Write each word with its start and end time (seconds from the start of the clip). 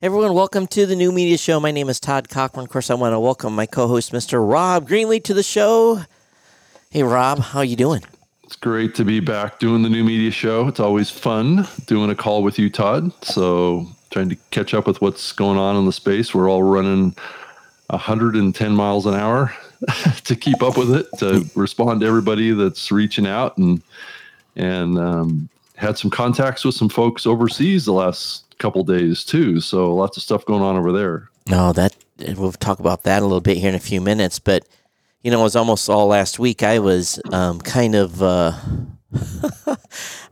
Everyone, 0.00 0.32
welcome 0.32 0.68
to 0.68 0.86
the 0.86 0.94
new 0.94 1.10
media 1.10 1.36
show. 1.36 1.58
My 1.58 1.72
name 1.72 1.88
is 1.88 1.98
Todd 1.98 2.28
Cochrane. 2.28 2.66
Of 2.66 2.70
course, 2.70 2.88
I 2.88 2.94
want 2.94 3.14
to 3.14 3.18
welcome 3.18 3.52
my 3.52 3.66
co-host, 3.66 4.12
Mr. 4.12 4.38
Rob 4.48 4.88
Greenlee, 4.88 5.24
to 5.24 5.34
the 5.34 5.42
show. 5.42 6.02
Hey, 6.90 7.02
Rob, 7.02 7.40
how 7.40 7.58
are 7.58 7.64
you 7.64 7.74
doing? 7.74 8.04
It's 8.44 8.54
great 8.54 8.94
to 8.94 9.04
be 9.04 9.18
back 9.18 9.58
doing 9.58 9.82
the 9.82 9.88
new 9.88 10.04
media 10.04 10.30
show. 10.30 10.68
It's 10.68 10.78
always 10.78 11.10
fun 11.10 11.66
doing 11.86 12.10
a 12.10 12.14
call 12.14 12.44
with 12.44 12.60
you, 12.60 12.70
Todd. 12.70 13.10
So, 13.24 13.88
trying 14.10 14.28
to 14.28 14.36
catch 14.52 14.72
up 14.72 14.86
with 14.86 15.02
what's 15.02 15.32
going 15.32 15.58
on 15.58 15.74
in 15.74 15.84
the 15.84 15.92
space. 15.92 16.32
We're 16.32 16.48
all 16.48 16.62
running 16.62 17.16
110 17.88 18.72
miles 18.72 19.04
an 19.04 19.14
hour 19.14 19.52
to 20.26 20.36
keep 20.36 20.62
up 20.62 20.78
with 20.78 20.94
it, 20.94 21.08
to 21.18 21.44
respond 21.56 22.02
to 22.02 22.06
everybody 22.06 22.52
that's 22.52 22.92
reaching 22.92 23.26
out, 23.26 23.58
and 23.58 23.82
and 24.54 24.96
um, 24.96 25.48
had 25.74 25.98
some 25.98 26.08
contacts 26.12 26.64
with 26.64 26.76
some 26.76 26.88
folks 26.88 27.26
overseas 27.26 27.84
the 27.84 27.92
last 27.92 28.47
couple 28.58 28.82
days 28.84 29.24
too. 29.24 29.60
So 29.60 29.94
lots 29.94 30.16
of 30.16 30.22
stuff 30.22 30.44
going 30.44 30.62
on 30.62 30.76
over 30.76 30.92
there. 30.92 31.30
No, 31.48 31.72
that 31.72 31.94
we'll 32.36 32.52
talk 32.52 32.78
about 32.78 33.04
that 33.04 33.22
a 33.22 33.24
little 33.24 33.40
bit 33.40 33.56
here 33.56 33.68
in 33.68 33.74
a 33.74 33.80
few 33.80 34.00
minutes. 34.00 34.38
But 34.38 34.66
you 35.22 35.30
know, 35.30 35.40
it 35.40 35.44
was 35.44 35.56
almost 35.56 35.88
all 35.88 36.06
last 36.08 36.38
week. 36.38 36.62
I 36.62 36.78
was 36.78 37.20
um, 37.32 37.60
kind 37.60 37.94
of 37.94 38.22
uh, 38.22 38.52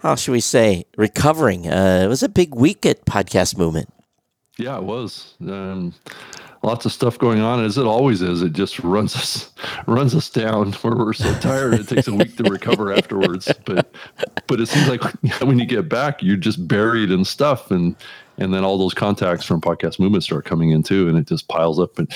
how 0.01 0.15
should 0.15 0.33
we 0.33 0.41
say 0.41 0.84
recovering. 0.97 1.69
Uh, 1.69 2.03
it 2.05 2.09
was 2.09 2.23
a 2.23 2.29
big 2.29 2.55
week 2.55 2.84
at 2.87 3.05
Podcast 3.05 3.57
Movement. 3.57 3.89
Yeah, 4.59 4.79
it 4.79 4.84
was. 4.84 5.34
Um, 5.41 5.95
lots 6.62 6.84
of 6.87 6.92
stuff 6.92 7.19
going 7.19 7.41
on 7.41 7.65
as 7.65 7.78
it 7.78 7.87
always 7.87 8.23
is. 8.23 8.42
It 8.42 8.52
just 8.52 8.78
runs 8.80 9.14
us 9.16 9.52
runs 9.87 10.14
us 10.14 10.28
down 10.30 10.73
where 10.83 10.97
we're 10.97 11.12
so 11.12 11.33
tired. 11.41 11.74
It 11.74 11.88
takes 11.88 12.09
a 12.09 12.14
week 12.14 12.37
to 12.37 12.45
recover 12.45 12.92
afterwards. 12.92 13.52
But 13.64 13.95
but 14.47 14.61
it 14.61 14.66
seems 14.66 14.88
like 14.88 15.02
when 15.42 15.59
you 15.59 15.66
get 15.66 15.88
back, 15.88 16.23
you're 16.23 16.37
just 16.37 16.66
buried 16.66 17.11
in 17.11 17.24
stuff, 17.24 17.70
and 17.70 17.97
and 18.38 18.52
then 18.52 18.64
all 18.64 18.78
those 18.78 18.95
contacts 18.95 19.45
from 19.45 19.61
podcast 19.61 19.98
movement 19.98 20.24
start 20.24 20.45
coming 20.45 20.70
in 20.70 20.83
too, 20.83 21.09
and 21.09 21.16
it 21.19 21.27
just 21.27 21.48
piles 21.48 21.78
up. 21.80 21.98
And 21.98 22.12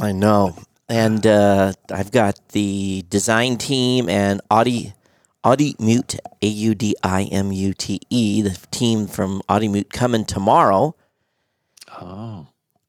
I 0.00 0.12
know. 0.12 0.56
And 0.90 1.26
uh, 1.26 1.74
I've 1.92 2.12
got 2.12 2.40
the 2.50 3.04
design 3.10 3.58
team 3.58 4.08
and 4.08 4.40
Audi 4.50 4.94
Audimute 5.44 6.18
A 6.42 6.46
U 6.46 6.74
D 6.74 6.94
I 7.02 7.24
M 7.24 7.52
U 7.52 7.72
T 7.74 8.00
E, 8.10 8.42
the 8.42 8.58
team 8.70 9.06
from 9.06 9.42
Audimute 9.48 9.90
coming 9.90 10.24
tomorrow. 10.24 10.94
oh, 12.00 12.46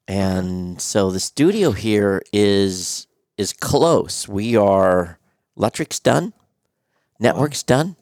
And 0.09 0.81
so 0.81 1.11
the 1.11 1.19
studio 1.19 1.69
here 1.69 2.23
is 2.33 3.05
is 3.37 3.53
close. 3.53 4.27
We 4.27 4.55
are 4.55 5.19
electric's 5.55 5.99
done, 5.99 6.33
network's 7.19 7.61
done, 7.61 7.95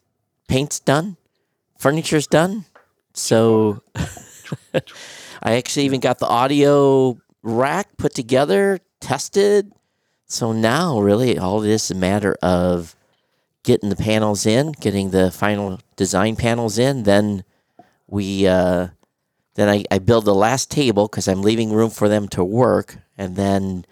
paint's 0.47 0.79
done, 0.79 1.17
furniture's 1.77 2.25
done. 2.25 2.63
So 3.13 3.83
I 4.73 5.57
actually 5.57 5.83
even 5.83 5.99
got 5.99 6.19
the 6.19 6.27
audio 6.27 7.17
rack 7.43 7.97
put 7.97 8.15
together, 8.15 8.79
tested. 9.01 9.73
So 10.27 10.53
now 10.53 11.01
really 11.01 11.37
all 11.37 11.61
it 11.61 11.69
is 11.69 11.91
a 11.91 11.95
matter 11.95 12.37
of 12.41 12.95
getting 13.63 13.89
the 13.89 13.97
panels 13.97 14.45
in, 14.45 14.71
getting 14.71 15.09
the 15.09 15.29
final 15.29 15.81
design 15.97 16.37
panels 16.37 16.77
in, 16.77 17.03
then 17.03 17.43
we 18.07 18.47
uh 18.47 18.87
then 19.57 19.69
I, 19.69 19.83
I 19.89 19.97
build 19.97 20.25
the 20.25 20.35
last 20.35 20.69
table 20.69 21.07
because 21.07 21.27
I'm 21.27 21.41
leaving 21.41 21.71
room 21.73 21.89
for 21.89 22.07
them 22.07 22.27
to 22.29 22.43
work, 22.43 22.97
and 23.17 23.35
then 23.35 23.85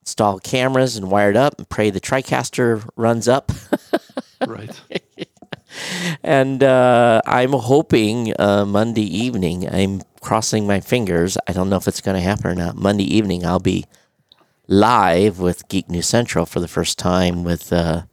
install 0.00 0.40
cameras 0.40 0.96
and 0.96 1.10
wire 1.10 1.28
it 1.28 1.36
up 1.36 1.58
and 1.58 1.68
pray 1.68 1.90
the 1.90 2.00
TriCaster 2.00 2.88
runs 2.96 3.28
up. 3.28 3.52
right. 4.46 4.80
and 6.24 6.64
uh, 6.64 7.20
I'm 7.26 7.52
hoping 7.52 8.32
uh, 8.40 8.64
Monday 8.64 9.04
evening, 9.04 9.68
I'm 9.68 10.00
crossing 10.22 10.66
my 10.66 10.80
fingers. 10.80 11.36
I 11.46 11.52
don't 11.52 11.68
know 11.68 11.76
if 11.76 11.86
it's 11.86 12.00
going 12.00 12.16
to 12.16 12.22
happen 12.22 12.46
or 12.46 12.54
not. 12.54 12.76
Monday 12.76 13.04
evening, 13.04 13.44
I'll 13.44 13.60
be 13.60 13.84
live 14.68 15.38
with 15.38 15.68
Geek 15.68 15.90
News 15.90 16.06
Central 16.06 16.46
for 16.46 16.60
the 16.60 16.68
first 16.68 16.98
time 16.98 17.44
with 17.44 17.74
uh, 17.74 18.04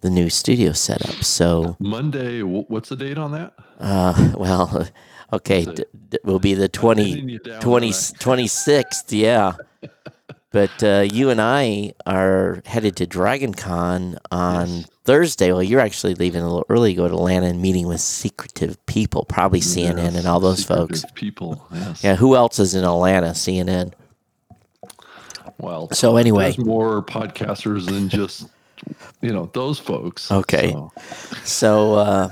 the 0.00 0.10
new 0.10 0.28
studio 0.28 0.72
setup. 0.72 1.22
So, 1.22 1.76
Monday. 1.78 2.42
What's 2.42 2.88
the 2.88 2.96
date 2.96 3.18
on 3.18 3.30
that? 3.32 3.54
uh, 3.80 4.32
well, 4.36 4.88
okay, 5.32 5.64
d- 5.64 5.84
d- 6.10 6.18
will 6.24 6.38
be 6.40 6.54
the 6.54 6.68
20, 6.68 7.04
pinning 7.04 7.28
you 7.28 7.38
down 7.38 7.60
20 7.60 7.90
26th, 7.90 9.04
yeah. 9.08 9.54
But 10.52 10.82
uh, 10.82 11.06
you 11.12 11.30
and 11.30 11.40
I 11.40 11.92
are 12.06 12.60
headed 12.66 12.96
to 12.96 13.06
Dragon 13.06 13.54
Con 13.54 14.18
on 14.32 14.82
Thursday. 15.04 15.52
Well, 15.52 15.62
you're 15.62 15.78
actually 15.80 16.14
leaving 16.16 16.42
a 16.42 16.44
little 16.44 16.66
early 16.68 16.90
to 16.90 16.96
go 16.96 17.06
to 17.06 17.14
Atlanta 17.14 17.46
and 17.46 17.62
meeting 17.62 17.86
with 17.86 18.00
secretive 18.00 18.84
people, 18.86 19.24
probably 19.24 19.60
CNN 19.60 20.16
and 20.16 20.26
all 20.26 20.40
those 20.40 20.64
folks. 20.64 21.04
People. 21.14 21.64
Yes. 21.72 22.02
Yeah, 22.02 22.16
who 22.16 22.34
else 22.34 22.58
is 22.58 22.74
in 22.74 22.82
Atlanta? 22.82 23.28
CNN. 23.28 23.92
Well, 25.58 25.88
So 25.92 26.16
anyway, 26.16 26.56
more 26.58 27.00
podcasters 27.00 27.86
than 27.86 28.08
just 28.08 28.48
you 29.20 29.32
know 29.32 29.48
those 29.52 29.78
folks. 29.78 30.32
Okay. 30.32 30.72
So, 30.72 30.92
so 31.44 31.94
uh, 31.94 32.28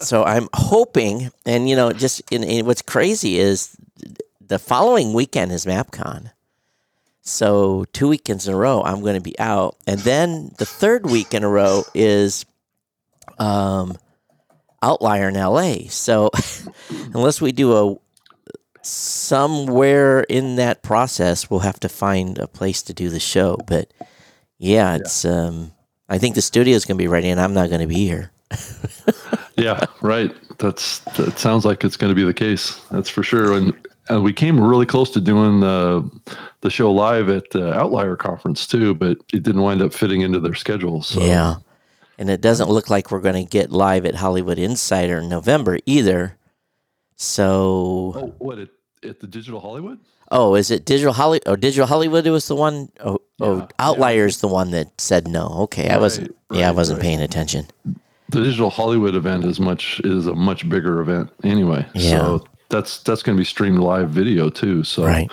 so 0.00 0.24
I'm 0.24 0.48
hoping, 0.52 1.30
and 1.44 1.68
you 1.68 1.76
know, 1.76 1.92
just 1.92 2.22
in, 2.30 2.44
in 2.44 2.66
what's 2.66 2.82
crazy 2.82 3.38
is 3.38 3.76
the 4.40 4.58
following 4.58 5.12
weekend 5.12 5.52
is 5.52 5.64
MapCon. 5.64 6.32
So 7.22 7.86
two 7.92 8.08
weekends 8.08 8.46
in 8.46 8.54
a 8.54 8.56
row, 8.56 8.82
I'm 8.82 9.00
going 9.00 9.16
to 9.16 9.20
be 9.20 9.38
out, 9.38 9.76
and 9.86 9.98
then 10.00 10.52
the 10.58 10.66
third 10.66 11.06
week 11.06 11.34
in 11.34 11.42
a 11.42 11.48
row 11.48 11.84
is 11.94 12.44
um, 13.38 13.98
Outlier 14.82 15.28
in 15.28 15.34
LA. 15.34 15.88
So 15.88 16.30
unless 17.14 17.40
we 17.40 17.52
do 17.52 17.72
a 17.76 17.96
somewhere 18.82 20.20
in 20.20 20.56
that 20.56 20.82
process, 20.82 21.50
we'll 21.50 21.60
have 21.60 21.80
to 21.80 21.88
find 21.88 22.38
a 22.38 22.46
place 22.46 22.82
to 22.82 22.94
do 22.94 23.08
the 23.08 23.18
show. 23.18 23.56
But 23.66 23.90
yeah, 24.58 24.96
it's 24.96 25.24
um, 25.24 25.72
I 26.08 26.18
think 26.18 26.34
the 26.34 26.42
studio 26.42 26.76
is 26.76 26.84
going 26.84 26.96
to 26.96 27.02
be 27.02 27.08
ready, 27.08 27.28
and 27.28 27.40
I'm 27.40 27.54
not 27.54 27.68
going 27.68 27.80
to 27.80 27.86
be 27.86 28.06
here. 28.06 28.30
yeah, 29.56 29.84
right. 30.00 30.34
That's 30.58 31.00
that 31.16 31.38
sounds 31.38 31.64
like 31.64 31.84
it's 31.84 31.96
going 31.96 32.10
to 32.10 32.14
be 32.14 32.24
the 32.24 32.34
case. 32.34 32.80
That's 32.90 33.08
for 33.08 33.22
sure. 33.22 33.56
And 33.56 33.74
and 34.08 34.22
we 34.22 34.32
came 34.32 34.60
really 34.60 34.86
close 34.86 35.10
to 35.12 35.20
doing 35.20 35.60
the 35.60 36.08
the 36.60 36.70
show 36.70 36.92
live 36.92 37.28
at 37.28 37.50
the 37.50 37.72
Outlier 37.74 38.16
conference 38.16 38.66
too, 38.66 38.94
but 38.94 39.18
it 39.32 39.42
didn't 39.42 39.62
wind 39.62 39.82
up 39.82 39.92
fitting 39.92 40.20
into 40.20 40.40
their 40.40 40.54
schedule. 40.54 41.02
So 41.02 41.20
Yeah. 41.20 41.56
And 42.18 42.30
it 42.30 42.40
doesn't 42.40 42.70
look 42.70 42.88
like 42.88 43.10
we're 43.10 43.20
going 43.20 43.44
to 43.44 43.50
get 43.50 43.70
live 43.70 44.06
at 44.06 44.14
Hollywood 44.14 44.58
Insider 44.58 45.18
in 45.18 45.28
November 45.28 45.78
either. 45.84 46.38
So, 47.16 48.14
Oh, 48.16 48.34
what 48.38 48.58
at, 48.58 48.68
at 49.02 49.20
the 49.20 49.26
Digital 49.26 49.60
Hollywood? 49.60 49.98
oh, 50.30 50.54
is 50.54 50.70
it 50.70 50.84
Digital 50.86 51.12
Hollywood? 51.12 51.42
Oh, 51.46 51.56
Digital 51.56 51.86
Hollywood 51.86 52.26
was 52.26 52.48
the 52.48 52.56
one. 52.56 52.90
Oh, 53.00 53.18
oh 53.40 53.58
Yeah, 53.58 53.66
Outliers 53.78 54.40
the 54.40 54.48
one 54.48 54.70
that 54.70 54.98
said 54.98 55.28
no. 55.28 55.48
Okay, 55.64 55.90
I 55.90 55.98
wasn't. 55.98 56.34
Right, 56.50 56.60
yeah, 56.60 56.68
I 56.68 56.72
wasn't 56.72 56.98
right. 56.98 57.04
paying 57.04 57.20
attention. 57.20 57.66
The 58.30 58.42
Digital 58.42 58.70
Hollywood 58.70 59.14
event 59.14 59.44
is 59.44 59.60
much 59.60 60.00
is 60.04 60.26
a 60.26 60.34
much 60.34 60.68
bigger 60.68 61.00
event 61.00 61.30
anyway. 61.44 61.86
Yeah. 61.94 62.10
So 62.10 62.44
that's 62.68 63.02
that's 63.02 63.22
going 63.22 63.36
to 63.36 63.40
be 63.40 63.44
streamed 63.44 63.78
live 63.78 64.10
video 64.10 64.50
too. 64.50 64.82
So 64.84 65.04
Right. 65.04 65.30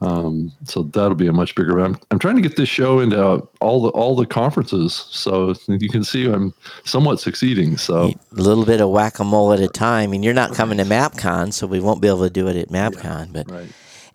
Um, 0.00 0.52
so 0.64 0.82
that'll 0.82 1.14
be 1.14 1.28
a 1.28 1.32
much 1.32 1.54
bigger 1.54 1.78
event. 1.78 1.96
I'm, 1.96 2.06
I'm 2.12 2.18
trying 2.18 2.36
to 2.36 2.42
get 2.42 2.56
this 2.56 2.68
show 2.68 3.00
into 3.00 3.22
all 3.60 3.82
the 3.82 3.88
all 3.90 4.14
the 4.14 4.26
conferences, 4.26 4.92
so 5.10 5.54
you 5.66 5.88
can 5.88 6.04
see 6.04 6.26
I'm 6.26 6.52
somewhat 6.84 7.20
succeeding. 7.20 7.78
So 7.78 8.12
A 8.36 8.40
little 8.40 8.66
bit 8.66 8.80
of 8.80 8.90
whack 8.90 9.18
a 9.18 9.24
mole 9.24 9.52
at 9.52 9.60
a 9.60 9.68
time. 9.68 10.12
And 10.12 10.24
you're 10.24 10.34
not 10.34 10.54
coming 10.54 10.78
to 10.78 10.84
MapCon, 10.84 11.52
so 11.52 11.66
we 11.66 11.80
won't 11.80 12.02
be 12.02 12.08
able 12.08 12.24
to 12.24 12.30
do 12.30 12.48
it 12.48 12.56
at 12.56 12.68
MapCon. 12.68 13.32
But 13.32 13.50
right, 13.50 13.68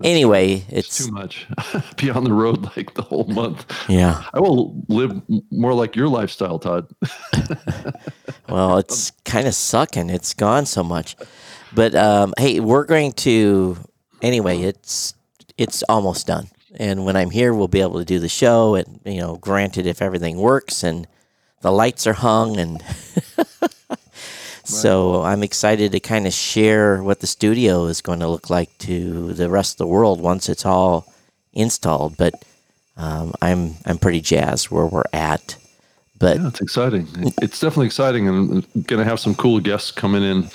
anyway, 0.03 0.65
it's 0.69 0.99
it's 0.99 1.05
too 1.05 1.11
much. 1.11 1.47
be 1.97 2.09
on 2.09 2.23
the 2.23 2.33
road 2.33 2.75
like 2.75 2.93
the 2.93 3.01
whole 3.01 3.25
month. 3.25 3.71
yeah. 3.89 4.23
I 4.33 4.39
will 4.39 4.83
live 4.87 5.21
more 5.51 5.73
like 5.73 5.95
your 5.95 6.07
lifestyle, 6.07 6.59
Todd. 6.59 6.87
Well, 8.49 8.79
it's 8.79 9.11
kind 9.25 9.47
of 9.47 9.53
sucking. 9.53 10.09
It's 10.09 10.33
gone 10.33 10.65
so 10.65 10.83
much. 10.83 11.15
But 11.73 11.93
um, 11.95 12.33
hey, 12.37 12.59
we're 12.59 12.85
going 12.85 13.11
to 13.13 13.77
anyway. 14.21 14.61
It's 14.61 15.13
it's 15.57 15.83
almost 15.83 16.25
done, 16.27 16.47
and 16.75 17.05
when 17.05 17.15
I'm 17.15 17.29
here, 17.29 17.53
we'll 17.53 17.67
be 17.67 17.81
able 17.81 17.99
to 17.99 18.05
do 18.05 18.17
the 18.17 18.29
show. 18.29 18.73
And 18.75 18.99
you 19.05 19.19
know, 19.19 19.35
granted, 19.35 19.85
if 19.85 20.01
everything 20.01 20.37
works 20.37 20.83
and 20.83 21.07
the 21.61 21.71
lights 21.71 22.07
are 22.07 22.13
hung, 22.13 22.57
and 22.57 22.81
so 24.69 25.23
I'm 25.23 25.43
excited 25.43 25.91
to 25.91 25.99
kind 25.99 26.27
of 26.27 26.33
share 26.33 27.01
what 27.03 27.19
the 27.19 27.27
studio 27.27 27.85
is 27.85 28.01
going 28.01 28.19
to 28.19 28.27
look 28.27 28.49
like 28.49 28.77
to 28.79 29.33
the 29.33 29.49
rest 29.49 29.73
of 29.73 29.77
the 29.77 29.87
world 29.87 30.21
once 30.21 30.49
it's 30.49 30.65
all 30.65 31.11
installed. 31.53 32.17
But 32.17 32.33
um, 32.97 33.33
I'm 33.41 33.75
I'm 33.85 33.97
pretty 33.97 34.21
jazzed 34.21 34.69
where 34.69 34.85
we're 34.85 35.03
at. 35.13 35.57
But 36.17 36.37
Yeah, 36.37 36.47
it's 36.49 36.61
exciting. 36.61 37.07
It's 37.41 37.59
definitely 37.59 37.87
exciting, 37.87 38.27
and 38.27 38.87
going 38.87 39.01
to 39.01 39.05
have 39.05 39.19
some 39.19 39.35
cool 39.35 39.59
guests 39.59 39.91
coming 39.91 40.23
in 40.23 40.49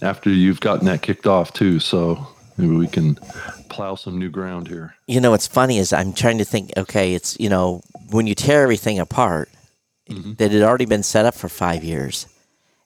after 0.00 0.30
you've 0.30 0.60
gotten 0.60 0.86
that 0.86 1.02
kicked 1.02 1.26
off 1.26 1.52
too. 1.52 1.80
So 1.80 2.26
maybe 2.56 2.74
we 2.74 2.86
can 2.86 3.16
plow 3.68 3.96
some 3.96 4.18
new 4.18 4.30
ground 4.30 4.68
here. 4.68 4.94
you 5.08 5.20
know 5.20 5.30
what's 5.30 5.46
funny 5.48 5.78
is 5.78 5.92
I'm 5.92 6.12
trying 6.12 6.38
to 6.38 6.44
think. 6.44 6.70
Okay, 6.76 7.14
it's 7.14 7.36
you 7.40 7.48
know 7.48 7.82
when 8.10 8.26
you 8.26 8.34
tear 8.34 8.62
everything 8.62 8.98
apart, 9.00 9.48
that 10.08 10.52
had 10.52 10.62
already 10.62 10.84
been 10.84 11.02
set 11.02 11.24
up 11.24 11.34
for 11.34 11.48
five 11.48 11.82
years, 11.82 12.26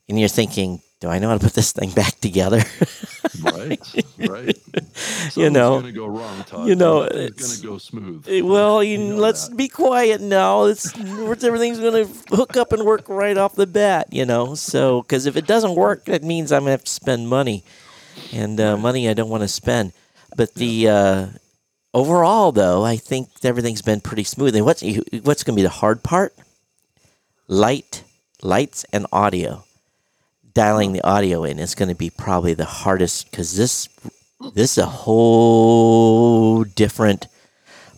and 0.09 0.19
you're 0.19 0.29
thinking, 0.29 0.81
do 1.01 1.09
I 1.09 1.19
know 1.19 1.29
how 1.29 1.37
to 1.39 1.45
put 1.45 1.53
this 1.55 1.73
thing 1.73 1.91
back 1.91 2.19
together? 2.21 2.63
right, 3.43 3.81
right. 4.19 4.59
You 5.35 5.51
know- 5.51 5.81
going 5.81 5.93
to 5.93 5.93
go 5.93 6.07
wrong, 6.07 6.45
Todd. 6.45 6.67
you 6.69 6.75
know, 6.75 7.03
it's 7.03 7.61
going 7.61 7.61
to 7.61 7.67
go 7.67 7.79
smooth. 7.79 8.27
Well, 8.45 8.83
you, 8.83 8.97
know 8.97 9.17
let's 9.17 9.49
that. 9.49 9.57
be 9.57 9.69
quiet 9.69 10.23
now. 10.23 10.65
It's 10.65 10.95
everything's 11.45 11.79
going 11.79 12.07
to 12.07 12.35
hook 12.35 12.57
up 12.57 12.73
and 12.73 12.85
work 12.85 13.09
right 13.09 13.37
off 13.37 13.55
the 13.55 13.67
bat, 13.67 14.09
you 14.11 14.25
know. 14.25 14.55
So, 14.55 15.03
because 15.03 15.27
if 15.27 15.37
it 15.37 15.47
doesn't 15.47 15.75
work, 15.75 16.07
that 16.07 16.23
means 16.23 16.51
I'm 16.53 16.61
going 16.61 16.69
to 16.69 16.71
have 16.73 16.85
to 16.85 16.91
spend 16.91 17.29
money, 17.29 17.65
and 18.33 18.59
uh, 18.59 18.77
money 18.79 19.09
I 19.09 19.13
don't 19.15 19.29
want 19.29 19.43
to 19.43 19.49
spend. 19.49 19.93
But 20.35 20.55
the 20.55 20.89
uh, 20.89 21.27
overall, 21.93 22.53
though, 22.53 22.85
I 22.85 22.97
think 22.97 23.29
everything's 23.43 23.83
been 23.83 24.01
pretty 24.01 24.25
smooth. 24.25 24.57
And 24.57 24.65
what's 24.65 24.83
what's 25.23 25.45
going 25.45 25.55
to 25.55 25.61
be 25.61 25.63
the 25.63 25.69
hard 25.69 26.03
part? 26.03 26.35
Light, 27.49 28.05
lights, 28.43 28.87
and 28.93 29.07
audio. 29.13 29.65
Dialing 30.57 30.95
the 30.95 31.03
audio 31.05 31.45
in 31.45 31.59
is 31.59 31.75
going 31.75 31.91
to 31.91 31.95
be 31.95 32.09
probably 32.09 32.55
the 32.55 32.65
hardest 32.65 33.31
because 33.31 33.59
this 33.59 33.91
this 34.55 34.73
is 34.73 34.79
a 34.79 34.87
whole 34.87 36.65
different 36.65 37.27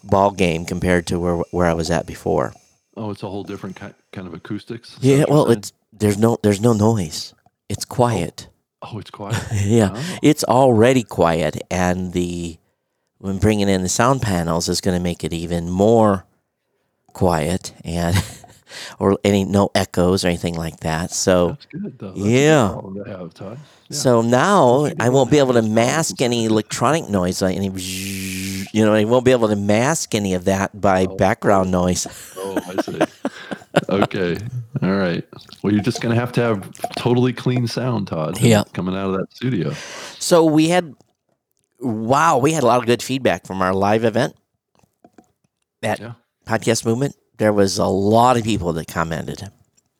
ball 0.02 0.32
game 0.32 0.64
compared 0.64 1.06
to 1.06 1.20
where 1.20 1.36
where 1.52 1.66
I 1.68 1.74
was 1.74 1.88
at 1.88 2.04
before. 2.04 2.52
Oh, 2.96 3.10
it's 3.12 3.22
a 3.22 3.28
whole 3.30 3.44
different 3.44 3.76
ki- 3.78 3.94
kind 4.12 4.26
of 4.26 4.34
acoustics. 4.34 4.98
Yeah, 5.00 5.24
well, 5.28 5.46
saying? 5.46 5.58
it's 5.58 5.72
there's 5.92 6.18
no 6.18 6.36
there's 6.42 6.60
no 6.60 6.72
noise. 6.72 7.32
It's 7.68 7.84
quiet. 7.84 8.48
oh, 8.82 8.90
oh 8.94 8.98
it's 8.98 9.10
quiet. 9.12 9.38
Yeah, 9.54 9.90
Oh. 9.94 10.18
it's 10.20 10.42
already 10.42 11.04
quiet, 11.04 11.62
and 11.70 12.12
the 12.12 12.58
when 13.18 13.38
bringing 13.38 13.68
in 13.68 13.84
the 13.84 13.88
sound 13.88 14.20
panels 14.20 14.68
is 14.68 14.80
going 14.80 14.96
to 14.98 15.02
make 15.02 15.22
it 15.22 15.32
even 15.32 15.70
more 15.70 16.24
quiet 17.12 17.72
and 17.84 18.16
or 18.98 19.18
any 19.24 19.44
no 19.44 19.70
echoes 19.74 20.24
or 20.24 20.28
anything 20.28 20.54
like 20.54 20.80
that. 20.80 21.12
So 21.12 21.48
That's 21.48 21.66
good, 21.66 21.98
though. 21.98 22.12
That's 22.12 22.20
Yeah. 22.20 22.66
good 22.66 22.72
problem 22.72 23.04
to 23.04 23.10
have, 23.10 23.34
Todd. 23.34 23.58
Yeah. 23.88 23.96
So 23.96 24.20
now 24.22 24.84
Maybe 24.84 25.00
I 25.00 25.08
won't 25.08 25.30
be 25.30 25.38
able 25.38 25.54
to 25.54 25.62
mask 25.62 26.20
any 26.20 26.44
electronic 26.44 27.08
noise, 27.08 27.40
like 27.40 27.56
any, 27.56 27.70
you 28.72 28.84
know, 28.84 28.92
I 28.94 29.04
won't 29.04 29.24
be 29.24 29.32
able 29.32 29.48
to 29.48 29.56
mask 29.56 30.14
any 30.14 30.34
of 30.34 30.44
that 30.44 30.78
by 30.78 31.06
oh. 31.08 31.16
background 31.16 31.70
noise. 31.70 32.06
Oh, 32.36 32.58
I 32.66 32.82
see. 32.82 32.98
okay. 33.88 34.38
All 34.82 34.94
right. 34.94 35.24
Well, 35.62 35.72
you're 35.72 35.82
just 35.82 36.00
going 36.00 36.14
to 36.14 36.20
have 36.20 36.32
to 36.32 36.40
have 36.40 36.70
totally 36.96 37.32
clean 37.32 37.66
sound, 37.66 38.08
Todd. 38.08 38.40
Yeah. 38.40 38.64
Coming 38.72 38.94
out 38.96 39.10
of 39.10 39.18
that 39.20 39.32
studio. 39.34 39.72
So 40.18 40.44
we 40.44 40.68
had, 40.68 40.94
wow, 41.80 42.38
we 42.38 42.52
had 42.52 42.62
a 42.62 42.66
lot 42.66 42.80
of 42.80 42.86
good 42.86 43.02
feedback 43.02 43.46
from 43.46 43.60
our 43.62 43.74
live 43.74 44.04
event 44.04 44.34
at 45.82 46.00
Yeah. 46.00 46.12
Podcast 46.46 46.84
Movement. 46.84 47.14
There 47.38 47.52
was 47.52 47.78
a 47.78 47.86
lot 47.86 48.36
of 48.36 48.44
people 48.44 48.72
that 48.74 48.88
commented 48.88 49.48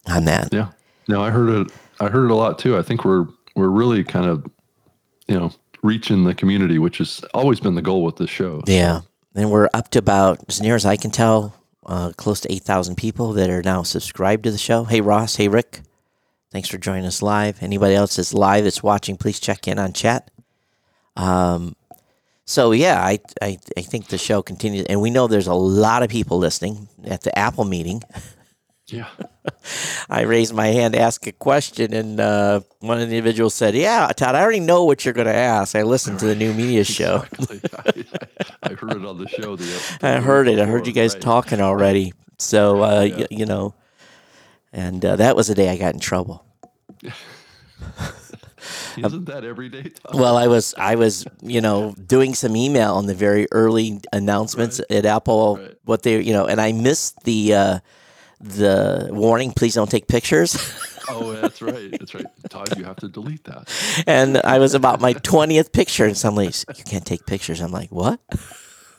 on 0.06 0.24
that. 0.26 0.52
Yeah. 0.52 0.68
No, 1.08 1.22
I 1.22 1.30
heard 1.30 1.48
it. 1.48 1.72
I 2.00 2.08
heard 2.08 2.26
it 2.26 2.30
a 2.30 2.34
lot 2.34 2.58
too. 2.58 2.76
I 2.76 2.82
think 2.82 3.04
we're 3.04 3.26
we're 3.56 3.68
really 3.68 4.04
kind 4.04 4.26
of, 4.26 4.46
you 5.26 5.38
know, 5.38 5.52
reaching 5.82 6.24
the 6.24 6.34
community, 6.34 6.78
which 6.78 6.98
has 6.98 7.20
always 7.34 7.60
been 7.60 7.74
the 7.74 7.82
goal 7.82 8.04
with 8.04 8.16
this 8.16 8.30
show. 8.30 8.62
Yeah. 8.66 9.00
And 9.34 9.50
we're 9.50 9.68
up 9.74 9.88
to 9.90 9.98
about, 9.98 10.40
as 10.48 10.60
near 10.60 10.74
as 10.74 10.86
I 10.86 10.96
can 10.96 11.10
tell, 11.10 11.54
uh, 11.86 12.12
close 12.16 12.40
to 12.40 12.52
8,000 12.52 12.96
people 12.96 13.32
that 13.34 13.50
are 13.50 13.62
now 13.62 13.82
subscribed 13.82 14.44
to 14.44 14.50
the 14.50 14.58
show. 14.58 14.84
Hey, 14.84 15.00
Ross. 15.00 15.36
Hey, 15.36 15.48
Rick. 15.48 15.82
Thanks 16.50 16.68
for 16.68 16.78
joining 16.78 17.04
us 17.04 17.22
live. 17.22 17.62
Anybody 17.62 17.94
else 17.94 18.16
that's 18.16 18.32
live 18.32 18.64
that's 18.64 18.82
watching, 18.82 19.16
please 19.16 19.38
check 19.38 19.68
in 19.68 19.78
on 19.78 19.92
chat. 19.92 20.30
Um, 21.16 21.76
so, 22.48 22.72
yeah, 22.72 22.98
I, 23.04 23.18
I, 23.42 23.58
I 23.76 23.82
think 23.82 24.06
the 24.08 24.16
show 24.16 24.40
continues. 24.40 24.86
And 24.86 25.02
we 25.02 25.10
know 25.10 25.26
there's 25.26 25.46
a 25.48 25.52
lot 25.54 26.02
of 26.02 26.08
people 26.08 26.38
listening 26.38 26.88
at 27.04 27.20
the 27.20 27.38
Apple 27.38 27.66
meeting. 27.66 28.02
Yeah. 28.86 29.08
I 30.08 30.22
raised 30.22 30.54
my 30.54 30.68
hand 30.68 30.94
to 30.94 31.00
ask 31.00 31.26
a 31.26 31.32
question, 31.32 31.92
and 31.92 32.18
uh, 32.18 32.60
one 32.80 32.98
of 33.02 33.10
the 33.10 33.16
individuals 33.18 33.52
said, 33.54 33.74
Yeah, 33.74 34.08
Todd, 34.16 34.34
I 34.34 34.40
already 34.40 34.60
know 34.60 34.84
what 34.86 35.04
you're 35.04 35.12
going 35.12 35.26
to 35.26 35.34
ask. 35.34 35.76
I 35.76 35.82
listened 35.82 36.20
to 36.20 36.24
the 36.26 36.34
new 36.34 36.54
media 36.54 36.84
show. 36.98 37.22
Exactly. 37.38 37.60
I, 38.62 38.70
I 38.70 38.72
heard 38.72 38.92
it 38.96 39.04
on 39.04 39.18
the 39.18 39.28
show. 39.28 39.56
The, 39.56 39.98
I 40.00 40.20
heard 40.20 40.48
it. 40.48 40.58
I 40.58 40.64
heard 40.64 40.86
you 40.86 40.94
guys 40.94 41.12
Right. 41.12 41.22
talking 41.22 41.60
already. 41.60 42.14
So, 42.38 42.82
uh, 42.82 43.02
Yeah. 43.02 43.16
y- 43.18 43.26
you 43.30 43.44
know, 43.44 43.74
and 44.72 45.04
uh, 45.04 45.16
that 45.16 45.36
was 45.36 45.48
the 45.48 45.54
day 45.54 45.68
I 45.68 45.76
got 45.76 45.92
in 45.92 46.00
trouble. 46.00 46.46
Isn't 48.96 49.26
that 49.26 49.44
every 49.44 49.68
day? 49.68 49.82
Todd? 49.84 50.14
Well, 50.14 50.36
I 50.36 50.46
was, 50.46 50.74
I 50.76 50.94
was, 50.96 51.26
you 51.42 51.60
know, 51.60 51.94
doing 52.06 52.34
some 52.34 52.56
email 52.56 52.94
on 52.94 53.06
the 53.06 53.14
very 53.14 53.46
early 53.52 54.00
announcements 54.12 54.80
at 54.90 55.06
Apple, 55.06 55.56
Right. 55.58 55.74
what 55.84 56.02
they, 56.02 56.20
you 56.20 56.32
know, 56.32 56.46
and 56.46 56.60
I 56.60 56.72
missed 56.72 57.22
the, 57.24 57.54
uh, 57.54 57.78
the 58.40 59.08
warning, 59.10 59.52
please 59.52 59.74
don't 59.74 59.90
take 59.90 60.06
pictures. 60.06 60.56
oh, 61.08 61.32
that's 61.32 61.60
right. 61.60 61.90
That's 61.90 62.14
right. 62.14 62.26
Todd, 62.48 62.76
you 62.78 62.84
have 62.84 62.96
to 62.96 63.08
delete 63.08 63.44
that. 63.44 63.68
and 64.06 64.38
I 64.38 64.58
was 64.58 64.74
about 64.74 65.00
my 65.00 65.14
20th 65.14 65.72
picture, 65.72 66.04
and 66.06 66.16
somebody's, 66.16 66.64
you 66.76 66.84
can't 66.84 67.04
take 67.04 67.26
pictures. 67.26 67.60
I'm 67.60 67.72
like, 67.72 67.90
what? 67.90 68.20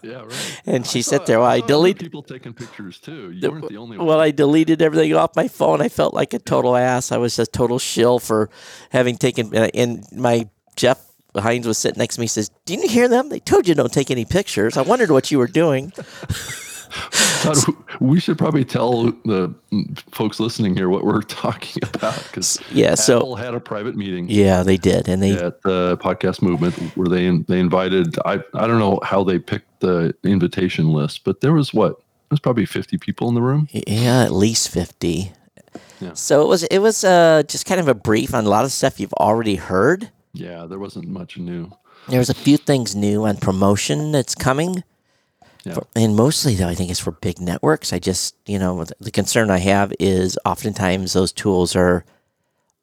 Yeah, 0.01 0.21
right. 0.23 0.61
And 0.65 0.85
she 0.87 0.99
I 0.99 1.01
sat 1.01 1.21
saw- 1.21 1.25
there 1.25 1.39
while 1.39 1.49
I 1.49 1.57
saw 1.59 1.63
other 1.65 1.73
delete- 1.73 1.99
people 1.99 2.23
taking 2.23 2.53
pictures 2.53 2.99
too. 2.99 3.31
You 3.31 3.51
weren't 3.51 3.67
the 3.69 3.77
only 3.77 3.97
one. 3.97 4.07
Well, 4.07 4.19
I 4.19 4.31
deleted 4.31 4.81
everything 4.81 5.13
off 5.15 5.35
my 5.35 5.47
phone. 5.47 5.81
I 5.81 5.89
felt 5.89 6.13
like 6.13 6.33
a 6.33 6.39
total 6.39 6.75
ass. 6.75 7.11
I 7.11 7.17
was 7.17 7.37
a 7.39 7.45
total 7.45 7.79
shill 7.79 8.19
for 8.19 8.49
having 8.91 9.17
taken. 9.17 9.55
uh, 9.55 9.69
And 9.73 10.05
my 10.15 10.47
Jeff 10.75 11.01
Hines 11.35 11.67
was 11.67 11.77
sitting 11.77 11.99
next 11.99 12.15
to 12.15 12.21
me. 12.21 12.25
He 12.25 12.27
says, 12.29 12.49
"Didn't 12.65 12.83
you 12.85 12.89
hear 12.89 13.07
them? 13.07 13.29
They 13.29 13.39
told 13.39 13.67
you 13.67 13.75
don't 13.75 13.91
take 13.93 14.09
any 14.11 14.25
pictures. 14.25 14.77
I 14.77 14.81
wondered 14.81 15.11
what 15.11 15.31
you 15.31 15.37
were 15.37 15.47
doing." 15.47 15.91
We 17.99 18.19
should 18.19 18.37
probably 18.37 18.65
tell 18.65 19.03
the 19.25 19.53
folks 20.11 20.39
listening 20.39 20.75
here 20.75 20.89
what 20.89 21.03
we're 21.03 21.21
talking 21.43 21.83
about 21.93 22.17
because 22.23 22.57
Yeah, 22.71 22.95
so- 22.95 23.17
Apple 23.17 23.35
had 23.35 23.53
a 23.53 23.59
private 23.59 23.95
meeting 23.95 24.27
Yeah, 24.29 24.63
they 24.63 24.77
did, 24.77 25.07
and 25.07 25.21
they 25.21 25.33
at 25.33 25.61
the 25.61 25.97
podcast 25.97 26.41
movement 26.41 26.75
where 26.97 27.07
they 27.07 27.29
they 27.47 27.59
invited. 27.59 28.17
I 28.25 28.39
I 28.55 28.65
don't 28.67 28.79
know 28.79 28.99
how 29.03 29.23
they 29.23 29.37
picked 29.37 29.68
the 29.79 30.15
invitation 30.23 30.91
list, 30.93 31.23
but 31.23 31.41
there 31.41 31.53
was 31.53 31.73
what 31.73 31.99
there's 32.29 32.39
probably 32.39 32.65
50 32.65 32.97
people 32.97 33.27
in 33.29 33.35
the 33.35 33.41
room. 33.41 33.67
yeah 33.71 34.23
at 34.23 34.31
least 34.31 34.69
fifty. 34.69 35.31
Yeah. 35.99 36.13
So 36.13 36.41
it 36.41 36.47
was 36.47 36.63
it 36.63 36.79
was 36.79 37.03
uh, 37.03 37.43
just 37.47 37.65
kind 37.65 37.79
of 37.81 37.87
a 37.87 37.93
brief 37.93 38.33
on 38.33 38.45
a 38.45 38.49
lot 38.49 38.65
of 38.65 38.71
stuff 38.71 38.99
you've 38.99 39.13
already 39.13 39.55
heard. 39.55 40.09
Yeah, 40.33 40.65
there 40.65 40.79
wasn't 40.79 41.07
much 41.07 41.37
new. 41.37 41.71
There's 42.07 42.29
a 42.29 42.33
few 42.33 42.57
things 42.57 42.95
new 42.95 43.25
on 43.25 43.37
promotion 43.37 44.11
that's 44.11 44.33
coming. 44.35 44.83
Yeah. 45.65 45.73
For- 45.73 45.87
and 45.95 46.15
mostly 46.15 46.55
though, 46.55 46.67
I 46.69 46.75
think 46.75 46.89
it's 46.89 46.99
for 46.99 47.11
big 47.11 47.39
networks. 47.39 47.91
I 47.93 47.99
just, 47.99 48.35
you 48.45 48.57
know, 48.57 48.85
the 48.99 49.11
concern 49.11 49.49
I 49.51 49.57
have 49.59 49.91
is 49.99 50.37
oftentimes 50.45 51.13
those 51.13 51.31
tools 51.33 51.75
are 51.75 52.05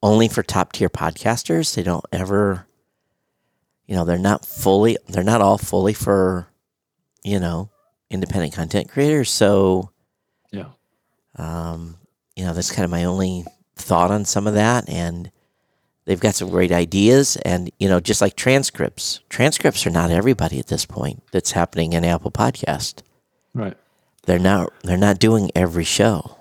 only 0.03 0.29
for 0.29 0.43
top 0.43 0.73
tier 0.73 0.91
podcasters. 0.91 1.75
They 1.75 1.83
don't 1.83 2.05
ever, 2.13 2.67
you 3.87 3.97
know, 3.97 4.05
they're 4.05 4.19
not 4.19 4.45
fully, 4.45 4.99
they're 5.09 5.25
not 5.25 5.41
all 5.41 5.59
fully 5.59 5.95
for, 5.95 6.49
you 7.27 7.41
know, 7.41 7.69
independent 8.09 8.53
content 8.55 8.89
creators. 8.89 9.31
So, 9.31 9.91
Yeah. 10.53 10.67
um, 11.37 11.97
you 12.37 12.45
know, 12.45 12.55
that's 12.55 12.71
kind 12.71 12.85
of 12.85 12.91
my 12.91 13.05
only 13.05 13.45
thought 13.75 14.11
on 14.13 14.25
some 14.25 14.47
of 14.47 14.55
that. 14.55 14.89
And 14.89 15.31
they've 16.05 16.21
got 16.21 16.37
some 16.37 16.49
great 16.51 16.71
ideas. 16.71 17.37
And, 17.45 17.71
you 17.81 17.89
know, 17.89 17.99
just 17.99 18.21
like 18.21 18.37
transcripts, 18.37 19.21
transcripts 19.29 19.85
are 19.87 19.91
not 19.91 20.11
everybody 20.13 20.61
at 20.61 20.69
this 20.69 20.87
point 20.87 21.23
that's 21.33 21.51
happening 21.53 21.95
in 21.95 22.05
Apple 22.05 22.31
Podcast. 22.31 23.03
Right. 23.55 23.77
They're 24.27 24.39
not, 24.39 24.73
they're 24.85 24.97
not 24.97 25.19
doing 25.19 25.51
every 25.55 25.85
show. 25.85 26.37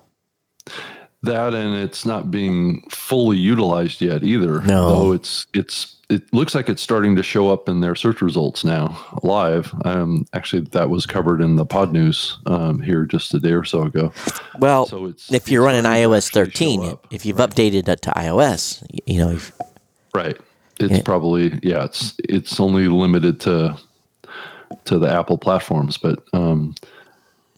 That 1.24 1.56
and 1.56 1.76
it's 1.76 2.06
not 2.06 2.30
being 2.30 2.84
fully 2.92 3.38
utilized 3.38 4.02
yet 4.02 4.24
either. 4.24 4.62
No. 4.62 4.90
Though 4.90 5.12
it's 5.14 5.48
it's 5.56 5.95
it 6.10 6.32
looks 6.34 6.54
like 6.54 6.70
it's 6.70 6.82
starting 6.82 7.16
to 7.16 7.24
show 7.24 7.52
up 7.52 7.68
in 7.68 7.82
their 7.82 7.96
search 7.96 8.22
results 8.22 8.64
now 8.64 8.96
live. 9.24 9.74
Um 9.86 10.26
actually 10.34 10.62
that 10.72 10.90
was 10.90 11.06
covered 11.06 11.42
in 11.42 11.56
the 11.56 11.66
Podnews 11.66 12.36
um 12.50 12.82
here 12.82 13.06
just 13.06 13.34
a 13.34 13.40
day 13.40 13.52
or 13.54 13.64
so 13.64 13.84
ago. 13.84 14.12
Well, 14.60 14.86
So 14.86 15.06
it's 15.06 15.32
if 15.32 15.50
you're 15.50 15.64
running 15.64 15.84
iOS 15.84 16.32
13, 16.32 16.84
up. 16.86 17.08
if 17.12 17.26
you've 17.26 17.38
updated 17.38 17.88
it 17.88 18.02
to 18.04 18.12
iOS, 18.12 18.86
you 19.06 19.20
know, 19.20 19.32
if- 19.32 19.52
Right. 20.14 20.38
It's 20.80 20.92
Yeah. 20.94 21.02
probably 21.04 21.60
yeah, 21.64 21.86
it's 21.86 22.14
it's 22.30 22.60
only 22.60 22.88
limited 22.88 23.40
to 23.42 23.78
to 24.86 25.00
the 25.00 25.10
Apple 25.12 25.38
platforms, 25.38 25.98
but 25.98 26.24
um 26.34 26.76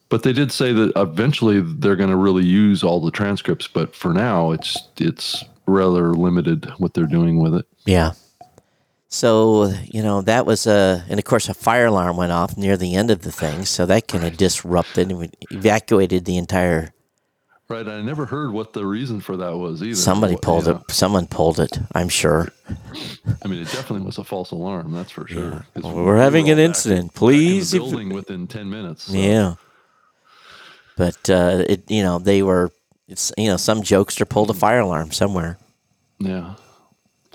but 0.09 0.23
they 0.23 0.31
did 0.31 0.51
say 0.53 0.71
that 0.71 0.93
eventually 0.95 1.59
they're 1.61 1.97
going 1.97 2.09
to 2.09 2.15
really 2.15 2.45
use 2.45 2.81
all 2.81 3.01
the 3.01 3.11
transcripts, 3.11 3.67
but 3.67 3.93
for 3.93 4.13
now 4.13 4.51
it's 4.51 4.77
it's 4.97 5.43
rather 5.65 6.13
limited 6.13 6.71
what 6.77 6.93
they're 6.93 7.05
doing 7.05 7.39
with 7.41 7.53
it. 7.53 7.65
yeah. 7.85 8.11
So, 9.09 9.71
you 9.85 10.03
know, 10.03 10.21
that 10.23 10.45
was 10.45 10.67
a, 10.67 11.05
and 11.09 11.17
of 11.17 11.23
course, 11.25 11.47
a 11.47 11.53
fire 11.53 11.85
alarm 11.85 12.17
went 12.17 12.31
off 12.33 12.57
near 12.57 12.75
the 12.75 12.95
end 12.95 13.09
of 13.09 13.21
the 13.21 13.31
thing. 13.31 13.63
So 13.65 13.85
that 13.85 14.07
kind 14.07 14.25
of 14.25 14.35
disrupted 14.37 15.11
and 15.11 15.35
evacuated 15.51 16.25
the 16.25 16.37
entire 16.37 16.93
Right. 17.69 17.85
I 17.85 18.01
never 18.01 18.25
heard 18.25 18.53
what 18.53 18.71
the 18.71 18.85
reason 18.85 19.19
for 19.19 19.35
that 19.35 19.57
was 19.57 19.83
either. 19.83 19.93
Somebody 19.95 20.35
What- 20.35 20.41
pulled 20.41 20.67
yeah. 20.67 20.77
it. 20.77 20.91
Someone 20.91 21.27
pulled 21.27 21.59
it. 21.59 21.77
I'm 21.93 22.07
sure. 22.07 22.47
I 23.43 23.47
mean, 23.49 23.59
it 23.61 23.65
definitely 23.65 24.05
was 24.05 24.17
a 24.17 24.23
false 24.23 24.51
alarm. 24.51 24.93
That's 24.93 25.11
for 25.11 25.27
sure. 25.27 25.65
'Cause 25.73 25.83
Well, 25.83 25.93
we 25.93 26.01
we're 26.03 26.15
having 26.17 26.49
an 26.49 26.59
incident. 26.59 27.07
back 27.07 27.15
in 27.15 27.17
Please, 27.19 27.73
if- 27.73 27.81
building 27.81 28.07
within 28.13 28.47
ten 28.47 28.69
minutes. 28.69 29.03
so, 29.07 29.13
Yeah. 29.13 29.55
But 30.95 31.29
uh, 31.29 31.65
it, 31.67 31.83
you 31.91 32.03
know, 32.03 32.19
they 32.19 32.41
were. 32.41 32.71
It's 33.09 33.33
you 33.37 33.47
know, 33.47 33.57
some 33.57 33.81
jokester 33.81 34.27
pulled 34.27 34.49
a 34.49 34.53
fire 34.53 34.79
alarm 34.79 35.11
somewhere. 35.11 35.57
Yeah. 36.19 36.53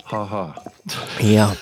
Ha 0.05 0.25
ha. 0.25 0.63
Yeah. 1.19 1.55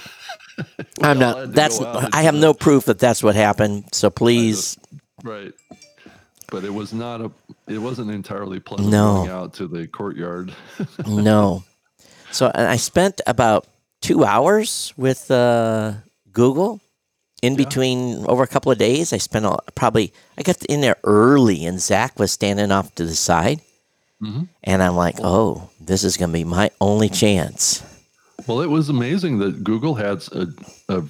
I'm 1.01 1.19
not. 1.19 1.53
That's. 1.53 1.79
I 1.81 2.23
have 2.23 2.35
no 2.35 2.53
proof 2.53 2.85
that 2.85 2.99
that's 2.99 3.23
what 3.23 3.35
happened. 3.35 3.85
So 3.93 4.09
please, 4.09 4.77
Right. 5.23 5.53
But 6.51 6.63
it 6.65 6.73
was 6.73 6.93
not 6.93 7.21
a. 7.21 7.31
It 7.67 7.77
wasn't 7.77 8.11
entirely 8.11 8.59
pleasant 8.59 8.89
No. 8.89 9.15
going 9.17 9.29
out 9.29 9.53
to 9.55 9.67
the 9.67 9.87
courtyard. 9.87 10.53
no. 11.07 11.63
So 12.31 12.51
and 12.53 12.67
I 12.67 12.75
spent 12.77 13.21
about 13.27 13.67
two 14.01 14.23
hours 14.25 14.93
with 14.97 15.29
uh, 15.31 15.93
Google. 16.31 16.79
In 17.41 17.55
between, 17.55 18.23
over 18.27 18.43
a 18.43 18.47
couple 18.47 18.71
of 18.71 18.77
days, 18.77 19.13
I 19.13 19.17
spent 19.17 19.45
a, 19.45 19.57
probably. 19.73 20.13
I 20.37 20.43
got 20.43 20.63
in 20.65 20.81
there 20.81 20.97
early, 21.03 21.65
and 21.65 21.81
Zach 21.81 22.19
was 22.19 22.31
standing 22.31 22.71
off 22.71 22.93
to 22.95 23.03
the 23.05 23.15
side, 23.15 23.61
Mhm. 24.21 24.47
and 24.63 24.83
I'm 24.83 24.95
like, 24.95 25.17
"Oh, 25.23 25.71
this 25.79 26.03
is 26.03 26.17
gonna 26.17 26.33
be 26.33 26.43
my 26.43 26.69
only 26.79 27.09
chance." 27.09 27.81
Well, 28.47 28.61
it 28.61 28.69
was 28.69 28.89
amazing 28.89 29.39
that 29.39 29.63
Google 29.63 29.95
had 29.95 30.23
a, 30.31 30.47
a 30.89 31.03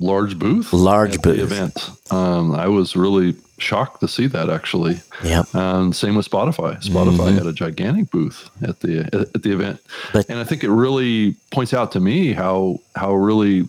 large 0.00 0.38
booth. 0.38 0.72
Large 0.72 1.16
at 1.16 1.22
booth. 1.22 1.36
The 1.36 1.42
event. 1.42 1.90
Um, 2.10 2.54
I 2.54 2.68
was 2.68 2.96
really 2.96 3.34
shocked 3.58 4.00
to 4.00 4.08
see 4.08 4.26
that 4.28 4.48
actually. 4.50 5.00
Yep. 5.24 5.46
And 5.54 5.94
same 5.96 6.14
with 6.14 6.28
Spotify. 6.30 6.80
Spotify 6.82 7.34
had 7.34 7.46
a 7.46 7.52
gigantic 7.52 8.10
booth 8.10 8.48
at 8.62 8.80
the 8.80 9.08
at 9.34 9.42
the 9.42 9.52
event, 9.52 9.80
But- 10.12 10.26
and 10.28 10.38
I 10.38 10.44
think 10.44 10.62
it 10.64 10.70
really 10.70 11.34
points 11.50 11.74
out 11.74 11.92
to 11.92 12.00
me 12.00 12.32
how 12.32 12.78
how 12.94 13.14
really 13.14 13.68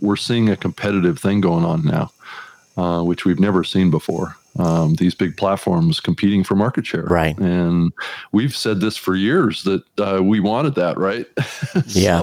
we're 0.00 0.16
seeing 0.16 0.48
a 0.48 0.56
competitive 0.56 1.18
thing 1.20 1.40
going 1.40 1.64
on 1.64 1.84
now, 1.84 2.10
uh, 2.76 3.02
which 3.02 3.24
we've 3.24 3.38
never 3.40 3.62
seen 3.64 3.90
before. 3.90 4.36
Um, 4.58 4.94
these 4.96 5.14
big 5.14 5.36
platforms 5.36 6.00
competing 6.00 6.42
for 6.42 6.56
market 6.56 6.84
share, 6.84 7.04
Right. 7.04 7.38
And 7.38 7.92
we've 8.32 8.56
said 8.56 8.80
this 8.80 8.96
for 8.96 9.14
years 9.14 9.62
that 9.62 9.82
uh, 9.98 10.20
we 10.22 10.40
wanted 10.40 10.74
that, 10.74 10.98
right? 10.98 11.26
Yeah. 11.86 12.22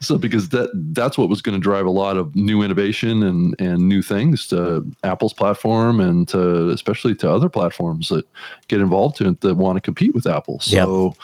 so 0.00 0.16
because 0.16 0.50
that 0.50 0.70
that's 0.92 1.18
what 1.18 1.28
was 1.28 1.42
going 1.42 1.54
to 1.56 1.60
drive 1.60 1.86
a 1.86 1.90
lot 1.90 2.16
of 2.16 2.34
new 2.36 2.62
innovation 2.62 3.22
and 3.22 3.60
and 3.60 3.88
new 3.88 4.00
things 4.00 4.46
to 4.48 4.86
Apple's 5.02 5.32
platform 5.32 6.00
and 6.00 6.28
to 6.28 6.70
especially 6.70 7.14
to 7.16 7.30
other 7.30 7.48
platforms 7.48 8.08
that 8.10 8.26
get 8.68 8.80
involved 8.80 9.20
in 9.20 9.26
it 9.28 9.40
that 9.40 9.56
want 9.56 9.76
to 9.76 9.80
compete 9.80 10.14
with 10.14 10.26
Apple. 10.26 10.60
So 10.60 11.16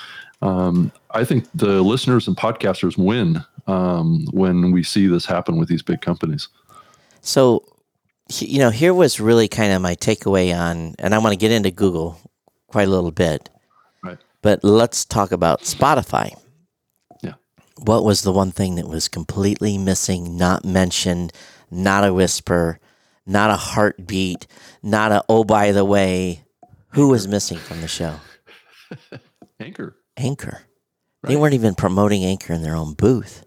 um, 0.43 0.91
I 1.13 1.25
think 1.25 1.47
the 1.55 1.83
listeners 1.83 2.27
and 2.27 2.37
podcasters 2.37 2.99
win 2.99 3.45
um, 3.67 4.27
when 4.33 4.73
we 4.73 4.83
see 4.83 5.07
this 5.07 5.25
happen 5.25 5.57
with 5.57 5.69
these 5.69 5.83
big 5.83 6.01
companies. 6.01 6.49
So, 7.21 7.65
you 8.41 8.59
know, 8.61 8.71
here 8.71 8.95
was 8.95 9.21
really 9.21 9.49
kind 9.49 9.73
of 9.73 9.83
my 9.83 9.95
takeaway 9.97 10.57
on, 10.57 10.95
and 10.99 11.15
I 11.15 11.19
want 11.19 11.33
to 11.33 11.37
get 11.37 11.51
into 11.51 11.71
Google 11.71 12.19
quite 12.69 12.89
a 12.89 12.91
little 12.91 13.11
bit, 13.11 13.51
Right. 14.03 14.19
but 14.41 14.63
let's 14.65 15.05
talk 15.05 15.33
about 15.33 15.63
Spotify. 15.63 16.35
Yeah. 17.23 17.35
What 17.79 18.05
was 18.05 18.23
the 18.23 18.33
one 18.33 18.51
thing 18.53 18.77
that 18.77 18.89
was 18.89 19.09
completely 19.09 19.77
missing, 19.77 20.37
not 20.37 20.65
mentioned, 20.65 21.33
not 21.71 22.05
a 22.07 22.15
whisper, 22.15 22.79
not 23.27 23.51
a 23.51 23.57
heartbeat, 23.57 24.47
not 24.83 25.13
a, 25.13 25.23
oh, 25.29 25.45
by 25.45 25.73
the 25.73 25.85
way, 25.85 26.45
who 26.91 27.09
was 27.09 27.27
missing 27.29 27.59
from 27.59 27.81
the 27.81 27.89
show? 27.89 28.17
Anchor. 29.61 29.97
Anchor. 30.17 30.63
They 31.25 31.37
weren't 31.37 31.55
even 31.55 31.75
promoting 31.75 32.25
Anchor 32.25 32.53
in 32.53 32.63
their 32.63 32.75
own 32.75 32.95
booth. 32.95 33.45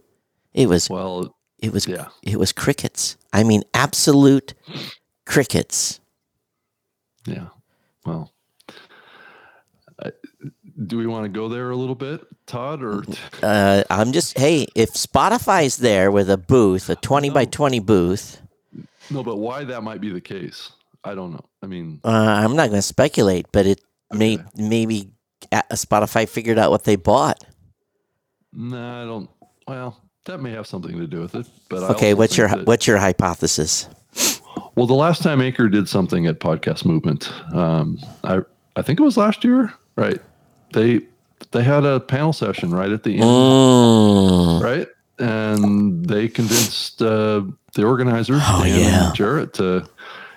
It 0.53 0.69
was 0.69 0.89
Well, 0.89 1.35
it 1.59 1.73
was 1.73 1.87
yeah. 1.87 2.07
it 2.23 2.37
was 2.37 2.51
crickets. 2.53 3.17
I 3.35 3.43
mean 3.43 3.63
absolute 3.73 4.53
crickets. 5.25 5.99
yeah. 7.25 7.47
Well, 8.05 8.31
do 10.87 10.97
we 10.97 11.07
want 11.07 11.23
to 11.25 11.29
go 11.29 11.49
there 11.49 11.69
a 11.69 11.75
little 11.75 11.95
bit, 11.95 12.21
Todd? 12.45 12.81
Or 12.83 13.03
Uh, 13.41 13.83
I'm 13.89 14.11
just 14.11 14.37
hey, 14.37 14.67
if 14.75 14.91
Spotify's 14.91 15.77
there 15.77 16.11
with 16.11 16.29
a 16.29 16.37
booth, 16.37 16.89
a 16.89 16.95
20 16.95 17.29
by 17.29 17.45
20 17.45 17.79
booth, 17.79 18.41
no? 19.09 19.23
But 19.23 19.37
why 19.37 19.63
that 19.65 19.83
might 19.83 19.99
be 20.01 20.11
the 20.11 20.21
case? 20.21 20.71
I 21.03 21.13
don't 21.13 21.31
know. 21.31 21.45
I 21.61 21.67
mean, 21.67 21.99
uh, 22.03 22.09
I'm 22.09 22.55
not 22.55 22.69
going 22.69 22.79
to 22.79 22.87
speculate, 22.87 23.47
but 23.51 23.65
it 23.65 23.81
may 24.11 24.39
maybe 24.55 25.09
uh, 25.51 25.61
Spotify 25.73 26.27
figured 26.27 26.57
out 26.57 26.71
what 26.71 26.83
they 26.83 26.95
bought. 26.95 27.43
No, 28.53 28.77
I 28.77 29.05
don't. 29.05 29.29
Well, 29.67 30.01
that 30.25 30.39
may 30.41 30.51
have 30.51 30.67
something 30.67 30.97
to 30.97 31.07
do 31.07 31.21
with 31.21 31.35
it. 31.35 31.47
But 31.69 31.83
I 31.83 31.87
Okay, 31.89 32.13
what's 32.13 32.37
your 32.37 32.47
that- 32.49 32.65
what's 32.65 32.85
your 32.87 32.97
hypothesis? 32.97 33.87
well? 34.75 34.87
The 34.87 34.93
last 34.93 35.21
time 35.23 35.41
Anchor 35.41 35.69
did 35.69 35.87
something 35.89 36.27
at 36.27 36.39
Podcast 36.39 36.85
Movement, 36.85 37.31
um, 37.53 37.99
I 38.23 38.41
I 38.75 38.81
think 38.81 38.99
it 38.99 39.03
was 39.03 39.17
last 39.17 39.43
year, 39.43 39.73
right? 39.95 40.19
They 40.73 41.01
they 41.51 41.63
had 41.63 41.85
a 41.85 41.99
panel 41.99 42.33
session 42.33 42.71
right 42.71 42.91
at 42.91 43.03
the 43.03 43.13
end, 43.13 43.23
Mm, 43.23 44.61
right? 44.63 44.87
And 45.17 46.05
they 46.05 46.27
convinced 46.27 47.01
uh, 47.01 47.43
the 47.73 47.85
organizers, 47.85 48.41
Oh, 48.45 48.63
Dan 48.63 48.79
yeah. 48.79 49.11
Jared, 49.15 49.53
to 49.55 49.87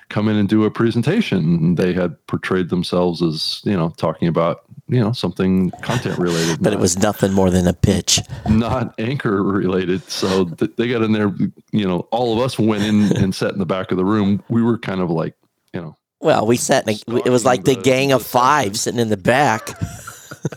come 0.08 0.28
in 0.28 0.36
and 0.36 0.48
do 0.48 0.64
a 0.64 0.70
presentation. 0.70 1.74
They 1.74 1.92
had 1.92 2.14
portrayed 2.26 2.68
themselves 2.68 3.20
as 3.22 3.60
you 3.64 3.76
know 3.76 3.90
talking 3.96 4.28
about 4.28 4.62
you 4.88 5.00
know 5.00 5.12
something 5.12 5.70
content 5.82 6.18
related, 6.18 6.58
but 6.62 6.72
it 6.72 6.78
was 6.78 6.98
nothing 6.98 7.32
more 7.32 7.50
than 7.50 7.66
a 7.66 7.72
pitch. 7.72 8.20
not 8.48 8.94
anchor 8.98 9.42
related. 9.42 10.02
So 10.10 10.46
th- 10.46 10.72
they 10.76 10.88
got 10.88 11.02
in 11.02 11.12
there, 11.12 11.32
you 11.72 11.86
know, 11.86 12.00
all 12.10 12.32
of 12.32 12.44
us 12.44 12.58
went 12.58 12.82
in 12.84 13.16
and 13.22 13.34
sat 13.34 13.52
in 13.52 13.58
the 13.58 13.66
back 13.66 13.90
of 13.90 13.96
the 13.96 14.04
room. 14.04 14.42
We 14.48 14.62
were 14.62 14.78
kind 14.78 15.00
of 15.00 15.10
like, 15.10 15.34
you 15.74 15.80
know, 15.80 15.96
Well, 16.20 16.46
we 16.46 16.56
sat 16.56 16.88
in 16.88 16.94
a, 16.94 17.16
it 17.26 17.30
was 17.30 17.44
like 17.44 17.64
the 17.64 17.74
the- 17.74 17.82
gang 17.82 18.12
of 18.12 18.22
the 18.22 18.28
five 18.28 18.78
sitting 18.78 19.00
in 19.00 19.08
the 19.08 19.16
back. 19.16 19.70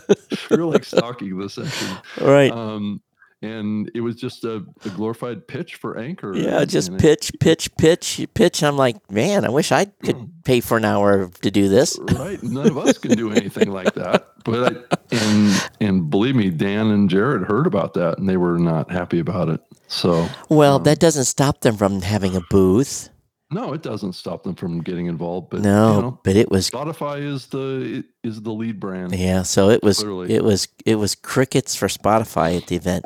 we 0.50 0.56
were 0.56 0.64
like 0.64 0.84
stalking 0.84 1.38
the 1.38 1.48
session. 1.50 1.96
Right. 2.20 2.50
Um, 2.52 3.00
and 3.42 3.90
it 3.94 4.00
was 4.00 4.14
just 4.16 4.44
a, 4.44 4.64
a 4.84 4.88
glorified 4.90 5.46
pitch 5.48 5.74
for 5.74 5.98
anchor. 5.98 6.34
Yeah, 6.36 6.64
just 6.64 6.96
pitch, 6.98 7.32
pitch, 7.40 7.74
pitch, 7.76 8.26
pitch. 8.34 8.62
I'm 8.62 8.76
like, 8.76 9.10
man, 9.10 9.44
I 9.44 9.48
wish 9.50 9.72
I 9.72 9.86
could 9.86 10.30
pay 10.44 10.60
for 10.60 10.76
an 10.76 10.84
hour 10.84 11.28
to 11.42 11.50
do 11.50 11.68
this. 11.68 11.98
right. 12.14 12.42
None 12.42 12.66
of 12.68 12.78
us 12.78 12.98
can 12.98 13.12
do 13.16 13.32
anything 13.32 13.70
like 13.70 13.94
that. 13.94 14.28
But 14.44 14.76
I, 14.92 14.96
and 15.16 15.70
and 15.80 16.10
believe 16.10 16.34
me, 16.36 16.50
Dan 16.50 16.88
and 16.88 17.08
Jared 17.10 17.42
heard 17.42 17.66
about 17.66 17.94
that 17.94 18.18
and 18.18 18.28
they 18.28 18.36
were 18.36 18.58
not 18.58 18.90
happy 18.90 19.18
about 19.18 19.48
it. 19.48 19.60
So 19.88 20.28
Well, 20.48 20.76
um, 20.76 20.82
that 20.84 20.98
doesn't 20.98 21.24
stop 21.26 21.60
them 21.60 21.76
from 21.76 22.00
having 22.02 22.34
a 22.34 22.40
booth. 22.50 23.08
no, 23.52 23.72
it 23.74 23.82
doesn't 23.82 24.14
stop 24.14 24.42
them 24.44 24.54
from 24.54 24.80
getting 24.80 25.06
involved. 25.06 25.50
But 25.50 25.60
No, 25.60 25.94
you 25.96 26.02
know, 26.02 26.20
but 26.24 26.34
it 26.36 26.50
was 26.50 26.70
Spotify 26.70 27.20
is 27.22 27.46
the 27.48 28.02
is 28.24 28.40
the 28.42 28.52
lead 28.52 28.80
brand. 28.80 29.14
yeah. 29.14 29.42
So 29.42 29.68
it 29.70 29.82
was 29.82 29.98
Clearly. 29.98 30.32
it 30.34 30.42
was 30.42 30.66
it 30.86 30.96
was 30.96 31.14
crickets 31.14 31.76
for 31.76 31.86
Spotify 31.88 32.56
at 32.56 32.66
the 32.68 32.76
event. 32.76 33.04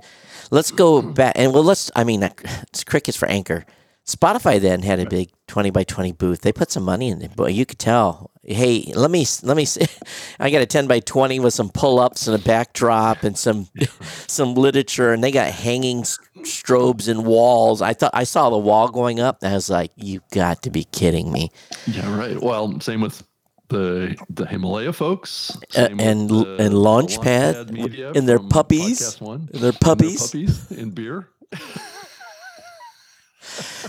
Let's 0.51 0.71
go 0.71 1.03
back 1.03 1.33
and 1.37 1.53
well, 1.53 1.65
let's. 1.65 1.91
I 1.97 2.05
mean, 2.05 2.23
it's 2.23 2.85
crickets 2.85 3.17
for 3.17 3.27
Anchor. 3.29 3.65
Spotify 4.07 4.61
then 4.61 4.83
had 4.83 5.01
a 5.01 5.07
big 5.09 5.31
twenty 5.49 5.71
by 5.71 5.83
twenty 5.83 6.13
booth. 6.13 6.43
They 6.43 6.53
put 6.53 6.71
some 6.71 6.85
money 6.85 7.09
in 7.09 7.21
it, 7.23 7.33
but 7.35 7.55
you 7.55 7.67
could 7.67 7.79
tell. 7.81 8.31
Hey, 8.45 8.93
let 8.95 9.11
me 9.11 9.27
let 9.43 9.57
me. 9.57 9.65
see. 9.65 9.87
I 10.41 10.51
got 10.51 10.63
a 10.63 10.67
ten 10.67 10.87
by 10.87 11.01
twenty 11.01 11.41
with 11.41 11.55
some 11.55 11.71
pull 11.71 11.99
ups 11.99 12.29
and 12.29 12.41
a 12.41 12.45
backdrop 12.45 13.25
and 13.25 13.37
some 13.37 13.69
some 14.29 14.55
literature, 14.55 15.13
and 15.13 15.25
they 15.25 15.33
got 15.33 15.49
hanging 15.49 16.03
strobes 16.03 17.09
and 17.09 17.27
walls. 17.27 17.83
I 17.83 17.95
thought 17.95 18.13
I 18.15 18.23
saw 18.23 18.49
the 18.51 18.59
wall 18.59 18.89
going 18.89 19.19
up, 19.19 19.39
and 19.43 19.51
I 19.51 19.55
was 19.57 19.69
like, 19.69 19.91
"You 19.97 20.21
got 20.31 20.63
to 20.63 20.71
be 20.71 20.85
kidding 20.85 21.33
me!" 21.33 21.51
Yeah, 21.89 22.17
right. 22.17 22.41
Well, 22.41 22.79
same 22.81 23.01
with 23.01 23.25
the 23.69 24.17
the 24.31 24.47
Himalaya 24.47 24.93
folks 24.93 25.57
Uh, 25.77 25.89
and- 25.99 26.31
the- 26.31 26.57
and 26.59 26.75
Launchpad 26.75 27.71
Media 27.71 28.13
and 28.15 28.29
their 28.29 28.39
puppies, 28.39 29.21
One, 29.21 29.49
and 29.53 29.63
their 29.63 29.71
and 29.71 29.81
puppies. 29.81 30.23
puppies 30.23 30.71
and 30.71 30.95
beer. 30.95 31.29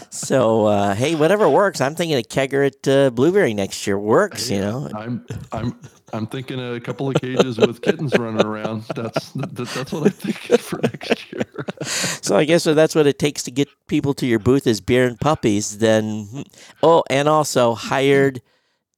So 0.09 0.65
uh, 0.65 0.95
hey, 0.95 1.15
whatever 1.15 1.49
works. 1.49 1.81
I'm 1.81 1.95
thinking 1.95 2.17
a 2.17 2.21
kegger 2.21 2.65
at 2.67 2.87
uh, 2.87 3.09
Blubrry 3.09 3.53
next 3.53 3.85
year 3.85 3.97
works. 3.99 4.49
You 4.49 4.59
know, 4.59 4.89
I'm 4.93 5.25
I'm 5.51 5.77
I'm 6.13 6.27
thinking 6.27 6.59
a 6.59 6.79
couple 6.79 7.09
of 7.09 7.15
cages 7.15 7.57
with 7.57 7.81
kittens 7.81 8.17
running 8.17 8.45
around. 8.45 8.83
That's 8.95 9.31
that, 9.31 9.55
that's 9.55 9.91
what 9.91 10.03
I'm 10.03 10.11
thinking 10.11 10.57
for 10.57 10.79
next 10.81 11.31
year. 11.31 11.43
so 11.83 12.37
I 12.37 12.45
guess 12.45 12.65
if 12.65 12.75
that's 12.75 12.95
what 12.95 13.07
it 13.07 13.19
takes 13.19 13.43
to 13.43 13.51
get 13.51 13.67
people 13.87 14.13
to 14.15 14.25
your 14.25 14.39
booth 14.39 14.67
is 14.67 14.79
beer 14.81 15.05
and 15.05 15.19
puppies. 15.19 15.79
Then 15.79 16.25
hmm. 16.31 16.41
oh, 16.81 17.03
and 17.09 17.27
also 17.27 17.73
hired 17.73 18.41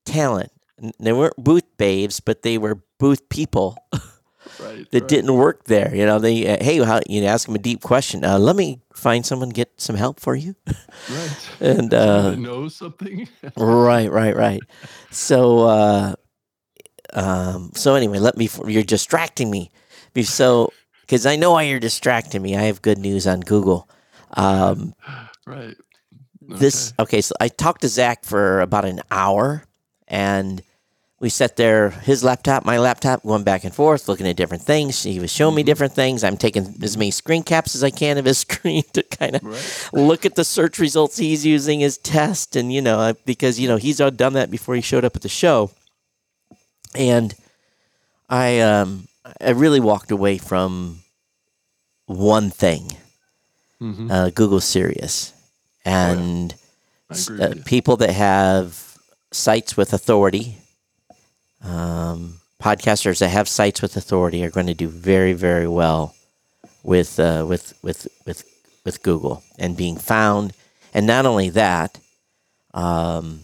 talent. 0.05 0.51
They 0.99 1.13
weren't 1.13 1.37
booth 1.37 1.65
babes, 1.77 2.19
but 2.19 2.41
they 2.43 2.57
were 2.57 2.81
booth 2.97 3.27
people 3.29 3.77
Right. 4.59 4.89
that 4.91 5.01
right, 5.01 5.07
didn't 5.07 5.33
work 5.35 5.65
there. 5.65 5.93
You 5.95 6.05
know, 6.05 6.19
they 6.19 6.47
uh, 6.47 6.63
hey, 6.63 6.83
how 6.83 6.99
you 7.07 7.21
know, 7.21 7.27
ask 7.27 7.45
them 7.45 7.55
a 7.55 7.59
deep 7.59 7.81
question. 7.81 8.25
Uh, 8.25 8.37
let 8.39 8.55
me 8.55 8.81
find 8.93 9.25
someone 9.25 9.49
get 9.49 9.69
some 9.79 9.95
help 9.95 10.19
for 10.19 10.35
you. 10.35 10.55
right. 11.09 11.49
and 11.61 11.93
uh, 11.93 12.35
knows 12.35 12.75
something. 12.75 13.27
right, 13.55 14.11
right, 14.11 14.35
right. 14.35 14.61
So, 15.11 15.59
uh, 15.59 16.15
um, 17.13 17.71
so 17.75 17.95
anyway, 17.95 18.19
let 18.19 18.37
me. 18.37 18.49
You're 18.67 18.83
distracting 18.83 19.49
me. 19.49 19.71
So, 20.23 20.73
because 21.01 21.25
I 21.25 21.35
know 21.37 21.51
why 21.51 21.63
you're 21.63 21.79
distracting 21.79 22.41
me. 22.41 22.57
I 22.57 22.63
have 22.63 22.81
good 22.81 22.97
news 22.97 23.27
on 23.27 23.39
Google. 23.41 23.89
Um, 24.31 24.93
right. 25.45 25.75
this 26.41 26.93
okay. 26.99 27.21
So 27.21 27.35
I 27.39 27.47
talked 27.47 27.81
to 27.81 27.87
Zach 27.87 28.25
for 28.25 28.61
about 28.61 28.85
an 28.85 29.01
hour, 29.11 29.63
and 30.07 30.61
we 31.19 31.29
sat 31.29 31.57
there, 31.57 31.89
his 31.89 32.23
laptop, 32.23 32.63
my 32.63 32.77
laptop, 32.77 33.23
going 33.23 33.43
back 33.43 33.65
and 33.65 33.75
forth, 33.75 34.07
looking 34.07 34.25
at 34.27 34.37
different 34.37 34.63
things. 34.63 35.03
He 35.03 35.19
was 35.19 35.29
showing 35.31 35.53
me 35.55 35.63
different 35.63 35.93
things. 35.93 36.23
I'm 36.23 36.37
taking 36.37 36.75
as 36.81 36.95
many 36.95 37.11
screen 37.11 37.43
caps 37.43 37.75
as 37.75 37.83
I 37.83 37.89
can 37.89 38.17
of 38.17 38.23
his 38.25 38.37
screen 38.47 38.83
to 38.93 39.03
kind 39.03 39.35
of 39.35 39.43
Right. 39.43 39.89
look 39.93 40.25
at 40.25 40.35
the 40.35 40.45
search 40.45 40.79
results 40.79 41.17
he's 41.17 41.45
using 41.45 41.83
as 41.83 41.97
test, 41.97 42.55
and 42.55 42.71
you 42.71 42.81
know, 42.81 43.13
because 43.25 43.59
you 43.59 43.67
know 43.67 43.75
he's 43.77 43.99
all 43.99 44.11
done 44.11 44.33
that 44.33 44.49
before 44.49 44.75
he 44.75 44.81
showed 44.81 45.03
up 45.03 45.15
at 45.15 45.21
the 45.21 45.29
show, 45.29 45.71
and 46.95 47.35
I 48.29 48.59
um 48.61 49.07
I 49.41 49.49
really 49.51 49.79
walked 49.81 50.11
away 50.11 50.37
from 50.37 50.99
one 52.05 52.49
thing, 52.49 52.91
Mhm. 53.81 54.09
uh, 54.11 54.29
Google 54.31 54.61
Serious, 54.61 55.33
and 55.85 56.55
I 57.09 57.17
agree 57.17 57.41
uh, 57.41 57.53
people 57.65 57.97
that 57.97 58.11
have 58.11 58.97
sites 59.31 59.77
with 59.77 59.93
authority, 59.93 60.57
um, 61.63 62.39
podcasters 62.61 63.19
that 63.19 63.29
have 63.29 63.47
sites 63.47 63.81
with 63.81 63.95
authority 63.95 64.43
are 64.43 64.49
going 64.49 64.67
to 64.67 64.73
do 64.73 64.87
very, 64.87 65.33
very 65.33 65.67
well 65.67 66.15
with 66.83 67.19
uh, 67.19 67.45
with 67.47 67.77
with 67.81 68.07
with 68.25 68.43
with 68.85 69.03
Google 69.03 69.43
and 69.57 69.77
being 69.77 69.97
found. 69.97 70.53
And 70.93 71.05
not 71.05 71.25
only 71.25 71.49
that, 71.49 71.99
um, 72.73 73.41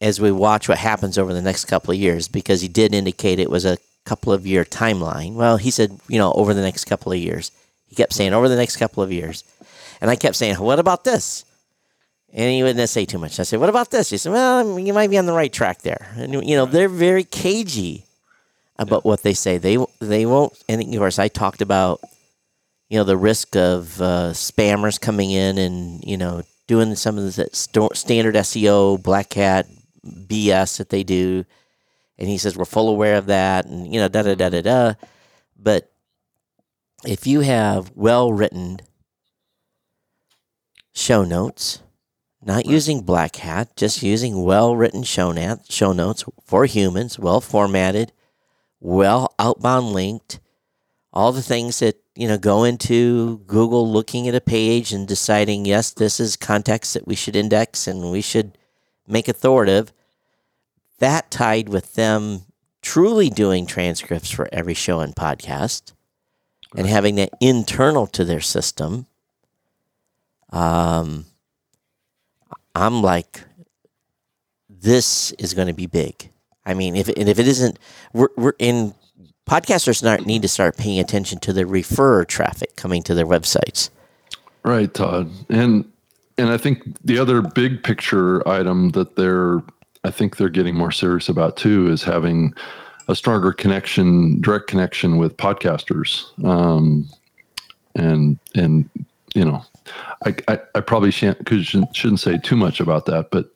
as 0.00 0.20
we 0.20 0.30
watch 0.30 0.68
what 0.68 0.78
happens 0.78 1.16
over 1.16 1.32
the 1.32 1.42
next 1.42 1.64
couple 1.64 1.92
of 1.92 1.98
years, 1.98 2.28
because 2.28 2.60
he 2.60 2.68
did 2.68 2.94
indicate 2.94 3.38
it 3.38 3.50
was 3.50 3.64
a 3.64 3.78
couple 4.04 4.32
of 4.32 4.46
year 4.46 4.64
timeline. 4.64 5.34
Well, 5.34 5.56
he 5.56 5.70
said, 5.70 5.98
you 6.08 6.18
know, 6.18 6.32
over 6.32 6.52
the 6.52 6.62
next 6.62 6.84
couple 6.84 7.12
of 7.12 7.18
years. 7.18 7.50
He 7.88 7.94
kept 7.96 8.12
saying 8.12 8.32
over 8.32 8.48
the 8.48 8.56
next 8.56 8.76
couple 8.76 9.02
of 9.02 9.12
years. 9.12 9.44
And 10.00 10.10
I 10.10 10.16
kept 10.16 10.36
saying, 10.36 10.56
what 10.56 10.78
about 10.78 11.04
this? 11.04 11.44
And 12.36 12.52
he 12.52 12.62
wouldn't 12.62 12.90
say 12.90 13.06
too 13.06 13.16
much. 13.16 13.40
I 13.40 13.44
said, 13.44 13.60
"What 13.60 13.70
about 13.70 13.90
this?" 13.90 14.10
He 14.10 14.18
said, 14.18 14.30
"Well, 14.30 14.78
you 14.78 14.92
might 14.92 15.08
be 15.08 15.16
on 15.16 15.24
the 15.24 15.32
right 15.32 15.50
track 15.50 15.80
there." 15.80 16.12
And 16.16 16.34
you 16.46 16.54
know, 16.54 16.66
they're 16.66 16.86
very 16.86 17.24
cagey 17.24 18.04
about 18.78 19.06
what 19.06 19.22
they 19.22 19.32
say. 19.32 19.56
They 19.56 19.78
they 20.00 20.26
won't. 20.26 20.52
And 20.68 20.82
of 20.82 20.98
course, 20.98 21.18
I 21.18 21.28
talked 21.28 21.62
about 21.62 22.02
you 22.90 22.98
know 22.98 23.04
the 23.04 23.16
risk 23.16 23.56
of 23.56 23.98
uh, 24.02 24.32
spammers 24.32 25.00
coming 25.00 25.30
in 25.30 25.56
and 25.56 26.04
you 26.04 26.18
know 26.18 26.42
doing 26.66 26.94
some 26.94 27.16
of 27.16 27.24
the 27.24 27.48
sto- 27.54 27.94
standard 27.94 28.34
SEO 28.34 29.02
black 29.02 29.32
hat 29.32 29.66
BS 30.04 30.76
that 30.76 30.90
they 30.90 31.04
do. 31.04 31.46
And 32.18 32.28
he 32.28 32.36
says 32.36 32.54
we're 32.54 32.66
full 32.66 32.90
aware 32.90 33.16
of 33.16 33.26
that, 33.26 33.64
and 33.64 33.94
you 33.94 33.98
know 33.98 34.08
da 34.08 34.20
da 34.22 34.34
da 34.34 34.50
da 34.50 34.60
da. 34.60 34.94
But 35.58 35.90
if 37.02 37.26
you 37.26 37.40
have 37.40 37.92
well 37.94 38.30
written 38.30 38.80
show 40.92 41.24
notes 41.24 41.80
not 42.46 42.64
using 42.64 43.00
black 43.00 43.36
hat, 43.36 43.76
just 43.76 44.04
using 44.04 44.44
well 44.44 44.76
written 44.76 45.02
show, 45.02 45.32
nat- 45.32 45.70
show 45.70 45.92
notes 45.92 46.24
for 46.44 46.64
humans, 46.64 47.18
well 47.18 47.40
formatted, 47.40 48.12
well 48.80 49.34
outbound 49.38 49.92
linked, 49.92 50.38
all 51.12 51.32
the 51.32 51.42
things 51.42 51.80
that 51.80 51.96
you 52.14 52.28
know 52.28 52.38
go 52.38 52.62
into 52.62 53.38
Google 53.48 53.90
looking 53.90 54.28
at 54.28 54.34
a 54.34 54.40
page 54.40 54.92
and 54.92 55.08
deciding 55.08 55.64
yes, 55.64 55.90
this 55.90 56.20
is 56.20 56.36
context 56.36 56.94
that 56.94 57.06
we 57.06 57.16
should 57.16 57.34
index 57.34 57.88
and 57.88 58.12
we 58.12 58.20
should 58.20 58.56
make 59.08 59.26
authoritative. 59.26 59.92
That 61.00 61.30
tied 61.30 61.68
with 61.68 61.94
them 61.94 62.42
truly 62.80 63.28
doing 63.28 63.66
transcripts 63.66 64.30
for 64.30 64.48
every 64.52 64.74
show 64.74 65.00
and 65.00 65.16
podcast 65.16 65.92
and 66.76 66.86
having 66.86 67.16
that 67.16 67.30
internal 67.40 68.06
to 68.06 68.24
their 68.24 68.40
system. 68.40 69.06
Um, 70.50 71.26
I'm 72.76 73.00
like, 73.00 73.42
this 74.68 75.32
is 75.32 75.54
going 75.54 75.68
to 75.68 75.74
be 75.74 75.86
big. 75.86 76.30
I 76.66 76.74
mean, 76.74 76.94
if 76.94 77.08
and 77.08 77.28
if 77.28 77.38
it 77.38 77.48
isn't, 77.48 77.78
we're 78.12 78.28
we're 78.36 78.52
in 78.58 78.94
podcasters 79.48 80.02
not 80.02 80.26
need 80.26 80.42
to 80.42 80.48
start 80.48 80.76
paying 80.76 80.98
attention 80.98 81.38
to 81.40 81.52
the 81.54 81.64
referrer 81.64 82.26
traffic 82.26 82.76
coming 82.76 83.02
to 83.04 83.14
their 83.14 83.26
websites. 83.26 83.88
Right, 84.62 84.92
Todd. 84.92 85.30
And 85.48 85.90
and 86.36 86.50
I 86.50 86.58
think 86.58 86.82
the 87.02 87.18
other 87.18 87.40
big 87.40 87.82
picture 87.82 88.46
item 88.46 88.90
that 88.90 89.16
they're 89.16 89.62
I 90.04 90.10
think 90.10 90.36
they're 90.36 90.50
getting 90.50 90.76
more 90.76 90.92
serious 90.92 91.30
about 91.30 91.56
too 91.56 91.90
is 91.90 92.02
having 92.02 92.52
a 93.08 93.16
stronger 93.16 93.52
connection, 93.52 94.40
direct 94.42 94.66
connection 94.66 95.16
with 95.16 95.36
podcasters. 95.38 96.26
Um, 96.44 97.08
and 97.94 98.38
and 98.54 98.90
you 99.34 99.46
know, 99.46 99.64
I 100.24 100.34
I, 100.48 100.58
I 100.74 100.80
probably 100.80 101.10
shan't 101.10 101.38
shouldn't, 101.48 101.94
shouldn't 101.94 102.20
say 102.20 102.38
too 102.38 102.56
much 102.56 102.80
about 102.80 103.06
that, 103.06 103.30
but 103.30 103.50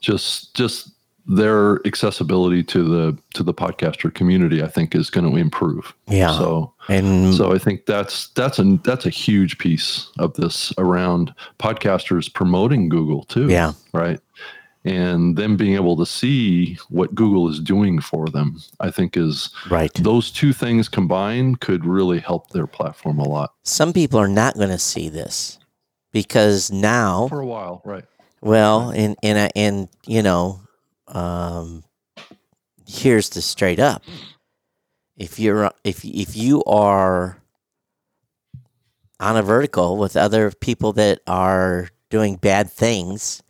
just 0.00 0.54
just 0.54 0.92
their 1.26 1.86
accessibility 1.86 2.62
to 2.64 2.82
the 2.82 3.18
to 3.34 3.42
the 3.42 3.54
podcaster 3.54 4.12
community, 4.12 4.62
I 4.62 4.68
think, 4.68 4.94
is 4.94 5.10
going 5.10 5.30
to 5.30 5.36
improve. 5.36 5.94
Yeah, 6.08 6.36
So 6.36 6.74
and 6.88 7.34
so 7.34 7.52
I 7.52 7.58
think 7.58 7.86
that's 7.86 8.28
that's 8.28 8.58
a 8.58 8.78
that's 8.84 9.06
a 9.06 9.10
huge 9.10 9.58
piece 9.58 10.08
of 10.18 10.34
this 10.34 10.72
around 10.78 11.34
podcasters 11.58 12.32
promoting 12.32 12.88
Google 12.88 13.24
too. 13.24 13.48
yeah, 13.48 13.72
Right. 13.92 14.20
And 14.84 15.36
them 15.36 15.56
being 15.56 15.76
able 15.76 15.96
to 15.96 16.04
see 16.04 16.76
what 16.88 17.14
Google 17.14 17.48
is 17.48 17.60
doing 17.60 18.00
for 18.00 18.26
them, 18.28 18.60
I 18.80 18.90
think 18.90 19.16
is 19.16 19.50
right. 19.70 19.94
those 19.94 20.32
two 20.32 20.52
things 20.52 20.88
combined 20.88 21.60
could 21.60 21.86
really 21.86 22.18
help 22.18 22.50
their 22.50 22.66
platform 22.66 23.20
a 23.20 23.28
lot. 23.28 23.54
Some 23.62 23.92
people 23.92 24.18
are 24.18 24.26
not 24.26 24.56
going 24.56 24.70
to 24.70 24.78
see 24.78 25.08
this 25.08 25.60
because 26.12 26.70
now 26.70 27.28
For 27.28 27.40
a 27.40 27.46
while, 27.46 27.82
right. 27.84 28.04
Well, 28.40 28.90
and 28.90 29.16
and 29.22 29.50
and 29.56 29.88
you 30.06 30.22
know, 30.22 30.60
um, 31.08 31.84
here's 32.86 33.30
the 33.30 33.40
straight 33.42 33.78
up. 33.80 34.02
If 35.16 35.38
you're 35.38 35.70
if 35.84 36.04
if 36.04 36.36
you 36.36 36.62
are 36.64 37.38
on 39.20 39.36
a 39.36 39.42
vertical 39.42 39.96
with 39.98 40.16
other 40.16 40.50
people 40.50 40.92
that 40.94 41.20
are 41.26 41.88
doing 42.10 42.36
bad 42.36 42.70
things, 42.70 43.42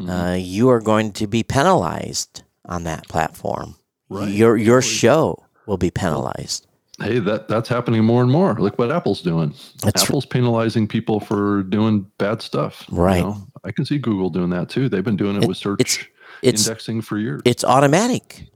Mhm. 0.00 0.32
uh, 0.32 0.34
you 0.34 0.68
are 0.70 0.80
going 0.80 1.12
to 1.12 1.26
be 1.28 1.42
penalized 1.44 2.42
on 2.64 2.82
that 2.84 3.08
platform. 3.08 3.76
Right. 4.08 4.28
Your 4.28 4.56
your 4.56 4.82
show 4.82 5.44
will 5.66 5.76
be 5.78 5.90
penalized. 5.90 6.66
Hey, 7.02 7.18
that 7.18 7.48
that's 7.48 7.68
happening 7.68 8.04
more 8.04 8.22
and 8.22 8.30
more. 8.30 8.54
Look 8.54 8.78
what 8.78 8.90
Apple's 8.92 9.20
doing. 9.22 9.54
That's 9.82 10.04
Apple's 10.04 10.26
penalizing 10.26 10.86
people 10.88 11.20
for 11.20 11.62
doing 11.64 12.06
bad 12.18 12.40
stuff. 12.42 12.86
you 12.90 12.98
Right. 12.98 13.22
know? 13.22 13.46
I 13.64 13.72
can 13.72 13.84
see 13.84 13.98
Google 13.98 14.30
doing 14.30 14.50
that 14.50 14.68
too. 14.68 14.88
They've 14.88 15.04
been 15.04 15.16
doing 15.16 15.36
it 15.36 15.44
It- 15.44 15.48
with 15.48 15.56
search 15.56 15.80
it's- 15.80 16.06
it's 16.42 16.66
indexing 16.66 17.02
for 17.02 17.18
years. 17.18 17.42
it's 17.44 17.64
automatic. 17.64 18.46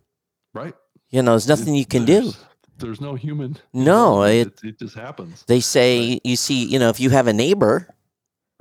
right. 0.54 0.74
You 1.11 1.22
know, 1.22 1.32
there's 1.32 1.46
nothing 1.48 1.74
you 1.74 1.85
can 1.87 2.04
do. 2.04 2.32
There's- 2.78 3.00
no 3.00 3.14
human. 3.14 3.56
No, 3.72 4.22
it- 4.24 4.48
it, 4.48 4.61
it 4.64 4.78
just 4.78 4.94
happens. 4.96 5.44
They 5.46 5.61
say 5.61 6.20
you 6.24 6.37
see, 6.37 6.64
you 6.64 6.78
know, 6.78 6.88
if 6.88 6.98
you 7.00 7.11
have 7.11 7.26
a 7.26 7.32
neighbor 7.32 7.88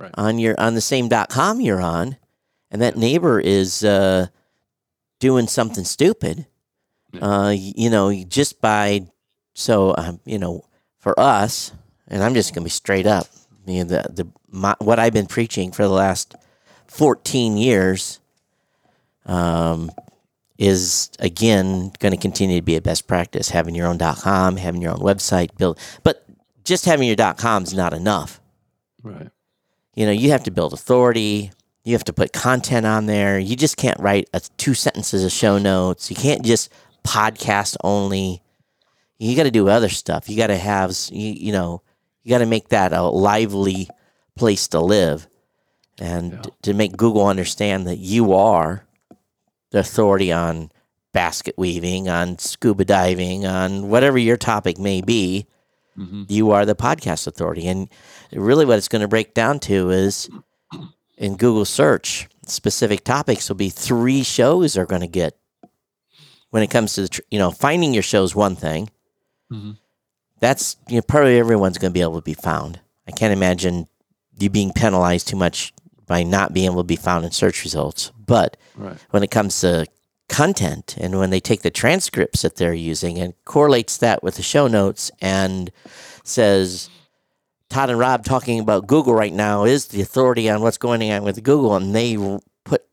Right. 0.00 0.10
on 0.14 0.38
your 0.38 0.58
on 0.60 0.74
the 0.74 0.80
same 0.80 1.08
dot 1.08 1.28
com 1.30 1.60
you're 1.60 1.80
on, 1.80 2.16
and 2.70 2.80
that 2.82 2.96
neighbor 2.96 3.38
is 3.40 3.82
uh, 3.84 4.26
doing 5.20 5.46
something 5.48 5.84
stupid, 5.84 6.46
Yeah. 7.12 7.20
uh, 7.26 7.50
you 7.50 7.88
know, 7.90 8.12
just 8.24 8.60
by 8.60 9.06
so 9.56 9.94
um, 9.96 10.20
you 10.24 10.38
know, 10.38 10.64
for 10.98 11.18
us, 11.18 11.72
and 12.08 12.22
I'm 12.22 12.34
just 12.34 12.54
gonna 12.54 12.64
be 12.64 12.70
straight 12.70 13.06
up. 13.06 13.26
You 13.66 13.84
know, 13.84 13.84
the 13.84 14.12
the 14.12 14.28
my, 14.48 14.76
what 14.78 14.98
I've 14.98 15.14
been 15.14 15.26
preaching 15.26 15.72
for 15.72 15.82
the 15.82 15.88
last 15.88 16.34
14 16.88 17.56
years, 17.56 18.20
um, 19.24 19.90
is 20.58 21.10
again 21.18 21.90
going 21.98 22.12
to 22.12 22.20
continue 22.20 22.56
to 22.56 22.64
be 22.64 22.76
a 22.76 22.80
best 22.80 23.06
practice. 23.06 23.48
Having 23.48 23.74
your 23.74 23.86
own 23.86 23.98
dot 23.98 24.18
com, 24.18 24.56
having 24.56 24.82
your 24.82 24.92
own 24.92 25.00
website 25.00 25.56
build, 25.56 25.78
but 26.02 26.24
just 26.64 26.84
having 26.84 27.06
your 27.06 27.16
dot 27.16 27.38
com 27.38 27.62
is 27.62 27.74
not 27.74 27.92
enough. 27.92 28.40
Right. 29.02 29.30
You 29.94 30.04
know, 30.04 30.12
you 30.12 30.30
have 30.30 30.44
to 30.44 30.50
build 30.50 30.74
authority. 30.74 31.50
You 31.84 31.92
have 31.94 32.04
to 32.04 32.12
put 32.12 32.32
content 32.32 32.84
on 32.84 33.06
there. 33.06 33.38
You 33.38 33.56
just 33.56 33.76
can't 33.76 33.98
write 34.00 34.28
a, 34.34 34.40
two 34.58 34.74
sentences 34.74 35.24
of 35.24 35.32
show 35.32 35.56
notes. 35.56 36.10
You 36.10 36.16
can't 36.16 36.44
just 36.44 36.70
podcast 37.04 37.76
only. 37.82 38.42
You 39.18 39.36
got 39.36 39.44
to 39.44 39.50
do 39.50 39.68
other 39.68 39.88
stuff. 39.88 40.28
You 40.28 40.36
got 40.36 40.48
to 40.48 40.56
have, 40.58 40.94
you, 41.10 41.30
you 41.32 41.52
know, 41.52 41.82
you 42.22 42.30
got 42.30 42.38
to 42.38 42.46
make 42.46 42.68
that 42.68 42.92
a 42.92 43.02
lively 43.02 43.88
place 44.34 44.68
to 44.68 44.80
live, 44.80 45.26
and 45.98 46.32
Yeah. 46.32 46.42
to 46.62 46.74
make 46.74 46.96
Google 46.96 47.26
understand 47.26 47.86
that 47.86 47.98
you 47.98 48.32
are 48.34 48.84
the 49.70 49.78
authority 49.80 50.30
on 50.30 50.70
basket 51.12 51.54
weaving, 51.56 52.08
on 52.08 52.38
scuba 52.38 52.84
diving, 52.84 53.46
on 53.46 53.88
whatever 53.88 54.18
your 54.18 54.36
topic 54.36 54.78
may 54.78 55.00
be 55.00 55.46
hmm 55.94 56.24
you 56.28 56.50
are 56.50 56.66
the 56.66 56.74
podcast 56.76 57.26
authority. 57.26 57.66
And 57.66 57.88
really, 58.32 58.66
what 58.66 58.76
it's 58.76 58.88
going 58.88 59.00
to 59.00 59.08
break 59.08 59.32
down 59.32 59.58
to 59.60 59.88
is 59.90 60.28
in 61.16 61.36
Google 61.36 61.64
search, 61.64 62.28
specific 62.46 63.02
topics 63.04 63.48
will 63.48 63.56
be 63.56 63.70
three 63.70 64.22
shows 64.22 64.76
are 64.76 64.84
going 64.84 65.00
to 65.00 65.06
get. 65.06 65.38
When 66.50 66.62
it 66.62 66.70
comes 66.70 66.94
to 66.94 67.02
the, 67.02 67.20
you 67.30 67.38
know, 67.38 67.50
finding 67.50 67.94
your 67.94 68.02
show 68.02 68.24
is 68.24 68.34
one 68.34 68.56
thing. 68.56 68.90
Hmm 69.50 69.72
That's 70.40 70.76
you 70.88 70.96
know, 70.96 71.02
probably 71.02 71.38
everyone's 71.38 71.78
going 71.78 71.92
to 71.92 71.94
be 71.94 72.02
able 72.02 72.16
to 72.16 72.22
be 72.24 72.34
found. 72.34 72.80
I 73.08 73.12
can't 73.12 73.32
imagine 73.32 73.86
you 74.38 74.50
being 74.50 74.72
penalized 74.72 75.28
too 75.28 75.36
much 75.36 75.72
by 76.06 76.22
not 76.22 76.52
being 76.52 76.66
able 76.66 76.82
to 76.82 76.84
be 76.84 76.96
found 76.96 77.24
in 77.24 77.30
search 77.30 77.64
results. 77.64 78.12
But 78.18 78.56
Right. 78.76 78.98
when 79.10 79.22
it 79.22 79.30
comes 79.30 79.58
to 79.60 79.86
content 80.28 80.96
and 80.98 81.18
when 81.18 81.30
they 81.30 81.40
take 81.40 81.62
the 81.62 81.70
transcripts 81.70 82.42
that 82.42 82.56
they're 82.56 82.74
using 82.74 83.18
and 83.18 83.32
correlates 83.44 83.96
that 83.98 84.22
with 84.22 84.34
the 84.34 84.42
show 84.42 84.66
notes 84.66 85.10
and 85.22 85.70
says 86.24 86.90
Todd 87.70 87.90
and 87.90 87.98
Rob 87.98 88.24
talking 88.24 88.58
about 88.60 88.86
Google 88.88 89.14
right 89.14 89.32
now 89.32 89.64
is 89.64 89.86
the 89.86 90.02
authority 90.02 90.50
on 90.50 90.60
what's 90.62 90.78
going 90.78 91.10
on 91.12 91.22
with 91.22 91.42
Google 91.44 91.76
and 91.76 91.94
they 91.94 92.18
put 92.64 92.84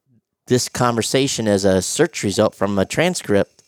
this 0.45 0.69
conversation 0.69 1.47
as 1.47 1.65
a 1.65 1.81
search 1.81 2.23
result 2.23 2.53
from 2.53 2.77
a 2.77 2.85
transcript 2.85 3.62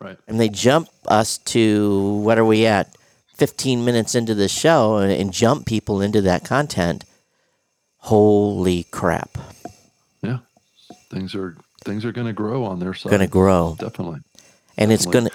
Right. 0.00 0.16
and 0.28 0.38
they 0.38 0.48
jump 0.48 0.88
us 1.08 1.38
to 1.38 2.18
what 2.22 2.38
are 2.38 2.44
we 2.44 2.66
at 2.66 2.94
15 3.34 3.84
minutes 3.84 4.14
into 4.14 4.34
the 4.34 4.48
show 4.48 4.98
and, 4.98 5.10
and 5.12 5.32
jump 5.32 5.66
people 5.66 6.00
into 6.00 6.20
that 6.22 6.44
content 6.44 7.04
holy 7.98 8.84
crap 8.90 9.36
Yeah. 10.22 10.38
Things 11.10 11.34
are 11.34 11.56
things 11.84 12.04
are 12.04 12.12
going 12.12 12.26
to 12.26 12.32
grow 12.32 12.64
on 12.64 12.78
their 12.80 12.94
side. 12.94 13.10
going 13.10 13.20
to 13.20 13.26
grow 13.26 13.76
Definitely. 13.78 14.20
and 14.76 14.92
it's 14.92 15.06
going 15.06 15.26
to 15.26 15.32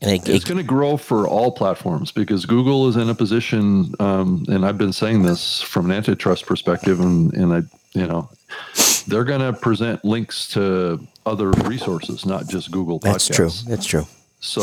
and 0.00 0.10
it, 0.12 0.28
It's 0.28 0.44
it- 0.44 0.48
going 0.48 0.58
to 0.58 0.62
grow 0.64 0.96
for 0.96 1.26
all 1.26 1.50
platforms 1.50 2.12
because 2.12 2.46
Google 2.46 2.86
is 2.88 2.94
in 2.96 3.08
a 3.10 3.14
position, 3.16 3.92
um, 3.98 4.44
and 4.48 4.64
I've 4.64 4.78
been 4.78 4.92
saying 4.92 5.24
this 5.24 5.60
from 5.60 5.86
an 5.86 5.90
antitrust 5.90 6.46
perspective, 6.46 7.00
and, 7.00 7.32
and 7.34 7.52
I, 7.52 7.62
you 7.98 8.06
know, 8.06 8.30
they're 9.08 9.24
going 9.24 9.40
to 9.40 9.52
present 9.58 10.04
links 10.04 10.46
to 10.50 11.04
other 11.28 11.50
resources, 11.68 12.24
not 12.26 12.48
just 12.48 12.70
Google. 12.70 12.98
that's 12.98 13.28
true 13.36 13.50
that's 13.66 13.86
true 13.86 14.06
So 14.40 14.62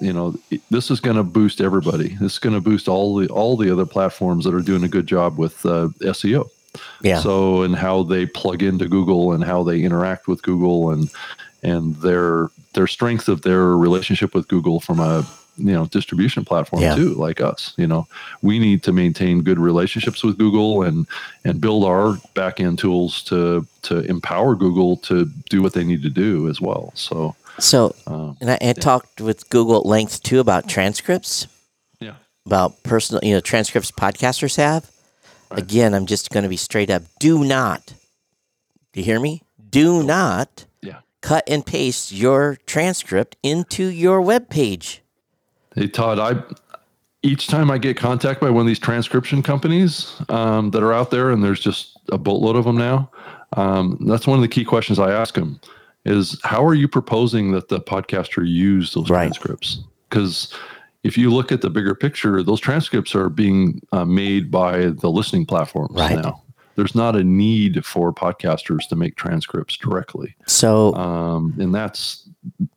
you 0.00 0.12
know, 0.12 0.34
this 0.70 0.90
is 0.90 1.00
going 1.00 1.16
to 1.16 1.22
boost 1.22 1.60
everybody. 1.60 2.08
This 2.20 2.32
is 2.34 2.38
going 2.38 2.54
to 2.54 2.60
boost 2.60 2.88
all 2.88 3.16
the 3.16 3.28
all 3.28 3.56
the 3.56 3.70
other 3.70 3.86
platforms 3.86 4.44
that 4.44 4.54
are 4.54 4.62
doing 4.62 4.84
a 4.84 4.88
good 4.88 5.06
job 5.06 5.38
with 5.38 5.64
uh, 5.64 5.88
SEO. 6.00 6.50
yeah 7.02 7.20
So 7.20 7.62
and 7.62 7.76
how 7.76 8.02
they 8.02 8.26
plug 8.26 8.62
into 8.62 8.88
Google 8.88 9.32
and 9.32 9.44
how 9.44 9.62
they 9.62 9.82
interact 9.82 10.26
with 10.28 10.42
Google 10.42 10.90
and 10.90 11.08
and 11.62 11.94
their 11.96 12.48
their 12.74 12.88
strength 12.88 13.28
of 13.28 13.42
their 13.42 13.76
relationship 13.76 14.34
with 14.34 14.48
Google 14.48 14.80
from 14.80 14.98
a 14.98 15.24
you 15.56 15.72
know 15.72 15.86
distribution 15.86 16.44
platform 16.44 16.82
Yeah. 16.82 16.94
too, 16.94 17.14
like 17.14 17.40
us. 17.40 17.74
You 17.76 17.86
know, 17.86 18.06
we 18.42 18.58
need 18.58 18.82
to 18.84 18.92
maintain 18.92 19.42
good 19.42 19.58
relationships 19.58 20.22
with 20.24 20.38
Google 20.38 20.82
and 20.82 21.06
and 21.44 21.60
build 21.60 21.84
our 21.84 22.16
back 22.34 22.60
end 22.60 22.78
tools 22.78 23.22
to 23.24 23.66
to 23.82 24.00
empower 24.00 24.54
Google 24.54 24.96
to 24.98 25.26
do 25.50 25.62
what 25.62 25.72
they 25.74 25.84
need 25.84 26.02
to 26.02 26.10
do 26.10 26.48
as 26.48 26.60
well. 26.60 26.92
So 26.94 27.34
so 27.58 27.94
um, 28.06 28.36
and 28.40 28.50
I, 28.50 28.58
I 28.62 28.72
talked 28.72 29.20
with 29.20 29.50
google 29.50 29.76
at 29.76 29.84
length 29.84 30.22
too 30.22 30.40
about 30.40 30.70
transcripts 30.70 31.46
yeah, 32.00 32.14
about 32.46 32.82
personal 32.82 33.22
you 33.22 33.34
know 33.34 33.40
transcripts 33.40 33.90
podcasters 33.90 34.56
have 34.56 34.90
Right. 35.50 35.60
again 35.60 35.92
i'm 35.92 36.06
just 36.06 36.30
going 36.30 36.44
to 36.44 36.48
be 36.48 36.56
straight 36.56 36.88
up 36.88 37.02
do 37.20 37.44
not 37.44 37.92
do 38.94 39.00
you 39.00 39.04
hear 39.04 39.20
me 39.20 39.42
do 39.68 40.02
not 40.02 40.64
yeah. 40.80 41.00
cut 41.20 41.44
and 41.46 41.64
paste 41.66 42.10
your 42.10 42.56
transcript 42.64 43.36
into 43.42 43.84
your 43.84 44.22
web 44.22 44.48
page 44.48 45.01
Hey 45.74 45.88
Todd, 45.88 46.18
I 46.18 46.42
each 47.22 47.46
time 47.46 47.70
I 47.70 47.78
get 47.78 47.96
contact 47.96 48.40
by 48.40 48.50
one 48.50 48.62
of 48.62 48.66
these 48.66 48.78
transcription 48.78 49.42
companies 49.42 50.20
um, 50.28 50.70
that 50.72 50.82
are 50.82 50.92
out 50.92 51.10
there, 51.10 51.30
and 51.30 51.42
there's 51.42 51.60
just 51.60 51.98
a 52.10 52.18
boatload 52.18 52.56
of 52.56 52.64
them 52.64 52.76
now. 52.76 53.10
Um, 53.56 53.96
that's 54.06 54.26
one 54.26 54.36
of 54.38 54.42
the 54.42 54.48
key 54.48 54.64
questions 54.64 54.98
I 54.98 55.12
ask 55.12 55.34
them: 55.34 55.60
is 56.04 56.38
how 56.42 56.64
are 56.64 56.74
you 56.74 56.88
proposing 56.88 57.52
that 57.52 57.68
the 57.68 57.80
podcaster 57.80 58.46
use 58.46 58.92
those 58.92 59.08
Right. 59.08 59.26
transcripts? 59.32 59.80
Because 60.10 60.52
if 61.04 61.16
you 61.16 61.30
look 61.30 61.50
at 61.52 61.62
the 61.62 61.70
bigger 61.70 61.94
picture, 61.94 62.42
those 62.42 62.60
transcripts 62.60 63.14
are 63.14 63.28
being 63.28 63.80
uh, 63.92 64.04
made 64.04 64.50
by 64.50 64.86
the 64.90 65.08
listening 65.10 65.46
platforms 65.46 65.96
Right. 65.96 66.16
now. 66.22 66.42
There's 66.74 66.94
not 66.94 67.16
a 67.16 67.22
need 67.24 67.84
for 67.84 68.12
podcasters 68.14 68.88
to 68.88 68.96
make 68.96 69.16
transcripts 69.16 69.76
directly, 69.76 70.34
so 70.46 70.94
um, 70.94 71.54
and 71.58 71.74
that's 71.74 72.28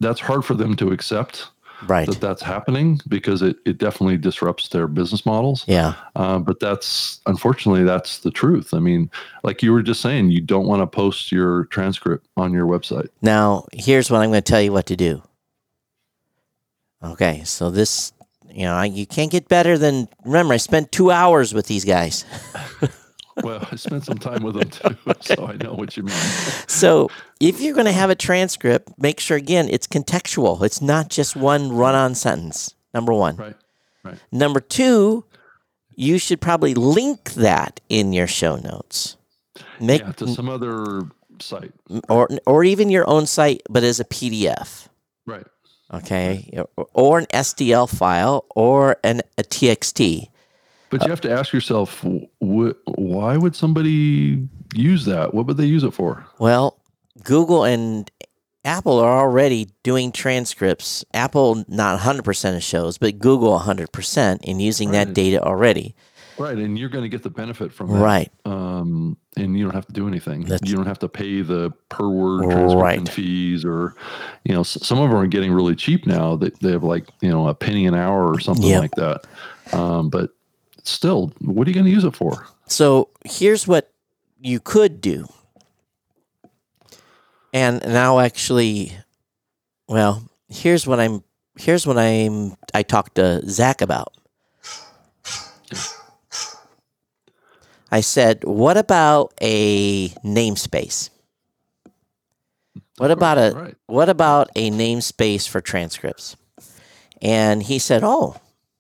that's 0.02 0.20
hard 0.20 0.44
for 0.44 0.54
them 0.54 0.76
to 0.76 0.92
accept 0.92 1.48
right 1.88 2.08
that 2.08 2.22
that's 2.22 2.42
happening 2.42 3.00
because 3.08 3.42
it, 3.42 3.58
it 3.66 3.78
definitely 3.78 4.18
disrupts 4.18 4.70
their 4.70 4.88
business 4.88 5.26
models. 5.26 5.64
yeah 5.68 5.94
Uh, 6.16 6.40
but 6.40 6.60
that's 6.60 7.20
unfortunately 7.26 7.84
that's 7.84 8.20
the 8.20 8.32
truth. 8.32 8.74
I 8.74 8.80
mean, 8.80 9.10
like 9.44 9.62
you 9.62 9.72
were 9.72 9.82
just 9.82 10.02
saying, 10.02 10.32
you 10.32 10.42
don't 10.42 10.68
want 10.68 10.82
to 10.82 10.88
post 10.88 11.32
your 11.32 11.66
transcript 11.66 12.28
on 12.38 12.54
your 12.54 12.66
website. 12.66 13.10
Now, 13.22 13.66
here's 13.74 14.10
what 14.10 14.22
I'm 14.22 14.30
going 14.30 14.42
to 14.42 14.52
tell 14.52 14.62
you 14.62 14.72
what 14.72 14.86
to 14.88 14.96
do. 14.96 15.22
Okay, 17.04 17.44
so 17.44 17.70
this, 17.70 18.14
you 18.50 18.64
know, 18.64 18.74
I, 18.74 18.86
you 18.86 19.06
can't 19.06 19.32
get 19.32 19.48
better 19.48 19.78
than. 19.78 20.08
Remember, 20.24 20.54
I 20.54 20.58
spent 20.58 20.92
two 20.92 21.12
hours 21.12 21.54
with 21.54 21.68
these 21.68 21.86
guys. 21.86 22.26
Well, 23.44 23.68
I 23.72 23.76
spent 23.76 24.06
some 24.06 24.18
time 24.18 24.44
with 24.44 24.56
them 24.56 24.70
too, 24.70 25.14
so 25.36 25.46
I 25.48 25.58
know 25.58 25.74
what 25.74 25.98
you 25.98 26.04
mean. 26.04 26.16
So, 26.68 27.10
if 27.40 27.60
you're 27.60 27.74
going 27.74 27.86
to 27.86 27.92
have 27.92 28.10
a 28.10 28.16
transcript, 28.16 28.94
make 28.98 29.20
sure 29.20 29.36
again 29.38 29.68
it's 29.70 29.88
contextual. 29.88 30.64
It's 30.64 30.82
not 30.82 31.10
just 31.10 31.36
one 31.36 31.72
run-on 31.72 32.16
sentence. 32.16 32.76
Number 32.94 33.14
one. 33.14 33.36
Right, 33.36 33.56
right. 34.04 34.18
Number 34.32 34.62
two, 34.62 35.26
you 35.96 36.18
should 36.18 36.40
probably 36.40 36.74
link 36.74 37.34
that 37.34 37.82
in 37.90 38.14
your 38.14 38.28
show 38.28 38.56
notes. 38.56 39.18
Make 39.82 40.02
Yeah, 40.02 40.12
to 40.14 40.28
some 40.30 40.48
other 40.50 41.02
site. 41.40 41.74
or 42.08 42.30
or 42.46 42.64
even 42.64 42.90
your 42.90 43.08
own 43.10 43.26
site, 43.26 43.62
but 43.70 43.84
as 43.84 44.00
a 44.00 44.06
PDF. 44.06 44.88
Right. 45.26 45.46
okay, 45.94 46.50
or 46.94 47.20
an 47.20 47.26
SDL 47.34 47.90
file 47.90 48.46
or 48.56 48.96
an 49.04 49.22
a 49.38 49.44
TXT. 49.44 50.30
But 50.98 51.04
you 51.06 51.10
have 51.10 51.22
to 51.22 51.32
ask 51.32 51.52
yourself, 51.52 52.02
wh- 52.42 52.72
why 52.98 53.36
would 53.38 53.56
somebody 53.56 54.48
use 54.74 55.04
that? 55.06 55.34
What 55.34 55.46
would 55.48 55.58
they 55.58 55.66
use 55.66 55.84
it 55.84 55.92
for? 55.94 56.26
Well, 56.40 56.80
Google 57.24 57.66
and 57.66 58.10
Apple 58.64 59.00
are 59.00 59.18
already 59.20 59.70
doing 59.84 60.12
transcripts. 60.14 61.04
Apple 61.14 61.66
not 61.68 62.00
100% 62.00 62.56
of 62.56 62.64
shows, 62.64 62.98
but 62.98 63.20
Google 63.20 63.60
100% 63.60 64.40
in 64.44 64.60
using 64.62 64.92
that 64.92 65.14
data 65.14 65.44
already. 65.44 65.96
Right, 66.38 66.58
and 66.58 66.78
you're 66.78 66.90
going 66.90 67.04
to 67.04 67.10
get 67.10 67.24
the 67.24 67.30
benefit 67.30 67.72
from 67.74 67.90
that. 67.94 68.00
Right. 68.00 68.32
um, 68.46 69.18
and 69.38 69.58
you 69.58 69.66
don't 69.66 69.74
have 69.76 69.86
to 69.88 69.94
do 69.94 70.08
anything. 70.08 70.42
That's- 70.44 70.70
you 70.70 70.76
don't 70.78 70.86
have 70.86 71.00
to 71.00 71.10
pay 71.10 71.42
the 71.42 71.72
per 71.90 72.08
word 72.10 72.44
transcription 72.44 72.78
Right. 72.80 73.10
fees, 73.10 73.66
or 73.66 73.96
you 74.46 74.54
know, 74.54 74.64
some 74.64 75.00
of 75.00 75.10
them 75.10 75.18
are 75.20 75.28
getting 75.28 75.52
really 75.52 75.76
cheap 75.76 76.06
now. 76.08 76.36
That 76.38 76.58
they 76.62 76.72
have 76.72 76.84
like 76.84 77.08
you 77.22 77.30
know 77.30 77.48
a 77.50 77.54
penny 77.54 77.86
an 77.86 77.96
hour 77.96 78.28
or 78.34 78.40
something 78.40 78.66
Yep. 78.68 78.82
like 78.82 78.92
that. 78.96 79.26
Um, 79.78 80.10
but 80.10 80.32
still, 80.86 81.34
what 81.42 81.68
are 81.68 81.70
you 81.70 81.74
going 81.76 81.86
to 81.86 81.92
use 81.92 82.04
it 82.04 82.16
for? 82.16 82.46
So 82.68 83.10
here's 83.26 83.68
what 83.68 83.92
you 84.40 84.60
could 84.60 85.02
do. 85.02 85.28
And 87.54 87.82
now 87.86 88.20
actually 88.20 88.92
well, 89.88 90.24
here's 90.50 90.88
what 90.88 91.00
I'm 91.00 91.24
here's 91.58 91.86
what 91.88 91.98
I'm 91.98 92.56
I 92.74 92.84
talked 92.84 93.16
to 93.16 93.48
Zach 93.50 93.82
about. 93.82 94.14
I 97.92 98.02
said, 98.02 98.44
what 98.44 98.78
about 98.78 99.34
a 99.42 100.10
namespace? 100.26 101.10
What 102.98 103.12
about 103.12 103.38
a 103.38 103.54
Right. 103.56 103.76
what 103.88 104.10
about 104.10 104.50
a 104.56 104.72
namespace 104.72 105.48
for 105.48 105.62
transcripts? 105.62 106.36
And 107.22 107.64
he 107.64 107.80
said, 107.80 108.04
Oh, 108.04 108.36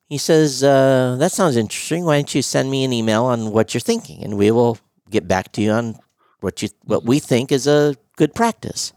he 0.10 0.18
says, 0.18 0.64
uh, 0.64 1.16
that 1.20 1.32
sounds 1.32 1.56
interesting. 1.58 2.06
Why 2.06 2.18
don't 2.18 2.34
you 2.36 2.42
send 2.42 2.70
me 2.70 2.84
an 2.84 2.94
email 2.94 3.26
on 3.26 3.52
what 3.52 3.74
you're 3.74 3.82
thinking 3.82 4.24
and 4.24 4.38
we 4.38 4.52
will 4.52 4.78
get 5.10 5.28
back 5.28 5.52
to 5.54 5.62
you 5.62 5.72
on 5.72 5.96
what 6.42 6.62
you 6.62 6.70
what 6.84 7.04
we 7.06 7.20
think 7.20 7.52
is 7.52 7.66
a 7.68 7.96
good 8.18 8.34
practice. 8.36 8.94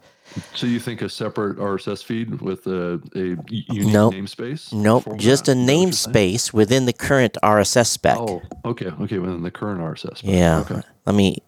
So 0.55 0.67
you 0.67 0.79
think 0.79 1.01
a 1.01 1.09
separate 1.09 1.57
RSS 1.57 2.05
feed 2.05 2.41
with 2.43 2.67
a, 2.67 3.01
a 3.17 3.21
unique 3.49 3.93
Nope. 3.93 4.15
namespace? 4.15 4.73
Nope, 4.73 5.05
format? 5.05 5.21
just 5.21 5.49
a 5.49 5.53
Is 5.53 5.57
that 5.57 5.63
what 5.73 5.73
you're 5.83 5.93
saying? 5.93 6.35
namespace 6.39 6.53
within 6.53 6.85
the 6.85 6.93
current 6.93 7.39
RSS 7.43 7.87
spec. 7.87 8.19
Oh, 8.19 8.43
okay, 8.67 8.87
okay, 9.01 9.19
within 9.19 9.43
the 9.43 9.51
current 9.51 9.81
RSS. 9.81 10.19
spec. 10.19 10.31
yeah. 10.31 10.59
Okay. 10.61 10.83
Let 11.07 11.15
me 11.17 11.39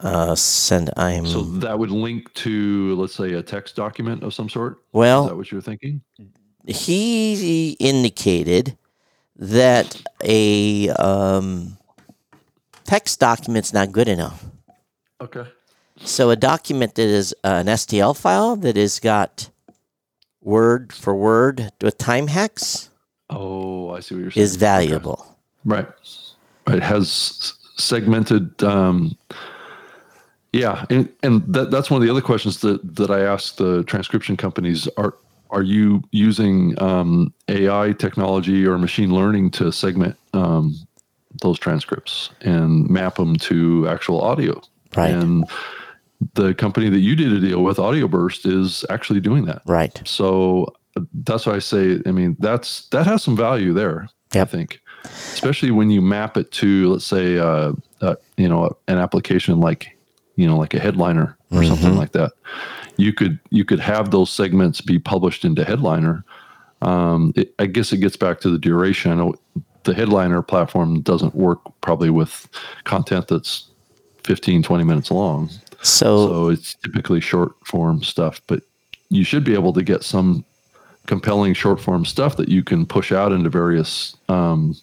uh, 0.00 0.36
send 0.36 0.90
I'm 0.96 1.26
So 1.26 1.42
that 1.42 1.76
would 1.76 1.90
link 1.90 2.32
to, 2.34 2.94
let's 2.94 3.14
say, 3.14 3.32
a 3.32 3.42
text 3.42 3.74
document 3.74 4.22
of 4.22 4.32
some 4.32 4.48
sort. 4.48 4.78
Well, 4.92 5.24
Is 5.24 5.30
that 5.30 5.36
what 5.36 5.50
you're 5.50 5.60
thinking? 5.60 6.00
he 6.66 7.72
indicated 7.80 8.76
that 9.36 10.00
a 10.22 10.90
um, 10.90 11.76
text 12.84 13.20
document's 13.20 13.72
not 13.72 13.92
good 13.92 14.08
enough. 14.08 14.44
Okay. 15.20 15.46
So 16.04 16.30
a 16.30 16.36
document 16.36 16.96
that 16.96 17.06
is 17.06 17.34
an 17.44 17.66
STL 17.66 18.16
file 18.16 18.56
that 18.56 18.76
has 18.76 18.98
got 18.98 19.50
word 20.40 20.92
for 20.92 21.14
word 21.14 21.70
with 21.80 21.96
time 21.98 22.26
hacks 22.26 22.90
Oh, 23.34 23.90
I 23.90 24.00
see 24.00 24.14
what 24.14 24.20
you're 24.22 24.30
saying. 24.30 24.44
is 24.44 24.56
valuable. 24.56 25.38
Right. 25.64 25.86
It 26.66 26.82
has 26.82 27.54
segmented. 27.76 28.62
Um, 28.62 29.16
yeah, 30.52 30.84
and, 30.90 31.08
and 31.22 31.42
that, 31.52 31.70
that's 31.70 31.90
one 31.90 32.02
of 32.02 32.06
the 32.06 32.10
other 32.10 32.20
questions 32.20 32.60
that, 32.60 32.96
that 32.96 33.10
I 33.10 33.20
asked 33.22 33.56
the 33.56 33.84
transcription 33.84 34.36
companies. 34.36 34.86
Are 34.98 35.14
are 35.52 35.62
you 35.62 36.02
using 36.10 36.80
um, 36.82 37.32
AI 37.48 37.92
technology 37.92 38.66
or 38.66 38.78
machine 38.78 39.14
learning 39.14 39.50
to 39.52 39.70
segment 39.70 40.16
um, 40.32 40.74
those 41.42 41.58
transcripts 41.58 42.30
and 42.40 42.88
map 42.88 43.16
them 43.16 43.36
to 43.36 43.86
actual 43.88 44.22
audio? 44.22 44.60
Right. 44.96 45.10
And 45.10 45.44
the 46.34 46.54
company 46.54 46.88
that 46.88 47.00
you 47.00 47.14
did 47.14 47.32
a 47.32 47.40
deal 47.40 47.62
with, 47.62 47.76
Audioburst, 47.76 48.46
is 48.46 48.84
actually 48.88 49.20
doing 49.20 49.44
that. 49.44 49.62
Right. 49.66 50.00
So 50.06 50.74
that's 51.12 51.46
why 51.46 51.54
I 51.54 51.58
say, 51.58 52.00
I 52.06 52.12
mean, 52.12 52.36
that's 52.38 52.88
that 52.88 53.06
has 53.06 53.22
some 53.22 53.36
value 53.36 53.74
there. 53.74 54.08
Yep. 54.34 54.48
I 54.48 54.50
think, 54.50 54.80
especially 55.04 55.70
when 55.70 55.90
you 55.90 56.00
map 56.00 56.38
it 56.38 56.50
to, 56.52 56.92
let's 56.92 57.04
say, 57.04 57.38
uh, 57.38 57.72
uh, 58.00 58.14
you 58.38 58.48
know, 58.48 58.74
an 58.88 58.98
application 58.98 59.60
like, 59.60 59.98
you 60.36 60.46
know, 60.46 60.56
like 60.56 60.72
a 60.72 60.78
headliner 60.78 61.36
or 61.50 61.62
something 61.64 61.96
like 61.96 62.12
that. 62.12 62.32
You 62.96 63.12
could 63.12 63.38
you 63.50 63.64
could 63.64 63.80
have 63.80 64.10
those 64.10 64.30
segments 64.30 64.80
be 64.80 64.98
published 64.98 65.44
into 65.44 65.64
headliner. 65.64 66.24
Um, 66.82 67.32
it, 67.36 67.54
I 67.58 67.66
guess 67.66 67.92
it 67.92 67.98
gets 67.98 68.16
back 68.16 68.40
to 68.40 68.50
the 68.50 68.58
duration. 68.58 69.12
I 69.12 69.14
know 69.14 69.34
the 69.84 69.94
headliner 69.94 70.42
platform 70.42 71.00
doesn't 71.00 71.34
work 71.34 71.60
probably 71.80 72.10
with 72.10 72.48
content 72.84 73.28
that's 73.28 73.68
15, 74.24 74.62
20 74.62 74.84
minutes 74.84 75.10
long. 75.10 75.48
So, 75.82 76.28
So 76.28 76.48
it's 76.48 76.74
typically 76.74 77.20
short 77.20 77.52
form 77.66 78.02
stuff, 78.02 78.40
but 78.46 78.62
you 79.08 79.24
should 79.24 79.42
be 79.44 79.54
able 79.54 79.72
to 79.72 79.82
get 79.82 80.02
some 80.04 80.44
compelling 81.06 81.54
short 81.54 81.80
form 81.80 82.04
stuff 82.04 82.36
that 82.36 82.48
you 82.48 82.62
can 82.62 82.86
push 82.86 83.10
out 83.10 83.32
into 83.32 83.50
various 83.50 84.16
um, 84.28 84.76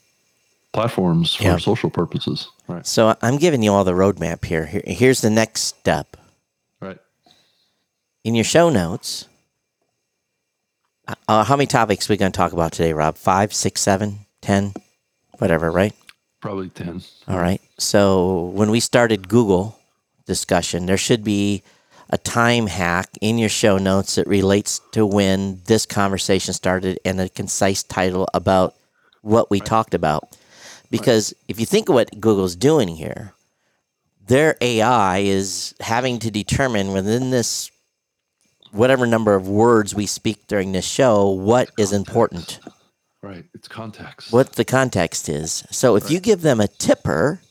platforms 0.74 1.36
for 1.36 1.44
Yeah. 1.44 1.58
social 1.58 1.90
purposes. 1.90 2.50
Right. 2.68 2.86
so 2.86 3.16
I'm 3.22 3.38
giving 3.38 3.64
you 3.64 3.72
all 3.74 3.84
the 3.84 3.94
roadmap 3.94 4.46
here. 4.46 4.66
here. 4.66 4.84
Here's 4.86 5.22
the 5.22 5.30
next 5.30 5.62
step. 5.62 6.16
Right. 8.30 8.34
In 8.34 8.36
your 8.36 8.44
show 8.44 8.70
notes, 8.70 9.28
uh, 11.28 11.44
how 11.44 11.56
many 11.56 11.66
topics 11.66 12.08
we 12.08 12.16
going 12.16 12.32
to 12.32 12.38
talk 12.38 12.54
about 12.54 12.74
today, 12.74 12.94
Rob? 12.94 13.18
Five, 13.18 13.56
six, 13.56 13.82
seven, 13.82 14.28
ten, 14.40 14.74
whatever, 15.40 15.72
right? 15.72 15.96
Probably 16.40 16.70
10. 16.70 17.02
All 17.28 17.40
right. 17.40 17.60
So 17.80 18.52
when 18.54 18.70
we 18.70 18.82
started 18.82 19.30
Google 19.30 19.80
discussion, 20.28 20.86
there 20.86 20.96
should 20.96 21.24
be 21.24 21.64
a 22.12 22.20
time 22.20 22.68
hack 22.68 23.10
in 23.20 23.40
your 23.40 23.50
show 23.50 23.80
notes 23.80 24.14
that 24.14 24.28
relates 24.28 24.80
to 24.92 25.08
when 25.08 25.62
this 25.66 25.88
conversation 25.88 26.54
started 26.54 27.00
and 27.04 27.20
a 27.20 27.30
concise 27.30 27.82
title 27.82 28.30
about 28.36 28.76
what 29.24 29.50
we 29.50 29.60
talked 29.60 29.96
about. 29.96 30.38
Because 30.92 31.34
if 31.48 31.60
you 31.60 31.66
think 31.66 31.90
of 31.90 31.96
what 31.96 32.22
Google's 32.22 32.56
doing 32.56 32.90
here, 32.90 33.34
their 34.28 34.56
AI 34.62 35.18
is 35.18 35.74
having 35.80 36.20
to 36.20 36.30
determine 36.30 36.94
within 36.94 37.32
this 37.32 37.72
whatever 38.72 39.06
number 39.08 39.36
of 39.36 39.48
words 39.48 39.94
we 39.96 40.06
speak 40.06 40.48
during 40.48 40.72
this 40.72 40.86
show 40.86 41.30
what 41.30 41.70
is 41.78 41.92
important 41.94 42.60
Right. 43.22 43.44
It's 43.54 43.68
context. 43.68 44.32
what 44.32 44.54
the 44.54 44.64
context 44.64 45.28
is. 45.28 45.66
So 45.72 45.98
if 45.98 46.10
you 46.10 46.22
give 46.22 46.42
them 46.42 46.62
a 46.62 46.70
tipper, 46.70 47.42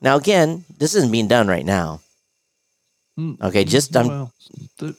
now 0.00 0.14
again, 0.16 0.64
this 0.78 0.94
isn't 0.94 1.10
being 1.10 1.26
done 1.26 1.48
right 1.48 1.64
now. 1.66 2.00
Mm, 3.18 3.40
Okay, 3.42 3.64
just 3.64 3.90
done 3.90 4.06
Well, 4.08 4.32
th- 4.78 4.94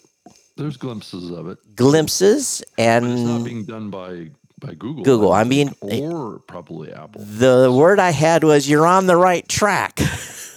there's 0.58 0.76
glimpses 0.76 1.32
of 1.32 1.48
it. 1.48 1.60
glimpses 1.76 2.62
But 2.78 3.04
it's 3.04 3.22
not 3.22 3.44
being 3.46 3.64
done 3.64 3.90
by, 3.90 4.32
by 4.60 4.74
Google. 4.74 5.04
Google, 5.06 5.32
I 5.32 5.42
I'm 5.42 5.74
or 5.82 6.40
probably 6.40 6.92
Apple. 6.92 7.22
the 7.24 7.72
word 7.74 8.00
I 8.00 8.10
had 8.12 8.44
was 8.44 8.68
you're 8.70 8.86
on 8.88 9.06
the 9.08 9.16
right 9.16 9.48
track. 9.48 10.00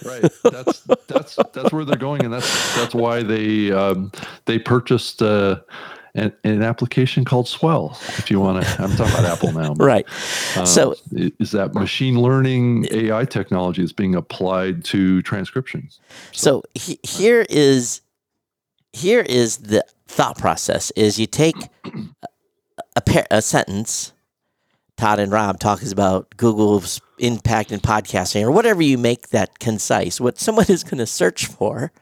right 0.04 0.32
that's 0.44 0.80
that's 1.06 1.36
that's 1.52 1.72
where 1.72 1.84
they're 1.84 1.96
going 1.96 2.24
and 2.24 2.32
that's 2.32 2.76
that's 2.76 2.94
why 2.94 3.22
they 3.22 3.72
um, 3.72 4.10
they 4.46 4.58
purchased 4.58 5.22
uh, 5.22 5.60
an, 6.14 6.32
an 6.44 6.62
application 6.62 7.24
called 7.24 7.48
swell 7.48 7.98
if 8.18 8.30
you 8.30 8.40
want 8.40 8.64
to 8.64 8.82
i'm 8.82 8.90
talking 8.96 9.12
about 9.12 9.24
apple 9.24 9.52
now 9.52 9.74
but, 9.74 9.84
right. 9.84 10.06
uh, 10.56 10.64
So 10.64 10.94
is 11.12 11.52
that 11.52 11.74
machine 11.74 12.20
learning 12.20 12.86
ai 12.90 13.24
technology 13.24 13.82
is 13.82 13.92
being 13.92 14.14
applied 14.14 14.84
to 14.86 15.22
transcription 15.22 15.88
so 16.32 16.62
he, 16.74 16.98
here 17.02 17.46
is 17.48 18.00
here 18.92 19.20
is 19.20 19.58
the 19.58 19.84
thought 20.08 20.36
process 20.36 20.90
is 20.92 21.18
you 21.18 21.26
take 21.26 21.56
a, 21.84 23.02
a, 23.06 23.24
a 23.30 23.42
sentence 23.42 24.12
Todd 25.00 25.18
and 25.18 25.32
Rob 25.32 25.58
talks 25.58 25.90
about 25.90 26.28
Google's 26.36 27.00
impact 27.20 27.72
in 27.72 27.80
podcasting 27.80 28.42
or 28.42 28.50
whatever 28.50 28.82
you 28.82 28.98
make 28.98 29.28
that 29.28 29.58
concise, 29.58 30.20
what 30.20 30.38
someone 30.38 30.66
is 30.68 30.84
going 30.84 30.98
to 30.98 31.06
search 31.06 31.46
for. 31.46 31.92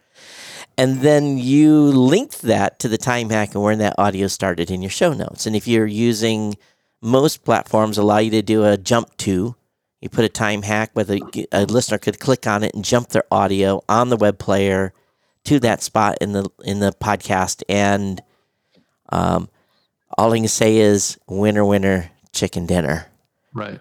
And 0.76 1.00
then 1.00 1.38
you 1.38 1.72
link 1.72 2.38
that 2.38 2.78
to 2.80 2.88
the 2.88 2.98
time 2.98 3.30
hack 3.30 3.54
and 3.54 3.62
where 3.62 3.74
that 3.76 3.96
audio 3.98 4.28
started 4.28 4.70
in 4.70 4.80
your 4.80 4.90
show 4.90 5.12
notes. 5.12 5.44
And 5.44 5.56
if 5.56 5.66
you're 5.66 5.86
using 5.86 6.56
most 7.00 7.44
platforms 7.44 7.98
allow 7.98 8.18
you 8.18 8.30
to 8.30 8.42
do 8.42 8.64
a 8.64 8.76
jump 8.76 9.16
to, 9.18 9.56
you 10.00 10.08
put 10.08 10.24
a 10.24 10.28
time 10.28 10.62
hack 10.62 10.90
where 10.92 11.04
the, 11.04 11.48
a 11.50 11.64
listener 11.64 11.98
could 11.98 12.20
click 12.20 12.46
on 12.46 12.62
it 12.62 12.74
and 12.74 12.84
jump 12.84 13.08
their 13.08 13.24
audio 13.30 13.82
on 13.88 14.08
the 14.08 14.16
web 14.16 14.38
player 14.38 14.92
to 15.44 15.58
that 15.60 15.82
spot 15.82 16.18
in 16.20 16.32
the 16.32 16.48
in 16.64 16.78
the 16.78 16.92
podcast. 16.92 17.62
And 17.68 18.22
um, 19.10 19.48
all 20.16 20.32
I 20.32 20.38
can 20.38 20.48
say 20.48 20.76
is 20.76 21.18
winner, 21.26 21.64
winner, 21.64 22.12
chicken 22.32 22.66
dinner. 22.66 23.06
right 23.52 23.80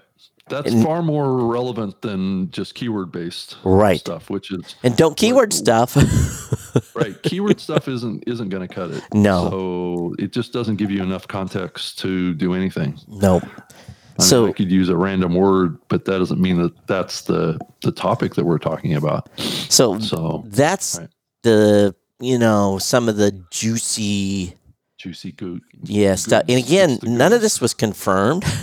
that's 0.49 0.71
And- 0.71 0.83
far 0.83 1.01
more 1.01 1.45
relevant 1.47 2.01
than 2.01 2.49
just 2.51 2.75
keyword 2.75 3.11
based 3.11 3.57
Right. 3.63 3.99
stuff 3.99 4.29
which 4.29 4.51
is 4.51 4.75
And 4.83 4.95
don't 4.95 5.15
keyword 5.17 5.53
stuff. 5.53 5.95
right 6.95 7.21
keyword 7.23 7.59
stuff 7.59 7.87
isn't 7.95 8.23
isn't 8.27 8.49
going 8.49 8.67
to 8.67 8.73
cut 8.73 8.91
it 8.91 9.03
No. 9.13 9.49
so 9.49 10.15
it 10.19 10.31
just 10.33 10.53
doesn't 10.53 10.75
give 10.77 10.91
you 10.91 11.01
enough 11.03 11.27
context 11.27 11.99
to 11.99 12.33
do 12.33 12.53
anything 12.53 12.97
no. 13.07 13.37
I 13.37 14.23
mean, 14.23 14.29
So 14.29 14.47
I 14.47 14.51
could 14.51 14.71
use 14.71 14.89
a 14.89 14.97
random 14.97 15.35
word, 15.35 15.77
but 15.89 16.05
that 16.05 16.17
doesn't 16.17 16.41
mean 16.41 16.59
that 16.61 16.73
that's 16.87 17.21
the 17.21 17.59
the 17.81 17.91
topic 17.91 18.33
that 18.35 18.45
we're 18.45 18.57
talking 18.57 18.95
about. 18.95 19.29
so 19.69 19.99
So 19.99 20.43
that's 20.47 20.97
Right. 20.99 21.09
the 21.43 21.95
you 22.19 22.39
know 22.39 22.79
some 22.79 23.09
of 23.09 23.17
the 23.17 23.31
juicy 23.51 24.55
juicy 24.97 25.31
goot. 25.33 25.61
yeah 25.83 26.15
stuff. 26.15 26.43
And 26.49 26.57
again, 26.57 26.97
none 27.03 27.31
of 27.31 27.41
this 27.41 27.61
was 27.61 27.73
confirmed. 27.75 28.43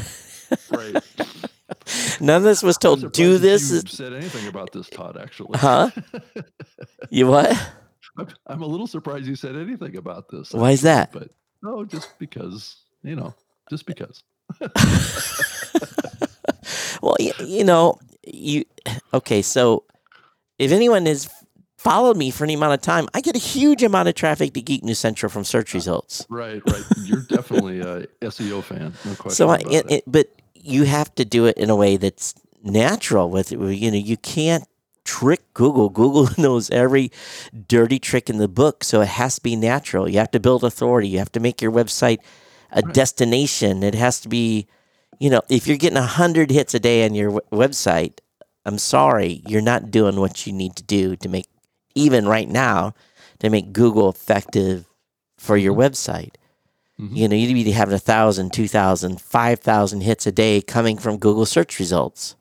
Right. 0.70 0.96
None 2.20 2.36
of 2.38 2.42
this 2.42 2.62
was 2.62 2.78
told. 2.78 3.12
Do 3.12 3.38
this. 3.38 3.70
You 3.70 3.80
said 3.86 4.12
anything 4.12 4.46
about 4.48 4.72
this, 4.72 4.88
Todd? 4.88 5.16
Actually, 5.20 5.58
Huh? 5.58 5.90
You 7.10 7.26
what? 7.26 7.56
I'm, 8.46 8.62
a 8.62 8.66
little 8.66 8.86
surprised 8.86 9.26
you 9.26 9.34
said 9.34 9.56
anything 9.56 9.96
about 9.96 10.28
this. 10.30 10.52
Why 10.52 10.70
is 10.70 10.82
that? 10.82 11.12
But 11.12 11.30
no, 11.62 11.84
just 11.84 12.18
because 12.18 12.76
you 13.02 13.16
know, 13.16 13.34
just 13.70 13.86
because. 13.86 14.22
Well, 17.02 17.16
you, 17.20 17.32
you 17.44 17.64
know, 17.64 17.98
you 18.26 18.64
okay. 19.12 19.42
So, 19.42 19.84
if 20.58 20.72
anyone 20.72 21.04
has 21.04 21.28
followed 21.76 22.16
me 22.16 22.30
for 22.30 22.44
any 22.44 22.54
amount 22.54 22.72
of 22.72 22.80
time, 22.80 23.08
I 23.12 23.20
get 23.20 23.36
a 23.36 23.38
huge 23.38 23.82
amount 23.82 24.08
of 24.08 24.14
traffic 24.14 24.54
to 24.54 24.62
Geek 24.62 24.82
News 24.82 24.98
Central 24.98 25.28
from 25.28 25.44
search 25.44 25.74
uh, 25.74 25.76
results. 25.78 26.24
Right, 26.30 26.62
right. 26.66 26.82
You're 27.02 27.22
definitely 27.22 27.80
a 27.80 28.06
SEO 28.22 28.62
fan. 28.62 28.94
No 29.04 29.14
question 29.16 29.30
So, 29.32 29.50
I, 29.50 29.56
it. 29.70 29.90
it, 29.90 30.04
but 30.06 30.28
you 30.64 30.84
have 30.84 31.14
to 31.16 31.24
do 31.24 31.46
it 31.46 31.56
in 31.58 31.70
a 31.70 31.76
way 31.76 31.96
that's 31.96 32.34
natural. 32.62 33.30
With 33.30 33.52
it. 33.52 33.60
you 33.60 33.90
know, 33.90 33.96
you 33.96 34.16
can't 34.16 34.64
trick 35.04 35.42
Google. 35.52 35.90
Google 35.90 36.28
knows 36.38 36.70
every 36.70 37.12
dirty 37.68 37.98
trick 37.98 38.30
in 38.30 38.38
the 38.38 38.48
book, 38.48 38.82
so 38.82 39.00
it 39.00 39.08
has 39.08 39.36
to 39.36 39.42
be 39.42 39.56
natural. 39.56 40.08
You 40.08 40.18
have 40.18 40.30
to 40.32 40.40
build 40.40 40.64
authority. 40.64 41.08
You 41.08 41.18
have 41.18 41.32
to 41.32 41.40
make 41.40 41.60
your 41.60 41.72
website 41.72 42.18
a 42.70 42.82
destination. 42.82 43.82
It 43.82 43.94
has 43.94 44.20
to 44.20 44.28
be, 44.28 44.66
you 45.18 45.30
know, 45.30 45.42
if 45.48 45.66
you're 45.66 45.76
getting 45.76 46.02
hundred 46.02 46.50
hits 46.50 46.74
a 46.74 46.80
day 46.80 47.04
on 47.04 47.14
your 47.14 47.40
w- 47.40 47.68
website, 47.68 48.18
I'm 48.64 48.78
sorry, 48.78 49.42
you're 49.46 49.60
not 49.60 49.90
doing 49.90 50.16
what 50.18 50.46
you 50.46 50.52
need 50.52 50.76
to 50.76 50.82
do 50.82 51.16
to 51.16 51.28
make 51.28 51.46
even 51.94 52.26
right 52.26 52.48
now 52.48 52.94
to 53.40 53.50
make 53.50 53.72
Google 53.72 54.08
effective 54.08 54.86
for 55.36 55.56
your 55.56 55.74
mm-hmm. 55.74 55.82
website. 55.82 56.34
Mhm. 57.00 57.16
You 57.16 57.28
know, 57.28 57.34
you'd 57.36 57.54
be 57.54 57.70
having 57.72 57.94
a 57.94 57.98
thousand, 57.98 58.52
two 58.52 58.68
thousand, 58.68 59.20
five 59.20 59.60
thousand 59.60 60.02
hits 60.02 60.26
a 60.26 60.32
day 60.32 60.60
coming 60.60 60.96
from 60.96 61.18
Google 61.18 61.46
search 61.46 61.78
results. 61.78 62.36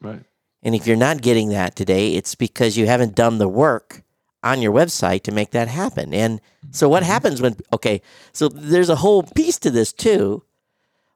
right. 0.00 0.22
And 0.62 0.74
if 0.74 0.86
you're 0.86 0.96
not 0.96 1.20
getting 1.20 1.50
that 1.50 1.76
today, 1.76 2.14
it's 2.14 2.34
because 2.34 2.78
you 2.78 2.86
haven't 2.86 3.14
done 3.14 3.36
the 3.36 3.48
work 3.48 4.02
on 4.42 4.62
your 4.62 4.72
website 4.72 5.22
to 5.24 5.32
make 5.32 5.50
that 5.50 5.68
happen. 5.68 6.14
And 6.14 6.40
so 6.70 6.88
what 6.88 7.02
happens 7.02 7.42
when 7.42 7.56
okay, 7.72 8.00
so 8.32 8.48
there's 8.48 8.88
a 8.88 8.96
whole 8.96 9.22
piece 9.22 9.58
to 9.58 9.70
this 9.70 9.92
too. 9.92 10.42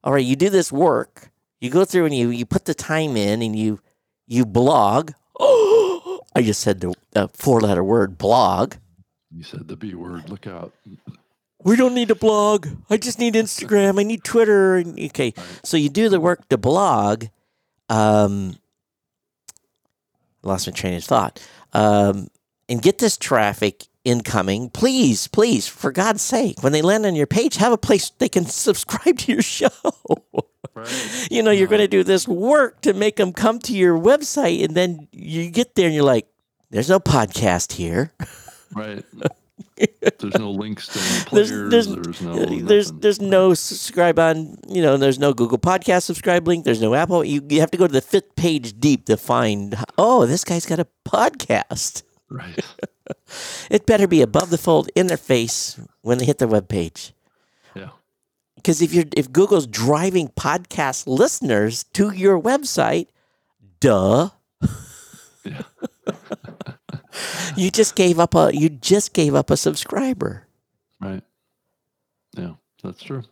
All 0.05 0.13
right, 0.13 0.25
you 0.25 0.37
do 0.37 0.51
this 0.51 0.71
work, 0.71 1.31
you 1.61 1.71
go 1.71 1.85
through 1.87 2.05
and 2.07 2.15
you 2.15 2.29
you 2.31 2.45
put 2.47 2.67
the 2.67 2.75
time 2.75 3.17
in 3.17 3.41
and 3.43 3.57
you 3.57 3.81
you 4.27 4.45
blog. 4.45 5.13
Oh, 5.41 6.21
I 6.37 6.43
just 6.43 6.61
said 6.61 6.81
the 6.81 6.95
uh, 7.17 7.29
four 7.33 7.61
letter 7.63 7.83
word 7.85 8.19
blog. 8.19 8.75
You 9.35 9.43
said 9.45 9.67
the 9.69 9.77
B 9.77 9.95
word. 9.95 10.29
Look 10.31 10.47
out. 10.47 10.73
We 11.65 11.77
don't 11.77 11.95
need 11.95 12.11
a 12.11 12.15
blog. 12.15 12.69
I 12.89 12.97
just 12.97 13.19
need 13.19 13.35
Instagram. 13.35 13.99
I 13.99 14.05
need 14.05 14.23
Twitter. 14.25 14.77
And- 14.77 14.99
Okay, 14.99 15.35
so 15.65 15.77
you 15.77 15.89
do 15.89 16.09
the 16.09 16.21
work 16.21 16.49
to 16.49 16.57
blog. 16.57 17.27
Um, 17.89 18.57
lost 20.43 20.67
my 20.67 20.73
train 20.73 20.95
of 20.95 21.05
thought. 21.05 21.41
Um, 21.73 22.29
and 22.69 22.81
get 22.83 22.99
this 22.99 23.17
traffic 23.17 23.87
incoming. 24.05 24.71
Please, 24.71 25.27
please, 25.27 25.67
for 25.67 25.91
God's 25.91 26.23
sake, 26.23 26.63
when 26.63 26.73
they 26.73 26.83
land 26.83 27.05
on 27.07 27.15
your 27.17 27.27
page, 27.27 27.57
have 27.57 27.73
a 27.73 27.79
place 27.79 28.11
they 28.19 28.29
can 28.29 28.47
subscribe 28.47 29.19
to 29.19 29.33
your 29.33 29.43
show. 29.57 29.69
Right. 30.75 31.29
you 31.31 31.43
know, 31.43 31.51
you're 31.51 31.67
going 31.67 31.81
to 31.81 31.89
do 31.89 32.05
this 32.05 32.29
work 32.29 32.83
to 32.83 32.93
make 32.95 33.17
them 33.17 33.33
come 33.33 33.59
to 33.61 33.75
your 33.77 33.99
website, 33.99 34.65
and 34.65 34.75
then 34.77 35.09
you 35.13 35.51
get 35.51 35.75
there 35.75 35.87
and 35.87 35.95
you're 35.95 36.05
like, 36.05 36.29
"There's 36.71 36.89
no 36.89 37.01
podcast 37.01 37.73
here." 37.73 38.13
Right. 38.75 39.05
There's 40.19 40.35
no 40.39 40.51
links 40.51 40.89
to 40.89 40.99
any 40.99 41.25
players. 41.25 41.51
There's 41.51 41.71
There's, 41.71 41.97
there's 41.97 42.21
no. 42.23 42.35
there's 42.35 42.87
nothing. 42.91 43.01
there's 43.01 43.21
no 43.21 43.55
subscribe 43.55 44.19
on 44.19 44.59
you 44.69 44.83
know 44.83 44.97
there's 44.97 45.19
no 45.19 45.33
Google 45.33 45.59
Podcast 45.59 46.03
subscribe 46.03 46.47
link. 46.49 46.65
There's 46.65 46.81
no 46.81 46.95
Apple. 46.95 47.25
You, 47.25 47.43
you 47.49 47.61
have 47.61 47.71
to 47.71 47.79
go 47.79 47.87
to 47.87 47.93
the 47.93 48.01
fifth 48.01 48.35
page 48.37 48.79
deep 48.81 49.05
to 49.07 49.17
find. 49.17 49.77
Oh, 49.97 50.27
this 50.27 50.45
guy's 50.45 50.67
got 50.67 50.81
a 50.81 50.87
podcast. 51.07 52.03
right. 52.29 52.59
It 53.71 53.87
better 53.87 54.07
be 54.07 54.21
above 54.21 54.51
the 54.51 54.59
fold 54.59 54.91
in 54.95 55.07
their 55.07 55.17
face 55.17 55.81
when 56.03 56.19
they 56.19 56.27
hit 56.27 56.37
their 56.37 56.49
web 56.49 56.69
page. 56.69 57.15
Yeah. 57.75 57.91
Because 58.57 58.83
if 58.83 58.93
you're 58.93 59.07
if 59.17 59.33
Google's 59.33 59.67
driving 59.67 60.29
podcast 60.29 61.07
listeners 61.07 61.85
to 61.95 62.11
your 62.13 62.39
website, 62.41 63.07
duh. 63.81 64.29
Yeah. 65.45 65.63
You 67.57 67.71
just 67.71 67.97
gave 67.97 68.19
up 68.19 68.35
a 68.35 68.51
you 68.53 68.69
just 68.69 69.15
gave 69.15 69.35
up 69.35 69.51
a 69.51 69.57
subscriber. 69.57 70.47
Right. 71.01 71.23
Yeah. 72.37 72.55
That's 72.83 73.03
true. 73.03 73.23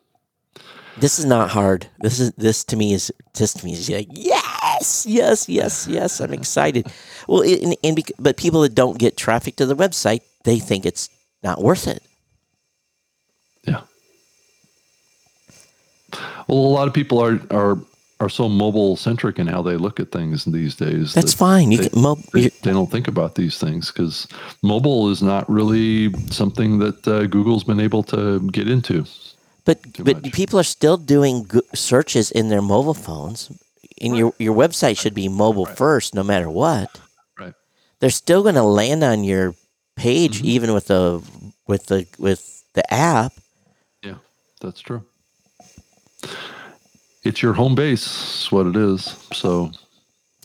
This 0.98 1.18
is 1.18 1.26
not 1.26 1.50
hard. 1.50 1.88
This 2.00 2.18
is 2.18 2.32
this 2.32 2.64
to 2.64 2.76
me 2.76 2.94
is 2.94 3.12
just 3.36 3.58
to 3.58 3.64
me 3.66 3.74
is 3.74 3.90
like 3.90 4.08
yes, 4.10 5.04
yes, 5.06 5.48
yes, 5.48 5.86
yes. 5.86 6.20
I'm 6.20 6.32
excited. 6.40 6.90
Well, 7.28 7.42
and, 7.42 7.76
and 7.84 7.96
bec- 7.96 8.12
but 8.18 8.36
people 8.36 8.62
that 8.62 8.74
don't 8.74 8.98
get 8.98 9.16
traffic 9.16 9.56
to 9.56 9.66
the 9.66 9.76
website, 9.76 10.22
they 10.44 10.58
think 10.58 10.86
it's 10.86 11.10
not 11.42 11.62
worth 11.62 11.86
it. 11.86 12.02
Yeah. 13.64 13.82
Well, 16.48 16.58
a 16.58 16.72
lot 16.72 16.88
of 16.88 16.94
people 16.94 17.22
are 17.22 17.40
are 17.50 17.78
are 18.18 18.28
so 18.30 18.48
mobile 18.48 18.96
centric 18.96 19.38
in 19.38 19.46
how 19.46 19.60
they 19.62 19.76
look 19.76 20.00
at 20.00 20.10
things 20.10 20.44
these 20.46 20.74
days. 20.74 21.12
That's 21.12 21.32
that 21.32 21.38
fine. 21.38 21.70
You 21.72 21.78
they, 21.78 21.88
can 21.90 22.00
mo- 22.00 22.18
they, 22.32 22.48
they 22.48 22.72
don't 22.72 22.90
think 22.90 23.08
about 23.08 23.34
these 23.34 23.58
things 23.58 23.90
because 23.92 24.26
mobile 24.62 25.10
is 25.10 25.22
not 25.22 25.48
really 25.50 26.12
something 26.30 26.78
that 26.78 27.06
uh, 27.06 27.26
Google's 27.26 27.64
been 27.64 27.80
able 27.80 28.02
to 28.04 28.40
get 28.50 28.68
into. 28.70 29.04
but 29.64 29.78
but 30.02 30.22
much. 30.22 30.32
people 30.32 30.58
are 30.58 30.64
still 30.64 30.96
doing 30.96 31.44
go- 31.44 31.60
searches 31.74 32.30
in 32.30 32.48
their 32.48 32.62
mobile 32.62 32.94
phones. 32.94 33.50
And 34.00 34.16
your 34.16 34.32
your 34.38 34.54
website 34.54 34.98
should 34.98 35.14
be 35.14 35.28
mobile 35.28 35.64
first, 35.66 36.14
no 36.14 36.22
matter 36.22 36.50
what. 36.50 37.00
Right. 37.38 37.54
They're 38.00 38.10
still 38.10 38.42
going 38.42 38.54
to 38.56 38.62
land 38.62 39.02
on 39.04 39.24
your 39.24 39.54
page, 39.96 40.38
Mm-hmm. 40.38 40.46
even 40.54 40.72
with 40.74 40.86
the 40.88 41.22
with 41.66 41.86
the 41.86 42.06
with 42.18 42.62
the 42.74 42.84
app. 42.92 43.32
Yeah, 44.02 44.16
that's 44.60 44.80
true. 44.82 45.02
It's 47.26 47.42
your 47.42 47.54
home 47.54 47.74
base, 47.74 48.50
what 48.52 48.66
it 48.66 48.76
is. 48.76 49.16
So 49.32 49.72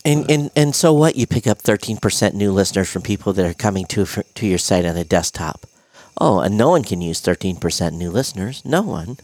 And 0.03 0.29
and 0.29 0.49
and 0.55 0.75
so 0.75 0.93
what? 0.93 1.15
You 1.15 1.27
pick 1.27 1.45
up 1.47 1.59
thirteen 1.59 1.97
percent 1.97 2.35
new 2.35 2.51
listeners 2.51 2.89
from 2.89 3.01
people 3.03 3.33
that 3.33 3.45
are 3.45 3.53
coming 3.53 3.85
to 3.87 4.05
to 4.05 4.45
your 4.47 4.57
site 4.57 4.85
on 4.85 4.97
a 4.97 5.03
desktop. 5.03 5.65
Oh, 6.19 6.39
and 6.39 6.57
no 6.57 6.69
one 6.69 6.83
can 6.83 7.01
use 7.01 7.19
thirteen 7.21 7.55
percent 7.57 7.95
new 7.95 8.09
listeners. 8.11 8.63
No 8.65 8.81
one. 8.81 9.17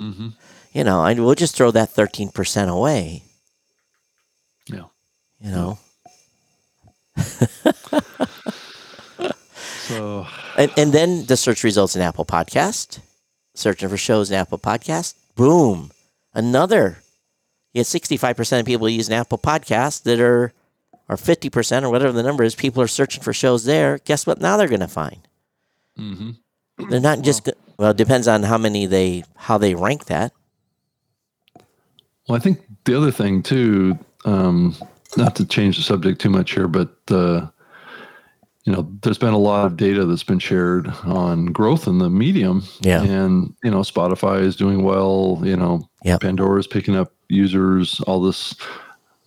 Mhm. 0.00 0.34
You 0.72 0.84
know, 0.84 1.04
and 1.04 1.24
we'll 1.24 1.34
just 1.34 1.54
throw 1.56 1.70
that 1.72 1.90
thirteen 1.90 2.30
percent 2.30 2.70
away. 2.70 3.22
yeah. 4.66 4.86
You 5.40 5.50
know, 5.50 5.78
So 9.88 10.26
and 10.56 10.70
and 10.76 10.92
then 10.92 11.26
the 11.26 11.36
search 11.36 11.64
results 11.64 11.96
in 11.96 12.02
Apple 12.02 12.24
Podcast, 12.24 13.00
searching 13.54 13.88
for 13.88 13.96
shows 13.96 14.30
in 14.30 14.36
Apple 14.36 14.58
Podcast. 14.58 15.14
Boom, 15.34 15.90
another. 16.34 16.98
You 17.72 17.80
have 17.80 17.86
sixty 17.86 18.16
five 18.16 18.36
percent 18.36 18.60
of 18.60 18.66
people 18.66 18.88
using 18.88 19.14
Apple 19.14 19.38
Podcast 19.38 20.02
that 20.04 20.20
are, 20.20 20.52
or 21.08 21.16
fifty 21.16 21.48
percent 21.50 21.84
or 21.84 21.90
whatever 21.90 22.12
the 22.12 22.22
number 22.22 22.44
is. 22.44 22.54
People 22.54 22.82
are 22.82 22.88
searching 22.88 23.22
for 23.22 23.32
shows 23.32 23.64
there. 23.64 23.98
Guess 24.04 24.26
what? 24.26 24.40
Now 24.40 24.56
they're 24.56 24.68
going 24.68 24.80
to 24.80 24.88
find. 24.88 25.26
mhm. 25.98 26.36
They're 26.90 27.00
not 27.00 27.22
just 27.22 27.44
go- 27.44 27.52
well. 27.78 27.90
It 27.92 27.96
depends 27.96 28.26
on 28.28 28.42
how 28.42 28.58
many 28.58 28.86
they 28.86 29.24
how 29.36 29.56
they 29.58 29.74
rank 29.74 30.06
that. 30.06 30.32
Well, 32.28 32.36
I 32.36 32.40
think 32.40 32.60
the 32.84 32.94
other 32.96 33.10
thing 33.10 33.42
too, 33.42 33.98
um, 34.24 34.74
not 35.16 35.36
to 35.36 35.44
change 35.44 35.76
the 35.76 35.82
subject 35.82 36.20
too 36.20 36.30
much 36.30 36.52
here, 36.52 36.68
but 36.68 36.96
uh, 37.10 37.46
you 38.64 38.72
know, 38.72 38.88
there's 39.02 39.18
been 39.18 39.34
a 39.34 39.38
lot 39.38 39.66
of 39.66 39.76
data 39.76 40.04
that's 40.04 40.22
been 40.22 40.38
shared 40.38 40.88
on 41.04 41.46
growth 41.46 41.86
in 41.88 41.98
the 41.98 42.08
medium. 42.08 42.62
Yeah. 42.80 43.02
And 43.02 43.54
you 43.64 43.70
know, 43.70 43.80
Spotify 43.80 44.40
is 44.40 44.54
doing 44.56 44.82
well. 44.84 45.40
You 45.42 45.56
know, 45.56 45.88
Yep. 46.04 46.20
Pandora 46.20 46.58
is 46.60 46.66
picking 46.66 46.96
up 46.96 47.12
users. 47.28 48.00
All 48.02 48.20
this, 48.20 48.54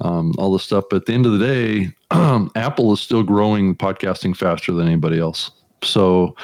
um, 0.01 0.33
all 0.37 0.51
this 0.53 0.63
stuff. 0.63 0.85
But 0.89 0.97
at 0.97 1.05
the 1.05 1.13
end 1.13 1.25
of 1.25 1.37
the 1.37 1.45
day, 1.45 1.91
Apple 2.55 2.93
is 2.93 2.99
still 3.01 3.23
growing 3.23 3.75
podcasting 3.75 4.35
faster 4.37 4.71
than 4.73 4.87
anybody 4.87 5.19
else. 5.19 5.51
So 5.83 6.35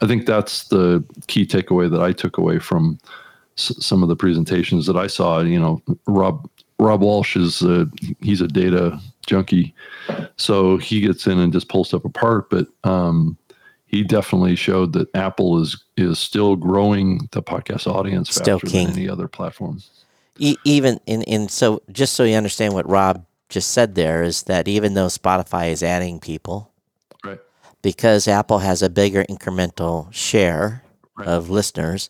I 0.00 0.06
think 0.06 0.26
that's 0.26 0.64
the 0.68 1.04
key 1.28 1.46
takeaway 1.46 1.90
that 1.90 2.00
I 2.02 2.12
took 2.12 2.36
away 2.38 2.58
from 2.58 2.98
s- 3.58 3.74
some 3.84 4.02
of 4.02 4.08
the 4.08 4.16
presentations 4.16 4.86
that 4.86 4.96
I 4.96 5.06
saw. 5.06 5.40
You 5.40 5.60
know, 5.60 5.82
Rob 6.06 6.48
Rob 6.80 7.02
Walch 7.02 7.36
is 7.36 7.62
uh, 7.62 7.84
he's 8.20 8.40
a 8.40 8.48
data 8.48 8.98
junkie, 9.30 9.74
so 10.36 10.76
he 10.76 11.00
gets 11.00 11.26
in 11.26 11.38
and 11.38 11.52
just 11.52 11.68
pulls 11.68 11.88
stuff 11.88 12.04
apart. 12.04 12.50
But 12.50 12.66
um, 12.84 13.36
he 13.86 14.02
definitely 14.02 14.56
showed 14.56 14.92
that 14.94 15.08
Apple 15.14 15.60
is 15.62 15.82
is 15.96 16.18
still 16.18 16.56
growing 16.56 17.28
the 17.32 17.42
podcast 17.42 17.86
audience 17.86 18.34
Still 18.34 18.58
faster 18.58 18.72
king. 18.72 18.86
than 18.88 18.96
any 18.98 19.08
other 19.08 19.28
platform. 19.28 19.80
E- 20.38 20.56
even 20.64 21.00
in 21.06 21.22
in 21.22 21.48
so 21.48 21.82
just 21.92 22.14
so 22.14 22.24
you 22.24 22.34
understand 22.36 22.74
what 22.74 22.88
Rob 22.88 23.24
just 23.48 23.70
said 23.72 23.94
there 23.94 24.22
is 24.22 24.44
that 24.44 24.68
even 24.68 24.94
though 24.94 25.06
Spotify 25.08 25.70
is 25.70 25.82
adding 25.82 26.20
people 26.20 26.70
Right. 27.24 27.40
because 27.82 28.28
Apple 28.28 28.58
has 28.60 28.80
a 28.82 28.88
bigger 28.88 29.24
incremental 29.24 30.12
share 30.12 30.82
Right. 31.16 31.26
of 31.28 31.50
listeners, 31.50 32.08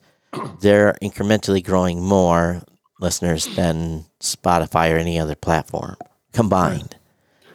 they're 0.61 0.97
incrementally 1.03 1.65
growing 1.65 2.01
more 2.05 2.63
listeners 3.01 3.47
than 3.57 4.05
Spotify 4.21 4.93
or 4.93 4.99
any 4.99 5.19
other 5.19 5.35
platform 5.35 5.97
combined. 6.33 6.95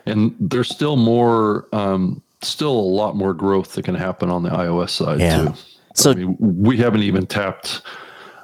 And 0.05 0.35
there's 0.39 0.69
still 0.69 0.95
more, 0.95 1.67
um, 1.73 2.21
still 2.41 2.71
a 2.71 2.89
lot 3.01 3.15
more 3.15 3.33
growth 3.33 3.73
that 3.73 3.85
can 3.85 3.95
happen 3.95 4.29
on 4.29 4.43
the 4.43 4.49
iOS 4.49 4.91
side 4.91 5.19
Yeah. 5.19 5.45
too. 5.45 5.53
So- 5.95 6.11
I 6.11 6.15
mean, 6.15 6.37
we 6.39 6.77
haven't 6.77 7.01
even 7.03 7.25
tapped, 7.25 7.81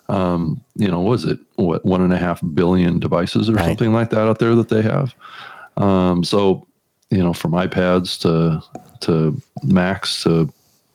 um, 0.09 0.59
you 0.75 0.87
know, 0.87 1.01
was 1.01 1.25
it 1.25 1.39
what 1.55 1.85
one 1.85 2.01
and 2.01 2.13
a 2.13 2.17
half 2.17 2.41
billion 2.53 2.99
devices 2.99 3.49
or 3.49 3.53
Right. 3.53 3.65
something 3.65 3.93
like 3.93 4.09
that 4.11 4.27
out 4.27 4.39
there 4.39 4.55
that 4.55 4.69
they 4.69 4.81
have? 4.81 5.13
Um, 5.77 6.23
so, 6.23 6.65
you 7.09 7.19
know, 7.23 7.33
from 7.33 7.51
iPads 7.51 8.19
to 8.21 8.61
to 9.01 9.39
Macs 9.63 10.23
to 10.23 10.49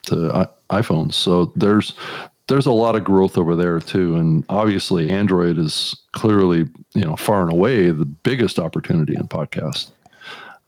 to 0.05 0.49
iPhones. 0.71 1.15
So 1.15 1.53
there's 1.57 1.93
there's 2.49 2.67
a 2.67 2.73
lot 2.73 2.95
of 2.95 3.03
growth 3.05 3.37
over 3.37 3.57
there 3.57 3.81
too, 3.81 4.15
and 4.17 4.45
obviously 4.49 5.11
Android 5.11 5.59
is 5.59 5.97
clearly 6.13 6.69
you 6.95 7.05
know 7.05 7.17
far 7.17 7.43
and 7.43 7.53
away 7.53 7.91
the 7.91 8.05
biggest 8.05 8.59
opportunity 8.59 9.15
in 9.15 9.25
podcast. 9.29 9.91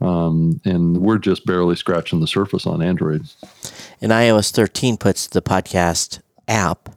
Um, 0.01 0.61
and 0.65 0.99
we're 0.99 1.19
just 1.19 1.45
barely 1.45 1.75
scratching 1.77 2.21
the 2.21 2.27
surface 2.27 2.67
on 2.67 2.83
Android. 2.83 3.27
And 4.01 4.13
iOS 4.13 4.51
13 4.53 4.97
puts 4.97 5.27
the 5.27 5.43
podcast 5.43 6.21
app, 6.47 6.91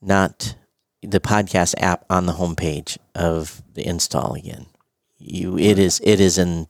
not 0.00 0.54
the 1.02 1.20
podcast 1.20 1.74
app, 1.78 2.04
on 2.08 2.26
the 2.26 2.32
homepage 2.34 2.96
of 3.14 3.62
the 3.74 3.86
install 3.86 4.34
again. 4.34 4.66
You, 5.18 5.58
it 5.58 5.78
is, 5.78 6.00
it 6.02 6.18
is 6.20 6.38
in 6.38 6.66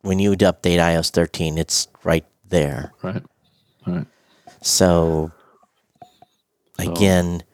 when 0.00 0.18
you 0.18 0.32
update 0.32 0.78
iOS 0.78 1.10
13, 1.10 1.58
it's 1.58 1.86
right 2.02 2.24
there. 2.48 2.92
Right. 3.02 3.22
Right. 3.86 4.06
So 4.62 5.30
again, 6.78 7.44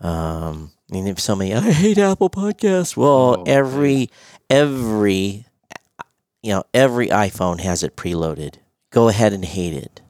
um, 0.00 0.72
I 0.90 0.94
mean, 0.94 1.06
if 1.06 1.20
somebody, 1.20 1.54
I 1.54 1.60
hate 1.60 1.98
Apple 1.98 2.30
Podcasts. 2.30 2.96
Well, 2.96 3.36
Oh, 3.38 3.44
every 3.46 4.10
every 4.50 5.46
you 6.44 6.50
know 6.52 6.62
every 6.74 7.08
iPhone 7.08 7.60
has 7.60 7.82
it 7.82 7.96
preloaded. 7.96 8.56
Go 8.90 9.08
ahead 9.08 9.32
and 9.32 9.44
hate 9.44 9.74
it. 9.74 10.00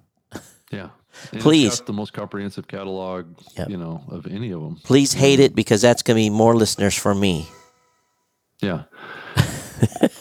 Yeah. 0.70 0.88
And 1.30 1.34
it's 1.36 1.42
Please. 1.44 1.80
the 1.82 1.92
most 1.92 2.12
comprehensive 2.12 2.66
catalog, 2.66 3.26
Yep. 3.56 3.68
you 3.70 3.76
know, 3.76 4.02
of 4.08 4.26
any 4.26 4.50
of 4.50 4.60
them. 4.60 4.76
Please 4.82 5.12
hate 5.14 5.38
it 5.38 5.54
because 5.54 5.80
that's 5.80 6.02
going 6.02 6.16
to 6.16 6.22
be 6.22 6.28
more 6.28 6.56
listeners 6.56 6.96
for 6.96 7.14
me. 7.14 7.46
Yeah. 8.60 8.82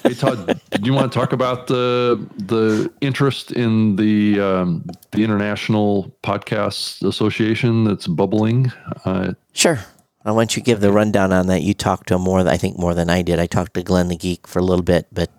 hey 0.03 0.13
Todd, 0.13 0.45
do 0.71 0.81
you 0.83 0.93
want 0.93 1.11
to 1.11 1.17
talk 1.19 1.33
about 1.33 1.65
the 1.67 2.19
the 2.37 2.91
interest 3.01 3.51
in 3.51 3.95
the 3.95 4.39
um, 4.39 4.85
the 5.11 5.23
International 5.23 6.15
Podcast 6.23 7.03
Association 7.07 7.85
that's 7.85 8.07
bubbling? 8.07 8.71
Uh, 9.03 9.33
Sure. 9.53 9.79
I 10.25 10.31
want 10.31 10.55
you 10.55 10.61
to 10.61 10.65
give 10.65 10.79
the 10.79 10.91
rundown 10.91 11.33
on 11.33 11.47
that. 11.47 11.63
You 11.63 11.73
talked 11.73 12.07
to 12.07 12.15
him 12.15 12.21
more, 12.21 12.39
I 12.47 12.57
think, 12.57 12.77
more 12.77 12.93
than 12.93 13.09
I 13.09 13.23
did. 13.23 13.39
I 13.39 13.45
talked 13.47 13.73
to 13.73 13.83
Glenn 13.83 14.07
the 14.09 14.15
Geek 14.15 14.47
for 14.47 14.59
a 14.59 14.63
little 14.63 14.83
bit, 14.83 15.07
but 15.11 15.29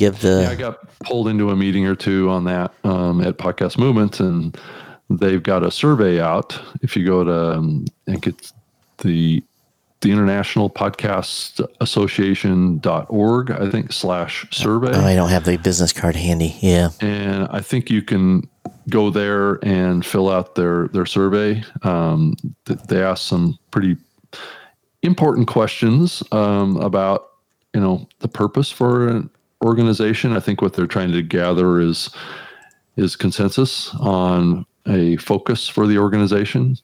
give 0.00 0.20
the 0.20 0.42
yeah, 0.44 0.50
I 0.50 0.54
got 0.54 0.78
pulled 1.00 1.28
into 1.28 1.50
a 1.50 1.56
meeting 1.56 1.86
or 1.86 1.94
two 1.94 2.30
on 2.30 2.44
that 2.44 2.72
um, 2.84 3.20
at 3.20 3.36
Podcast 3.36 3.78
Movement, 3.78 4.18
and 4.18 4.58
they've 5.10 5.42
got 5.42 5.62
a 5.62 5.70
survey 5.70 6.20
out. 6.20 6.58
If 6.80 6.96
you 6.96 7.04
go 7.04 7.22
to, 7.22 7.58
um, 7.58 7.84
I 8.08 8.12
think 8.12 8.26
it's 8.26 8.54
the 8.98 9.44
the 10.00 10.10
International 10.10 10.70
Podcast 10.70 11.62
Association.org, 11.82 13.50
I 13.50 13.70
think 13.70 13.92
slash 13.92 14.46
survey. 14.50 14.92
Oh, 14.94 15.04
I 15.04 15.14
don't 15.14 15.28
have 15.28 15.44
the 15.44 15.58
business 15.58 15.92
card 15.92 16.16
handy. 16.16 16.56
Yeah. 16.60 16.88
and 17.02 17.46
I 17.50 17.60
think 17.60 17.90
you 17.90 18.00
can 18.00 18.48
go 18.88 19.10
there 19.10 19.62
and 19.62 20.04
fill 20.04 20.30
out 20.30 20.54
their 20.54 20.88
their 20.88 21.04
survey. 21.04 21.62
Um, 21.82 22.36
they 22.64 23.02
ask 23.02 23.28
some 23.28 23.58
pretty 23.70 23.98
important 25.02 25.48
questions 25.48 26.22
um, 26.32 26.78
about 26.78 27.28
you 27.74 27.80
know 27.80 28.08
the 28.20 28.28
purpose 28.28 28.70
for 28.70 29.06
an 29.08 29.30
organization. 29.64 30.32
I 30.32 30.40
think 30.40 30.62
what 30.62 30.74
they're 30.74 30.86
trying 30.86 31.12
to 31.12 31.22
gather 31.22 31.80
is 31.80 32.10
is 32.96 33.16
consensus 33.16 33.94
on 33.94 34.66
a 34.86 35.16
focus 35.16 35.68
for 35.68 35.86
the 35.86 35.98
organization, 35.98 36.76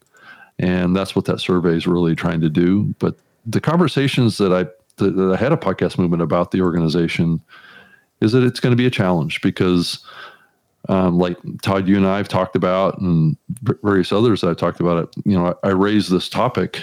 and 0.59 0.95
that's 0.95 1.17
what 1.17 1.25
that 1.27 1.41
survey 1.41 1.77
is 1.77 1.87
really 1.87 2.15
trying 2.15 2.41
to 2.41 2.49
do. 2.49 2.95
But 2.99 3.17
the 3.45 3.61
conversations 3.61 4.39
that 4.39 4.53
I 4.53 4.67
that, 4.97 5.33
I 5.35 5.37
had 5.37 5.53
a 5.53 5.57
podcast 5.57 5.99
movement 5.99 6.23
about 6.23 6.51
the 6.51 6.63
organization 6.63 7.41
is 8.21 8.33
that 8.33 8.43
it's 8.43 8.61
going 8.61 8.73
to 8.73 8.77
be 8.77 8.87
a 8.87 8.91
challenge 8.91 9.41
because 9.43 10.05
um, 10.89 11.19
like 11.19 11.37
Todd, 11.63 11.89
you 11.89 11.97
and 11.97 12.07
I 12.07 12.17
have 12.17 12.29
talked 12.29 12.55
about, 12.55 13.01
and 13.01 13.37
various 13.83 14.13
others 14.13 14.45
I've 14.45 14.57
talked 14.57 14.81
about 14.81 15.03
it. 15.03 15.23
You 15.25 15.37
know, 15.37 15.57
I, 15.63 15.69
I 15.69 15.71
raised 15.73 16.11
this 16.11 16.29
topic 16.29 16.81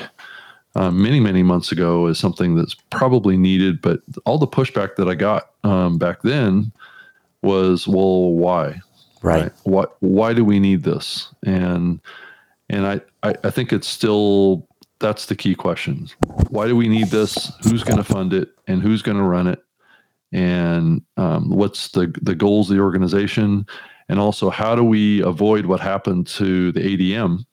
uh, 0.76 0.92
many, 0.92 1.20
many 1.20 1.44
months 1.44 1.72
ago 1.72 2.08
as 2.08 2.18
something 2.18 2.56
that's 2.56 2.76
probably 2.90 3.38
needed, 3.38 3.82
but 3.82 4.02
all 4.26 4.38
the 4.38 4.48
pushback 4.48 4.96
that 4.96 5.08
I 5.08 5.16
got 5.16 5.52
um, 5.64 5.98
back 5.98 6.22
then 6.24 6.72
was, 7.42 7.88
well, 7.88 8.32
why? 8.32 8.82
Right. 9.22 9.44
right. 9.44 9.52
What? 9.64 9.96
Why 10.02 10.34
do 10.34 10.44
we 10.44 10.60
need 10.60 10.84
this? 10.84 11.30
And 11.46 12.02
and 12.70 12.86
I, 12.86 13.02
I, 13.24 13.36
I 13.44 13.50
think 13.52 13.72
it's 13.72 13.88
still 13.88 14.68
that's 15.00 15.28
the 15.28 15.36
key 15.36 15.56
question. 15.56 16.10
Why 16.50 16.68
do 16.68 16.76
we 16.76 16.88
need 16.90 17.08
this? 17.08 17.54
Who's 17.64 17.84
going 17.84 17.98
to 17.98 18.04
fund 18.04 18.34
it? 18.34 18.50
And 18.68 18.82
who's 18.82 19.02
going 19.02 19.18
to 19.18 19.24
run 19.24 19.48
it? 19.48 19.64
And 20.34 21.04
um, 21.16 21.50
what's 21.52 21.90
the 21.90 22.14
the 22.22 22.36
goals 22.36 22.70
of 22.70 22.76
the 22.76 22.84
organization? 22.84 23.66
and 24.10 24.20
also 24.20 24.50
how 24.50 24.76
do 24.76 24.84
we 24.84 25.22
avoid 25.22 25.66
what 25.66 25.80
happened 25.80 26.28
to 26.28 26.72
the 26.72 26.80
ADM? 26.80 27.46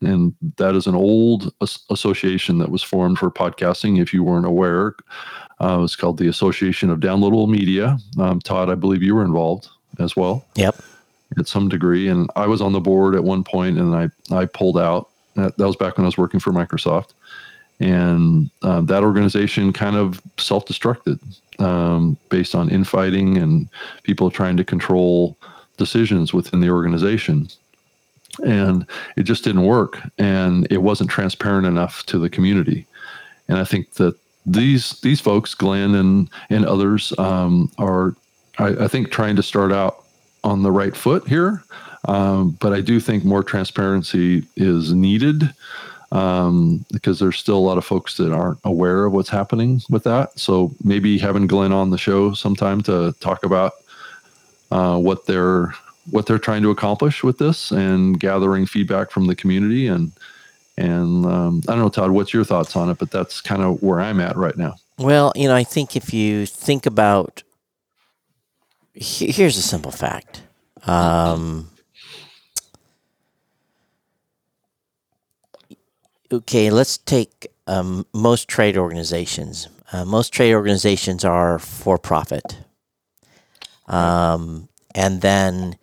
And 0.00 0.34
that 0.56 0.74
is 0.74 0.86
an 0.86 0.94
old 0.94 1.52
association 1.90 2.58
that 2.58 2.70
was 2.70 2.82
formed 2.82 3.18
for 3.18 3.30
podcasting. 3.30 4.00
If 4.00 4.14
you 4.14 4.22
weren't 4.22 4.46
aware, 4.46 4.94
uh, 5.60 5.80
it's 5.82 5.96
called 5.96 6.18
the 6.18 6.28
Association 6.28 6.90
of 6.90 7.00
Downloadable 7.00 7.48
Media. 7.48 7.98
Um, 8.18 8.40
Todd, 8.40 8.70
I 8.70 8.74
believe 8.74 9.02
you 9.02 9.14
were 9.14 9.24
involved 9.24 9.68
as 9.98 10.16
well. 10.16 10.44
Yep. 10.56 10.76
At 11.38 11.48
some 11.48 11.68
degree, 11.68 12.08
and 12.08 12.30
I 12.36 12.46
was 12.46 12.60
on 12.60 12.72
the 12.72 12.80
board 12.80 13.16
at 13.16 13.24
one 13.24 13.42
point, 13.42 13.78
and 13.78 13.94
I 13.94 14.08
I 14.32 14.44
pulled 14.46 14.78
out. 14.78 15.08
That, 15.34 15.56
that 15.56 15.66
was 15.66 15.74
back 15.74 15.96
when 15.96 16.04
I 16.04 16.06
was 16.06 16.18
working 16.18 16.38
for 16.38 16.52
Microsoft, 16.52 17.12
and 17.80 18.50
um, 18.62 18.86
that 18.86 19.02
organization 19.02 19.72
kind 19.72 19.96
of 19.96 20.22
self-destructed 20.38 21.18
um, 21.58 22.16
based 22.28 22.54
on 22.54 22.70
infighting 22.70 23.36
and 23.36 23.68
people 24.04 24.30
trying 24.30 24.56
to 24.58 24.64
control 24.64 25.36
decisions 25.76 26.32
within 26.32 26.60
the 26.60 26.70
organization 26.70 27.48
and 28.40 28.86
it 29.16 29.24
just 29.24 29.44
didn't 29.44 29.64
work 29.64 30.00
and 30.18 30.66
it 30.70 30.78
wasn't 30.78 31.10
transparent 31.10 31.66
enough 31.66 32.04
to 32.06 32.18
the 32.18 32.30
community. 32.30 32.86
And 33.48 33.58
i 33.58 33.64
think 33.64 33.94
that 33.94 34.16
these 34.46 35.00
these 35.00 35.20
folks 35.20 35.54
glenn 35.54 35.94
and 35.94 36.28
and 36.50 36.64
others 36.64 37.12
um, 37.18 37.70
are 37.78 38.14
I, 38.58 38.84
I, 38.84 38.88
think 38.88 39.10
trying 39.10 39.36
to 39.36 39.42
start 39.42 39.72
out 39.72 40.04
on 40.44 40.62
the 40.62 40.70
right 40.70 40.94
foot 40.96 41.26
here 41.26 41.62
um, 42.06 42.50
but 42.60 42.72
i 42.72 42.80
do 42.80 43.00
think 43.00 43.24
more 43.24 43.42
transparency 43.42 44.44
is 44.56 44.92
needed 44.92 45.50
um, 46.12 46.84
because 46.92 47.18
there's 47.18 47.38
still 47.38 47.56
a 47.56 47.58
lot 47.58 47.76
of 47.76 47.84
folks 47.84 48.16
that 48.18 48.32
aren't 48.32 48.60
aware 48.64 49.04
of 49.04 49.12
what's 49.12 49.28
happening 49.28 49.82
with 49.90 50.04
that. 50.04 50.38
So 50.38 50.72
maybe 50.84 51.18
having 51.18 51.48
glenn 51.48 51.72
on 51.72 51.90
the 51.90 51.98
show 51.98 52.34
sometime 52.34 52.82
to 52.82 53.12
talk 53.18 53.44
about 53.44 53.72
uh, 54.70 54.96
what 54.96 55.26
they're 55.26 55.74
what 56.10 56.26
they're 56.26 56.38
trying 56.38 56.62
to 56.62 56.70
accomplish 56.70 57.22
with 57.22 57.38
this 57.38 57.70
and 57.70 58.20
gathering 58.20 58.66
feedback 58.66 59.10
from 59.10 59.26
the 59.26 59.34
community 59.34 59.86
and 59.86 60.12
and 60.76 61.24
um, 61.24 61.62
I 61.68 61.72
don't 61.72 61.80
know 61.80 61.88
Todd 61.88 62.10
what's 62.10 62.34
your 62.34 62.44
thoughts 62.44 62.76
on 62.76 62.90
it 62.90 62.98
but 62.98 63.10
that's 63.10 63.40
kind 63.40 63.62
of 63.62 63.82
where 63.82 64.00
I'm 64.00 64.20
at 64.20 64.36
right 64.36 64.56
now. 64.56 64.74
Well, 64.98 65.32
you 65.34 65.48
know, 65.48 65.54
I 65.54 65.64
think 65.64 65.96
if 65.96 66.12
you 66.12 66.46
think 66.46 66.86
about 66.86 67.42
here's 68.94 69.56
a 69.56 69.62
simple 69.62 69.90
fact. 69.90 70.42
Um, 70.86 71.70
okay, 76.30 76.70
let's 76.70 76.98
take 76.98 77.48
um, 77.66 78.06
most 78.12 78.48
trade 78.48 78.76
organizations. 78.76 79.68
Uh, 79.92 80.04
most 80.04 80.32
trade 80.32 80.54
organizations 80.54 81.24
are 81.24 81.58
for 81.58 81.98
profit. 81.98 82.58
Um, 83.86 84.68
and 84.94 85.20
then 85.20 85.76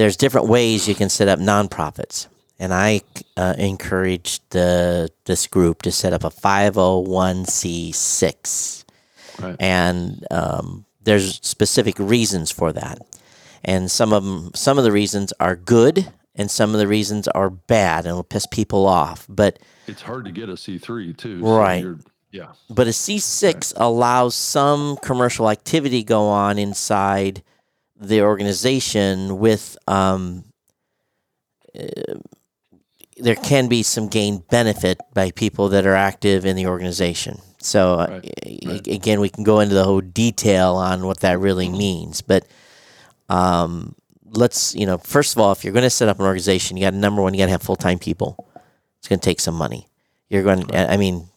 there's 0.00 0.16
different 0.16 0.48
ways 0.48 0.88
you 0.88 0.94
can 0.94 1.10
set 1.10 1.28
up 1.28 1.38
nonprofits. 1.38 2.26
And 2.58 2.72
I 2.72 3.02
uh, 3.36 3.54
encouraged 3.58 4.40
the, 4.50 5.10
this 5.26 5.46
group 5.46 5.82
to 5.82 5.92
set 5.92 6.14
up 6.14 6.24
a 6.24 6.30
501c6. 6.30 8.84
Right. 9.40 9.56
And 9.60 10.26
um, 10.30 10.86
there's 11.02 11.34
specific 11.46 11.98
reasons 11.98 12.50
for 12.50 12.72
that. 12.72 12.98
And 13.62 13.90
some 13.90 14.14
of 14.14 14.24
them, 14.24 14.52
some 14.54 14.78
of 14.78 14.84
the 14.84 14.92
reasons 14.92 15.34
are 15.38 15.56
good, 15.56 16.10
and 16.34 16.50
some 16.50 16.72
of 16.72 16.78
the 16.78 16.88
reasons 16.88 17.28
are 17.28 17.50
bad, 17.50 18.06
and 18.06 18.16
will 18.16 18.24
piss 18.24 18.46
people 18.46 18.86
off. 18.86 19.26
But 19.28 19.58
it's 19.86 20.00
hard 20.00 20.24
to 20.24 20.32
get 20.32 20.48
a 20.48 20.56
C 20.56 20.78
three 20.78 21.12
too. 21.12 21.44
Right. 21.44 21.82
So 21.82 21.98
yeah. 22.30 22.52
But 22.70 22.86
a 22.86 22.90
C6 22.90 23.74
allows 23.76 24.34
some 24.34 24.96
commercial 25.02 25.50
activity 25.50 26.02
go 26.02 26.28
on 26.28 26.58
inside 26.58 27.42
the 28.00 28.22
organization 28.22 29.38
with 29.38 29.76
um, 29.86 30.44
uh, 31.78 32.14
there 33.18 33.34
can 33.34 33.68
be 33.68 33.82
some 33.82 34.08
gain 34.08 34.42
benefit 34.50 34.98
by 35.12 35.30
people 35.30 35.68
that 35.68 35.86
are 35.86 35.94
active 35.94 36.46
in 36.46 36.56
the 36.56 36.66
organization. 36.66 37.38
So 37.58 37.94
uh, 37.94 38.06
right. 38.08 38.60
right. 38.64 38.86
again, 38.86 39.20
we 39.20 39.28
can 39.28 39.44
go 39.44 39.60
into 39.60 39.74
the 39.74 39.84
whole 39.84 40.00
detail 40.00 40.76
on 40.76 41.06
what 41.06 41.20
that 41.20 41.38
really 41.38 41.68
means, 41.68 42.22
but 42.22 42.46
um, 43.28 43.94
let's 44.24 44.74
you 44.74 44.86
know 44.86 44.96
first 44.98 45.36
of 45.36 45.42
all, 45.42 45.52
if 45.52 45.62
you're 45.62 45.74
going 45.74 45.82
to 45.82 45.90
set 45.90 46.08
up 46.08 46.18
an 46.18 46.24
organization, 46.24 46.76
you 46.76 46.84
got 46.84 46.94
number 46.94 47.20
one, 47.20 47.34
you 47.34 47.38
got 47.38 47.46
to 47.46 47.52
have 47.52 47.62
full 47.62 47.76
time 47.76 47.98
people. 47.98 48.48
It's 48.98 49.08
going 49.08 49.20
to 49.20 49.24
take 49.24 49.40
some 49.40 49.54
money. 49.54 49.86
You're 50.28 50.42
going. 50.42 50.66
to, 50.66 50.92
I 50.92 50.96
mean, 50.96 51.28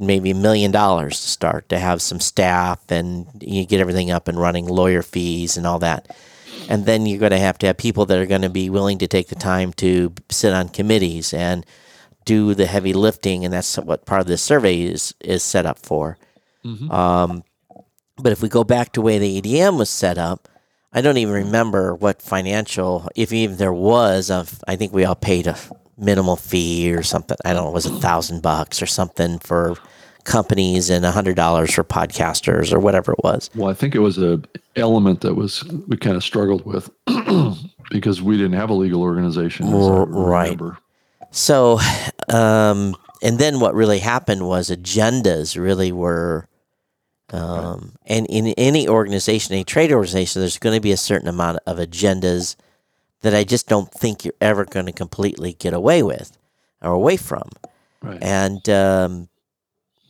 maybe 0.00 0.30
a 0.30 0.34
million 0.34 0.70
dollars 0.70 1.20
to 1.20 1.28
start 1.28 1.68
to 1.68 1.78
have 1.78 2.02
some 2.02 2.20
staff 2.20 2.80
and 2.90 3.26
you 3.40 3.64
get 3.66 3.80
everything 3.80 4.10
up 4.10 4.28
and 4.28 4.38
running, 4.38 4.66
lawyer 4.66 5.02
fees 5.02 5.56
and 5.56 5.66
all 5.66 5.78
that. 5.78 6.16
And 6.68 6.84
then 6.84 7.06
you're 7.06 7.18
going 7.18 7.32
to 7.32 7.38
have 7.38 7.58
to 7.58 7.66
have 7.66 7.76
people 7.76 8.06
that 8.06 8.18
are 8.18 8.26
going 8.26 8.42
to 8.42 8.50
be 8.50 8.68
willing 8.68 8.98
to 8.98 9.08
take 9.08 9.28
the 9.28 9.34
time 9.34 9.72
to 9.74 10.12
sit 10.28 10.52
on 10.52 10.68
committees 10.68 11.32
and 11.32 11.64
do 12.28 12.54
the 12.54 12.66
heavy 12.66 12.92
lifting, 12.92 13.42
and 13.42 13.54
that's 13.54 13.78
what 13.78 14.04
part 14.04 14.20
of 14.20 14.26
this 14.26 14.42
survey 14.42 14.82
is 14.82 15.14
is 15.20 15.42
set 15.42 15.64
up 15.64 15.78
for. 15.78 16.18
Mm-hmm. 16.62 16.90
Um, 16.90 17.42
but 18.18 18.32
if 18.32 18.42
we 18.42 18.50
go 18.50 18.64
back 18.64 18.92
to 18.92 19.00
the 19.00 19.04
way 19.04 19.18
the 19.18 19.40
ADM 19.40 19.78
was 19.78 19.88
set 19.88 20.18
up, 20.18 20.46
I 20.92 21.00
don't 21.00 21.16
even 21.16 21.32
remember 21.32 21.94
what 21.94 22.20
financial, 22.20 23.08
if 23.14 23.32
even 23.32 23.56
there 23.56 23.72
was, 23.72 24.30
of 24.30 24.62
I 24.68 24.76
think 24.76 24.92
we 24.92 25.06
all 25.06 25.14
paid 25.14 25.46
a 25.46 25.56
minimal 25.98 26.36
fee 26.36 26.92
or 26.92 27.02
something. 27.02 27.36
I 27.44 27.52
don't 27.52 27.64
know, 27.64 27.70
it 27.70 27.74
was 27.74 27.86
a 27.86 28.00
thousand 28.00 28.42
bucks 28.42 28.80
or 28.80 28.86
something 28.86 29.38
for 29.38 29.76
companies 30.24 30.90
and 30.90 31.04
a 31.04 31.10
hundred 31.10 31.36
dollars 31.36 31.72
for 31.72 31.82
podcasters 31.82 32.72
or 32.72 32.78
whatever 32.78 33.12
it 33.12 33.24
was. 33.24 33.50
Well, 33.54 33.70
I 33.70 33.74
think 33.74 33.94
it 33.94 34.00
was 34.00 34.18
a 34.18 34.40
element 34.76 35.22
that 35.22 35.34
was 35.34 35.64
we 35.86 35.96
kind 35.96 36.16
of 36.16 36.22
struggled 36.22 36.64
with 36.64 36.90
because 37.90 38.22
we 38.22 38.36
didn't 38.36 38.52
have 38.52 38.70
a 38.70 38.74
legal 38.74 39.02
organization. 39.02 39.70
Right. 39.70 40.58
So, 41.30 41.78
um, 42.28 42.94
and 43.22 43.38
then 43.38 43.60
what 43.60 43.74
really 43.74 43.98
happened 43.98 44.46
was 44.46 44.70
agendas 44.70 45.60
really 45.60 45.92
were, 45.92 46.46
um, 47.30 47.96
and 48.06 48.26
in 48.28 48.48
any 48.56 48.88
organization, 48.88 49.54
any 49.54 49.64
trade 49.64 49.92
organization, 49.92 50.40
there's 50.40 50.58
going 50.58 50.76
to 50.76 50.80
be 50.80 50.92
a 50.92 50.96
certain 50.96 51.28
amount 51.28 51.58
of 51.66 51.78
agendas 51.78 52.56
that 53.20 53.34
I 53.34 53.44
just 53.44 53.68
don't 53.68 53.92
think 53.92 54.24
you're 54.24 54.34
ever 54.40 54.64
going 54.64 54.86
to 54.86 54.92
completely 54.92 55.54
get 55.54 55.72
away 55.72 56.02
with 56.02 56.36
or 56.82 56.92
away 56.92 57.16
from. 57.16 57.48
Right. 58.02 58.22
And 58.22 58.68
um, 58.68 59.28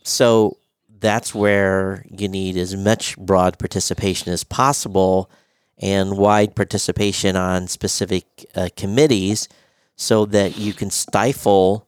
so 0.03 0.57
that's 0.99 1.33
where 1.33 2.05
you 2.09 2.27
need 2.27 2.57
as 2.57 2.75
much 2.75 3.17
broad 3.17 3.57
participation 3.57 4.31
as 4.31 4.43
possible 4.43 5.29
and 5.77 6.17
wide 6.17 6.55
participation 6.55 7.35
on 7.35 7.67
specific 7.67 8.45
uh, 8.55 8.69
committees 8.75 9.47
so 9.95 10.25
that 10.25 10.57
you 10.57 10.73
can 10.73 10.89
stifle 10.89 11.87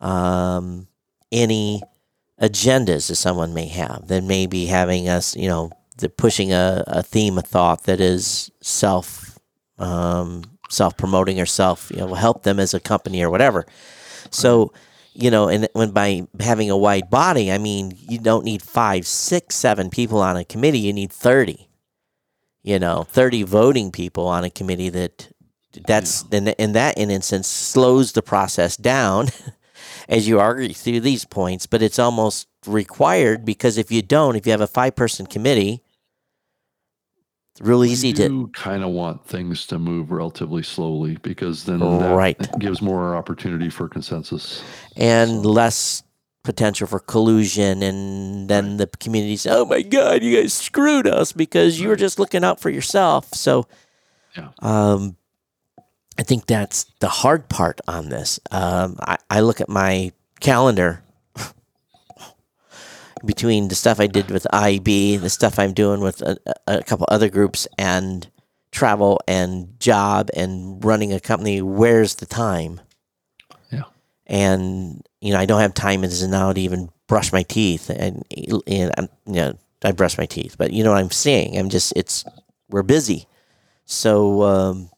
um, 0.00 0.86
any 1.32 1.82
agendas 2.40 3.08
that 3.08 3.16
someone 3.16 3.54
may 3.54 3.66
have 3.66 4.08
that 4.08 4.22
may 4.22 4.46
be 4.46 4.66
having 4.66 5.08
us, 5.08 5.36
you 5.36 5.48
know, 5.48 5.70
the 5.98 6.08
pushing 6.08 6.52
a, 6.52 6.82
a 6.86 7.02
theme 7.02 7.38
of 7.38 7.46
thought 7.46 7.84
that 7.84 8.00
is 8.00 8.50
self 8.60 9.38
um, 9.78 10.42
self 10.70 10.96
promoting 10.96 11.40
or 11.40 11.46
self, 11.46 11.90
you 11.90 11.98
know, 11.98 12.14
help 12.14 12.42
them 12.42 12.58
as 12.58 12.74
a 12.74 12.80
company 12.80 13.22
or 13.22 13.30
whatever. 13.30 13.66
So, 14.30 14.72
you 15.12 15.30
know, 15.30 15.48
and 15.48 15.68
when 15.72 15.90
by 15.90 16.26
having 16.40 16.70
a 16.70 16.76
wide 16.76 17.10
body, 17.10 17.52
I 17.52 17.58
mean 17.58 17.96
you 17.96 18.18
don't 18.18 18.44
need 18.44 18.62
five, 18.62 19.06
six, 19.06 19.54
seven 19.54 19.90
people 19.90 20.20
on 20.20 20.36
a 20.36 20.44
committee. 20.44 20.80
You 20.80 20.92
need 20.92 21.12
thirty. 21.12 21.68
You 22.62 22.78
know, 22.78 23.04
thirty 23.04 23.42
voting 23.42 23.92
people 23.92 24.26
on 24.26 24.44
a 24.44 24.50
committee 24.50 24.88
that 24.88 25.30
that's 25.86 26.24
in, 26.30 26.48
in 26.48 26.72
that 26.72 26.96
in 26.98 27.10
instance 27.10 27.48
slows 27.48 28.12
the 28.12 28.22
process 28.22 28.76
down 28.76 29.28
as 30.08 30.26
you 30.26 30.40
argue 30.40 30.72
through 30.72 31.00
these 31.00 31.24
points. 31.24 31.66
But 31.66 31.82
it's 31.82 31.98
almost 31.98 32.48
required 32.66 33.44
because 33.44 33.78
if 33.78 33.92
you 33.92 34.02
don't, 34.02 34.36
if 34.36 34.46
you 34.46 34.52
have 34.52 34.60
a 34.60 34.66
five 34.66 34.96
person 34.96 35.26
committee, 35.26 35.83
it's 37.56 37.60
real 37.66 37.84
easy 37.84 38.12
to 38.14 38.48
kind 38.52 38.82
of 38.82 38.90
want 38.90 39.24
things 39.24 39.64
to 39.68 39.78
move 39.78 40.10
relatively 40.10 40.62
slowly 40.64 41.16
because 41.22 41.64
then 41.64 41.78
that 42.00 42.14
Right. 42.14 42.58
gives 42.58 42.82
more 42.82 43.14
opportunity 43.14 43.70
for 43.70 43.88
consensus. 43.88 44.60
and 44.96 45.46
less 45.46 46.02
potential 46.42 46.86
for 46.88 46.98
collusion 46.98 47.82
and 47.82 48.48
then 48.50 48.76
the 48.76 48.86
community 48.86 49.36
says, 49.36 49.52
oh 49.56 49.64
my 49.64 49.82
god 49.82 50.22
you 50.22 50.36
guys 50.36 50.52
screwed 50.52 51.06
us 51.06 51.32
because 51.32 51.78
you 51.80 51.88
were 51.88 51.96
just 51.96 52.18
looking 52.18 52.42
out 52.44 52.58
for 52.60 52.68
yourself 52.70 53.32
so 53.32 53.66
Yeah. 54.36 54.48
um, 54.60 55.16
i 56.18 56.22
think 56.24 56.46
that's 56.46 56.84
the 56.98 57.08
hard 57.08 57.48
part 57.48 57.80
on 57.88 58.08
this 58.08 58.40
um, 58.50 58.96
I, 59.00 59.16
I 59.30 59.40
look 59.40 59.60
at 59.60 59.68
my 59.70 60.10
calendar 60.40 61.03
between 63.24 63.68
the 63.68 63.74
stuff 63.74 64.00
i 64.00 64.06
did 64.06 64.30
with 64.30 64.46
IB, 64.52 65.16
the 65.18 65.30
stuff 65.30 65.58
i'm 65.58 65.72
doing 65.72 66.00
with 66.00 66.20
a, 66.22 66.36
a 66.66 66.82
couple 66.82 67.06
other 67.10 67.28
groups 67.28 67.66
and 67.78 68.28
travel 68.70 69.20
and 69.28 69.78
job 69.80 70.28
and 70.36 70.84
running 70.84 71.12
a 71.12 71.20
company 71.20 71.62
where's 71.62 72.16
the 72.16 72.26
time 72.26 72.80
Yeah. 73.70 73.84
and 74.26 75.06
you 75.20 75.32
know 75.32 75.38
I 75.38 75.46
don't 75.46 75.60
have 75.60 75.74
time 75.74 76.02
as 76.04 76.26
now 76.26 76.52
to 76.52 76.60
even 76.60 76.90
brush 77.06 77.32
my 77.32 77.42
teeth, 77.42 77.90
and 77.90 78.24
and 78.66 78.92
I'm, 78.98 79.08
you 79.26 79.34
know 79.34 79.58
I 79.84 79.92
brush 79.92 80.18
my 80.18 80.26
teeth, 80.26 80.56
but 80.58 80.72
you 80.72 80.82
know 80.82 80.90
what 80.92 80.98
I'm 81.00 81.10
saying. 81.10 81.56
I'm 81.56 81.68
just 81.68 81.92
it's 81.96 82.24
we're 82.68 82.82
busy, 82.82 83.26
so 83.84 84.42
um, 84.42 84.90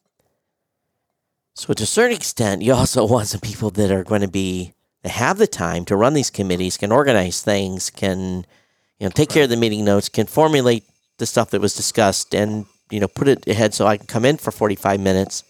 so 1.54 1.72
to 1.74 1.82
a 1.82 1.86
certain 1.86 2.16
extent, 2.16 2.62
you 2.62 2.72
also 2.72 3.04
want 3.12 3.28
some 3.28 3.40
people 3.40 3.70
that 3.72 3.90
are 3.90 4.04
going 4.04 4.22
to 4.22 4.28
be 4.28 4.72
that 5.06 5.12
have 5.12 5.38
the 5.38 5.46
time 5.46 5.84
to 5.84 5.96
run 5.96 6.14
these 6.14 6.30
committees, 6.30 6.76
can 6.76 6.90
organize 6.90 7.42
things, 7.42 7.90
can 7.90 8.44
you 8.98 9.06
know 9.06 9.10
take 9.10 9.28
care 9.28 9.44
of 9.44 9.50
the 9.50 9.56
meeting 9.56 9.84
notes, 9.84 10.08
can 10.08 10.26
formulate 10.26 10.84
the 11.18 11.26
stuff 11.26 11.50
that 11.50 11.60
was 11.60 11.74
discussed, 11.74 12.34
and 12.34 12.66
you 12.90 12.98
know 12.98 13.08
put 13.08 13.28
it 13.28 13.46
ahead 13.46 13.72
so 13.74 13.86
I 13.86 13.96
can 13.96 14.06
come 14.06 14.24
in 14.24 14.36
for 14.36 14.50
45 14.50 15.00
minutes 15.00 15.44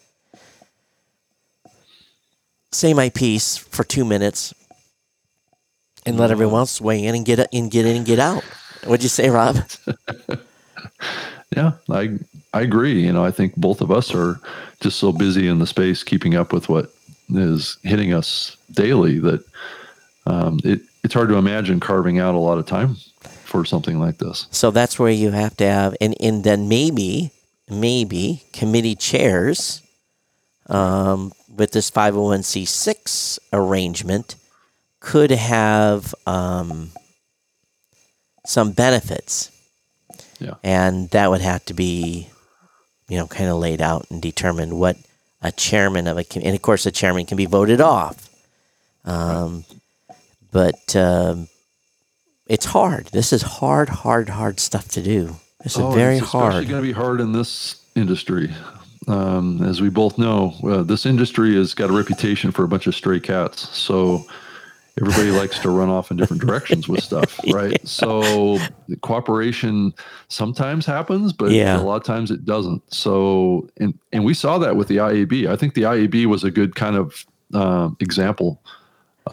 say 2.73 2.93
my 2.93 3.09
piece 3.09 3.57
for 3.57 3.85
two 3.85 4.05
minutes 4.05 4.53
and 6.05 6.19
let 6.19 6.31
everyone 6.31 6.53
mm-hmm. 6.53 6.59
else 6.61 6.81
weigh 6.81 7.05
in 7.05 7.15
and 7.15 7.25
get 7.25 7.49
in, 7.53 7.69
get 7.69 7.87
in 7.87 7.97
and 7.97 8.05
get 8.05 8.19
out. 8.19 8.45
What'd 8.85 9.03
you 9.03 9.09
say, 9.09 9.31
Rob? 9.31 9.57
Yeah, 11.57 11.73
I 11.91 12.19
I 12.53 12.63
agree. 12.63 13.01
You 13.01 13.13
know, 13.13 13.25
I 13.25 13.31
think 13.31 13.55
both 13.57 13.81
of 13.81 13.91
us 13.91 14.15
are 14.15 14.39
just 14.81 14.99
so 14.99 15.13
busy 15.13 15.47
in 15.49 15.59
the 15.59 15.67
space 15.67 16.03
keeping 16.03 16.35
up 16.35 16.53
with 16.53 16.69
what 16.69 16.93
is 17.31 17.79
hitting 17.83 18.12
us 18.12 18.57
daily 18.72 19.18
that 19.20 19.45
um, 20.27 20.61
it 20.64 20.83
it's 21.07 21.14
hard 21.14 21.29
to 21.29 21.37
imagine 21.37 21.79
carving 21.79 22.18
out 22.18 22.35
a 22.35 22.39
lot 22.39 22.59
of 22.59 22.66
time 22.66 22.97
for 23.45 23.64
something 23.64 24.01
like 24.01 24.18
this. 24.18 24.49
So 24.51 24.72
that's 24.72 24.99
where 24.99 25.11
you 25.11 25.31
have 25.31 25.57
to 25.59 25.64
have, 25.64 25.97
and, 26.01 26.16
and 26.20 26.43
then 26.43 26.68
maybe, 26.68 27.31
maybe 27.70 28.43
committee 28.53 28.97
chairs 28.97 29.83
um, 30.66 31.33
with 31.49 31.70
this 31.70 31.93
501c6 31.93 33.39
arrangement 33.53 34.35
could 34.99 35.31
have 35.31 36.12
um, 36.27 36.91
some 38.45 38.72
benefits. 38.72 39.53
Yeah. 40.41 40.55
And 40.64 41.09
that 41.11 41.31
would 41.31 41.41
have 41.41 41.64
to 41.66 41.74
be, 41.74 42.29
you 43.09 43.16
know, 43.16 43.29
kind 43.29 43.49
of 43.49 43.59
laid 43.59 43.81
out 43.81 44.07
and 44.11 44.20
determined 44.20 44.79
what 44.79 44.97
a 45.43 45.53
chairman 45.53 46.07
of 46.07 46.18
a 46.18 46.24
com- 46.24 46.43
and 46.45 46.55
of 46.55 46.62
course 46.62 46.87
a 46.87 46.91
chairman 46.91 47.26
can 47.26 47.37
be 47.37 47.47
voted 47.47 47.80
off. 47.80 48.28
Um, 49.05 49.64
but 50.51 50.97
um, 50.97 51.49
it's 52.47 52.66
hard. 52.66 53.07
This 53.07 53.32
is 53.32 53.43
hard, 53.43 53.89
hard, 53.89 54.28
hard 54.30 54.59
stuff 54.61 54.89
to 54.89 55.03
do. 55.03 55.37
This 55.62 55.74
is 55.76 55.80
Oh, 55.82 55.91
very 55.91 56.18
it's 56.18 56.26
hard. 56.28 56.68
going 56.68 56.82
to 56.82 56.87
be 56.87 56.93
hard 56.93 57.20
in 57.20 57.32
this 57.32 57.76
industry. 57.95 58.53
Um, 59.09 59.62
as 59.62 59.80
we 59.80 59.89
both 59.89 60.18
know, 60.18 60.55
uh, 60.64 60.82
this 60.82 61.07
industry 61.07 61.55
has 61.57 61.74
got 61.74 61.91
a 61.91 61.93
reputation 61.93 62.51
for 62.51 62.64
a 62.64 62.68
bunch 62.68 62.87
of 62.87 62.95
stray 62.95 63.20
cats. 63.20 63.68
So 63.76 64.26
everybody 65.01 65.30
likes 65.30 65.59
to 65.61 65.70
run 65.70 65.88
off 65.88 66.11
in 66.11 66.16
different 66.16 66.42
directions 66.42 66.88
with 66.88 67.03
stuff, 67.03 67.38
right? 67.53 67.76
So 67.86 68.59
the 68.88 68.97
cooperation 69.03 69.92
sometimes 70.28 70.86
happens, 70.86 71.32
but 71.32 71.51
Yeah. 71.53 71.78
a 71.78 71.82
lot 71.82 71.97
of 71.97 72.05
times 72.05 72.30
it 72.30 72.44
doesn't. 72.44 72.82
So, 72.92 73.68
and 73.78 73.99
and 74.12 74.24
we 74.24 74.34
saw 74.34 74.59
that 74.59 74.76
with 74.76 74.88
the 74.88 74.97
IAB. 74.97 75.47
I 75.49 75.57
think 75.57 75.74
the 75.74 75.82
IAB 75.82 76.26
was 76.26 76.44
a 76.44 76.51
good 76.51 76.74
kind 76.74 76.97
of 76.97 77.26
um, 77.55 77.97
example 78.01 78.61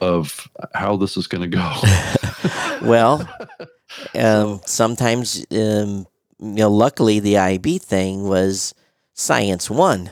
of 0.02 0.48
how 0.74 0.98
this 0.98 1.18
is 1.18 1.28
going 1.28 1.50
to 1.50 1.58
go. 1.58 1.72
Well, 2.82 3.26
um, 4.16 4.60
sometimes, 4.66 5.46
um, 5.52 6.06
you 6.40 6.56
know, 6.56 6.70
luckily 6.70 7.22
the 7.22 7.36
IAB 7.36 7.82
thing 7.82 8.24
was 8.28 8.74
science 9.14 9.70
one, 9.70 10.12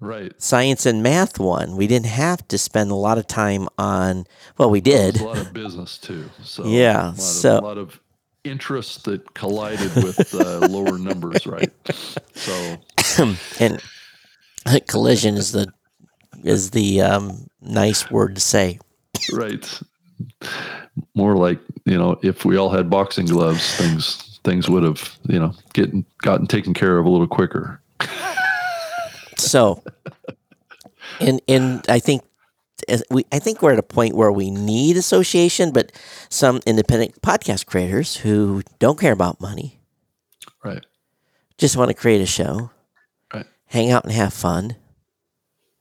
right. 0.00 0.32
science 0.40 0.86
and 0.86 1.02
math 1.02 1.38
one. 1.38 1.76
We 1.76 1.86
didn't 1.86 2.06
have 2.06 2.46
to 2.48 2.58
spend 2.58 2.90
a 2.90 2.94
lot 2.94 3.18
of 3.18 3.26
time 3.26 3.68
on. 3.78 4.26
Well, 4.58 4.70
we 4.70 4.80
did. 4.80 5.20
a 5.20 5.24
lot 5.24 5.38
of 5.38 5.52
business 5.52 5.98
too. 5.98 6.28
So 6.42 6.64
Yeah, 6.66 7.12
a 7.12 7.16
so- 7.16 7.58
of, 7.58 7.64
a 7.64 7.66
lot 7.66 7.78
of 7.78 8.00
interests 8.44 9.02
that 9.02 9.34
collided 9.34 9.94
with 9.96 10.34
uh, 10.34 10.66
lower 10.68 10.98
numbers, 10.98 11.46
right? 11.46 11.72
So 12.34 12.76
and 13.60 13.82
collision 14.86 15.36
is 15.36 15.52
the 15.52 15.72
is 16.44 16.70
the 16.70 17.00
um, 17.02 17.48
nice 17.60 18.10
word 18.10 18.34
to 18.36 18.40
say. 18.40 18.78
right, 19.32 19.80
more 21.14 21.36
like 21.36 21.58
you 21.84 21.96
know, 21.98 22.18
if 22.22 22.44
we 22.44 22.56
all 22.56 22.70
had 22.70 22.88
boxing 22.90 23.26
gloves, 23.26 23.76
things 23.76 24.40
things 24.44 24.68
would 24.68 24.84
have 24.84 25.16
you 25.28 25.38
know 25.38 25.52
getting 25.72 26.04
gotten 26.22 26.46
taken 26.46 26.72
care 26.74 26.98
of 26.98 27.06
a 27.06 27.10
little 27.10 27.26
quicker. 27.26 27.80
So, 29.36 29.82
and 31.20 31.40
and 31.48 31.84
I 31.88 31.98
think 31.98 32.22
as 32.88 33.02
we 33.10 33.24
I 33.32 33.38
think 33.38 33.62
we're 33.62 33.72
at 33.72 33.78
a 33.78 33.82
point 33.82 34.14
where 34.16 34.32
we 34.32 34.50
need 34.50 34.96
association, 34.96 35.72
but 35.72 35.92
some 36.28 36.60
independent 36.66 37.20
podcast 37.22 37.66
creators 37.66 38.16
who 38.16 38.62
don't 38.78 38.98
care 38.98 39.12
about 39.12 39.40
money 39.40 39.80
Right, 40.64 40.84
just 41.58 41.76
want 41.76 41.88
to 41.90 41.94
create 41.94 42.20
a 42.20 42.26
show, 42.26 42.70
right. 43.32 43.46
hang 43.66 43.90
out 43.90 44.04
and 44.04 44.12
have 44.12 44.32
fun. 44.32 44.76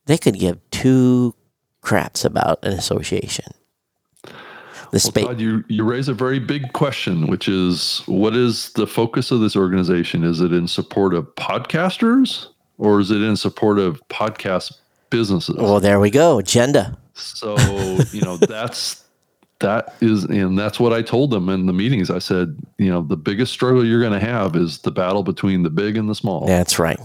They 0.05 0.17
could 0.17 0.37
give 0.37 0.59
two 0.69 1.33
craps 1.81 2.23
about 2.23 2.63
an 2.63 2.73
association. 2.73 3.45
The 4.23 4.31
Well, 4.91 4.99
space. 4.99 5.25
Todd, 5.25 5.41
you 5.41 5.63
you 5.67 5.83
raise 5.83 6.07
a 6.07 6.13
very 6.13 6.39
big 6.39 6.71
question, 6.73 7.27
which 7.27 7.47
is 7.47 8.03
what 8.05 8.35
is 8.35 8.69
the 8.73 8.85
focus 8.87 9.31
of 9.31 9.39
this 9.39 9.55
organization? 9.55 10.23
Is 10.23 10.39
it 10.41 10.53
in 10.53 10.67
support 10.67 11.13
of 11.13 11.25
podcasters 11.35 12.47
or 12.77 12.99
is 12.99 13.11
it 13.11 13.21
in 13.21 13.35
support 13.35 13.79
of 13.79 14.01
podcast 14.09 14.73
businesses? 15.09 15.55
well, 15.57 15.79
there 15.79 15.99
we 15.99 16.09
go. 16.09 16.39
Agenda. 16.39 16.97
So, 17.13 17.55
you 18.11 18.21
know, 18.21 18.37
that's 18.37 19.05
that 19.59 19.95
is 20.01 20.25
and 20.25 20.57
that's 20.57 20.79
what 20.79 20.93
I 20.93 21.01
told 21.01 21.31
them 21.31 21.49
in 21.49 21.65
the 21.65 21.73
meetings. 21.73 22.09
I 22.09 22.19
said, 22.19 22.57
you 22.77 22.89
know, 22.91 23.01
the 23.01 23.17
biggest 23.17 23.53
struggle 23.53 23.85
you're 23.85 24.01
going 24.01 24.19
to 24.19 24.25
have 24.25 24.55
is 24.55 24.79
the 24.79 24.91
battle 24.91 25.23
between 25.23 25.63
the 25.63 25.69
big 25.69 25.97
and 25.97 26.09
the 26.09 26.15
small 26.15 26.45
That's 26.45 26.77
right. 26.77 26.99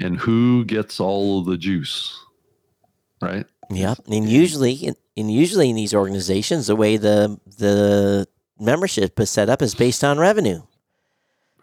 and 0.00 0.16
who 0.16 0.64
gets 0.64 0.98
all 1.00 1.40
of 1.40 1.46
the 1.46 1.56
juice. 1.56 2.18
Right? 3.20 3.44
Yep. 3.70 3.98
And 4.10 4.28
usually, 4.28 4.94
and 5.16 5.30
usually 5.30 5.70
in 5.70 5.76
these 5.76 5.94
organizations, 5.94 6.66
the 6.66 6.76
way 6.76 6.96
the 6.96 7.38
the 7.58 8.26
membership 8.58 9.18
is 9.20 9.30
set 9.30 9.50
up 9.50 9.62
is 9.62 9.74
based 9.74 10.02
on 10.02 10.18
revenue. 10.18 10.62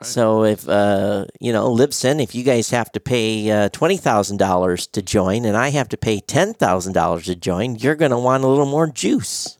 So 0.04 0.43
if 0.43 0.68
uh, 0.70 1.26
you 1.41 1.52
know 1.52 1.74
Libsyn, 1.74 2.22
if 2.22 2.36
you 2.36 2.43
guys 2.43 2.70
have 2.70 2.91
to 2.91 3.00
pay 3.00 3.50
uh, 3.50 3.70
twenty 3.70 3.98
thousand 3.98 4.38
dollars 4.38 4.86
to 4.88 5.02
join, 5.02 5.43
and 5.43 5.58
I 5.58 5.70
have 5.70 5.89
to 5.89 5.98
pay 5.98 6.20
ten 6.20 6.54
thousand 6.54 6.93
dollars 6.93 7.26
to 7.26 7.36
join, 7.36 7.76
you're 7.78 7.95
going 7.95 8.12
to 8.12 8.18
want 8.20 8.43
a 8.43 8.48
little 8.48 8.68
more 8.68 8.88
juice. 8.88 9.58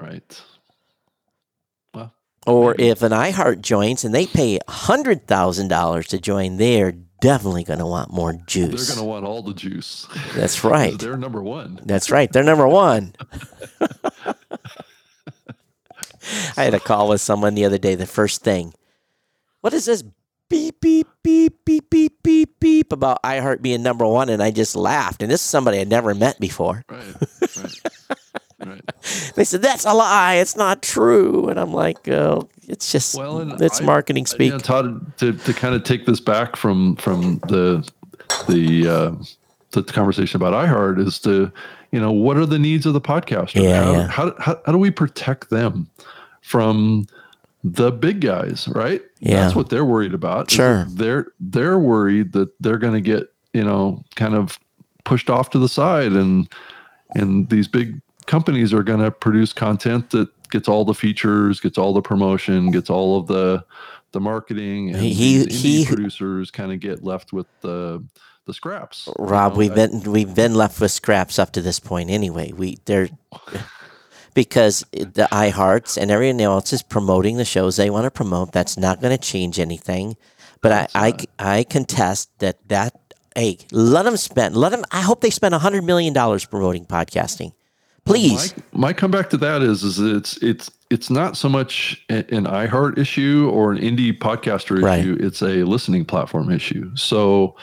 Right. 0.00 0.40
Well, 1.92 2.14
Or 2.46 2.70
Maybe. 2.78 2.88
if 2.88 3.02
an 3.02 3.12
iHeart 3.12 3.60
joins 3.60 4.02
and 4.04 4.14
they 4.14 4.26
pay 4.26 4.58
hundred 4.66 5.26
thousand 5.26 5.68
dollars 5.68 6.08
to 6.08 6.18
join, 6.18 6.56
they're 6.56 6.92
definitely 7.20 7.64
going 7.64 7.78
to 7.80 7.86
want 7.86 8.10
more 8.12 8.32
juice. 8.46 8.86
they're 8.88 8.96
going 8.96 9.06
to 9.06 9.10
want 9.10 9.24
all 9.26 9.42
the 9.42 9.54
juice. 9.54 10.06
That's 10.34 10.64
right. 10.64 10.98
They're 10.98 11.16
number 11.16 11.42
1. 11.42 11.80
That's 11.84 12.10
right. 12.10 12.30
They're 12.32 12.42
number 12.42 12.66
one. 12.68 13.14
I 16.56 16.64
had 16.64 16.74
a 16.74 16.80
call 16.80 17.08
with 17.08 17.20
someone 17.20 17.54
the 17.54 17.64
other 17.64 17.78
day. 17.78 17.94
The 17.94 18.06
first 18.06 18.42
thing, 18.42 18.72
what 19.64 19.72
is 19.72 19.86
this 19.86 20.04
beep 20.50 20.78
beep 20.82 21.08
beep 21.22 21.64
beep 21.64 21.88
beep 21.88 22.22
beep 22.22 22.60
beep 22.60 22.92
about 22.92 23.22
iHeart 23.22 23.62
being 23.62 23.82
number 23.82 24.06
one? 24.06 24.28
And 24.28 24.42
I 24.42 24.50
just 24.50 24.76
laughed. 24.76 25.22
And 25.22 25.30
this 25.30 25.40
is 25.40 25.48
somebody 25.48 25.80
I'd 25.80 25.88
never 25.88 26.14
met 26.14 26.38
before. 26.38 26.84
Right. 26.86 27.14
Right. 27.40 27.80
right. 28.66 28.80
They 29.36 29.44
said 29.44 29.62
that's 29.62 29.86
a 29.86 29.94
lie. 29.94 30.34
It's 30.34 30.54
not 30.54 30.82
true. 30.82 31.48
And 31.48 31.58
I'm 31.58 31.72
like, 31.72 32.06
oh, 32.08 32.50
it's 32.68 32.92
just 32.92 33.14
Well, 33.14 33.62
it's 33.62 33.80
I- 33.80 33.84
marketing 33.86 34.26
speak. 34.26 34.52
You 34.52 34.52
know, 34.52 34.58
Todd, 34.58 35.16
to, 35.18 35.32
to 35.32 35.54
kind 35.54 35.74
of 35.74 35.82
take 35.82 36.04
this 36.04 36.20
back 36.20 36.56
from 36.56 36.96
from 36.96 37.38
the 37.48 37.90
the 38.46 38.86
uh, 38.86 39.12
the 39.70 39.82
conversation 39.82 40.36
about 40.36 40.52
iHeart 40.52 40.98
is 40.98 41.18
to 41.20 41.50
you 41.90 42.00
know 42.00 42.12
what 42.12 42.36
are 42.36 42.46
the 42.46 42.58
needs 42.58 42.84
of 42.84 42.92
the 42.92 43.00
podcaster? 43.00 43.62
Yeah, 43.62 43.82
how, 43.82 43.92
yeah. 43.92 44.08
How, 44.08 44.34
how 44.38 44.60
how 44.66 44.72
do 44.72 44.78
we 44.78 44.90
protect 44.90 45.48
them 45.48 45.88
from 46.42 47.06
the 47.64 47.90
big 47.90 48.20
guys? 48.20 48.68
Right. 48.68 49.02
Yeah. 49.20 49.40
That's 49.42 49.56
what 49.56 49.70
they're 49.70 49.84
worried 49.84 50.14
about. 50.14 50.50
Sure. 50.50 50.84
They're 50.90 51.28
they're 51.40 51.78
worried 51.78 52.32
that 52.34 52.50
they're 52.60 52.78
going 52.78 52.94
to 52.94 53.00
get 53.00 53.32
you 53.54 53.64
know 53.64 54.04
kind 54.16 54.34
of 54.34 54.58
pushed 55.04 55.30
off 55.30 55.50
to 55.50 55.58
the 55.58 55.68
side 55.68 56.12
and 56.12 56.48
and 57.14 57.48
these 57.48 57.66
big 57.68 58.00
companies 58.26 58.72
are 58.72 58.82
going 58.82 59.00
to 59.00 59.10
produce 59.10 59.52
content 59.52 60.10
that 60.10 60.28
gets 60.50 60.68
all 60.68 60.84
the 60.84 60.94
features, 60.94 61.60
gets 61.60 61.76
all 61.78 61.92
the 61.92 62.00
promotion, 62.02 62.70
gets 62.70 62.90
all 62.90 63.18
of 63.18 63.26
the 63.26 63.64
the 64.12 64.20
marketing, 64.20 64.90
and 64.90 64.98
He- 65.02 65.44
he- 65.46 65.84
producers 65.86 66.50
kind 66.52 66.70
of 66.72 66.78
get 66.80 67.02
left 67.02 67.32
with 67.32 67.46
the 67.62 68.02
the 68.46 68.52
scraps. 68.54 69.06
you 69.18 69.24
Rob, 69.24 69.52
know? 69.52 69.58
we've 69.58 69.72
I- 69.72 69.74
been 69.74 70.02
we've 70.12 70.34
been 70.34 70.54
left 70.54 70.80
with 70.80 70.90
scraps 70.92 71.38
up 71.38 71.52
to 71.52 71.62
this 71.62 71.80
point 71.80 72.10
anyway. 72.10 72.52
We 72.52 72.78
they're 72.84 73.08
because 74.34 74.84
the 74.92 75.28
iHearts 75.32 75.96
and 75.96 76.10
everyone 76.10 76.40
else 76.40 76.72
is 76.72 76.82
promoting 76.82 77.36
the 77.36 77.44
shows 77.44 77.76
they 77.76 77.90
want 77.90 78.04
to 78.04 78.10
promote. 78.10 78.52
That's 78.52 78.76
not 78.76 79.00
going 79.00 79.16
to 79.16 79.22
change 79.22 79.58
anything. 79.58 80.16
But 80.60 80.90
I, 80.94 81.08
I 81.38 81.58
I 81.58 81.64
contest 81.64 82.30
that 82.38 82.56
that 82.68 82.94
hey 83.36 83.58
let 83.70 84.04
them 84.04 84.16
spend 84.16 84.56
let 84.56 84.70
them. 84.70 84.84
I 84.90 85.02
hope 85.02 85.20
they 85.20 85.30
spend 85.30 85.54
a 85.54 85.58
hundred 85.58 85.84
million 85.84 86.12
dollars 86.14 86.44
promoting 86.44 86.86
podcasting. 86.86 87.52
Please, 88.06 88.54
My, 88.72 88.88
my 88.88 88.92
comeback 88.92 89.30
to 89.30 89.36
that 89.38 89.62
is 89.62 89.82
is 89.82 89.98
it's 89.98 90.36
it's 90.42 90.70
it's 90.90 91.10
not 91.10 91.36
so 91.36 91.48
much 91.48 92.04
an 92.10 92.24
iHeart 92.44 92.98
issue 92.98 93.50
or 93.52 93.72
an 93.72 93.78
indie 93.78 94.16
podcaster 94.16 94.82
Right. 94.82 95.00
issue. 95.00 95.16
It's 95.20 95.42
a 95.42 95.64
listening 95.64 96.04
platform 96.04 96.50
issue. 96.50 96.94
So 96.96 97.56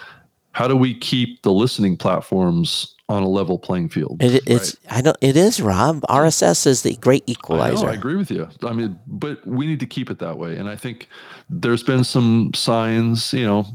how 0.53 0.67
do 0.67 0.75
we 0.75 0.93
keep 0.97 1.43
the 1.43 1.51
listening 1.53 1.95
platforms 1.97 2.95
on 3.11 3.23
a 3.23 3.27
level 3.29 3.59
playing 3.59 3.89
field? 3.89 4.17
it, 4.23 4.41
it's 4.47 4.75
I 4.89 5.01
don't. 5.01 5.17
It 5.21 5.35
is 5.37 5.61
Rob. 5.61 6.01
RSS 6.09 6.65
is 6.65 6.81
the 6.83 6.95
great 6.95 7.23
I, 7.27 7.31
equalizer. 7.31 7.85
know, 7.85 7.91
I 7.91 7.95
agree 7.95 8.15
with 8.15 8.31
you. 8.31 8.47
I 8.63 8.73
mean, 8.73 8.97
but 9.07 9.45
we 9.45 9.65
need 9.67 9.79
to 9.81 9.85
keep 9.85 10.09
it 10.09 10.19
that 10.19 10.37
way. 10.37 10.55
And 10.57 10.69
I 10.69 10.75
think 10.75 11.07
there's 11.49 11.83
been 11.83 12.03
some 12.03 12.51
signs, 12.53 13.33
you 13.33 13.45
know, 13.45 13.65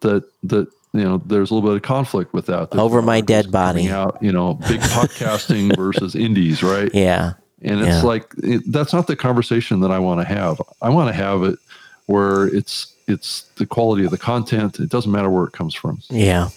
that 0.00 0.24
that 0.44 0.68
you 0.92 1.04
know 1.04 1.22
there's 1.26 1.50
a 1.50 1.54
little 1.54 1.68
bit 1.68 1.76
of 1.76 1.82
conflict 1.82 2.32
with 2.32 2.46
that. 2.46 2.70
that 2.70 2.78
Over 2.80 3.02
my 3.02 3.20
dead 3.20 3.52
body. 3.52 3.88
Out, 3.90 4.18
you 4.20 4.32
know, 4.32 4.54
big 4.54 4.80
podcasting 4.80 5.76
versus 5.82 6.14
indies, 6.14 6.62
right? 6.62 6.90
Yeah. 6.94 7.34
And 7.62 7.80
it's 7.80 7.88
Yeah. 7.88 8.02
like 8.02 8.32
it, 8.42 8.62
that's 8.72 8.92
not 8.92 9.06
the 9.06 9.16
conversation 9.16 9.80
that 9.80 9.90
I 9.90 9.98
want 9.98 10.20
to 10.20 10.26
have. 10.26 10.60
I 10.82 10.88
want 10.90 11.08
to 11.08 11.14
have 11.14 11.42
it 11.42 11.58
where 12.06 12.46
it's 12.46 12.92
it's 13.08 13.42
the 13.56 13.66
quality 13.66 14.04
of 14.04 14.10
the 14.10 14.18
content. 14.18 14.80
It 14.80 14.88
doesn't 14.90 15.10
matter 15.12 15.30
where 15.30 15.44
it 15.44 15.52
comes 15.52 15.74
from. 15.74 16.00
Yeah. 16.10 16.48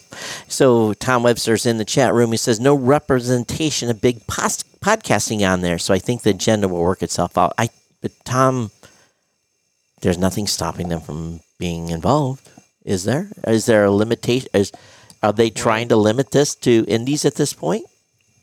So 0.48 0.94
Tom 0.94 1.24
Webster's 1.24 1.66
in 1.66 1.78
the 1.78 1.86
chat 1.86 2.14
room. 2.14 2.32
He 2.32 2.38
says 2.38 2.60
no 2.60 2.76
representation 2.76 3.90
of 3.90 4.02
big 4.02 4.26
pos- 4.28 4.64
podcasting 4.82 5.50
on 5.50 5.62
there. 5.62 5.78
So 5.78 5.94
I 5.94 6.00
think 6.00 6.22
the 6.22 6.32
agenda 6.32 6.68
will 6.68 6.82
work 6.82 7.04
itself 7.04 7.38
out. 7.38 7.54
I, 7.58 7.70
but 8.02 8.12
Tom, 8.26 8.72
there's 10.02 10.18
nothing 10.18 10.48
stopping 10.48 10.90
them 10.90 11.02
from 11.02 11.42
being 11.58 11.90
involved. 11.90 12.50
Is 12.86 13.04
there? 13.04 13.30
Is 13.46 13.66
there 13.66 13.86
a 13.86 13.92
limitation? 13.92 14.50
Is 14.54 14.72
are 15.22 15.34
they 15.34 15.50
trying 15.50 15.90
to 15.90 15.96
limit 15.96 16.32
this 16.32 16.56
to 16.56 16.86
indies 16.88 17.26
at 17.26 17.36
this 17.36 17.54
point? 17.54 17.86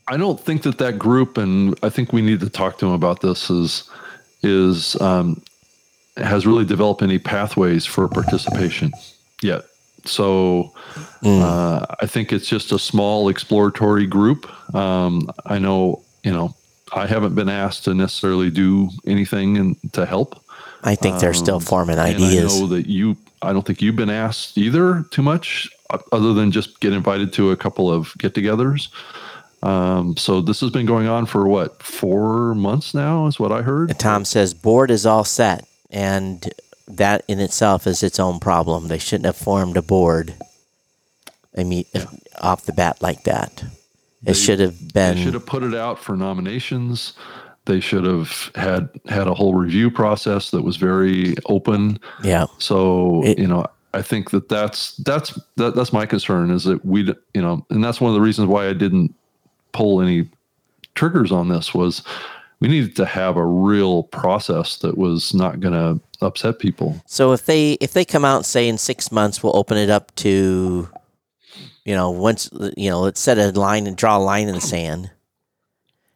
I 0.07 0.15
don't 0.15 0.39
think 0.39 0.61
that 0.63 0.77
that 0.77 0.99
group, 0.99 1.37
and 1.37 1.77
I 1.83 1.89
think 1.89 2.13
we 2.13 2.21
need 2.21 2.39
to 2.41 2.49
talk 2.49 2.77
to 2.79 2.85
him 2.85 2.93
about 2.93 3.21
this, 3.21 3.49
is 3.49 3.89
is 4.43 4.99
um, 5.01 5.41
has 6.15 6.45
really 6.45 6.65
developed 6.65 7.01
any 7.01 7.19
pathways 7.19 7.85
for 7.85 8.07
participation 8.07 8.91
yet. 9.41 9.63
So 10.07 10.73
uh, 11.23 11.85
I 11.99 12.05
think 12.05 12.31
it's 12.31 12.47
just 12.47 12.71
a 12.71 12.79
small 12.79 13.29
exploratory 13.29 14.05
group. 14.05 14.47
Um, 14.75 15.29
I 15.45 15.59
know, 15.59 16.03
you 16.23 16.31
know, 16.31 16.55
I 16.93 17.05
haven't 17.05 17.35
been 17.35 17.49
asked 17.49 17.83
to 17.85 17.93
necessarily 17.93 18.49
do 18.49 18.89
anything 19.05 19.57
and 19.57 19.75
to 19.93 20.05
help. 20.05 20.41
I 20.83 20.95
think 20.95 21.19
they're 21.19 21.33
still 21.33 21.59
forming 21.59 21.97
Um, 21.97 22.05
ideas. 22.05 22.55
I 22.55 22.59
know 22.59 22.67
that 22.67 22.87
you, 22.87 23.17
I 23.41 23.51
don't 23.51 23.65
think 23.65 23.81
you've 23.81 23.95
been 23.95 24.09
asked 24.09 24.57
either 24.57 25.05
too 25.11 25.21
much, 25.21 25.69
other 26.11 26.33
than 26.33 26.51
just 26.51 26.79
get 26.79 26.93
invited 26.93 27.33
to 27.33 27.51
a 27.51 27.57
couple 27.57 27.91
of 27.91 28.13
get 28.17 28.33
togethers. 28.33 28.89
Um, 29.63 30.15
so 30.17 30.39
this 30.41 30.59
has 30.61 30.69
been 30.69 30.85
going 30.85 31.07
on 31.07 31.25
for 31.25 31.47
what, 31.47 31.81
four 31.81 32.53
months 32.55 32.93
now, 32.93 33.25
is 33.27 33.39
what 33.39 33.51
I 33.51 33.63
heard. 33.63 33.89
And 33.89 33.99
Tom 33.99 34.23
says 34.23 34.53
board 34.53 34.91
is 34.91 35.05
all 35.05 35.23
set, 35.23 35.65
and 35.89 36.53
that 36.87 37.23
in 37.27 37.39
itself 37.39 37.85
is 37.87 38.03
its 38.03 38.19
own 38.19 38.39
problem. 38.39 38.87
They 38.87 38.97
shouldn't 38.97 39.25
have 39.25 39.35
formed 39.37 39.77
a 39.77 39.81
board. 39.81 40.33
I 41.57 41.63
mean, 41.63 41.85
off 42.39 42.65
the 42.65 42.73
bat 42.73 43.01
like 43.01 43.23
that. 43.23 43.63
It 44.25 44.33
should 44.35 44.59
have 44.59 44.93
been. 44.93 45.15
They 45.15 45.23
should 45.23 45.33
have 45.33 45.45
put 45.45 45.63
it 45.63 45.75
out 45.75 45.99
for 45.99 46.15
nominations. 46.15 47.13
They 47.65 47.79
should 47.79 48.05
have 48.05 48.51
had 48.55 48.89
had 49.07 49.27
a 49.27 49.33
whole 49.33 49.53
review 49.53 49.91
process 49.91 50.51
that 50.51 50.63
was 50.63 50.77
very 50.77 51.35
open. 51.47 51.99
yeah, 52.23 52.45
So 52.59 53.23
It- 53.25 53.39
you 53.39 53.47
know, 53.47 53.65
I 53.93 54.01
think 54.01 54.29
that 54.31 54.47
that's 54.49 54.95
that's 54.97 55.39
that, 55.55 55.75
that's 55.75 55.91
my 55.93 56.05
concern 56.05 56.51
is 56.51 56.63
that 56.65 56.85
we 56.85 57.13
you 57.33 57.41
know, 57.41 57.65
and 57.69 57.83
that's 57.83 57.99
one 57.99 58.09
of 58.09 58.15
the 58.15 58.21
reasons 58.21 58.47
why 58.47 58.67
I 58.67 58.73
didn't 58.73 59.13
pull 59.71 60.01
any 60.01 60.29
triggers 60.95 61.31
on 61.31 61.49
this 61.49 61.73
was 61.73 62.03
we 62.59 62.67
needed 62.67 62.95
to 62.97 63.05
have 63.05 63.37
a 63.37 63.45
real 63.45 64.03
process 64.03 64.77
that 64.79 64.97
was 64.97 65.33
not 65.33 65.59
going 65.59 65.73
to 65.73 66.01
upset 66.21 66.59
people. 66.59 67.01
So 67.05 67.33
if 67.33 67.45
they 67.45 67.73
if 67.73 67.93
they 67.93 68.05
come 68.05 68.25
out 68.25 68.37
and 68.37 68.45
say 68.45 68.67
in 68.67 68.77
six 68.77 69.11
months 69.11 69.41
we'll 69.41 69.55
open 69.55 69.77
it 69.77 69.89
up 69.89 70.13
to, 70.15 70.89
you 71.85 71.95
know, 71.95 72.11
once 72.11 72.49
you 72.75 72.89
know, 72.89 73.01
let's 73.01 73.19
set 73.19 73.37
a 73.37 73.51
line 73.51 73.87
and 73.87 73.95
draw 73.95 74.17
a 74.17 74.19
line 74.19 74.47
in 74.47 74.55
the 74.55 74.61
sand, 74.61 75.11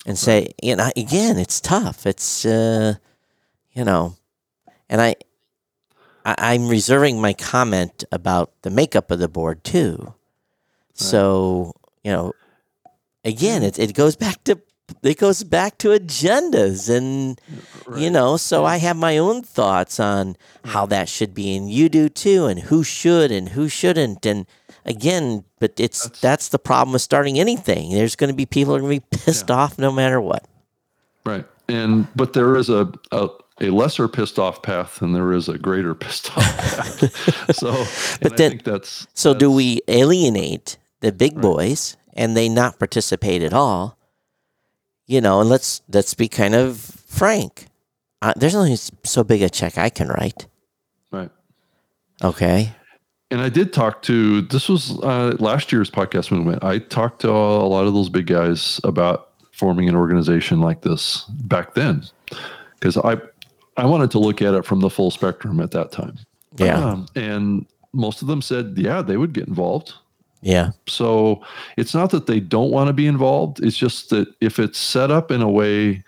and 0.05 0.17
say, 0.17 0.53
you 0.61 0.75
know, 0.75 0.91
again, 0.95 1.37
it's 1.37 1.61
tough. 1.61 2.05
It's, 2.05 2.45
uh, 2.45 2.95
you 3.73 3.83
know, 3.85 4.15
and 4.89 5.01
I, 5.01 5.15
I 6.25 6.35
I'm 6.37 6.67
reserving 6.67 7.21
my 7.21 7.33
comment 7.33 8.03
about 8.11 8.51
the 8.63 8.69
makeup 8.69 9.11
of 9.11 9.19
the 9.19 9.29
board 9.29 9.63
too. 9.63 10.13
So 10.93 11.73
you 12.03 12.11
know, 12.11 12.33
again, 13.23 13.63
it 13.63 13.79
it 13.79 13.93
goes 13.93 14.15
back 14.15 14.43
to 14.45 14.59
it 15.03 15.17
goes 15.17 15.43
back 15.43 15.77
to 15.77 15.89
agendas 15.89 16.89
and 16.89 17.39
you 17.97 18.09
know 18.09 18.37
so 18.37 18.65
i 18.65 18.77
have 18.77 18.97
my 18.97 19.17
own 19.17 19.41
thoughts 19.41 19.99
on 19.99 20.35
hmm. 20.63 20.69
how 20.69 20.85
that 20.85 21.09
should 21.09 21.33
be 21.33 21.55
and 21.55 21.69
you 21.71 21.89
do 21.89 22.09
too 22.09 22.45
and 22.45 22.59
who 22.61 22.83
should 22.83 23.31
and 23.31 23.49
who 23.49 23.67
shouldn't. 23.67 24.25
And 24.25 24.45
again 24.85 25.43
but 25.59 25.79
it's 25.79 26.09
that's, 26.21 26.47
the 26.47 26.57
problem 26.57 26.93
with 26.93 27.03
starting 27.03 27.39
anything. 27.39 27.91
There's 27.91 28.15
going 28.15 28.29
to 28.29 28.35
be 28.35 28.47
people 28.47 28.73
who 28.73 28.77
are 28.77 28.81
going 28.81 28.99
to 28.99 29.07
be 29.07 29.17
pissed 29.17 29.51
off 29.51 29.77
no 29.77 29.91
matter 29.91 30.19
what. 30.19 30.43
Right. 31.23 31.45
And 31.69 32.07
but 32.15 32.33
there 32.33 32.55
is 32.55 32.69
a, 32.69 32.91
a 33.11 33.29
a 33.61 33.69
lesser 33.69 34.07
pissed 34.07 34.39
off 34.39 34.63
path 34.63 34.99
than 34.99 35.13
there 35.13 35.33
is 35.33 35.47
a 35.47 35.57
greater 35.57 35.93
pissed 36.03 36.35
off 36.35 36.57
path. 36.57 37.55
so 37.55 37.85
But 38.21 38.37
then- 38.37 38.47
I 38.47 38.49
think 38.49 38.63
that's 38.63 39.07
so 39.13 39.33
do 39.33 39.51
we 39.51 39.81
alienate 39.87 40.77
the 41.01 41.11
big 41.11 41.39
boys 41.39 41.95
and 42.13 42.35
they 42.35 42.49
not 42.49 42.79
participate 42.79 43.43
at 43.43 43.53
all 43.53 43.97
you 45.11 45.21
know 45.21 45.41
and 45.41 45.49
let's 45.49 45.81
let's 45.93 46.13
be 46.13 46.27
kind 46.27 46.55
of 46.55 46.77
frank 47.07 47.67
uh, 48.21 48.33
there's 48.35 48.55
only 48.55 48.75
so 49.03 49.23
big 49.23 49.41
a 49.41 49.49
check 49.49 49.77
i 49.77 49.89
can 49.89 50.07
write 50.07 50.47
right. 51.11 51.31
okay 52.23 52.73
And 53.31 53.39
I 53.39 53.47
did 53.49 53.71
talk 53.71 54.01
to 54.03 54.41
this 54.53 54.67
was 54.67 54.91
uh, 55.03 55.37
last 55.39 55.71
year's 55.71 55.89
podcast 55.89 56.31
movement. 56.31 56.63
I 56.65 56.79
talked 56.79 57.21
to 57.21 57.29
a 57.29 57.67
lot 57.75 57.87
of 57.87 57.93
those 57.93 58.09
big 58.09 58.27
guys 58.27 58.81
about 58.83 59.29
forming 59.53 59.87
an 59.87 59.95
organization 59.95 60.59
like 60.59 60.81
this 60.81 61.23
back 61.47 61.73
then 61.73 62.03
because 62.75 62.97
I 62.97 63.13
I 63.77 63.85
wanted 63.85 64.11
to 64.11 64.19
look 64.19 64.41
at 64.41 64.53
it 64.53 64.65
from 64.65 64.81
the 64.81 64.89
full 64.89 65.11
spectrum 65.11 65.61
at 65.61 65.71
that 65.71 65.93
time. 65.93 66.15
yeah 66.57 66.83
Um, 66.91 67.05
and 67.15 67.65
most 67.93 68.21
of 68.21 68.27
them 68.27 68.41
said, 68.41 68.73
yeah, 68.77 69.01
they 69.01 69.15
would 69.15 69.31
get 69.33 69.47
involved. 69.47 69.93
Yeah 70.41 70.71
So 70.87 71.41
it's 71.77 71.93
not 71.93 72.09
that 72.11 72.27
they 72.27 72.39
don't 72.39 72.71
want 72.71 72.87
to 72.87 72.93
be 72.93 73.07
involved. 73.07 73.63
It's 73.63 73.77
just 73.77 74.09
that 74.09 74.27
if 74.41 74.59
it's 74.59 74.79
set 74.79 75.11
up 75.11 75.31
in 75.31 75.41
a 75.41 75.49
way 75.49 76.03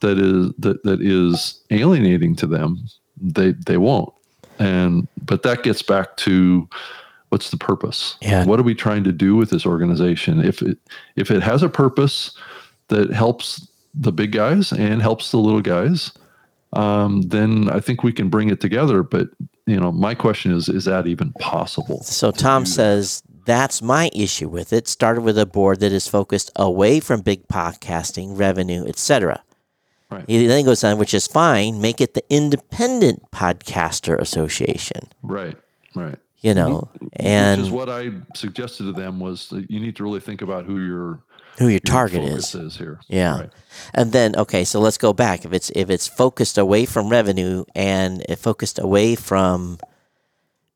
that 0.00 0.18
is 0.18 0.52
that 0.58 0.82
that 0.84 1.00
is 1.00 1.60
alienating 1.70 2.36
to 2.36 2.46
them, 2.46 2.84
they 3.20 3.52
they 3.52 3.76
won't. 3.76 4.12
And 4.58 5.08
but 5.24 5.42
that 5.42 5.62
gets 5.62 5.82
back 5.82 6.16
to 6.18 6.68
what's 7.30 7.50
the 7.50 7.56
purpose? 7.56 8.16
Yeah. 8.20 8.44
What 8.44 8.60
are 8.60 8.64
we 8.64 8.74
trying 8.74 9.02
to 9.04 9.12
do 9.12 9.34
with 9.34 9.50
this 9.50 9.66
organization? 9.66 10.44
If 10.44 10.62
it 10.62 10.78
if 11.16 11.30
it 11.30 11.42
has 11.42 11.62
a 11.62 11.68
purpose 11.68 12.36
that 12.88 13.12
helps 13.12 13.66
the 13.94 14.12
big 14.12 14.32
guys 14.32 14.72
and 14.72 15.00
helps 15.00 15.30
the 15.30 15.38
little 15.38 15.60
guys, 15.60 16.12
um, 16.74 17.22
then 17.22 17.70
I 17.70 17.80
think 17.80 18.02
we 18.02 18.12
can 18.12 18.28
bring 18.28 18.50
it 18.50 18.60
together. 18.60 19.02
But 19.02 19.28
you 19.66 19.80
know, 19.80 19.90
my 19.90 20.14
question 20.14 20.52
is: 20.52 20.68
Is 20.68 20.84
that 20.84 21.06
even 21.06 21.32
possible? 21.40 22.02
So 22.02 22.30
Tom 22.30 22.66
says 22.66 23.22
that's 23.44 23.82
my 23.82 24.10
issue 24.14 24.48
with 24.48 24.72
it. 24.72 24.88
Started 24.88 25.22
with 25.22 25.38
a 25.38 25.46
board 25.46 25.80
that 25.80 25.92
is 25.92 26.08
focused 26.08 26.50
away 26.56 27.00
from 27.00 27.20
big 27.20 27.46
podcasting, 27.48 28.38
revenue, 28.38 28.84
etc. 28.86 29.42
Right. 30.10 30.24
He 30.26 30.46
then 30.46 30.64
goes 30.64 30.84
on, 30.84 30.98
which 30.98 31.14
is 31.14 31.26
fine. 31.26 31.80
Make 31.80 32.00
it 32.00 32.14
the 32.14 32.24
Independent 32.30 33.30
Podcaster 33.30 34.18
Association. 34.18 35.08
Right. 35.22 35.56
Right. 35.94 36.18
You 36.40 36.52
know, 36.52 36.90
Which 36.98 37.10
and 37.16 37.60
is 37.62 37.70
what 37.70 37.88
I 37.88 38.10
suggested 38.34 38.84
to 38.84 38.92
them 38.92 39.18
was 39.18 39.48
that 39.48 39.70
you 39.70 39.80
need 39.80 39.96
to 39.96 40.04
really 40.04 40.20
think 40.20 40.42
about 40.42 40.66
who 40.66 40.78
your 40.78 41.20
who 41.56 41.64
your 41.64 41.72
your 41.72 41.80
target 41.80 42.22
is. 42.22 42.54
is 42.54 42.76
here. 42.76 43.00
Yeah. 43.08 43.40
Right. 43.40 43.50
And 43.94 44.12
then 44.12 44.36
okay, 44.36 44.64
so 44.64 44.78
let's 44.78 44.98
go 44.98 45.14
back. 45.14 45.46
If 45.46 45.54
it's 45.54 45.70
if 45.74 45.88
it's 45.88 46.06
focused 46.06 46.58
away 46.58 46.84
from 46.84 47.08
revenue 47.08 47.64
and 47.74 48.22
it 48.28 48.36
focused 48.36 48.78
away 48.78 49.14
from 49.14 49.78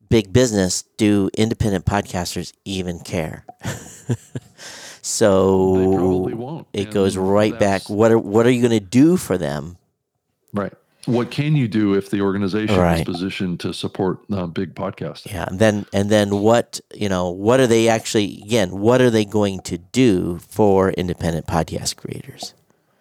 big 0.09 0.33
business, 0.33 0.83
do 0.97 1.29
independent 1.37 1.85
podcasters 1.85 2.53
even 2.65 2.99
care? 2.99 3.45
so 5.01 5.77
They 5.77 5.95
probably 5.97 6.33
won't. 6.33 6.67
it 6.73 6.91
goes 6.91 7.17
right 7.17 7.57
back. 7.57 7.89
What 7.89 8.11
are 8.11 8.19
what 8.19 8.45
are 8.45 8.51
you 8.51 8.61
going 8.61 8.79
to 8.79 8.85
do 8.85 9.17
for 9.17 9.37
them? 9.37 9.77
Right. 10.53 10.73
What 11.05 11.31
can 11.31 11.55
you 11.55 11.67
do 11.67 11.93
if 11.93 12.09
the 12.11 12.21
organization 12.21 12.75
Right. 12.77 12.99
is 12.99 13.05
positioned 13.05 13.59
to 13.61 13.73
support 13.73 14.19
uh, 14.31 14.45
big 14.47 14.75
podcasting? 14.75 15.31
Yeah, 15.31 15.45
and 15.47 15.57
then 15.57 15.85
and 15.93 16.09
then 16.09 16.41
what 16.41 16.79
you 16.93 17.07
know? 17.09 17.29
What 17.29 17.59
are 17.59 17.67
they 17.67 17.87
actually 17.87 18.41
again? 18.43 18.71
What 18.79 19.01
are 19.01 19.09
they 19.09 19.25
going 19.25 19.61
to 19.61 19.77
do 19.77 20.39
for 20.49 20.91
independent 20.91 21.47
podcast 21.47 21.95
creators? 21.95 22.53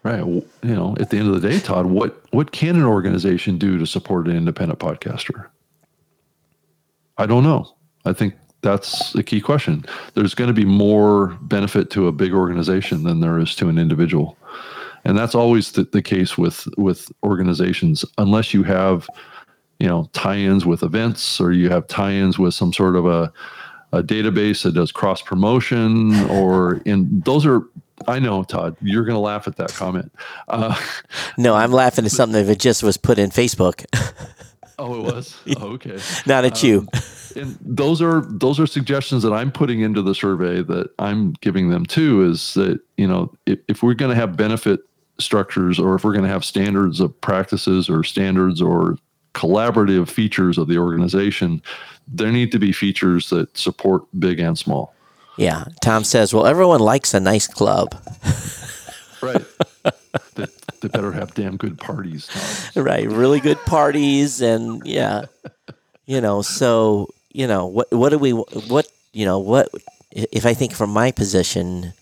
Right. 0.04 0.20
You 0.24 0.44
know, 0.62 0.96
at 1.00 1.10
the 1.10 1.18
end 1.18 1.34
of 1.34 1.42
the 1.42 1.48
day, 1.50 1.58
Todd, 1.58 1.86
what 1.86 2.22
what 2.30 2.52
can 2.52 2.76
an 2.76 2.84
organization 2.84 3.58
do 3.58 3.76
to 3.78 3.86
support 3.86 4.28
an 4.28 4.36
independent 4.36 4.78
podcaster? 4.78 5.46
I 7.18 7.26
don't 7.26 7.44
know. 7.44 7.68
I 8.04 8.12
think 8.12 8.34
that's 8.62 9.14
a 9.14 9.22
key 9.22 9.40
question. 9.40 9.84
There's 10.14 10.34
going 10.34 10.48
to 10.48 10.54
be 10.54 10.64
more 10.64 11.28
benefit 11.42 11.90
to 11.90 12.08
a 12.08 12.12
big 12.12 12.32
organization 12.32 13.04
than 13.04 13.20
there 13.20 13.38
is 13.38 13.54
to 13.56 13.68
an 13.68 13.78
individual. 13.78 14.36
And 15.04 15.16
that's 15.16 15.34
always 15.34 15.72
the, 15.72 15.84
the 15.84 16.02
case 16.02 16.36
with 16.36 16.66
with 16.76 17.10
organizations 17.22 18.04
unless 18.18 18.52
you 18.52 18.62
have 18.64 19.08
you 19.78 19.86
know 19.86 20.10
tie-ins 20.12 20.66
with 20.66 20.82
events 20.82 21.40
or 21.40 21.52
you 21.52 21.70
have 21.70 21.86
tie-ins 21.86 22.38
with 22.38 22.54
some 22.54 22.72
sort 22.72 22.96
of 22.96 23.06
a 23.06 23.32
a 23.92 24.02
database 24.02 24.64
that 24.64 24.74
does 24.74 24.92
cross 24.92 25.22
promotion 25.22 26.14
or 26.28 26.82
in 26.84 27.20
those 27.20 27.46
are 27.46 27.62
I 28.06 28.18
know 28.18 28.42
Todd 28.42 28.76
you're 28.82 29.04
going 29.04 29.14
to 29.14 29.20
laugh 29.20 29.46
at 29.46 29.56
that 29.56 29.72
comment. 29.72 30.12
Uh, 30.48 30.78
No, 31.38 31.54
I'm 31.54 31.72
laughing 31.72 32.04
at 32.04 32.10
something 32.10 32.46
it 32.46 32.58
just 32.58 32.82
was 32.82 32.96
put 32.96 33.18
in 33.18 33.30
Facebook, 33.30 33.86
oh 34.78 34.94
it 34.94 35.14
was? 35.14 35.36
Oh, 35.60 35.72
okay. 35.72 35.98
not 36.26 36.44
at 36.44 36.62
um, 36.62 36.68
you. 36.68 36.88
and 37.36 37.58
those 37.60 38.00
are 38.02 38.22
those 38.28 38.60
are 38.60 38.66
suggestions 38.66 39.22
that 39.22 39.32
I'm 39.32 39.52
putting 39.52 39.80
into 39.80 40.02
the 40.02 40.14
survey 40.14 40.62
that 40.62 40.90
I'm 40.98 41.32
giving 41.40 41.70
them 41.70 41.86
too 41.86 42.22
is 42.22 42.54
that 42.54 42.80
you 42.96 43.06
know 43.06 43.32
if, 43.46 43.58
if 43.68 43.82
we're 43.82 43.94
going 43.94 44.10
to 44.10 44.20
have 44.20 44.36
benefit 44.36 44.80
structures 45.18 45.78
or 45.78 45.94
if 45.94 46.04
we're 46.04 46.12
going 46.12 46.24
to 46.24 46.30
have 46.30 46.44
standards 46.44 47.00
of 47.00 47.18
practices 47.20 47.90
or 47.90 48.04
standards 48.04 48.62
or 48.62 48.96
collaborative 49.34 50.08
features 50.08 50.58
of 50.58 50.68
the 50.68 50.78
organization 50.78 51.62
there 52.06 52.32
need 52.32 52.52
to 52.52 52.58
be 52.58 52.72
features 52.72 53.30
that 53.30 53.56
support 53.56 54.02
big 54.18 54.40
and 54.40 54.58
small. 54.58 54.94
Yeah, 55.36 55.66
Tom 55.82 56.02
says, 56.04 56.34
"Well, 56.34 56.46
everyone 56.46 56.80
likes 56.80 57.14
a 57.14 57.20
nice 57.20 57.46
club, 57.46 57.94
right 59.22 59.44
they, 60.34 60.46
they 60.80 60.88
better 60.88 61.12
have 61.12 61.34
damn 61.34 61.56
good 61.56 61.78
parties 61.78 62.26
Tom. 62.74 62.84
right? 62.84 63.08
Really 63.08 63.40
good 63.40 63.58
parties, 63.66 64.40
and 64.40 64.82
yeah, 64.86 65.26
you 66.06 66.20
know. 66.20 66.42
So 66.42 67.08
you 67.32 67.46
know 67.46 67.66
what? 67.66 67.92
What 67.92 68.10
do 68.10 68.18
we? 68.18 68.30
What 68.32 68.86
you 69.12 69.24
know? 69.24 69.38
What 69.38 69.68
if 70.12 70.46
I 70.46 70.54
think 70.54 70.72
from 70.74 70.90
my 70.90 71.10
position? 71.12 71.92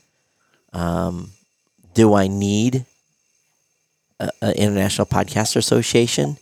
Um, 0.73 1.31
do 1.95 2.13
I 2.15 2.27
need 2.27 2.85
an 4.21 4.53
international 4.55 5.07
podcaster 5.07 5.57
association? 5.57 6.37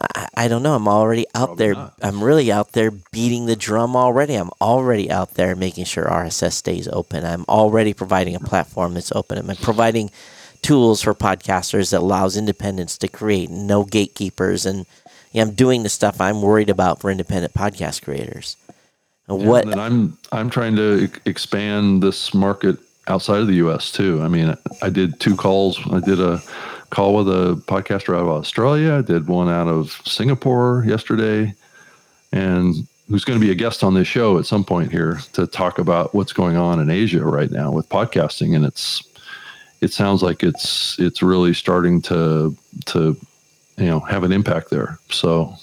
I, 0.00 0.28
I 0.34 0.48
don't 0.48 0.62
know. 0.62 0.74
I'm 0.74 0.88
already 0.88 1.26
out 1.34 1.48
Probably 1.48 1.66
there. 1.66 1.74
not. 1.74 1.94
I'm 2.02 2.24
really 2.24 2.50
out 2.50 2.72
there 2.72 2.90
beating 2.90 3.46
the 3.46 3.56
drum 3.56 3.96
already. 3.96 4.34
I'm 4.34 4.50
already 4.60 5.10
out 5.10 5.34
there 5.34 5.54
making 5.54 5.84
sure 5.84 6.04
RSS 6.06 6.52
stays 6.52 6.88
open. 6.88 7.24
I'm 7.24 7.44
already 7.48 7.92
providing 7.92 8.34
a 8.34 8.40
platform 8.40 8.94
that's 8.94 9.12
open. 9.12 9.38
I'm 9.38 9.56
providing 9.56 10.10
tools 10.62 11.02
for 11.02 11.14
podcasters 11.14 11.90
that 11.90 12.00
allows 12.00 12.36
independents 12.36 12.98
to 12.98 13.08
create, 13.08 13.50
no 13.50 13.84
gatekeepers, 13.84 14.66
and 14.66 14.86
yeah, 15.32 15.42
I'm 15.42 15.52
doing 15.52 15.82
the 15.82 15.88
stuff 15.88 16.20
I'm 16.20 16.42
worried 16.42 16.70
about 16.70 17.00
for 17.00 17.10
independent 17.10 17.54
podcast 17.54 18.02
creators. 18.02 18.56
And 19.28 19.46
what? 19.46 19.64
And 19.64 19.80
I'm 19.80 20.18
I'm 20.32 20.50
trying 20.50 20.76
to 20.76 21.08
expand 21.24 22.02
this 22.02 22.34
market 22.34 22.76
outside 23.06 23.40
of 23.40 23.46
the 23.46 23.54
U.S. 23.54 23.92
too. 23.92 24.20
I 24.22 24.28
mean, 24.28 24.56
I 24.82 24.90
did 24.90 25.20
two 25.20 25.36
calls. 25.36 25.78
I 25.92 26.00
did 26.00 26.20
a 26.20 26.42
call 26.90 27.14
with 27.14 27.28
a 27.28 27.54
podcaster 27.66 28.14
out 28.14 28.22
of 28.22 28.28
Australia. 28.28 28.94
I 28.94 29.02
did 29.02 29.28
one 29.28 29.48
out 29.48 29.68
of 29.68 30.00
Singapore 30.04 30.84
yesterday, 30.86 31.54
and 32.32 32.74
who's 33.08 33.24
going 33.24 33.38
to 33.38 33.44
be 33.44 33.52
a 33.52 33.56
guest 33.56 33.82
on 33.82 33.94
this 33.94 34.06
show 34.06 34.38
at 34.38 34.46
some 34.46 34.64
point 34.64 34.90
here 34.90 35.20
to 35.32 35.46
talk 35.46 35.78
about 35.78 36.14
what's 36.14 36.32
going 36.32 36.56
on 36.56 36.80
in 36.80 36.90
Asia 36.90 37.24
right 37.24 37.50
now 37.50 37.70
with 37.70 37.88
podcasting. 37.88 38.54
And 38.54 38.64
it's 38.64 39.02
it 39.80 39.92
sounds 39.92 40.22
like 40.22 40.42
it's 40.42 40.98
it's 40.98 41.22
really 41.22 41.54
starting 41.54 42.02
to 42.02 42.56
to 42.86 43.16
you 43.76 43.86
know 43.86 44.00
have 44.00 44.24
an 44.24 44.32
impact 44.32 44.70
there. 44.70 44.98
So 45.10 45.54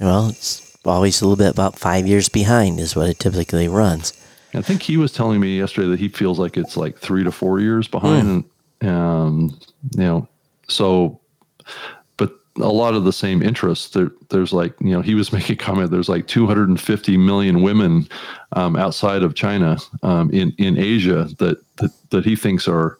Well, 0.00 0.28
it's 0.28 0.76
always 0.84 1.20
a 1.20 1.24
little 1.24 1.42
bit 1.42 1.52
about 1.52 1.78
five 1.78 2.06
years 2.06 2.28
behind 2.28 2.80
is 2.80 2.96
what 2.96 3.08
it 3.08 3.18
typically 3.18 3.68
runs. 3.68 4.12
I 4.54 4.62
think 4.62 4.82
he 4.82 4.96
was 4.96 5.12
telling 5.12 5.40
me 5.40 5.58
yesterday 5.58 5.88
that 5.88 5.98
he 5.98 6.08
feels 6.08 6.38
like 6.38 6.56
it's 6.56 6.76
like 6.76 6.98
three 6.98 7.24
to 7.24 7.32
four 7.32 7.60
years 7.60 7.88
behind. 7.88 8.44
And, 8.80 8.90
um, 8.90 9.58
you 9.96 10.02
know, 10.02 10.28
so, 10.68 11.20
but 12.16 12.32
a 12.56 12.68
lot 12.68 12.94
of 12.94 13.04
the 13.04 13.12
same 13.12 13.42
interests. 13.42 13.90
There, 13.90 14.12
there's 14.30 14.52
like, 14.52 14.74
you 14.80 14.90
know, 14.90 15.00
he 15.00 15.14
was 15.14 15.32
making 15.32 15.54
a 15.54 15.58
comment. 15.58 15.90
There's 15.90 16.08
like 16.08 16.28
250 16.28 17.16
million 17.16 17.62
women 17.62 18.08
um, 18.52 18.76
outside 18.76 19.22
of 19.22 19.34
China 19.34 19.76
um, 20.02 20.30
in 20.30 20.54
in 20.58 20.78
Asia 20.78 21.28
that, 21.38 21.60
that 21.76 21.90
that 22.10 22.24
he 22.24 22.36
thinks 22.36 22.68
are 22.68 22.98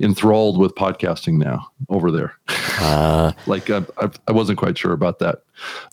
enthralled 0.00 0.58
with 0.58 0.74
podcasting 0.74 1.38
now 1.38 1.68
over 1.88 2.10
there. 2.10 2.34
Uh, 2.80 3.32
like 3.46 3.70
I, 3.70 3.84
I, 3.98 4.10
I 4.28 4.32
wasn't 4.32 4.58
quite 4.58 4.76
sure 4.76 4.92
about 4.92 5.18
that, 5.20 5.42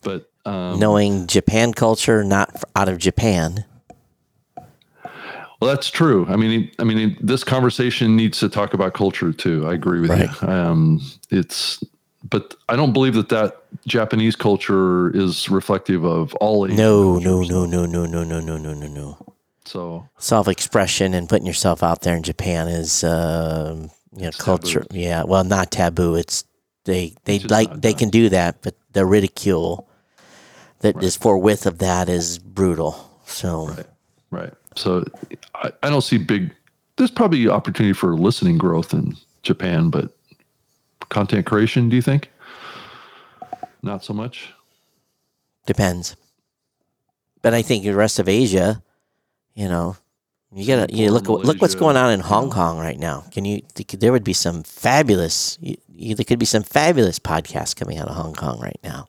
but 0.03 0.29
um, 0.45 0.79
knowing 0.79 1.27
Japan 1.27 1.73
culture, 1.73 2.23
not 2.23 2.63
out 2.75 2.89
of 2.89 2.97
Japan. 2.97 3.65
Well, 5.59 5.73
that's 5.73 5.89
true. 5.89 6.25
I 6.27 6.35
mean, 6.35 6.69
I 6.79 6.83
mean, 6.83 7.17
this 7.21 7.45
conversation 7.45 8.17
needs 8.17 8.37
to 8.39 8.49
talk 8.49 8.73
about 8.73 8.93
culture 8.93 9.31
too. 9.31 9.65
I 9.65 9.73
agree 9.73 10.01
with 10.01 10.09
Right. 10.09 10.29
you. 10.41 10.47
Um, 10.47 11.01
it's, 11.29 11.81
but 12.29 12.55
I 12.67 12.75
don't 12.75 12.91
believe 12.91 13.13
that 13.13 13.29
that 13.29 13.63
Japanese 13.87 14.35
culture 14.35 15.15
is 15.15 15.49
reflective 15.49 16.03
of 16.03 16.33
all. 16.35 16.67
No, 16.67 17.17
no, 17.17 17.41
no, 17.43 17.65
no, 17.65 17.85
no, 17.85 18.05
no, 18.05 18.23
no, 18.25 18.39
no, 18.41 18.57
no, 18.57 18.73
no, 18.73 18.87
no. 18.87 19.32
So 19.65 20.07
Self 20.17 20.47
expression 20.47 21.13
and 21.13 21.29
putting 21.29 21.47
yourself 21.47 21.83
out 21.83 22.01
there 22.01 22.15
in 22.15 22.23
Japan 22.23 22.67
is, 22.67 23.03
um, 23.03 23.89
you 24.15 24.25
know, 24.25 24.31
culture. 24.31 24.85
Yeah, 24.91 25.23
well, 25.23 25.43
not 25.43 25.71
taboo. 25.71 26.15
It's 26.15 26.43
they 26.85 27.15
they 27.25 27.39
just 27.39 27.51
like 27.51 27.69
they 27.81 27.91
done. 27.91 27.99
can 27.99 28.09
do 28.09 28.29
that, 28.29 28.61
but 28.61 28.75
the 28.91 29.05
ridicule 29.05 29.89
that 30.79 31.01
is 31.01 31.15
forthwith 31.15 31.65
of 31.65 31.77
that 31.79 32.09
is 32.09 32.39
brutal. 32.39 33.09
So 33.25 33.67
right, 33.67 33.85
right. 34.31 34.53
So 34.75 35.05
I, 35.55 35.71
I 35.81 35.89
don't 35.89 36.01
see 36.01 36.17
big. 36.17 36.53
There's 36.97 37.11
probably 37.11 37.47
opportunity 37.47 37.93
for 37.93 38.15
listening 38.15 38.57
growth 38.57 38.93
in 38.93 39.15
Japan, 39.43 39.89
but 39.89 40.15
content 41.09 41.45
creation. 41.45 41.89
Do 41.89 41.95
you 41.95 42.01
think? 42.01 42.29
Not 43.81 44.03
so 44.03 44.13
much. 44.13 44.53
depends. 45.65 46.15
But 47.41 47.53
I 47.53 47.61
think 47.61 47.83
the 47.83 47.93
rest 47.93 48.19
of 48.19 48.29
Asia, 48.29 48.81
you 49.53 49.67
know, 49.69 49.95
you 50.53 50.65
gotta 50.67 50.93
you 50.93 51.09
look 51.11 51.25
Singapore, 51.25 51.43
look 51.45 51.61
what's 51.61 51.75
going 51.75 51.97
on 51.97 52.11
in 52.11 52.19
Hong. 52.19 52.49
Kong 52.51 52.77
right 52.77 52.99
now. 52.99 53.25
Can 53.31 53.45
you? 53.45 53.61
There 53.97 54.11
would 54.11 54.23
be 54.23 54.33
some 54.33 54.63
fabulous. 54.63 55.57
You, 55.61 55.77
you, 55.89 56.15
there 56.15 56.25
could 56.25 56.39
be 56.39 56.45
some 56.45 56.63
fabulous 56.63 57.19
podcasts 57.19 57.75
coming 57.75 57.97
out 57.97 58.07
of 58.07 58.15
Hong 58.15 58.33
Kong 58.33 58.59
right 58.59 58.79
now. 58.83 59.07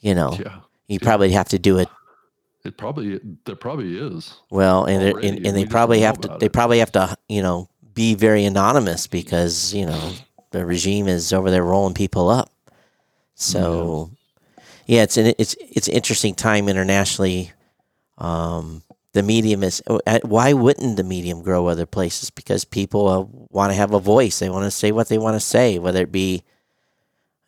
You 0.00 0.14
know, 0.14 0.36
Yeah, 0.40 0.60
you 0.88 0.98
probably 0.98 1.30
have 1.30 1.48
to 1.50 1.58
do 1.58 1.78
it 1.78 1.88
it 2.64 2.76
probably 2.76 3.18
there 3.44 3.56
probably 3.56 3.98
is. 3.98 4.34
well, 4.50 4.84
and 4.84 5.02
it- 5.02 5.24
and, 5.24 5.46
and 5.46 5.56
they 5.56 5.64
probably 5.66 6.00
have 6.00 6.20
to. 6.20 6.36
They 6.38 6.46
it. 6.46 6.52
probably 6.52 6.78
have 6.78 6.92
to. 6.92 7.16
You 7.28 7.42
know, 7.42 7.68
be 7.94 8.14
very 8.14 8.44
anonymous 8.44 9.06
because 9.06 9.74
you 9.74 9.86
know 9.86 10.12
the 10.50 10.64
regime 10.64 11.08
is 11.08 11.32
over 11.32 11.50
there 11.50 11.64
rolling 11.64 11.94
people 11.94 12.28
up. 12.28 12.50
So, 13.34 14.10
yeah, 14.86 15.02
it's 15.02 15.16
an 15.16 15.34
it's 15.38 15.56
it's 15.58 15.88
interesting 15.88 16.34
time 16.34 16.68
internationally. 16.68 17.52
Um, 18.18 18.82
the 19.12 19.22
medium 19.22 19.62
is 19.62 19.82
uh, 19.86 20.18
why 20.22 20.52
wouldn't 20.52 20.96
the 20.96 21.04
medium 21.04 21.42
grow 21.42 21.66
other 21.66 21.86
places? 21.86 22.30
Because 22.30 22.64
people 22.64 23.08
uh, 23.08 23.24
want 23.50 23.70
to 23.70 23.76
have 23.76 23.92
a 23.92 24.00
voice. 24.00 24.38
They 24.38 24.48
want 24.48 24.64
to 24.64 24.70
say 24.70 24.92
what 24.92 25.08
they 25.08 25.18
want 25.18 25.36
to 25.36 25.40
say, 25.40 25.78
whether 25.78 26.02
it 26.02 26.12
be 26.12 26.42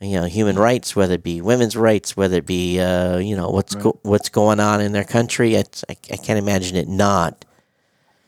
you 0.01 0.21
know 0.21 0.27
human 0.27 0.57
rights, 0.57 0.95
whether 0.95 1.15
it 1.15 1.23
be 1.23 1.41
women's 1.41 1.77
rights, 1.77 2.17
whether 2.17 2.39
it 2.39 2.47
be 2.47 2.81
uh, 2.81 3.17
you 3.17 3.37
know 3.37 3.49
what's 3.49 3.75
go- 3.75 3.99
what's 4.03 4.29
going 4.29 4.61
on 4.61 4.81
in 4.81 4.93
their 4.93 5.05
country. 5.05 5.55
It's, 5.55 5.85
I, 5.89 5.97
I 6.13 6.17
can't 6.17 6.39
imagine 6.39 6.77
it 6.77 6.89
not. 6.89 7.45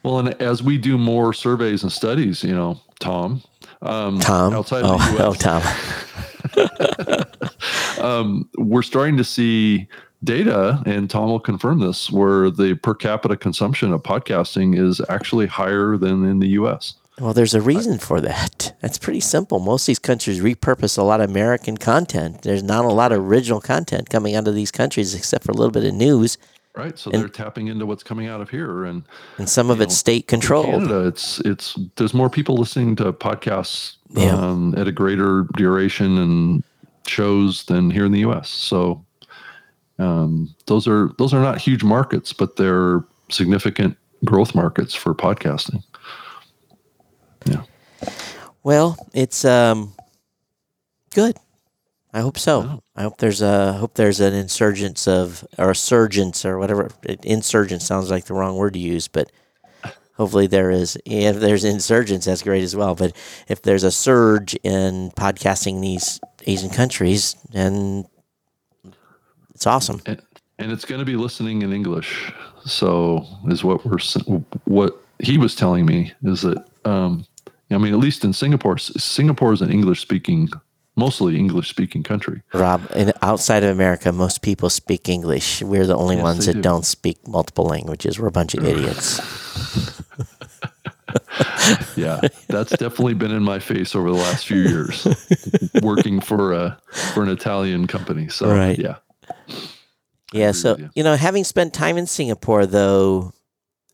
Well, 0.02 0.20
and 0.20 0.40
as 0.40 0.62
we 0.62 0.78
do 0.78 0.96
more 0.96 1.32
surveys 1.32 1.82
and 1.82 1.90
studies, 1.90 2.44
you 2.44 2.54
know, 2.54 2.80
Tom, 3.00 3.42
um, 3.82 4.20
Tom, 4.20 4.54
outside 4.54 4.84
oh, 4.84 4.94
of 4.94 5.00
the 5.00 5.24
oh, 5.24 5.34
U.S., 6.54 7.26
Tom, 7.96 8.04
um, 8.04 8.48
we're 8.56 8.82
starting 8.82 9.16
to 9.16 9.24
see 9.24 9.88
data, 10.26 10.82
and 10.84 11.08
Tom 11.08 11.30
will 11.30 11.40
confirm 11.40 11.80
this, 11.80 12.10
where 12.10 12.50
the 12.50 12.74
per 12.74 12.94
capita 12.94 13.36
consumption 13.36 13.94
of 13.94 14.02
podcasting 14.02 14.78
is 14.78 15.00
actually 15.08 15.46
higher 15.46 15.96
than 15.96 16.26
in 16.26 16.40
the 16.40 16.48
U.S. 16.48 16.94
Well, 17.18 17.32
there's 17.32 17.54
a 17.54 17.62
reason 17.62 17.98
for 17.98 18.20
that. 18.20 18.74
That's 18.82 18.98
pretty 18.98 19.20
simple. 19.20 19.58
Most 19.58 19.84
of 19.84 19.86
these 19.86 19.98
countries 19.98 20.40
repurpose 20.40 20.98
a 20.98 21.02
lot 21.02 21.22
of 21.22 21.30
American 21.30 21.78
content. 21.78 22.42
There's 22.42 22.62
not 22.62 22.84
a 22.84 22.88
lot 22.88 23.12
of 23.12 23.20
original 23.20 23.60
content 23.60 24.10
coming 24.10 24.34
out 24.34 24.46
of 24.46 24.54
these 24.54 24.70
countries 24.70 25.14
except 25.14 25.44
for 25.44 25.52
a 25.52 25.54
little 25.54 25.70
bit 25.72 25.84
of 25.84 25.94
news. 25.94 26.36
Right, 26.74 26.98
so 26.98 27.10
and, 27.10 27.22
they're 27.22 27.30
tapping 27.30 27.68
into 27.68 27.86
what's 27.86 28.02
coming 28.02 28.26
out 28.26 28.42
of 28.42 28.50
here, 28.50 28.84
and 28.84 29.02
and 29.38 29.48
some 29.48 29.70
of 29.70 29.80
it's 29.80 29.94
know, 29.94 29.96
state 29.96 30.28
controlled. 30.28 30.66
Canada, 30.66 31.06
it's 31.06 31.40
it's 31.40 31.78
there's 31.96 32.12
more 32.12 32.28
people 32.28 32.54
listening 32.54 32.96
to 32.96 33.14
podcasts 33.14 33.96
yeah. 34.10 34.36
um, 34.36 34.74
at 34.76 34.86
a 34.86 34.92
greater 34.92 35.46
duration 35.56 36.18
and 36.18 36.62
shows 37.06 37.64
than 37.64 37.90
here 37.90 38.04
in 38.04 38.12
the 38.12 38.20
U.S. 38.20 38.50
So 38.50 39.05
um, 39.98 40.54
those 40.66 40.86
are 40.86 41.10
those 41.18 41.32
are 41.32 41.40
not 41.40 41.58
huge 41.58 41.82
markets, 41.82 42.32
but 42.32 42.56
they're 42.56 43.04
significant 43.30 43.96
growth 44.24 44.54
markets 44.54 44.94
for 44.94 45.14
podcasting. 45.14 45.82
Yeah. 47.44 47.62
Well, 48.62 48.96
it's 49.14 49.44
um, 49.44 49.94
good. 51.14 51.36
I 52.12 52.20
hope 52.20 52.38
so. 52.38 52.62
Oh. 52.62 52.82
I 52.94 53.02
hope 53.02 53.18
there's 53.18 53.42
a 53.42 53.74
hope 53.74 53.94
there's 53.94 54.20
an 54.20 54.34
insurgence 54.34 55.06
of 55.06 55.46
or 55.58 55.70
a 55.70 55.76
surgence 55.76 56.44
or 56.44 56.58
whatever. 56.58 56.90
Insurgent 57.22 57.82
sounds 57.82 58.10
like 58.10 58.24
the 58.24 58.34
wrong 58.34 58.56
word 58.56 58.72
to 58.74 58.78
use, 58.78 59.06
but 59.06 59.30
hopefully 60.14 60.46
there 60.46 60.70
is. 60.70 60.98
If 61.04 61.40
there's 61.40 61.64
insurgence, 61.64 62.24
that's 62.24 62.42
great 62.42 62.62
as 62.62 62.74
well. 62.74 62.94
But 62.94 63.14
if 63.48 63.62
there's 63.62 63.84
a 63.84 63.90
surge 63.90 64.54
in 64.62 65.10
podcasting 65.10 65.76
in 65.76 65.80
these 65.82 66.20
Asian 66.46 66.70
countries, 66.70 67.36
then 67.52 68.06
it's 69.56 69.66
awesome. 69.66 70.02
And, 70.04 70.20
and 70.58 70.70
it's 70.70 70.84
going 70.84 70.98
to 70.98 71.06
be 71.06 71.16
listening 71.16 71.62
in 71.62 71.72
English. 71.72 72.30
So 72.66 73.24
is 73.48 73.64
what 73.64 73.86
we're 73.86 73.98
what 74.66 75.02
he 75.18 75.38
was 75.38 75.54
telling 75.54 75.86
me 75.86 76.12
is 76.24 76.42
that 76.42 76.62
um, 76.84 77.26
I 77.70 77.78
mean, 77.78 77.94
at 77.94 77.98
least 77.98 78.22
in 78.22 78.34
Singapore, 78.34 78.76
Singapore 78.76 79.54
is 79.54 79.62
an 79.62 79.70
English 79.72 80.02
speaking, 80.02 80.50
mostly 80.94 81.38
English 81.38 81.70
speaking 81.70 82.02
country. 82.02 82.42
Rob, 82.52 82.86
in, 82.94 83.14
outside 83.22 83.64
of 83.64 83.70
America, 83.70 84.12
most 84.12 84.42
people 84.42 84.68
speak 84.68 85.08
English. 85.08 85.62
We're 85.62 85.86
the 85.86 85.96
only 85.96 86.16
yes, 86.16 86.22
ones 86.22 86.46
that 86.46 86.54
do. 86.54 86.60
don't 86.60 86.84
speak 86.84 87.26
multiple 87.26 87.64
languages. 87.64 88.20
We're 88.20 88.28
a 88.28 88.32
bunch 88.32 88.52
of 88.52 88.64
idiots. 88.64 89.20
yeah, 91.96 92.20
that's 92.48 92.76
definitely 92.76 93.14
been 93.14 93.32
in 93.32 93.42
my 93.42 93.58
face 93.58 93.94
over 93.94 94.10
the 94.10 94.18
last 94.18 94.46
few 94.46 94.58
years, 94.58 95.08
working 95.82 96.20
for 96.20 96.52
a 96.52 96.78
for 97.14 97.22
an 97.22 97.30
Italian 97.30 97.86
company. 97.86 98.28
So 98.28 98.50
right. 98.50 98.78
yeah, 98.78 98.96
yeah. 100.32 100.52
So 100.52 100.76
you. 100.76 100.90
you 100.96 101.02
know, 101.02 101.16
having 101.16 101.44
spent 101.44 101.74
time 101.74 101.96
in 101.96 102.06
Singapore, 102.06 102.66
though, 102.66 103.32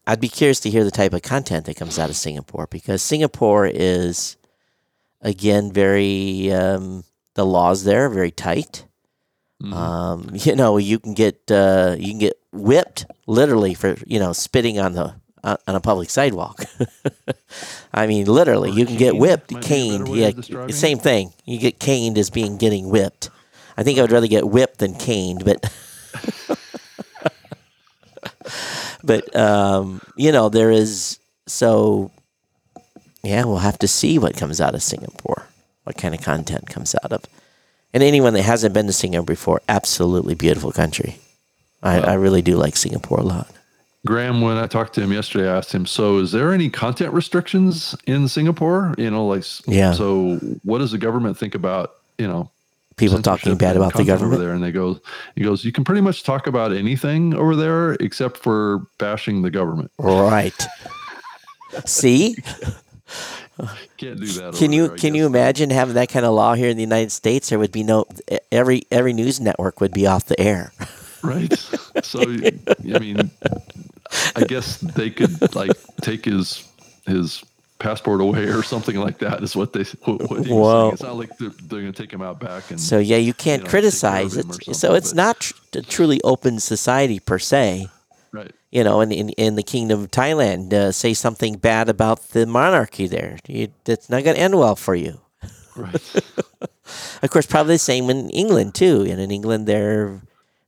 I'd 0.07 0.21
be 0.21 0.29
curious 0.29 0.61
to 0.61 0.71
hear 0.71 0.85
the 0.85 0.91
type 0.91 1.13
of 1.13 1.23
content 1.23 1.67
that 1.67 1.77
comes 1.77 1.99
out 1.99 2.11
of 2.11 2.17
Singapore 2.17 2.67
because 2.71 3.03
Singapore 3.03 3.67
is, 3.67 4.37
again, 5.21 5.73
very 5.73 6.53
um, 6.53 7.05
the 7.35 7.47
laws 7.47 7.85
there 7.85 8.07
are 8.07 8.11
very 8.11 8.31
tight. 8.31 8.85
Mm-hmm. 9.63 9.73
Um, 9.73 10.31
you 10.35 10.57
know, 10.57 10.77
you 10.79 10.99
can 10.99 11.15
get 11.15 11.51
uh, 11.51 11.97
you 11.99 12.11
can 12.11 12.19
get 12.19 12.39
whipped 12.53 13.07
literally 13.27 13.75
for 13.75 13.97
you 14.07 14.19
know 14.19 14.33
spitting 14.33 14.79
on 14.79 14.93
the 14.93 15.15
uh, 15.45 15.57
on 15.67 15.75
a 15.75 15.81
public 15.81 16.11
sidewalk. 16.11 16.65
I 17.95 18.07
mean, 18.07 18.27
literally, 18.27 18.71
or 18.71 18.75
you 18.75 18.87
can 18.87 18.97
caned. 18.97 18.99
get 18.99 19.17
whipped, 19.17 19.53
Might 19.53 19.63
caned. 19.63 20.09
Yeah, 20.09 20.31
same 20.69 20.99
thing. 20.99 21.33
You 21.45 21.59
get 21.59 21.79
caned 21.79 22.19
as 22.19 22.31
being 22.31 22.57
getting 22.57 22.89
whipped. 22.91 23.31
I 23.77 23.83
think 23.83 23.99
I 23.99 24.03
would 24.03 24.13
rather 24.13 24.27
get 24.27 24.49
whipped 24.49 24.79
than 24.79 24.95
caned, 24.95 25.45
but. 25.45 25.73
but 29.05 29.35
um, 29.37 30.01
you 30.17 30.33
know, 30.33 30.49
there 30.49 30.71
is 30.71 31.19
so. 31.47 32.11
Yeah, 33.23 33.45
we'll 33.45 33.59
have 33.59 33.79
to 33.81 33.89
see 33.89 34.19
what 34.19 34.37
comes 34.37 34.61
out 34.61 34.75
of 34.75 34.83
Singapore. 34.83 35.47
What 35.85 35.97
kind 35.97 36.15
of 36.15 36.23
content 36.23 36.69
comes 36.69 36.95
out 37.03 37.13
of, 37.13 37.25
and 37.93 38.03
anyone 38.03 38.35
that 38.35 38.43
hasn't 38.43 38.75
been 38.75 38.87
to 38.87 38.93
Singapore 38.93 39.25
before, 39.27 39.63
absolutely 39.69 40.35
beautiful 40.35 40.73
country. 40.73 41.19
I, 41.83 41.99
I 41.99 42.15
really 42.15 42.43
do 42.43 42.57
like 42.57 42.77
Singapore 42.77 43.19
a 43.19 43.25
lot. 43.25 43.49
Graham, 44.07 44.41
when 44.41 44.57
I 44.57 44.67
talked 44.67 44.95
to 44.95 45.01
him 45.01 45.13
yesterday, 45.13 45.49
I 45.49 45.57
asked 45.57 45.73
him, 45.73 45.87
"So, 45.87 46.19
is 46.19 46.33
there 46.33 46.53
any 46.53 46.71
content 46.71 47.13
restrictions 47.13 47.95
in 48.07 48.29
Singapore? 48.29 48.95
You 48.99 49.11
know, 49.11 49.27
like, 49.27 49.45
yeah. 49.67 49.93
So, 49.93 50.37
what 50.65 50.79
does 50.79 50.91
the 50.91 50.99
government 50.99 51.39
think 51.39 51.55
about, 51.55 51.95
you 52.19 52.27
know, 52.27 52.51
people 52.97 53.21
talking 53.23 53.57
bad 53.57 53.77
about 53.77 53.95
the 53.95 54.05
government 54.05 54.35
over 54.35 54.43
there, 54.43 54.55
and 54.55 54.63
they 54.63 54.73
go, 54.73 54.99
he 55.35 55.43
goes, 55.43 55.65
you 55.65 55.73
can 55.73 55.85
pretty 55.85 56.01
much 56.01 56.23
talk 56.23 56.47
about 56.47 56.73
anything 56.73 57.35
over 57.35 57.57
there 57.57 57.95
except 57.95 58.39
for 58.39 58.87
bashing 58.99 59.43
the 59.43 59.51
government. 59.51 59.91
Right. 59.99 60.67
See. 61.87 62.37
Can't 63.97 64.19
do 64.19 64.27
that. 64.27 64.55
Can 64.55 64.73
you 64.73 64.89
there, 64.89 64.97
can 64.97 65.15
you 65.15 65.27
imagine 65.27 65.71
having 65.71 65.95
that 65.95 66.09
kind 66.09 66.25
of 66.25 66.35
law 66.35 66.55
here 66.55 66.69
in 66.69 66.77
the 66.77 66.83
United 66.83 67.13
States? 67.13 67.51
There 67.51 67.59
would 67.59 67.71
be 67.71 67.85
no 67.85 68.07
every 68.51 68.85
every 68.91 69.13
news 69.13 69.41
network 69.41 69.81
would 69.81 69.93
be 69.93 70.07
off 70.07 70.27
the 70.27 70.41
air. 70.41 70.73
Right. 71.25 71.57
So 72.03 72.21
I 72.23 72.99
mean, 72.99 73.31
I 74.35 74.43
guess 74.43 74.79
they 74.79 75.09
could 75.09 75.55
like 75.55 75.71
take 76.01 76.25
his 76.25 76.69
his 77.07 77.45
passport 77.83 78.21
away 78.21 78.45
or 78.45 78.63
something 78.63 78.97
like 78.97 79.19
that 79.19 79.43
is 79.43 79.57
what 79.57 79.73
they 79.73 79.83
what, 80.05 80.31
what 80.31 80.39
he 80.39 80.49
saying. 80.49 80.93
It's 80.93 81.03
not 81.03 81.17
like 81.17 81.37
they're, 81.37 81.51
they're 81.51 81.81
going 81.81 81.93
to 81.93 82.03
take 82.03 82.13
him 82.13 82.23
out 82.23 82.39
back 82.39 82.71
and 82.71 82.81
so 82.81 82.99
yeah 82.99 83.17
you 83.17 83.35
can't 83.35 83.63
you 83.63 83.65
know, 83.65 83.71
criticize 83.71 84.37
it. 84.37 84.47
So 84.75 84.95
it's 84.95 85.13
not 85.13 85.41
tr- 85.41 85.55
a 85.75 85.83
truly 85.83 86.21
open 86.23 86.61
society 86.61 87.19
per 87.19 87.39
se. 87.39 87.89
Right. 88.31 88.53
You 88.71 88.85
know, 88.85 89.01
in 89.01 89.13
in, 89.13 89.29
in 89.31 89.57
the 89.57 89.63
kingdom 89.63 90.01
of 90.03 90.11
Thailand, 90.11 90.73
uh, 90.73 90.93
say 90.93 91.13
something 91.13 91.57
bad 91.57 91.89
about 91.89 92.31
the 92.31 92.47
monarchy 92.47 93.07
there. 93.07 93.39
You, 93.47 93.69
it's 93.87 94.09
not 94.09 94.25
going 94.25 94.37
to 94.37 94.43
end 94.43 94.59
well 94.59 94.77
for 94.77 94.95
you. 94.95 95.21
Right. 95.77 95.95
of 97.23 97.31
course, 97.31 97.47
probably 97.47 97.75
the 97.75 97.79
same 97.79 98.09
in 98.09 98.31
England 98.31 98.75
too. 98.75 99.03
And 99.09 99.21
in 99.21 99.31
England, 99.31 99.67
they're 99.67 100.23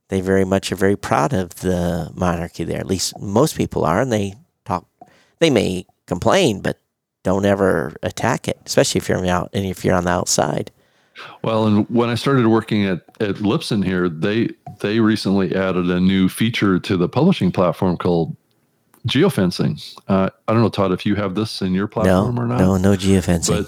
they 0.09 0.21
very 0.21 0.45
much 0.45 0.71
are 0.71 0.75
very 0.75 0.95
proud 0.95 1.33
of 1.33 1.55
the 1.55 2.11
monarchy 2.13 2.63
there. 2.63 2.79
At 2.79 2.87
least 2.87 3.19
most 3.19 3.57
people 3.57 3.85
are, 3.85 4.01
and 4.01 4.11
they 4.11 4.35
talk. 4.63 4.85
They 5.39 5.49
may 5.49 5.85
complain, 6.05 6.61
but 6.61 6.79
don't 7.25 7.43
ever 7.43 7.95
attack 8.03 8.47
it, 8.47 8.59
especially 8.65 8.99
if 8.99 9.09
you're 9.09 9.25
out 9.25 9.49
and 9.51 9.65
if 9.65 9.83
you're 9.83 9.95
on 9.95 10.05
the 10.05 10.11
outside. 10.11 10.71
Well, 11.41 11.65
and 11.65 11.89
when 11.89 12.09
I 12.09 12.15
started 12.15 12.47
working 12.47 12.85
at, 12.85 13.01
at 13.19 13.35
Libsyn 13.37 13.83
here, 13.83 14.07
they 14.07 14.49
they 14.79 14.99
recently 14.99 15.55
added 15.55 15.89
a 15.89 15.99
new 15.99 16.29
feature 16.29 16.79
to 16.79 16.97
the 16.97 17.09
publishing 17.09 17.51
platform 17.51 17.97
called 17.97 18.35
geofencing. 19.07 19.81
Uh, 20.07 20.29
I 20.47 20.53
don't 20.53 20.61
know, 20.61 20.69
Todd, 20.69 20.91
if 20.91 21.05
you 21.05 21.15
have 21.15 21.35
this 21.35 21.61
in 21.61 21.73
your 21.73 21.87
platform 21.87 22.35
no, 22.35 22.41
or 22.41 22.47
not. 22.47 22.59
No, 22.59 22.77
no 22.77 22.91
geofencing. 22.91 23.65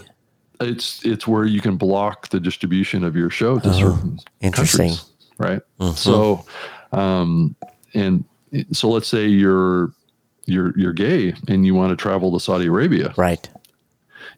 But 0.60 0.68
it's 0.68 1.04
it's 1.06 1.28
where 1.28 1.46
you 1.46 1.62
can 1.62 1.78
block 1.78 2.30
the 2.30 2.40
distribution 2.40 3.04
of 3.04 3.16
your 3.16 3.30
show 3.30 3.60
to 3.60 3.70
oh, 3.70 3.72
certain 3.72 4.20
interesting, 4.42 4.90
countries, 4.90 5.12
right? 5.38 5.62
Mm-hmm. 5.80 5.96
So, 5.96 6.46
um, 6.92 7.56
and 7.94 8.24
so 8.72 8.90
let's 8.90 9.08
say 9.08 9.28
you're 9.28 9.92
you're 10.48 10.74
you're 10.78 10.94
gay 10.94 11.34
and 11.48 11.66
you 11.66 11.76
want 11.76 11.92
to 11.92 11.96
travel 11.96 12.32
to 12.32 12.40
Saudi 12.40 12.66
Arabia. 12.66 13.14
Right. 13.18 13.48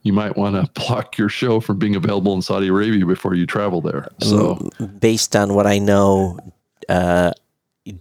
You 0.03 0.13
might 0.13 0.35
want 0.37 0.55
to 0.55 0.81
block 0.87 1.17
your 1.17 1.29
show 1.29 1.59
from 1.59 1.77
being 1.77 1.95
available 1.95 2.33
in 2.33 2.41
Saudi 2.41 2.67
Arabia 2.67 3.05
before 3.05 3.35
you 3.35 3.45
travel 3.45 3.81
there. 3.81 4.07
So, 4.21 4.69
based 4.99 5.35
on 5.35 5.53
what 5.53 5.67
I 5.67 5.77
know, 5.77 6.39
uh, 6.87 7.31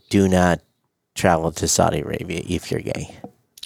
do 0.09 0.29
not 0.29 0.61
travel 1.15 1.53
to 1.53 1.69
Saudi 1.69 2.01
Arabia 2.01 2.43
if 2.47 2.71
you're 2.71 2.81
gay. 2.81 3.15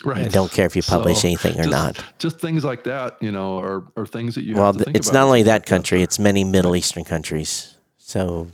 Right. 0.05 0.27
I 0.27 0.29
don't 0.29 0.51
care 0.51 0.67
if 0.67 0.75
you 0.75 0.83
publish 0.83 1.21
so 1.21 1.29
anything 1.29 1.53
or 1.61 1.65
just, 1.65 1.71
not. 1.71 2.05
Just 2.19 2.41
things 2.41 2.65
like 2.65 2.83
that, 2.85 3.19
you 3.21 3.31
know, 3.31 3.59
are, 3.61 3.85
are 3.97 4.07
things 4.07 4.35
that 4.35 4.43
you 4.43 4.57
well, 4.57 4.75
it's 4.89 5.13
not 5.13 5.25
only 5.27 5.45
that 5.45 5.65
country; 5.65 6.03
it's 6.03 6.19
many 6.19 6.43
Middle 6.43 6.75
Eastern 6.75 7.05
countries. 7.05 7.77
So, 7.99 8.49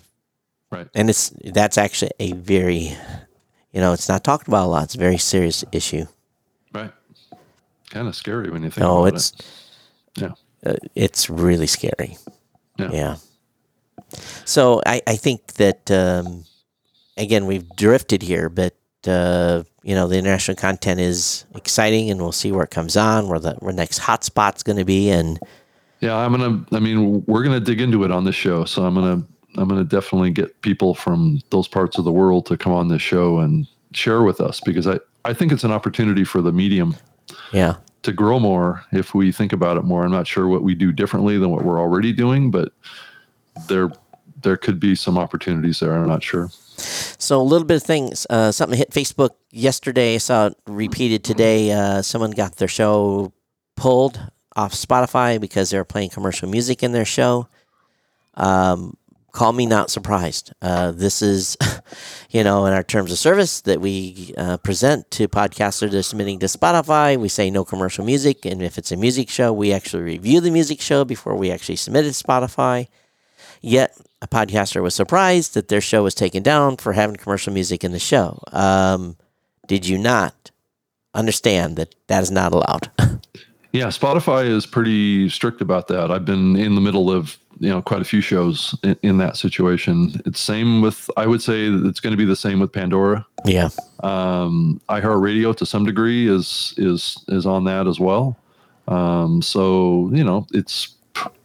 right, 0.70 0.86
and 0.94 1.08
it's 1.08 1.30
that's 1.30 1.78
actually 1.78 2.10
a 2.20 2.32
very 2.32 2.94
you 3.72 3.80
know, 3.80 3.92
it's 3.92 4.08
not 4.08 4.24
talked 4.24 4.48
about 4.48 4.66
a 4.66 4.68
lot. 4.68 4.84
It's 4.84 4.94
a 4.94 4.98
very 4.98 5.18
serious 5.18 5.64
issue. 5.72 6.06
Right. 6.72 6.92
Kind 7.90 8.08
of 8.08 8.14
scary 8.14 8.50
when 8.50 8.62
you 8.62 8.70
think 8.70 8.82
no, 8.82 9.06
it's, 9.06 9.32
it. 9.32 9.46
Yeah. 10.16 10.32
Uh, 10.64 10.76
it's 10.94 11.30
really 11.30 11.66
scary. 11.66 12.16
Yeah. 12.78 12.90
yeah. 12.92 13.16
So 14.44 14.80
I, 14.86 15.02
I 15.06 15.16
think 15.16 15.54
that, 15.54 15.90
um, 15.90 16.44
again, 17.16 17.46
we've 17.46 17.68
drifted 17.76 18.22
here, 18.22 18.48
but, 18.48 18.74
uh, 19.06 19.64
you 19.82 19.94
know, 19.94 20.08
the 20.08 20.18
international 20.18 20.56
content 20.56 21.00
is 21.00 21.44
exciting 21.54 22.10
and 22.10 22.20
we'll 22.20 22.32
see 22.32 22.52
where 22.52 22.64
it 22.64 22.70
comes 22.70 22.96
on, 22.96 23.28
where 23.28 23.38
the 23.38 23.54
where 23.54 23.72
next 23.72 24.00
hotspot's 24.00 24.62
going 24.62 24.78
to 24.78 24.84
be. 24.84 25.10
And 25.10 25.38
yeah, 26.00 26.16
I'm 26.16 26.36
going 26.36 26.64
to, 26.66 26.76
I 26.76 26.80
mean, 26.80 27.24
we're 27.26 27.42
going 27.42 27.58
to 27.58 27.64
dig 27.64 27.80
into 27.80 28.04
it 28.04 28.10
on 28.10 28.24
this 28.24 28.34
show. 28.34 28.64
So 28.64 28.84
I'm 28.84 28.94
going 28.94 29.22
to, 29.22 29.28
I'm 29.58 29.68
going 29.68 29.80
to 29.80 29.96
definitely 29.96 30.30
get 30.30 30.60
people 30.62 30.94
from 30.94 31.40
those 31.50 31.68
parts 31.68 31.98
of 31.98 32.04
the 32.04 32.12
world 32.12 32.46
to 32.46 32.56
come 32.56 32.72
on 32.72 32.88
this 32.88 33.02
show 33.02 33.38
and 33.38 33.66
share 33.92 34.22
with 34.22 34.40
us 34.40 34.60
because 34.60 34.86
I, 34.86 35.00
I 35.24 35.32
think 35.34 35.52
it's 35.52 35.64
an 35.64 35.72
opportunity 35.72 36.24
for 36.24 36.42
the 36.42 36.52
medium 36.52 36.94
yeah 37.52 37.76
to 38.02 38.12
grow 38.12 38.38
more 38.38 38.84
if 38.92 39.14
we 39.14 39.32
think 39.32 39.52
about 39.52 39.76
it 39.76 39.82
more. 39.82 40.04
I'm 40.04 40.12
not 40.12 40.26
sure 40.26 40.48
what 40.48 40.62
we 40.62 40.74
do 40.74 40.92
differently 40.92 41.36
than 41.38 41.50
what 41.50 41.64
we're 41.64 41.80
already 41.80 42.12
doing, 42.12 42.50
but 42.50 42.72
there 43.68 43.90
there 44.42 44.56
could 44.56 44.78
be 44.78 44.94
some 44.94 45.18
opportunities 45.18 45.80
there. 45.80 45.92
I'm 45.92 46.06
not 46.06 46.22
sure. 46.22 46.48
So 46.78 47.40
a 47.40 47.42
little 47.42 47.66
bit 47.66 47.78
of 47.78 47.82
things. 47.82 48.26
Uh, 48.30 48.52
something 48.52 48.78
hit 48.78 48.90
Facebook 48.90 49.30
yesterday. 49.50 50.14
I 50.14 50.18
saw 50.18 50.46
it 50.46 50.56
repeated 50.66 51.24
today. 51.24 51.72
Uh, 51.72 52.02
someone 52.02 52.30
got 52.30 52.56
their 52.56 52.68
show 52.68 53.32
pulled 53.74 54.20
off 54.54 54.72
Spotify 54.74 55.40
because 55.40 55.70
they 55.70 55.78
were 55.78 55.84
playing 55.84 56.10
commercial 56.10 56.48
music 56.48 56.82
in 56.82 56.92
their 56.92 57.04
show. 57.04 57.48
Um, 58.34 58.96
call 59.38 59.52
me 59.52 59.66
not 59.66 59.88
surprised. 59.88 60.52
Uh, 60.60 60.90
this 60.90 61.22
is, 61.22 61.56
you 62.30 62.42
know, 62.42 62.66
in 62.66 62.72
our 62.72 62.82
terms 62.82 63.12
of 63.12 63.18
service 63.18 63.60
that 63.60 63.80
we 63.80 64.34
uh, 64.36 64.56
present 64.56 65.08
to 65.12 65.28
podcasters 65.28 65.92
that 65.92 65.94
are 65.94 66.02
submitting 66.02 66.40
to 66.40 66.46
Spotify, 66.46 67.16
we 67.16 67.28
say 67.28 67.48
no 67.48 67.64
commercial 67.64 68.04
music. 68.04 68.44
And 68.44 68.60
if 68.60 68.78
it's 68.78 68.90
a 68.90 68.96
music 68.96 69.30
show, 69.30 69.52
we 69.52 69.72
actually 69.72 70.02
review 70.02 70.40
the 70.40 70.50
music 70.50 70.80
show 70.80 71.04
before 71.04 71.36
we 71.36 71.52
actually 71.52 71.76
submit 71.76 72.04
it 72.04 72.14
to 72.14 72.24
Spotify. 72.24 72.88
Yet, 73.62 73.96
a 74.20 74.26
podcaster 74.26 74.82
was 74.82 74.96
surprised 74.96 75.54
that 75.54 75.68
their 75.68 75.80
show 75.80 76.02
was 76.02 76.16
taken 76.16 76.42
down 76.42 76.76
for 76.76 76.92
having 76.92 77.14
commercial 77.14 77.52
music 77.52 77.84
in 77.84 77.92
the 77.92 78.00
show. 78.00 78.40
Um, 78.50 79.16
did 79.68 79.86
you 79.86 79.98
not 79.98 80.50
understand 81.14 81.76
that 81.76 81.94
that 82.08 82.24
is 82.24 82.32
not 82.32 82.52
allowed? 82.52 82.90
Yeah, 83.72 83.86
Spotify 83.88 84.46
is 84.46 84.64
pretty 84.66 85.28
strict 85.28 85.60
about 85.60 85.88
that. 85.88 86.10
I've 86.10 86.24
been 86.24 86.56
in 86.56 86.74
the 86.74 86.80
middle 86.80 87.10
of 87.10 87.36
you 87.60 87.68
know 87.68 87.82
quite 87.82 88.00
a 88.00 88.04
few 88.04 88.20
shows 88.20 88.74
in, 88.82 88.96
in 89.02 89.18
that 89.18 89.36
situation. 89.36 90.22
It's 90.24 90.40
same 90.40 90.80
with 90.80 91.10
I 91.16 91.26
would 91.26 91.42
say 91.42 91.66
it's 91.66 92.00
going 92.00 92.12
to 92.12 92.16
be 92.16 92.24
the 92.24 92.36
same 92.36 92.60
with 92.60 92.72
Pandora. 92.72 93.26
yeah. 93.44 93.68
Um, 94.02 94.80
iHeartRadio 94.88 95.54
to 95.56 95.66
some 95.66 95.84
degree 95.84 96.28
is 96.28 96.72
is 96.78 97.22
is 97.28 97.44
on 97.46 97.64
that 97.64 97.86
as 97.86 98.00
well. 98.00 98.36
Um, 98.86 99.42
so 99.42 100.10
you 100.14 100.24
know 100.24 100.46
it's 100.52 100.94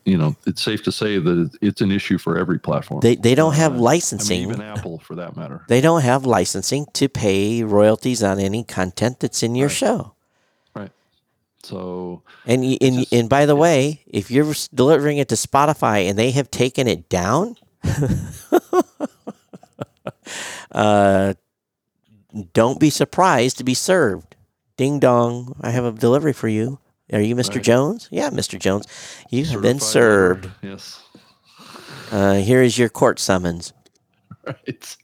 you 0.05 0.17
know 0.17 0.35
it's 0.45 0.61
safe 0.61 0.81
to 0.83 0.91
say 0.93 1.17
that 1.17 1.49
it's 1.61 1.81
an 1.81 1.91
issue 1.91 2.17
for 2.17 2.37
every 2.37 2.59
platform. 2.59 3.01
They, 3.01 3.15
they 3.15 3.35
don't 3.35 3.53
have 3.55 3.71
Uh, 3.71 3.75
I 3.75 3.77
mean, 3.77 3.83
licensing. 3.83 4.41
even 4.43 4.61
Apple 4.61 4.99
for 4.99 5.15
that 5.15 5.35
matter. 5.35 5.63
they 5.67 5.81
don't 5.81 6.01
have 6.03 6.25
licensing 6.25 6.85
to 6.93 7.09
pay 7.09 7.63
royalties 7.63 8.23
on 8.23 8.39
any 8.39 8.63
content 8.63 9.19
that's 9.19 9.43
in 9.43 9.55
your 9.55 9.67
Right. 9.67 9.75
show. 9.77 10.13
So 11.63 12.23
And 12.45 12.63
and, 12.63 12.95
just- 12.99 13.13
and 13.13 13.29
by 13.29 13.45
the 13.45 13.55
way, 13.55 14.01
if 14.05 14.29
you're 14.29 14.53
delivering 14.73 15.17
it 15.17 15.29
to 15.29 15.35
Spotify 15.35 16.09
and 16.09 16.17
they 16.19 16.31
have 16.31 16.51
taken 16.51 16.87
it 16.87 17.07
down, 17.09 17.55
uh, 20.71 21.33
don't 22.53 22.79
be 22.79 22.89
surprised 22.89 23.57
to 23.57 23.63
be 23.63 23.73
served. 23.73 24.35
Ding 24.77 24.99
dong! 24.99 25.55
I 25.61 25.69
have 25.71 25.85
a 25.85 25.91
delivery 25.91 26.33
for 26.33 26.47
you. 26.47 26.79
Are 27.11 27.21
you 27.21 27.35
Mr. 27.35 27.55
Right. 27.55 27.63
Jones? 27.63 28.07
Yeah, 28.11 28.29
Mr. 28.31 28.57
Jones. 28.57 28.87
You 29.29 29.45
have 29.45 29.61
been 29.61 29.79
served. 29.79 30.49
Yes. 30.63 30.99
Uh, 32.11 32.35
here 32.35 32.61
is 32.61 32.77
your 32.77 32.89
court 32.89 33.19
summons. 33.19 33.73
Right. 34.45 34.97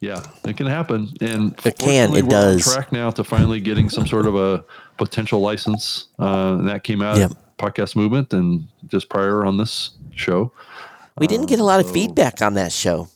Yeah, 0.00 0.24
it 0.44 0.56
can 0.56 0.66
happen, 0.66 1.08
and 1.20 1.54
It 1.64 1.78
can, 1.78 2.14
it 2.16 2.28
does. 2.28 2.64
Track 2.72 2.90
now 2.90 3.10
to 3.12 3.22
finally 3.22 3.60
getting 3.60 3.88
some 3.88 4.06
sort 4.08 4.26
of 4.26 4.34
a 4.34 4.64
potential 4.98 5.40
license, 5.40 6.06
uh, 6.18 6.56
and 6.58 6.68
that 6.68 6.84
came 6.84 7.00
out 7.02 7.16
Yep. 7.18 7.30
of 7.30 7.36
podcast 7.56 7.96
movement 7.96 8.32
and 8.32 8.68
just 8.88 9.08
prior 9.08 9.44
on 9.44 9.56
this 9.56 9.90
show. 10.14 10.52
We 11.16 11.26
didn't 11.26 11.46
get 11.46 11.58
a 11.60 11.64
lot 11.64 11.80
of 11.80 11.90
feedback 11.90 12.42
on 12.42 12.54
that 12.54 12.70
show. 12.72 13.08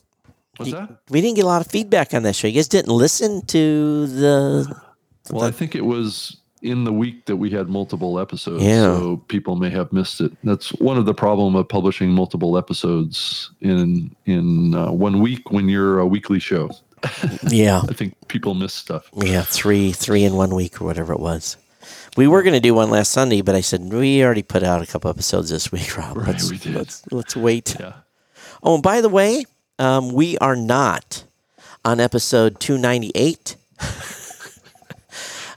What's 0.57 0.72
that? 0.72 0.89
We 1.11 1.20
didn't 1.20 1.37
get 1.37 1.45
a 1.45 1.49
lot 1.49 1.61
of 1.64 1.70
feedback 1.70 2.12
on 2.14 2.22
that 2.24 2.35
show. 2.35 2.47
You 2.49 2.55
guys 2.55 2.68
didn't 2.68 2.93
listen 2.93 3.43
to 3.47 4.07
the. 4.07 4.83
Well, 5.30 5.45
I 5.45 5.51
think 5.53 5.74
it 5.74 5.85
was 5.85 6.37
in 6.62 6.85
the 6.85 6.93
week 6.93 7.26
that 7.26 7.37
we 7.37 7.51
had 7.51 7.68
multiple 7.68 8.18
episodes, 8.20 8.62
Yeah. 8.62 8.83
so 8.99 9.16
people 9.28 9.57
may 9.57 9.70
have 9.70 9.93
missed 9.93 10.20
it. 10.20 10.33
That's 10.45 10.70
one 10.74 10.97
of 10.97 11.07
the 11.07 11.14
problem 11.14 11.57
of 11.57 11.68
publishing 11.68 12.11
multiple 12.11 12.57
episodes 12.59 13.51
in 13.61 14.14
in 14.26 14.74
uh, 14.74 14.91
one 14.93 15.20
week 15.20 15.51
when 15.51 15.68
you're 15.68 15.99
a 16.01 16.07
weekly 16.07 16.39
show. 16.41 16.70
Yeah, 17.49 17.83
I 17.89 17.95
think 17.95 18.14
people 18.28 18.55
miss 18.55 18.72
stuff. 18.72 19.09
yeah, 19.16 19.43
three, 19.43 19.91
three 19.93 20.22
in 20.24 20.35
one 20.35 20.55
week 20.55 20.80
or 20.80 20.85
whatever 20.85 21.12
it 21.12 21.18
was. 21.20 21.57
We 22.16 22.26
were 22.26 22.42
going 22.42 22.52
to 22.54 22.60
do 22.60 22.74
one 22.74 22.90
last 22.90 23.10
Sunday, 23.10 23.40
but 23.40 23.54
I 23.54 23.62
said 23.62 23.90
we 23.92 24.22
already 24.22 24.42
put 24.42 24.62
out 24.62 24.82
a 24.82 24.86
couple 24.86 25.08
episodes 25.10 25.48
this 25.50 25.72
week, 25.72 25.96
Rob. 25.98 26.16
Right, 26.16 26.28
let's, 26.28 26.50
we 26.50 26.58
did. 26.58 26.74
let's 26.74 27.02
let's 27.10 27.34
wait. 27.36 27.76
Yeah. 27.80 27.94
Oh, 28.62 28.74
and 28.74 28.82
by 28.82 29.00
the 29.00 29.08
way, 29.08 29.44
um, 29.78 30.12
we 30.12 30.36
are 30.38 30.54
not 30.56 31.24
on 31.84 32.00
episode 32.00 32.60
two 32.60 32.76
ninety 32.78 33.12
eight. 33.14 33.56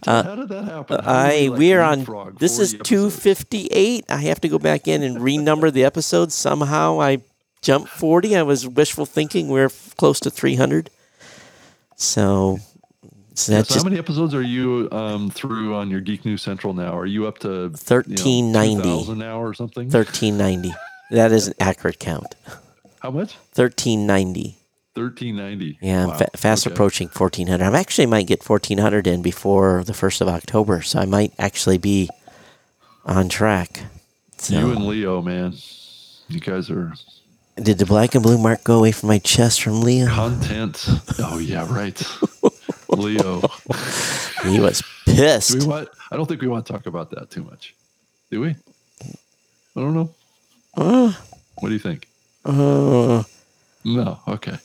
How 0.06 0.36
did 0.36 0.50
that 0.50 0.66
happen? 0.66 0.98
Did 0.98 1.06
Uh, 1.08 1.12
I 1.12 1.30
we, 1.44 1.50
like, 1.50 1.60
we 1.60 1.74
are 1.74 1.82
on. 1.82 2.36
This 2.40 2.60
is 2.60 2.74
40 2.74 2.84
two 2.84 3.06
episodes? 3.08 3.24
fifty 3.24 3.68
eight. 3.72 4.06
I 4.08 4.18
have 4.22 4.40
to 4.42 4.48
go 4.48 4.60
back 4.60 4.88
in 4.88 5.04
and 5.04 5.18
renumber 5.18 5.74
the 5.74 5.84
episodes. 5.84 6.36
Somehow 6.36 7.02
I 7.02 7.22
jumped 7.62 7.90
forty. 7.90 8.36
I 8.36 8.44
was 8.44 8.68
wishful 8.68 9.06
thinking. 9.06 9.50
We're 9.50 9.66
f- 9.66 9.94
close 9.98 10.20
to 10.22 10.30
three 10.30 10.56
hundred. 10.56 10.90
So, 13.36 13.52
so 13.52 13.52
Yeah, 13.52 13.64
so 13.64 13.74
just 13.74 13.78
how 13.80 13.90
many 13.90 14.00
episodes 14.00 14.34
are 14.34 14.42
you 14.42 14.88
um, 14.92 15.30
through 15.30 15.76
on 15.76 15.90
your 15.90 16.00
Geek 16.02 16.24
News 16.26 16.42
Central 16.42 16.74
now? 16.74 16.98
Are 16.98 17.06
you 17.06 17.28
up 17.28 17.40
to 17.40 17.64
1390. 17.70 18.82
2000 18.84 19.18
now 19.18 19.42
or 19.42 19.54
something? 19.54 19.90
thirteen 19.90 20.38
ninety. 20.38 20.74
That 21.12 21.32
is 21.32 21.48
an 21.50 21.54
accurate 21.60 22.00
count. 22.00 22.36
How 23.00 23.12
much? 23.12 23.36
Thirteen 23.52 24.08
ninety. 24.08 24.58
1390. 24.96 25.78
Yeah, 25.82 26.04
I'm 26.04 26.10
Wow, 26.10 26.16
fa- 26.18 26.30
fast 26.38 26.66
okay. 26.66 26.74
approaching 26.74 27.10
fourteen 27.10 27.48
hundred. 27.48 27.66
I 27.76 27.80
actually 27.80 28.06
might 28.06 28.28
get 28.28 28.42
fourteen 28.42 28.78
hundred 28.78 29.06
in 29.06 29.22
before 29.22 29.84
the 29.84 29.94
first 29.94 30.22
of 30.22 30.28
October, 30.30 30.82
so 30.82 31.00
I 31.00 31.06
might 31.06 31.34
actually 31.38 31.78
be 31.78 32.10
on 33.06 33.28
track. 33.28 33.84
So, 34.38 34.58
You 34.58 34.72
and 34.72 34.88
Leo, 34.88 35.22
man. 35.22 35.54
You 36.30 36.40
guys 36.40 36.70
are 36.72 36.94
did 37.62 37.78
the 37.78 37.86
black 37.86 38.16
and 38.16 38.24
blue 38.24 38.38
mark 38.38 38.64
go 38.64 38.80
away 38.80 38.92
from 38.94 39.08
my 39.08 39.20
chest 39.20 39.62
from 39.62 39.82
Leo? 39.82 40.08
content. 40.08 40.86
oh 41.20 41.38
yeah, 41.40 41.68
right. 41.70 42.02
Leo. 42.90 43.42
He 44.46 44.60
was 44.60 44.84
Do 45.08 45.16
pissed. 45.16 45.58
we 45.60 45.66
want 45.66 45.90
I 46.12 46.16
don't 46.16 46.28
think 46.28 46.42
we 46.42 46.48
want 46.48 46.66
to 46.68 46.74
talk 46.74 46.86
about 46.86 47.10
that 47.12 47.30
too 47.32 47.44
much. 47.44 47.74
Do 48.30 48.42
we? 48.42 48.50
I 48.50 49.80
don't 49.82 49.94
know. 49.94 50.10
Uh, 50.78 51.14
What 51.60 51.70
do 51.70 51.74
you 51.74 51.80
think? 51.80 52.08
uh, 52.46 53.24
No. 53.84 54.20
Okay. 54.28 54.58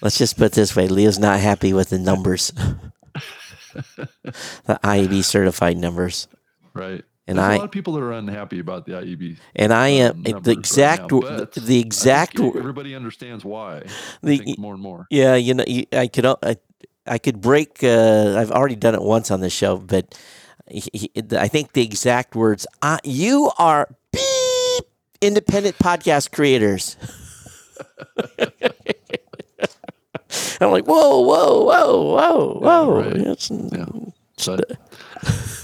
let's 0.00 0.16
just 0.18 0.36
put 0.36 0.46
it 0.46 0.52
this 0.52 0.76
way: 0.76 0.86
Leo's 0.88 1.18
not 1.18 1.40
happy 1.40 1.72
with 1.72 1.88
the 1.90 1.98
numbers, 1.98 2.52
the 3.74 4.78
IAB 4.84 5.24
certified 5.24 5.76
numbers, 5.78 6.28
Right. 6.74 7.04
And 7.28 7.38
There's 7.38 7.48
I- 7.48 7.54
a 7.54 7.58
lot 7.58 7.64
of 7.66 7.70
people 7.70 7.92
that 7.94 8.02
are 8.02 8.12
unhappy 8.12 8.58
about 8.58 8.84
the 8.84 8.92
IAB. 8.92 9.38
and 9.54 9.72
I 9.72 9.88
am 9.88 10.10
um, 10.16 10.22
the 10.24 10.32
numbers 10.32 10.46
right 10.48 10.58
exact 10.58 11.12
now, 11.12 11.20
the 11.20 11.76
I 11.76 11.78
exact 11.78 12.40
everybody 12.40 12.94
understands 12.96 13.44
why. 13.44 13.82
The- 14.22 14.56
more 14.58 14.74
and 14.74 14.82
more. 14.82 15.06
Yeah, 15.10 15.36
you 15.36 15.54
know, 15.54 15.64
you, 15.66 15.86
I 15.92 16.08
could, 16.08 16.26
uh, 16.26 16.36
I, 16.42 16.56
I 17.06 17.18
could 17.18 17.40
break. 17.40 17.82
Uh, 17.82 18.34
I've 18.38 18.50
already 18.52 18.76
done 18.76 18.94
it 18.94 19.02
once 19.02 19.30
on 19.30 19.40
the 19.40 19.50
show, 19.50 19.76
but 19.76 20.18
he, 20.68 20.84
he, 20.92 21.10
I 21.36 21.48
think 21.48 21.72
the 21.72 21.82
exact 21.82 22.34
words: 22.36 22.66
uh, 22.82 22.98
"You 23.04 23.50
are 23.58 23.88
beep 24.12 24.84
independent 25.20 25.78
podcast 25.78 26.30
creators." 26.32 26.96
I'm 30.60 30.70
like, 30.70 30.84
whoa, 30.86 31.20
whoa, 31.20 31.64
whoa, 31.64 32.02
whoa, 32.14 32.58
whoa! 32.60 32.90
right. 32.90 33.16
It's- 33.16 33.50
Yeah. 33.50 33.86
But 34.46 34.78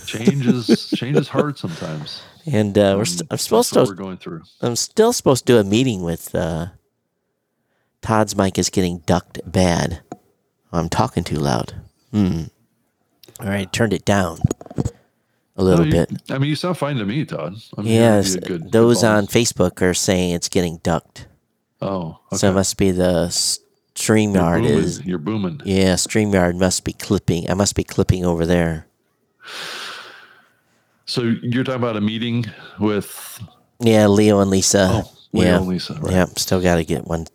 change 0.06 0.28
changes 0.44 0.90
change 0.90 1.28
hard 1.28 1.58
sometimes. 1.58 2.22
And 2.46 2.76
uh, 2.78 2.94
we're 2.96 3.00
Um, 3.00 3.06
st- 3.06 3.22
I'm 3.22 3.26
that's 3.30 3.44
supposed 3.44 3.72
to. 3.74 3.84
we're 3.84 3.94
going 3.94 4.18
through. 4.18 4.42
I'm 4.60 4.76
still 4.76 5.12
supposed 5.12 5.46
to 5.46 5.52
do 5.54 5.58
a 5.58 5.64
meeting 5.64 6.02
with 6.02 6.34
uh, 6.34 6.66
Todd's 8.02 8.36
mic 8.36 8.58
is 8.58 8.70
getting 8.70 8.98
ducked 9.00 9.40
bad. 9.50 10.00
I'm 10.72 10.88
talking 10.88 11.24
too 11.24 11.36
loud. 11.36 11.74
Hmm. 12.12 12.44
All 13.40 13.46
right, 13.48 13.72
turned 13.72 13.92
it 13.92 14.04
down 14.04 14.38
a 15.56 15.62
little 15.64 15.84
No, 15.84 15.90
you- 16.00 16.06
bit. 16.06 16.22
I 16.30 16.38
mean, 16.38 16.50
you 16.50 16.56
sound 16.56 16.76
fine 16.78 16.96
to 16.96 17.04
me, 17.06 17.24
Todd. 17.24 17.54
I'm 17.76 17.84
hearing 17.84 18.00
Yes, 18.00 18.34
you 18.34 18.40
good- 18.40 18.62
good 18.64 18.72
those 18.72 19.02
on. 19.04 19.26
Facebook 19.26 19.80
are 19.82 19.94
saying 19.94 20.32
it's 20.34 20.48
getting 20.48 20.78
ducked. 20.82 21.26
Oh, 21.80 22.18
okay. 22.32 22.36
So 22.38 22.50
it 22.50 22.54
must 22.54 22.76
be 22.76 22.90
the 22.90 23.28
StreamYard 23.94 24.62
booming. 24.62 24.78
is. 24.78 25.00
You're 25.04 25.18
booming. 25.18 25.60
Yeah, 25.64 25.94
StreamYard 25.94 26.56
must 26.56 26.84
be 26.84 26.92
clipping. 26.92 27.48
I 27.50 27.54
must 27.54 27.74
be 27.76 27.84
clipping 27.84 28.24
over 28.24 28.44
there. 28.44 28.86
So 31.06 31.22
you're 31.22 31.64
talking 31.64 31.80
about 31.80 31.96
a 31.96 32.00
meeting 32.00 32.44
with 32.78 33.40
Yeah, 33.80 34.06
Leo 34.08 34.40
and 34.40 34.50
Lisa. 34.50 34.88
oh, 35.04 35.10
Leo 35.32 35.44
yeah. 35.48 35.56
and 35.58 35.66
Lisa, 35.68 35.94
right? 35.94 36.12
Yeah, 36.12 36.26
still 36.36 36.60
got 36.60 36.76
to 36.76 36.84
get 36.84 37.06
one 37.06 37.26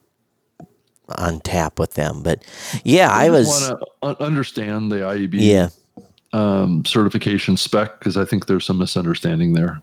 on 1.09 1.39
tap 1.41 1.79
with 1.79 1.93
them. 1.95 2.23
But 2.23 2.43
yeah, 2.83 3.09
I 3.11 3.29
was. 3.29 3.47
want 4.01 4.17
to 4.19 4.23
understand 4.23 4.91
the 4.91 4.97
IAB 4.97 5.33
Yeah. 5.35 5.69
um, 6.31 6.83
certification 6.85 7.57
spec 7.57 7.99
because 7.99 8.17
I 8.17 8.25
think 8.25 8.45
there's 8.47 8.65
some 8.65 8.77
misunderstanding 8.77 9.53
there. 9.53 9.81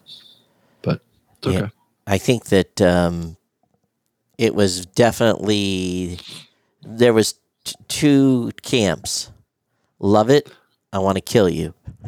But 0.83 1.01
it's 1.39 1.47
okay. 1.47 1.59
Yeah. 1.59 1.69
I 2.07 2.19
think 2.19 2.47
that 2.47 2.81
um, 2.81 3.37
it 4.39 4.55
was 4.55 4.87
definitely 4.87 6.19
there 6.83 7.13
was 7.13 7.35
t- 7.65 7.75
two 7.89 8.51
camps. 8.63 9.31
Love 9.99 10.31
it. 10.31 10.51
I 10.93 10.99
want 10.99 11.17
to 11.17 11.21
kill 11.21 11.49
you. 11.49 11.75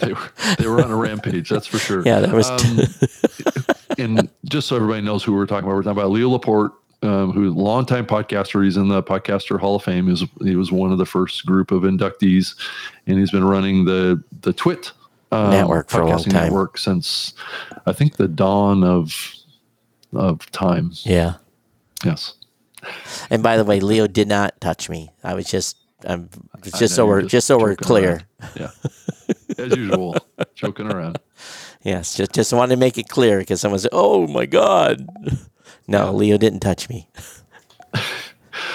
they 0.00 0.12
were 0.12 0.30
they 0.58 0.66
were 0.68 0.82
on 0.84 0.90
a 0.90 0.96
rampage, 0.96 1.48
that's 1.48 1.66
for 1.66 1.78
sure. 1.78 2.02
Yeah, 2.04 2.20
that 2.20 2.32
was- 2.32 2.50
Um, 2.50 3.74
and 3.98 4.28
just 4.44 4.68
so 4.68 4.76
everybody 4.76 5.00
knows 5.02 5.24
who 5.24 5.32
we're 5.34 5.46
talking 5.46 5.64
about, 5.64 5.76
we're 5.76 5.82
talking 5.82 5.98
about 5.98 6.10
Leo 6.10 6.28
Laporte 6.28 6.72
um, 7.02 7.32
who's 7.32 7.52
a 7.52 7.58
longtime 7.58 8.06
podcaster. 8.06 8.64
He's 8.64 8.76
in 8.76 8.88
the 8.88 9.02
Podcaster 9.02 9.58
Hall 9.58 9.76
of 9.76 9.84
Fame. 9.84 10.04
He 10.06 10.10
was, 10.10 10.24
he 10.42 10.56
was 10.56 10.70
one 10.72 10.92
of 10.92 10.98
the 10.98 11.06
first 11.06 11.44
group 11.46 11.70
of 11.70 11.82
inductees, 11.82 12.54
and 13.06 13.18
he's 13.18 13.30
been 13.30 13.44
running 13.44 13.84
the 13.84 14.22
the 14.42 14.52
TWiT 14.52 14.92
um, 15.32 15.50
Network 15.50 15.90
for 15.90 16.02
a 16.02 16.08
long 16.08 16.22
time. 16.22 16.44
network 16.44 16.78
since 16.78 17.34
I 17.86 17.92
think 17.92 18.16
the 18.16 18.28
dawn 18.28 18.84
of 18.84 19.34
of 20.14 20.50
time. 20.52 20.92
Yeah. 21.02 21.34
Yes. 22.04 22.34
And 23.30 23.42
by 23.42 23.56
the 23.56 23.64
way, 23.64 23.80
Leo 23.80 24.06
did 24.06 24.28
not 24.28 24.60
touch 24.60 24.90
me. 24.90 25.12
I 25.22 25.34
was 25.34 25.46
just, 25.46 25.76
um, 26.04 26.28
I 26.54 26.68
just 26.68 26.94
so 26.94 27.06
we're 27.06 27.22
just 27.22 27.30
just 27.30 27.46
so 27.46 27.58
we're 27.58 27.76
clear. 27.76 28.24
around. 28.40 28.50
Yeah. 28.56 28.70
As 29.58 29.76
usual, 29.76 30.16
joking 30.54 30.90
around. 30.90 31.18
Yes, 31.84 32.14
just 32.14 32.32
just 32.32 32.52
wanted 32.52 32.76
to 32.76 32.78
make 32.78 32.96
it 32.96 33.08
clear 33.08 33.40
because 33.40 33.60
someone 33.60 33.80
said, 33.80 33.90
"Oh 33.92 34.28
my 34.28 34.46
God." 34.46 35.04
No, 35.86 36.12
Leo 36.12 36.36
didn't 36.36 36.60
touch 36.60 36.88
me. 36.88 37.08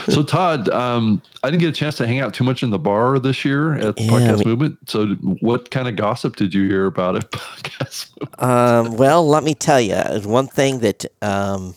So 0.10 0.24
Todd, 0.24 0.70
um, 0.70 1.22
I 1.44 1.50
didn't 1.50 1.62
get 1.62 1.70
a 1.70 1.74
chance 1.74 1.98
to 1.98 2.08
hang 2.08 2.20
out 2.20 2.34
too 2.34 2.44
much 2.44 2.64
in 2.64 2.70
the 2.70 2.80
bar 2.80 3.20
this 3.20 3.44
year 3.44 3.74
at 3.76 3.98
the 3.98 4.04
Yeah, 4.04 4.12
Podcast 4.12 4.46
Movement. 4.46 4.78
So, 4.90 5.08
what 5.42 5.70
kind 5.70 5.88
of 5.88 5.96
gossip 5.96 6.38
did 6.38 6.54
you 6.54 6.68
hear 6.68 6.86
about 6.86 7.16
it? 7.16 7.30
Podcast 7.32 8.42
Um, 8.42 8.96
well, 8.96 9.28
let 9.28 9.44
me 9.44 9.54
tell 9.54 9.82
you 9.82 9.96
one 10.24 10.48
thing 10.48 10.80
that 10.80 11.06
um, 11.22 11.76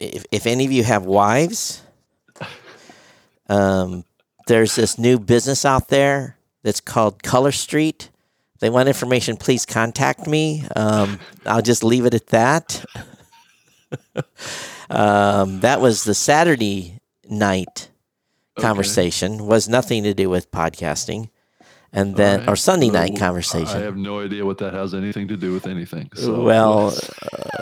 if, 0.00 0.24
if 0.32 0.46
any 0.46 0.64
of 0.64 0.72
you 0.72 0.82
have 0.84 1.04
wives, 1.04 1.82
um, 3.48 4.04
there's 4.46 4.74
this 4.74 4.98
new 4.98 5.18
business 5.18 5.64
out 5.64 5.88
there 5.88 6.38
that's 6.62 6.80
called 6.80 7.22
Color 7.22 7.52
Street. 7.52 8.08
They 8.60 8.70
want 8.70 8.88
information, 8.88 9.36
please 9.36 9.64
contact 9.64 10.26
me. 10.26 10.64
Um, 10.74 11.20
I'll 11.46 11.62
just 11.62 11.84
leave 11.84 12.06
it 12.06 12.14
at 12.14 12.28
that. 12.28 12.84
um, 14.90 15.60
that 15.60 15.80
was 15.80 16.04
the 16.04 16.14
Saturday 16.14 16.98
night 17.28 17.90
conversation. 18.58 19.46
Was 19.46 19.68
nothing 19.68 20.02
to 20.04 20.14
do 20.14 20.28
with 20.30 20.50
podcasting, 20.50 21.30
and 21.92 22.16
then 22.16 22.40
Alright, 22.40 22.48
or 22.48 22.56
Sunday 22.56 22.90
night 22.90 23.12
I 23.14 23.18
conversation. 23.18 23.80
have 23.82 23.96
no 23.96 24.20
idea 24.20 24.44
what 24.44 24.58
that 24.58 24.74
has 24.74 24.94
anything 24.94 25.28
to 25.28 25.36
do 25.36 25.52
with 25.52 25.66
anything. 25.66 26.10
So, 26.14 26.42
well, 26.42 26.96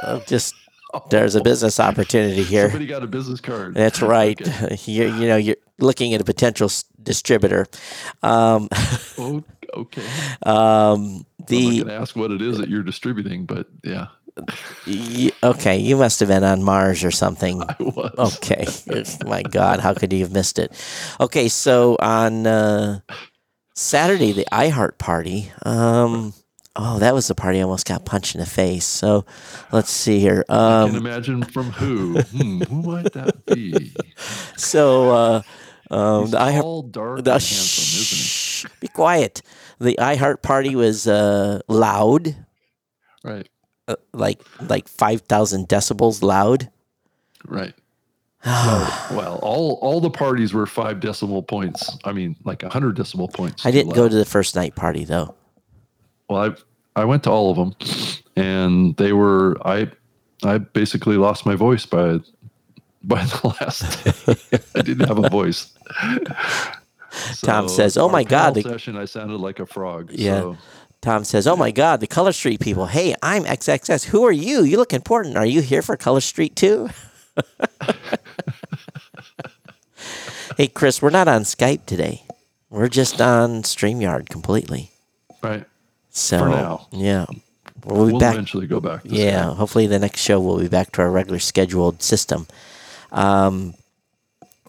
uh, 0.02 0.20
just 0.20 0.54
there's 1.10 1.34
a 1.34 1.42
business 1.42 1.78
opportunity 1.80 2.42
here. 2.42 2.68
somebody 2.68 2.86
got 2.86 3.02
a 3.02 3.06
business 3.06 3.40
card. 3.40 3.74
That's 3.74 4.00
right. 4.16 4.40
Okay. 4.40 4.76
you 4.86 5.04
you 5.14 5.28
know 5.28 5.36
you're 5.36 5.56
looking 5.78 6.14
at 6.14 6.20
a 6.20 6.24
potential 6.24 6.66
s- 6.66 6.84
distributor. 7.02 7.66
Um, 8.22 8.68
Oh, 9.18 9.42
okay. 9.74 10.02
um, 10.44 11.24
I'm 11.40 11.46
the 11.48 11.64
not 11.80 11.86
going 11.86 11.86
to 11.88 11.94
ask 11.94 12.16
what 12.16 12.30
it 12.30 12.40
is 12.42 12.58
that 12.58 12.68
you're 12.68 12.82
distributing, 12.82 13.44
but 13.46 13.66
yeah, 13.84 14.06
okay, 15.42 15.78
you 15.78 15.96
must 15.96 16.20
have 16.20 16.28
been 16.28 16.44
on 16.44 16.62
Mars 16.62 17.04
or 17.04 17.10
something. 17.10 17.62
I 17.62 17.76
was. 17.80 18.14
Okay, 18.36 18.66
my 19.26 19.42
God, 19.42 19.80
how 19.80 19.94
could 19.94 20.12
you 20.12 20.20
have 20.20 20.32
missed 20.32 20.58
it? 20.58 20.72
Okay, 21.20 21.48
so 21.48 21.96
on 22.00 22.46
uh, 22.46 23.00
Saturday, 23.74 24.32
the 24.32 24.46
iHeart 24.52 24.98
party. 24.98 25.50
Um, 25.64 26.34
oh, 26.76 26.98
that 26.98 27.14
was 27.14 27.28
the 27.28 27.34
party 27.34 27.58
I 27.58 27.62
almost 27.62 27.86
got 27.86 28.04
punched 28.04 28.34
in 28.34 28.40
the 28.40 28.46
face. 28.46 28.84
So 28.84 29.24
let's 29.72 29.90
see 29.90 30.18
here. 30.20 30.44
I 30.48 30.86
can 30.86 30.96
Um, 30.96 31.06
imagine 31.06 31.42
from 31.44 31.70
who. 31.72 32.20
Hmm, 32.20 32.60
who 32.62 32.82
might 32.82 33.12
that 33.12 33.44
be? 33.46 33.92
so 34.56 35.10
uh, 35.10 35.42
um, 35.90 36.30
the 36.30 36.38
iHeart. 36.38 36.60
tall, 36.60 36.82
dark, 36.82 37.16
The, 37.24 37.32
and 37.32 37.42
handsome, 37.42 38.00
isn't 38.00 38.18
shh, 38.18 38.66
be 38.80 38.88
quiet. 38.88 39.42
The 39.78 39.96
iHeart 40.00 40.42
party 40.42 40.74
was 40.76 41.06
uh, 41.06 41.60
loud. 41.68 42.34
Right, 43.24 43.48
uh, 43.88 43.96
like 44.12 44.40
like 44.60 44.88
five 44.88 45.22
thousand 45.22 45.68
decibels 45.68 46.22
loud. 46.22 46.70
right. 47.46 47.74
well, 48.46 49.06
well, 49.10 49.40
all 49.42 49.78
all 49.82 50.00
the 50.00 50.10
parties 50.10 50.54
were 50.54 50.66
five 50.66 51.00
decimal 51.00 51.42
points. 51.42 51.98
I 52.04 52.12
mean, 52.12 52.36
like 52.44 52.62
a 52.62 52.68
hundred 52.68 52.94
decimal 52.94 53.28
points. 53.28 53.66
I 53.66 53.72
didn't 53.72 53.94
go 53.94 54.08
to 54.08 54.14
the 54.14 54.24
first 54.24 54.54
night 54.54 54.76
party 54.76 55.04
though. 55.04 55.34
Well, 56.28 56.56
I 56.96 57.00
I 57.00 57.04
went 57.04 57.24
to 57.24 57.30
all 57.30 57.50
of 57.50 57.56
them, 57.56 57.74
and 58.36 58.96
they 58.96 59.12
were 59.12 59.56
I 59.66 59.90
I 60.44 60.58
basically 60.58 61.16
lost 61.16 61.44
my 61.44 61.56
voice 61.56 61.86
by 61.86 62.20
by 63.02 63.24
the 63.24 63.56
last. 63.60 64.04
day. 64.50 64.58
I 64.76 64.82
didn't 64.82 65.08
have 65.08 65.18
a 65.18 65.28
voice. 65.30 65.72
Tom 67.42 67.68
says, 67.68 67.96
"Oh 67.96 68.08
my 68.08 68.24
God, 68.24 68.60
session! 68.62 68.96
I 68.96 69.06
sounded 69.06 69.38
like 69.38 69.58
a 69.58 69.66
frog." 69.66 70.10
Yeah. 70.12 70.40
So, 70.40 70.56
Tom 71.06 71.22
says, 71.22 71.46
"Oh 71.46 71.54
my 71.54 71.70
God, 71.70 72.00
the 72.00 72.08
Color 72.08 72.32
Street 72.32 72.58
people! 72.58 72.86
Hey, 72.86 73.14
I'm 73.22 73.44
XXS. 73.44 74.06
Who 74.06 74.24
are 74.24 74.32
you? 74.32 74.64
You 74.64 74.76
look 74.76 74.92
important. 74.92 75.36
Are 75.36 75.46
you 75.46 75.62
here 75.62 75.80
for 75.80 75.96
Color 75.96 76.20
Street 76.20 76.56
too?" 76.56 76.88
hey, 80.56 80.66
Chris, 80.66 81.00
we're 81.00 81.10
not 81.10 81.28
on 81.28 81.42
Skype 81.42 81.86
today. 81.86 82.22
We're 82.70 82.88
just 82.88 83.20
on 83.20 83.62
Streamyard 83.62 84.28
completely. 84.28 84.90
right. 85.42 85.64
So 86.10 86.40
For 86.40 86.48
now. 86.48 86.88
yeah, 86.90 87.26
we'll 87.84 88.06
be 88.06 88.12
We'll 88.12 88.20
back. 88.20 88.34
eventually 88.34 88.66
go 88.66 88.80
back. 88.80 89.02
Yeah, 89.04 89.54
hopefully 89.54 89.86
the 89.86 90.00
next 90.00 90.18
show 90.20 90.40
we'll 90.40 90.58
be 90.58 90.66
back 90.66 90.90
to 90.92 91.02
our 91.02 91.10
regular 91.12 91.38
scheduled 91.38 92.02
system. 92.02 92.48
Um, 93.12 93.74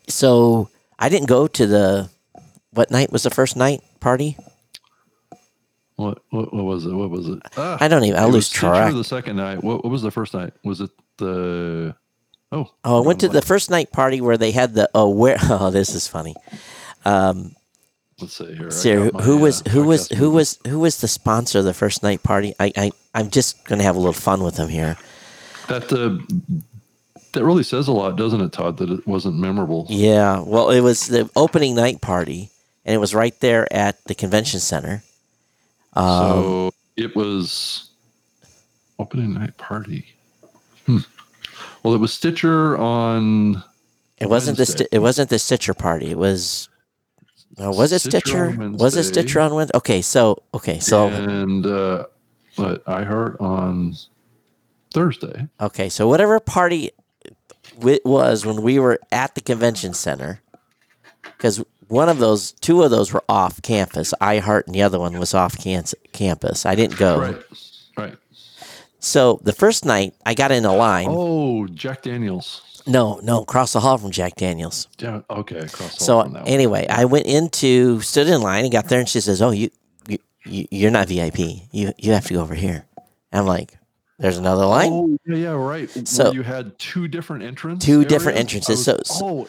so 0.07 0.69
I 0.99 1.09
didn't 1.09 1.29
go 1.29 1.47
to 1.47 1.65
the 1.65 2.09
what 2.73 2.91
night 2.91 3.11
was 3.11 3.23
the 3.23 3.31
first 3.31 3.55
night 3.55 3.81
party? 4.01 4.37
What, 5.97 6.19
what 6.29 6.53
what 6.53 6.63
was 6.63 6.85
it? 6.85 6.93
What 6.93 7.09
was 7.09 7.27
it? 7.27 7.39
Ah, 7.57 7.77
I 7.81 7.87
don't 7.87 8.03
even. 8.03 8.19
I 8.19 8.25
lose 8.25 8.35
was 8.35 8.45
Stitcher 8.47 8.59
track. 8.67 8.93
The 8.93 9.03
second 9.03 9.35
night. 9.35 9.63
What, 9.63 9.83
what 9.83 9.89
was 9.91 10.03
the 10.03 10.11
first 10.11 10.33
night? 10.33 10.53
Was 10.63 10.79
it 10.79 10.91
the? 11.17 11.95
Oh, 12.51 12.69
Oh, 12.85 13.03
I 13.03 13.05
went 13.05 13.19
to 13.21 13.27
I'm 13.27 13.33
the 13.33 13.41
first 13.41 13.69
night 13.69 13.91
party 13.91 14.21
where 14.21 14.37
they 14.37 14.51
had 14.51 14.73
the 14.73 14.89
oh 14.95 15.09
where 15.09 15.37
oh 15.43 15.69
this 15.71 15.93
is 15.93 16.07
funny. 16.07 16.35
Um, 17.03 17.55
Let's 18.21 18.33
see 18.37 18.55
here. 18.55 18.67
I 18.67 18.69
so 18.69 19.11
my, 19.13 19.21
who 19.23 19.37
was 19.37 19.61
uh, 19.65 19.69
who 19.71 19.83
was 19.83 20.07
who 20.09 20.25
movie. 20.25 20.35
was 20.35 20.59
who 20.67 20.79
was 20.79 21.01
the 21.01 21.07
sponsor 21.07 21.59
of 21.59 21.65
the 21.65 21.73
first 21.73 22.03
night 22.03 22.23
party? 22.23 22.53
I 22.59 22.71
I 22.77 22.91
I'm 23.13 23.29
just 23.31 23.65
gonna 23.65 23.83
have 23.83 23.95
a 23.95 23.99
little 23.99 24.13
fun 24.13 24.43
with 24.43 24.55
them 24.55 24.69
here. 24.69 24.97
that? 25.67 25.91
Uh, 25.91 26.19
that 27.33 27.43
really 27.43 27.63
says 27.63 27.87
a 27.87 27.91
lot, 27.91 28.15
doesn't 28.15 28.41
it, 28.41 28.51
Todd? 28.53 28.77
That 28.77 28.89
it 28.89 29.05
wasn't 29.05 29.35
memorable. 29.35 29.85
Yeah, 29.89 30.39
well, 30.39 30.69
it 30.69 30.81
was 30.81 31.07
the 31.07 31.29
opening 31.35 31.75
night 31.75 32.01
party, 32.01 32.49
and 32.85 32.95
it 32.95 32.99
was 32.99 33.13
right 33.13 33.37
there 33.41 33.71
at 33.71 34.03
the 34.05 34.15
convention 34.15 34.59
center. 34.59 35.03
Um, 35.97 36.19
so 36.19 36.71
it 36.95 37.15
was 37.15 37.89
opening 38.99 39.33
night 39.33 39.57
party. 39.57 40.05
Hmm. 40.85 40.99
Well, 41.83 41.93
it 41.93 41.99
was 41.99 42.13
Stitcher 42.13 42.77
on. 42.77 43.63
It 44.19 44.29
wasn't 44.29 44.57
the 44.57 44.61
Wednesday. 44.61 44.83
Sti- 44.85 44.95
it 44.95 44.99
wasn't 44.99 45.29
the 45.29 45.39
Stitcher 45.39 45.73
party. 45.73 46.11
It 46.11 46.17
was 46.17 46.69
uh, 47.59 47.71
was 47.71 47.91
it 47.91 47.99
Stitcher 47.99 48.51
Stitcher? 48.51 48.69
Was 48.71 48.95
it 48.95 49.03
Stitcher 49.03 49.39
on 49.39 49.55
Wednesday? 49.55 49.77
Okay, 49.77 50.01
so 50.01 50.43
okay, 50.53 50.79
so 50.79 51.07
and 51.07 51.65
uh, 51.65 52.05
I 52.85 53.03
heard 53.03 53.37
on 53.39 53.95
Thursday. 54.93 55.47
okay, 55.59 55.89
so 55.89 56.07
whatever 56.07 56.39
party 56.39 56.91
it 57.81 58.05
was 58.05 58.45
when 58.45 58.61
we 58.61 58.79
were 58.79 58.99
at 59.11 59.35
the 59.35 59.41
convention 59.41 59.93
center, 59.93 60.41
because 61.23 61.63
one 61.87 62.09
of 62.09 62.19
those, 62.19 62.51
two 62.53 62.83
of 62.83 62.91
those 62.91 63.13
were 63.13 63.23
off 63.29 63.61
campus. 63.61 64.13
iHeart 64.21 64.65
and 64.67 64.75
the 64.75 64.81
other 64.81 64.99
one 64.99 65.17
was 65.19 65.33
off 65.33 65.57
can- 65.57 65.83
campus. 66.13 66.65
I 66.65 66.75
didn't 66.75 66.97
go. 66.97 67.19
Right. 67.19 67.37
Right. 67.97 68.15
So 68.99 69.39
the 69.43 69.53
first 69.53 69.85
night, 69.85 70.13
I 70.25 70.33
got 70.33 70.51
in 70.51 70.65
a 70.65 70.75
line. 70.75 71.07
Oh, 71.09 71.67
Jack 71.67 72.01
Daniels. 72.03 72.61
No, 72.87 73.19
no, 73.21 73.41
across 73.41 73.73
the 73.73 73.79
hall 73.81 73.97
from 73.97 74.11
Jack 74.11 74.35
Daniels. 74.35 74.87
Yeah. 74.97 75.21
Okay. 75.29 75.59
Across 75.59 75.97
the 75.97 76.03
So 76.03 76.13
hall 76.13 76.23
from 76.23 76.33
that 76.33 76.43
one. 76.43 76.51
anyway, 76.51 76.87
I 76.89 77.05
went 77.05 77.25
into 77.25 77.99
stood 78.01 78.27
in 78.27 78.41
line 78.41 78.63
and 78.63 78.71
got 78.71 78.87
there, 78.87 78.99
and 78.99 79.09
she 79.09 79.19
says, 79.19 79.41
"Oh, 79.41 79.51
you, 79.51 79.69
you, 80.07 80.17
you 80.45 80.67
you're 80.71 80.91
not 80.91 81.07
VIP. 81.09 81.39
You 81.71 81.91
you 81.97 82.13
have 82.13 82.25
to 82.27 82.33
go 82.33 82.41
over 82.41 82.55
here." 82.55 82.85
I'm 83.33 83.45
like, 83.45 83.77
"There's 84.19 84.37
another 84.37 84.65
line." 84.65 84.89
Oh, 84.93 85.17
yeah, 85.25 85.35
yeah, 85.35 85.49
right. 85.49 85.89
So- 86.07 86.25
Where 86.25 86.33
you 86.35 86.43
had 86.43 86.79
two 86.79 87.09
different 87.09 87.43
entrances. 87.43 87.85
Two 87.85 88.05
different 88.05 88.37
entrances. 88.37 88.77
Was- 88.77 88.85
So- 88.85 88.99
so- 89.03 89.25
oh, 89.25 89.47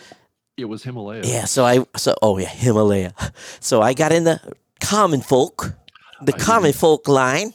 it 0.59 0.65
was 0.67 0.83
Himalaya. 0.83 1.23
Yeah. 1.25 1.45
So 1.45 1.65
I 1.65 1.85
so 1.97 2.15
oh 2.21 2.37
yeah 2.39 2.49
Himalaya. 2.49 3.15
So 3.61 3.81
I 3.81 3.95
got 3.95 4.13
in 4.13 4.25
the 4.25 4.41
common 4.81 5.21
folk, 5.23 5.75
the 6.21 6.35
I 6.35 6.39
common 6.39 6.73
folk 6.73 7.09
line. 7.09 7.55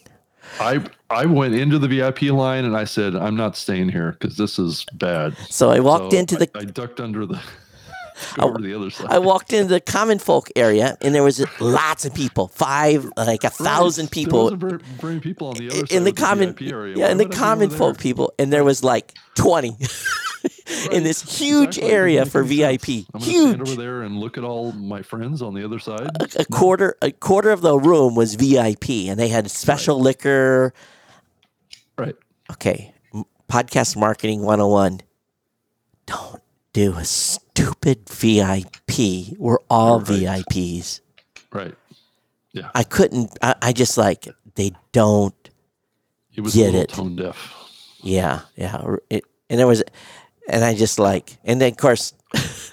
I 0.60 0.84
I 1.10 1.26
went 1.26 1.54
into 1.54 1.78
the 1.78 1.88
VIP 1.88 2.24
line 2.24 2.66
and 2.66 2.76
I 2.76 2.86
said, 2.86 3.16
I'm 3.16 3.36
not 3.36 3.56
staying 3.58 3.90
here 3.90 4.14
because 4.14 4.38
this 4.38 4.58
is 4.58 4.86
bad. 4.94 5.36
So 5.50 5.70
I 5.70 5.80
walked 5.80 6.14
So 6.14 6.18
into 6.18 6.38
the 6.38 6.50
I, 6.56 6.60
I 6.60 6.64
ducked 6.66 7.00
under 7.00 7.26
the 7.26 7.42
over 8.40 8.58
to 8.58 8.64
the 8.64 8.74
other 8.74 8.90
side. 8.90 9.08
I 9.10 9.20
walked 9.20 9.52
into 9.52 9.74
the 9.74 9.82
common 9.82 10.20
folk 10.20 10.50
area, 10.56 10.98
and 11.02 11.14
there 11.14 11.24
was 11.24 11.44
lots 11.60 12.06
of 12.06 12.14
people, 12.14 12.48
five 12.48 13.10
like 13.18 13.44
a 13.44 13.50
thousand 13.50 14.12
people 14.12 14.56
There 14.56 14.80
very 15.02 15.20
people 15.20 15.48
on 15.48 15.56
the 15.56 15.70
other 15.70 15.88
side 15.88 15.92
in 15.92 16.04
the 16.04 16.14
common 16.14 16.54
VIP 16.54 16.72
area. 16.72 16.98
yeah 16.98 17.06
Why 17.06 17.12
in 17.12 17.18
the 17.18 17.26
I 17.28 17.30
common 17.30 17.70
folk 17.70 17.98
people, 17.98 18.34
and 18.40 18.54
there 18.54 18.64
was 18.64 18.84
like 18.84 19.14
twenty 19.36 19.76
in 20.92 21.04
this 21.04 21.22
huge 21.40 21.78
exactly. 21.78 21.92
Area 21.92 22.26
for 22.26 22.44
VIP. 22.44 22.82
sense. 22.86 23.06
I'm 23.14 23.20
gonna 23.22 23.26
stand 23.32 23.62
over 23.62 23.76
there 23.76 24.02
and 24.04 24.18
look 24.20 24.38
at 24.38 24.44
all 24.44 24.72
my 24.74 25.02
friends 25.02 25.42
on 25.42 25.54
the 25.54 25.64
other 25.64 25.80
side. 25.80 26.10
A 26.38 26.46
quarter 26.46 26.96
a 27.02 27.12
quarter 27.12 27.52
of 27.52 27.62
the 27.62 27.78
room 27.78 28.16
was 28.16 28.36
VIP, 28.36 28.90
and 29.10 29.20
they 29.20 29.28
had 29.30 29.50
special 29.52 30.00
liquor. 30.00 30.74
Right. 31.98 32.16
Okay, 32.52 32.94
podcast 33.50 33.96
marketing 33.96 34.42
101. 34.42 35.02
Don't 36.06 36.42
do 36.74 36.94
a 36.96 37.06
stupid 37.06 38.10
VIP. 38.10 39.36
We're 39.38 39.60
all 39.70 40.00
Right. 40.00 40.44
VIPs. 40.50 41.02
Right. 41.52 41.76
Yeah. 42.52 42.70
I 42.76 42.84
couldn't. 42.84 43.38
I, 43.42 43.56
I 43.62 43.74
just 43.74 43.98
like 43.98 44.28
they 44.56 44.72
don't. 44.92 45.34
He 46.30 46.42
was 46.42 46.56
Get 46.56 46.62
a 46.62 46.66
little 46.66 46.82
it. 46.82 46.90
tone 46.90 47.16
deaf. 47.16 47.56
Yeah, 48.02 48.42
yeah. 48.56 48.96
It, 49.10 49.24
and 49.50 49.60
there 49.60 49.68
was, 49.68 49.84
and 50.48 50.64
I 50.64 50.76
just 50.76 51.00
like, 51.00 51.38
and 51.44 51.60
then 51.62 51.72
of 51.72 51.78
course. 51.78 52.14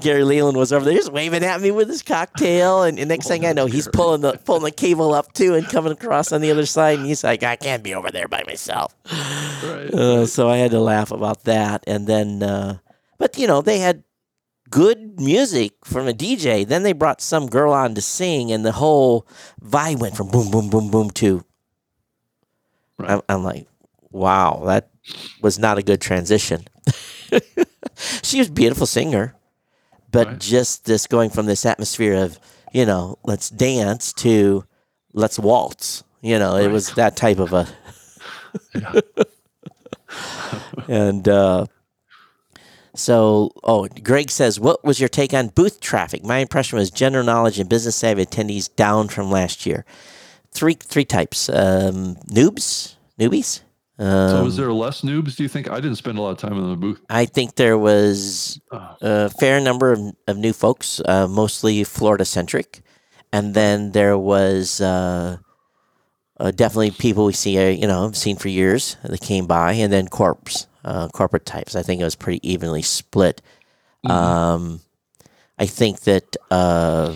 Gary 0.00 0.24
Leland 0.24 0.56
was 0.56 0.72
over 0.72 0.84
there 0.84 0.94
just 0.94 1.12
waving 1.12 1.44
at 1.44 1.60
me 1.60 1.70
with 1.70 1.88
his 1.88 2.02
cocktail, 2.02 2.82
and, 2.82 2.98
and 2.98 3.08
next 3.08 3.28
thing 3.28 3.46
I 3.46 3.52
know, 3.52 3.66
he's 3.66 3.86
pulling 3.86 4.20
the 4.20 4.32
pulling 4.44 4.64
the 4.64 4.72
cable 4.72 5.14
up 5.14 5.32
too 5.34 5.54
and 5.54 5.68
coming 5.68 5.92
across 5.92 6.32
on 6.32 6.40
the 6.40 6.50
other 6.50 6.66
side, 6.66 6.98
and 6.98 7.06
he's 7.06 7.22
like, 7.22 7.44
"I 7.44 7.54
can't 7.54 7.82
be 7.82 7.94
over 7.94 8.10
there 8.10 8.26
by 8.26 8.42
myself." 8.44 8.92
Right. 9.62 9.94
Uh, 9.94 10.26
so 10.26 10.48
I 10.48 10.56
had 10.56 10.72
to 10.72 10.80
laugh 10.80 11.12
about 11.12 11.44
that. 11.44 11.84
And 11.86 12.08
then, 12.08 12.42
uh, 12.42 12.78
but 13.18 13.38
you 13.38 13.46
know, 13.46 13.62
they 13.62 13.78
had 13.78 14.02
good 14.70 15.20
music 15.20 15.74
from 15.84 16.08
a 16.08 16.12
DJ. 16.12 16.66
Then 16.66 16.82
they 16.82 16.92
brought 16.92 17.20
some 17.20 17.46
girl 17.46 17.72
on 17.72 17.94
to 17.94 18.00
sing, 18.00 18.50
and 18.50 18.64
the 18.64 18.72
whole 18.72 19.26
vibe 19.64 20.00
went 20.00 20.16
from 20.16 20.28
boom, 20.28 20.50
boom, 20.50 20.70
boom, 20.70 20.90
boom 20.90 21.10
to. 21.10 21.44
Right. 22.98 23.10
I'm, 23.10 23.20
I'm 23.28 23.44
like, 23.44 23.68
wow, 24.10 24.62
that 24.66 24.90
was 25.40 25.58
not 25.58 25.78
a 25.78 25.82
good 25.82 26.00
transition. 26.00 26.64
she 28.22 28.38
was 28.38 28.48
a 28.48 28.52
beautiful 28.52 28.86
singer, 28.86 29.34
but 30.10 30.26
Right. 30.26 30.38
just 30.40 30.84
this 30.84 31.06
going 31.06 31.30
from 31.30 31.46
this 31.46 31.64
atmosphere 31.66 32.14
of, 32.14 32.38
you 32.72 32.86
know, 32.86 33.18
let's 33.24 33.50
dance 33.50 34.12
to 34.14 34.64
let's 35.12 35.38
waltz. 35.38 36.04
You 36.20 36.38
know, 36.38 36.56
it 36.56 36.68
was 36.68 36.94
that 36.94 37.16
type 37.16 37.38
of 37.38 37.52
a 37.52 37.68
Yeah. 38.74 39.00
and 40.88 41.26
uh, 41.28 41.66
so, 42.94 43.50
oh, 43.64 43.88
Greg 43.88 44.30
says, 44.30 44.60
"What 44.60 44.84
was 44.84 45.00
your 45.00 45.08
take 45.08 45.32
on 45.32 45.48
booth 45.48 45.80
traffic?" 45.80 46.22
My 46.24 46.38
impression 46.38 46.78
was 46.78 46.90
general 46.90 47.24
knowledge 47.24 47.58
and 47.58 47.68
business 47.68 47.96
savvy 47.96 48.24
attendees 48.26 48.74
down 48.76 49.08
from 49.08 49.30
last 49.30 49.64
year. 49.64 49.84
Three 50.50 50.74
three 50.74 51.06
types: 51.06 51.48
um, 51.48 52.16
noobs, 52.30 52.96
newbies. 53.18 53.60
Um, 53.98 54.30
So 54.30 54.44
was 54.44 54.56
there 54.56 54.72
less 54.72 55.02
noobs? 55.02 55.36
Do 55.36 55.42
you 55.42 55.48
think? 55.48 55.70
I 55.70 55.76
didn't 55.80 55.96
spend 55.96 56.18
a 56.18 56.22
lot 56.22 56.30
of 56.30 56.38
time 56.38 56.54
in 56.58 56.68
the 56.70 56.76
booth. 56.76 57.00
I 57.10 57.26
think 57.26 57.56
there 57.56 57.76
was 57.78 58.58
Oh. 58.72 58.96
a 59.02 59.30
fair 59.30 59.60
number 59.60 59.92
of, 59.92 60.00
of 60.26 60.36
new 60.38 60.52
folks, 60.52 61.00
uh, 61.04 61.28
mostly 61.28 61.84
Florida 61.84 62.24
centric, 62.24 62.82
and 63.32 63.54
then 63.54 63.92
there 63.92 64.16
was 64.18 64.80
uh, 64.80 65.36
uh, 66.40 66.50
definitely 66.50 66.90
people 66.92 67.26
we 67.26 67.32
see, 67.34 67.58
uh, 67.58 67.68
you 67.68 67.86
know, 67.86 68.10
seen 68.12 68.36
for 68.36 68.48
years 68.48 68.96
that 69.04 69.20
came 69.20 69.46
by, 69.46 69.72
and 69.74 69.92
then 69.92 70.08
corps, 70.08 70.66
uh, 70.84 71.08
corporate 71.08 71.44
types. 71.46 71.76
I 71.76 71.82
think 71.82 72.00
it 72.00 72.04
was 72.04 72.16
pretty 72.16 72.40
evenly 72.48 72.82
split. 72.82 73.42
Um, 74.04 74.80
I 75.58 75.66
think 75.66 76.00
that 76.00 76.36
uh, 76.50 77.14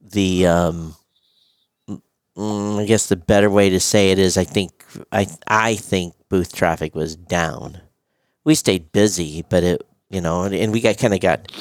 the 0.00 0.46
um, 0.46 0.94
mm, 2.38 2.80
I 2.80 2.84
guess 2.86 3.08
the 3.08 3.16
better 3.16 3.50
way 3.50 3.68
to 3.70 3.80
say 3.80 4.10
it 4.12 4.18
is 4.18 4.36
I 4.38 4.44
think 4.44 4.84
I 5.12 5.26
I 5.46 5.74
think 5.76 6.14
booth 6.28 6.54
traffic 6.54 6.94
was 6.94 7.16
down. 7.16 7.80
We 8.44 8.54
stayed 8.54 8.92
busy, 8.92 9.44
but 9.48 9.64
it 9.64 9.82
you 10.10 10.20
know, 10.22 10.44
and, 10.44 10.54
and 10.54 10.72
we 10.72 10.80
got 10.80 10.96
kind 10.98 11.12
of 11.12 11.20
got 11.20 11.52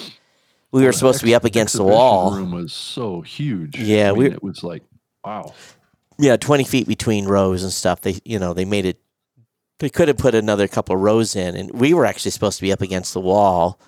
we 0.72 0.84
were 0.86 0.94
supposed 0.94 1.20
to 1.20 1.26
be 1.26 1.36
up 1.36 1.44
against 1.46 1.76
the 1.76 1.84
wall. 1.84 2.36
room 2.36 2.52
was 2.52 2.72
so 2.74 3.22
huge. 3.22 3.78
Yeah, 3.78 4.10
I 4.10 4.12
mean, 4.12 4.20
we- 4.20 4.32
it 4.32 4.44
was 4.44 4.64
like 4.64 4.84
wow. 5.26 5.54
Yeah, 6.20 6.36
twenty 6.38 6.64
feet 6.64 6.88
between 6.88 7.26
rows 7.26 7.64
and 7.64 7.72
stuff. 7.72 8.02
They 8.02 8.20
you 8.26 8.40
know 8.40 8.54
they 8.54 8.66
made 8.66 8.86
it. 8.86 9.00
They 9.80 9.90
could 9.90 10.08
have 10.08 10.18
put 10.18 10.34
another 10.34 10.68
couple 10.68 10.96
of 10.96 11.02
rows 11.02 11.36
in, 11.36 11.56
and 11.56 11.70
we 11.72 11.94
were 11.94 12.06
actually 12.06 12.32
supposed 12.32 12.58
to 12.58 12.64
be 12.64 12.72
up 12.72 12.82
against 12.82 13.14
the 13.14 13.22
wall, 13.22 13.80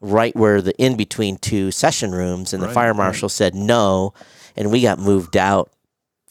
right 0.00 0.36
where 0.36 0.60
the 0.60 0.76
in 0.76 0.96
between 0.98 1.38
two 1.38 1.70
session 1.70 2.12
rooms, 2.12 2.52
and 2.52 2.62
the 2.62 2.66
Right, 2.66 2.74
fire 2.74 2.88
right. 2.90 2.96
marshal 2.98 3.30
said 3.30 3.54
no, 3.54 4.12
and 4.54 4.70
we 4.70 4.82
got 4.82 4.98
moved 4.98 5.34
out 5.38 5.71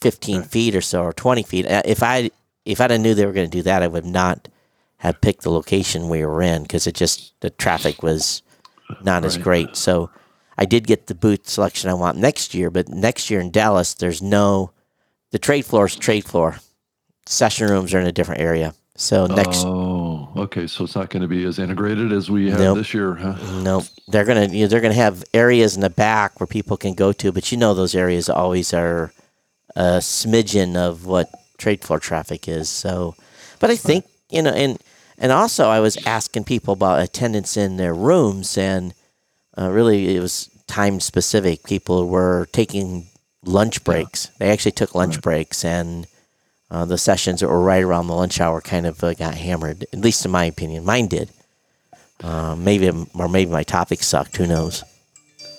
fifteen 0.02 0.40
Okay. 0.40 0.48
feet 0.48 0.74
or 0.76 0.80
so, 0.80 1.02
or 1.02 1.12
twenty 1.12 1.42
feet. 1.42 1.66
Uh, 1.66 1.82
If 1.84 2.02
I 2.02 2.30
if 2.64 2.80
I'd 2.80 2.90
have 2.90 3.00
knew 3.00 3.14
they 3.14 3.26
were 3.26 3.32
going 3.32 3.50
to 3.50 3.58
do 3.58 3.62
that, 3.62 3.82
I 3.82 3.88
would 3.88 4.04
not 4.06 4.48
have 4.98 5.20
picked 5.20 5.42
the 5.42 5.50
location 5.50 6.08
we 6.08 6.24
were 6.24 6.42
in 6.42 6.62
because 6.62 6.86
it 6.86 6.94
just 6.94 7.32
the 7.40 7.50
traffic 7.50 8.02
was 8.02 8.42
not 9.02 9.24
as 9.24 9.36
great. 9.36 9.76
So 9.76 10.10
I 10.58 10.64
did 10.64 10.86
get 10.86 11.06
the 11.06 11.14
booth 11.14 11.48
selection 11.48 11.90
I 11.90 11.94
want 11.94 12.18
next 12.18 12.54
year, 12.54 12.70
but 12.70 12.88
next 12.88 13.30
year 13.30 13.40
in 13.40 13.50
Dallas, 13.50 13.94
there's 13.94 14.22
no 14.22 14.70
the 15.32 15.38
trade 15.38 15.64
floor 15.64 15.86
is 15.86 15.96
trade 15.96 16.24
floor. 16.24 16.58
Session 17.26 17.68
rooms 17.68 17.94
are 17.94 18.00
in 18.00 18.06
a 18.06 18.12
different 18.12 18.40
area. 18.42 18.74
So 18.94 19.26
next, 19.26 19.64
Oh, 19.64 20.28
okay. 20.36 20.66
So 20.66 20.84
it's 20.84 20.94
not 20.94 21.08
going 21.10 21.22
to 21.22 21.28
be 21.28 21.44
as 21.44 21.58
integrated 21.58 22.12
as 22.12 22.30
we 22.30 22.50
have 22.50 22.60
Nope. 22.60 22.78
this 22.78 22.92
year, 22.94 23.14
huh? 23.14 23.34
no, 23.62 23.82
they're 24.08 24.24
gonna 24.26 24.46
you 24.46 24.62
know, 24.62 24.66
they're 24.68 24.80
gonna 24.82 24.94
have 24.94 25.24
areas 25.32 25.74
in 25.74 25.80
the 25.80 25.90
back 25.90 26.38
where 26.38 26.46
people 26.46 26.76
can 26.76 26.94
go 26.94 27.10
to, 27.12 27.32
but 27.32 27.50
you 27.50 27.56
know 27.58 27.74
those 27.74 27.94
areas 27.94 28.28
always 28.28 28.74
are 28.74 29.12
a 29.76 29.98
smidgen 29.98 30.76
of 30.76 31.06
what 31.06 31.30
trade 31.58 31.82
floor 31.82 31.98
traffic 31.98 32.48
is. 32.48 32.68
So, 32.68 33.14
but 33.60 33.70
I 33.70 33.76
think 33.76 34.04
you 34.30 34.42
know, 34.42 34.50
and 34.50 34.78
and 35.18 35.30
also 35.32 35.68
I 35.68 35.80
was 35.80 35.96
asking 36.06 36.44
people 36.44 36.74
about 36.74 37.02
attendance 37.02 37.56
in 37.56 37.76
their 37.76 37.94
rooms, 37.94 38.58
and 38.58 38.94
uh, 39.56 39.70
really 39.70 40.16
it 40.16 40.20
was 40.20 40.50
time 40.66 41.00
specific. 41.00 41.64
People 41.64 42.08
were 42.08 42.46
taking 42.52 43.06
lunch 43.44 43.84
breaks. 43.84 44.26
They 44.38 44.50
actually 44.50 44.72
took 44.72 44.94
lunch 44.94 45.20
breaks, 45.20 45.64
and 45.64 46.06
uh, 46.70 46.84
the 46.84 46.98
sessions 46.98 47.40
that 47.40 47.48
were 47.48 47.62
right 47.62 47.82
around 47.82 48.06
the 48.06 48.14
lunch 48.14 48.40
hour 48.40 48.60
kind 48.60 48.86
of 48.86 49.02
uh, 49.04 49.14
got 49.14 49.34
hammered. 49.34 49.84
At 49.92 50.00
least 50.00 50.24
in 50.24 50.30
my 50.30 50.46
opinion, 50.46 50.84
mine 50.84 51.06
did. 51.06 51.30
Uh, 52.22 52.54
maybe 52.56 52.88
or 53.14 53.28
maybe 53.28 53.50
my 53.50 53.62
topic 53.62 54.02
sucked. 54.02 54.36
Who 54.36 54.46
knows? 54.46 54.84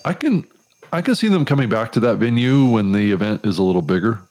I 0.06 0.14
can 0.14 0.48
I 0.94 1.02
can 1.02 1.16
see 1.16 1.28
them 1.28 1.44
coming 1.44 1.68
back 1.70 1.92
to 1.94 2.00
that 2.02 2.18
venue 2.18 2.66
when 2.66 2.92
the 2.92 3.12
event 3.12 3.46
is 3.46 3.58
a 3.58 3.64
little 3.64 3.82
bigger. 3.82 4.22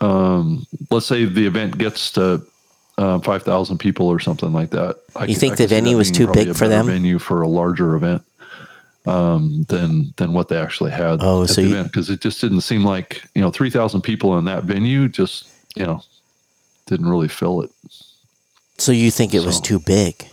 Um, 0.00 0.66
let's 0.90 1.06
say 1.06 1.24
the 1.24 1.46
event 1.46 1.78
gets 1.78 2.10
to 2.12 2.42
uh, 2.98 3.20
five 3.20 3.44
thousand 3.44 3.78
people 3.78 4.08
or 4.08 4.18
something 4.20 4.52
like 4.52 4.70
that. 4.70 4.96
I 5.16 5.22
You 5.22 5.34
can- 5.34 5.40
think 5.40 5.52
the 5.52 5.56
can 5.64 5.68
see 5.68 5.74
that 5.76 5.82
venue 5.82 5.96
was 5.96 6.10
too 6.10 6.26
big 6.32 6.54
for 6.56 6.68
them? 6.68 6.86
Venue 6.86 7.18
for 7.18 7.42
a 7.42 7.48
larger 7.48 7.94
event 7.94 8.22
um, 9.06 9.64
than 9.68 10.12
than 10.16 10.32
what 10.32 10.48
they 10.48 10.56
actually 10.58 10.90
had. 10.90 11.20
Oh, 11.22 11.44
at 11.44 11.50
so 11.50 11.54
the 11.62 11.68
you- 11.68 11.74
event 11.74 11.88
because 11.92 12.10
it 12.10 12.20
just 12.20 12.40
didn't 12.40 12.62
seem 12.62 12.84
like 12.84 13.22
you 13.36 13.40
know 13.40 13.50
three 13.50 13.70
thousand 13.70 14.02
people 14.02 14.36
in 14.38 14.44
that 14.46 14.64
venue 14.64 15.08
just 15.08 15.48
you 15.76 15.84
know 15.86 16.02
didn't 16.86 17.08
really 17.08 17.28
fill 17.28 17.62
it. 17.62 17.70
So 18.78 18.90
you 18.90 19.12
think 19.12 19.32
it 19.32 19.44
was 19.44 19.60
too 19.60 19.78
big? 19.78 20.28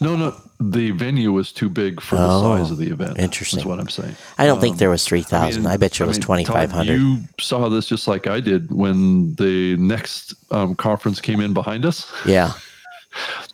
No, 0.00 0.16
no, 0.16 0.34
the 0.60 0.92
venue 0.92 1.32
was 1.32 1.52
too 1.52 1.68
big 1.68 2.00
for 2.00 2.16
the 2.16 2.24
Oh, 2.24 2.56
size 2.56 2.70
of 2.70 2.78
the 2.78 2.90
event. 2.90 3.18
interesting. 3.18 3.60
Is 3.60 3.66
what 3.66 3.80
I'm 3.80 3.88
saying. 3.88 4.16
I 4.38 4.46
don't 4.46 4.60
think 4.60 4.78
there 4.78 4.90
was 4.90 5.04
three 5.04 5.22
thousand. 5.22 5.66
I, 5.66 5.76
bet 5.76 5.98
you 5.98 6.04
it 6.04 6.08
was 6.08 6.18
twenty 6.18 6.44
five 6.44 6.70
hundred. 6.70 7.00
You 7.00 7.18
saw 7.40 7.68
this 7.68 7.86
just 7.86 8.06
like 8.08 8.26
I 8.26 8.40
did 8.40 8.72
when 8.72 9.34
the 9.34 9.76
next 9.76 10.34
um, 10.50 10.74
conference 10.74 11.20
came 11.20 11.40
in 11.40 11.52
behind 11.54 11.84
us. 11.84 12.10
Yeah. 12.26 12.52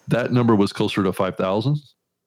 That 0.09 0.32
number 0.32 0.56
was 0.56 0.72
closer 0.72 1.02
to 1.05 1.12
5,000. 1.12 1.77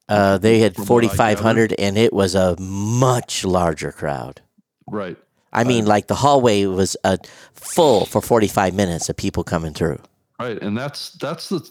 Uh, 0.08 0.38
they 0.38 0.60
had 0.60 0.76
From 0.76 0.84
what 0.84 0.86
I 0.86 0.88
forty 0.88 1.08
five 1.08 1.40
hundred, 1.40 1.74
and 1.80 1.98
it 1.98 2.14
was 2.14 2.36
a 2.36 2.56
much 2.60 3.44
larger 3.44 3.92
crowd. 3.92 4.42
Right. 4.88 5.18
I 5.52 5.64
mean, 5.64 5.86
like 5.86 6.08
the 6.08 6.16
hallway 6.16 6.66
was 6.66 6.96
uh, 7.04 7.18
full 7.54 8.06
for 8.06 8.22
forty 8.22 8.48
five 8.48 8.74
minutes 8.74 9.10
of 9.10 9.16
people 9.18 9.44
coming 9.44 9.74
through. 9.74 10.00
Right. 10.40 10.62
And 10.62 10.78
that's, 10.78 11.12
that's 11.14 11.50
the, 11.50 11.68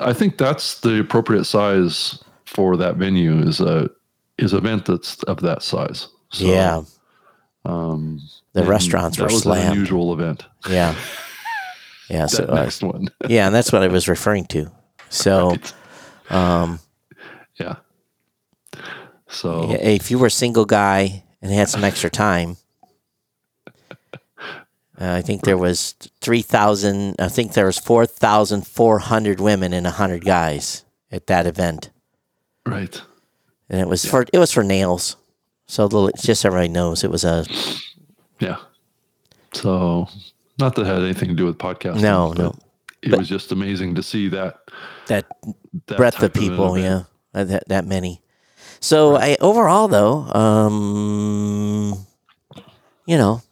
I 0.00 0.12
think 0.12 0.36
that's 0.36 0.80
the 0.80 1.00
appropriate 1.00 1.44
size 1.44 2.22
for 2.46 2.76
that 2.78 2.96
venue 2.96 3.38
is 3.40 3.60
a, 3.60 3.90
is 4.38 4.52
an 4.52 4.58
event 4.60 4.86
that's 4.86 5.22
of 5.24 5.40
that 5.42 5.62
size. 5.62 6.08
So, 6.30 6.44
yeah, 6.46 6.82
Um, 7.64 8.20
the 8.52 8.64
restaurants 8.64 9.16
that 9.18 9.24
were 9.24 9.26
was 9.26 9.34
an 9.36 9.40
slammed. 9.42 9.72
unusual 9.72 10.12
event. 10.12 10.44
Yeah, 10.68 10.94
yeah. 12.10 12.26
So 12.26 12.44
uh, 12.48 12.54
next 12.54 12.82
one. 12.82 13.08
yeah, 13.28 13.46
and 13.46 13.54
that's 13.54 13.72
what 13.72 13.82
I 13.82 13.88
was 13.88 14.08
referring 14.08 14.46
to. 14.46 14.70
So, 15.08 15.56
um, 16.30 16.80
yeah. 17.56 17.76
So 19.28 19.72
if 19.72 20.10
you 20.10 20.18
were 20.18 20.26
a 20.28 20.30
single 20.30 20.64
guy 20.64 21.24
and 21.42 21.52
had 21.52 21.68
some 21.68 21.84
extra 21.84 22.10
time, 22.10 22.56
uh, 24.08 24.18
I 24.98 25.22
think 25.22 25.42
there 25.42 25.58
was 25.58 25.94
three 26.20 26.42
thousand. 26.42 27.16
I 27.18 27.28
think 27.28 27.52
there 27.54 27.66
was 27.66 27.78
four 27.78 28.06
thousand 28.06 28.66
four 28.66 28.98
hundred 28.98 29.40
women 29.40 29.72
and 29.72 29.86
hundred 29.86 30.24
guys 30.24 30.84
at 31.10 31.26
that 31.28 31.46
event, 31.46 31.90
right. 32.66 33.00
and 33.70 33.80
it 33.80 33.88
was 33.88 34.04
for 34.04 34.26
it 34.32 34.38
was 34.38 34.52
for 34.52 34.62
nails. 34.64 35.16
So 35.68 35.88
the, 35.88 36.12
just 36.22 36.42
so 36.42 36.48
everybody 36.48 36.68
knows, 36.68 37.02
it 37.02 37.10
was 37.10 37.24
a 37.24 37.44
Yeah. 38.38 38.56
So 39.52 40.08
not 40.58 40.74
that 40.76 40.82
it 40.82 40.86
had 40.86 41.02
anything 41.02 41.28
to 41.28 41.34
do 41.34 41.46
with 41.46 41.58
podcasting. 41.58 42.02
no, 42.02 42.28
but 42.34 42.38
no 42.38 42.54
It 43.02 43.16
was 43.16 43.28
just 43.28 43.52
amazing 43.52 43.94
to 43.96 44.02
see 44.02 44.28
that, 44.28 44.60
that 45.06 45.26
that 45.86 45.96
breadth 45.96 46.22
of 46.22 46.32
people. 46.32 46.74
event. 46.76 47.06
yeah, 47.34 47.44
that 47.44 47.68
that 47.68 47.86
many. 47.86 48.22
So 48.80 49.16
I 49.16 49.36
overall 49.40 49.88
though, 49.88 50.24
um, 50.32 52.06
you 53.06 53.16
know, 53.16 53.42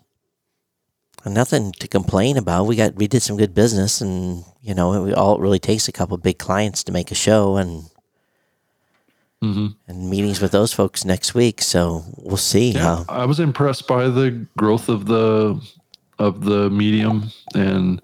nothing 1.26 1.72
to 1.72 1.88
complain 1.88 2.36
about. 2.36 2.66
We 2.66 2.76
got 2.76 2.94
we 2.94 3.06
did 3.06 3.22
some 3.22 3.36
good 3.36 3.54
business, 3.54 4.00
and 4.00 4.44
you 4.62 4.74
know, 4.74 5.02
we 5.02 5.14
all 5.14 5.36
it 5.36 5.40
really 5.40 5.58
takes 5.58 5.88
a 5.88 5.92
couple 5.92 6.16
big 6.18 6.38
clients 6.38 6.84
to 6.84 6.92
make 6.92 7.10
a 7.10 7.14
show, 7.14 7.56
and 7.56 7.84
Mhm. 9.44 9.74
and 9.88 10.10
meetings 10.10 10.40
with 10.40 10.52
those 10.52 10.72
folks 10.72 11.04
next 11.04 11.34
week. 11.34 11.60
So 11.62 12.04
we'll 12.16 12.36
see 12.36 12.72
Yeah, 12.72 12.80
how. 12.80 13.04
I 13.08 13.24
was 13.26 13.38
impressed 13.40 13.86
by 13.86 14.08
the 14.08 14.46
growth 14.56 14.88
of 14.88 15.06
the 15.06 15.60
of 16.18 16.44
the 16.44 16.70
medium 16.70 17.30
and 17.54 18.00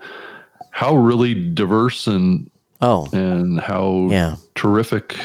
how 0.73 0.95
really 0.97 1.33
diverse 1.35 2.07
and 2.07 2.51
Oh, 2.83 3.09
and 3.13 3.61
how 3.61 4.09
yeah. 4.11 4.37
terrific 4.55 5.19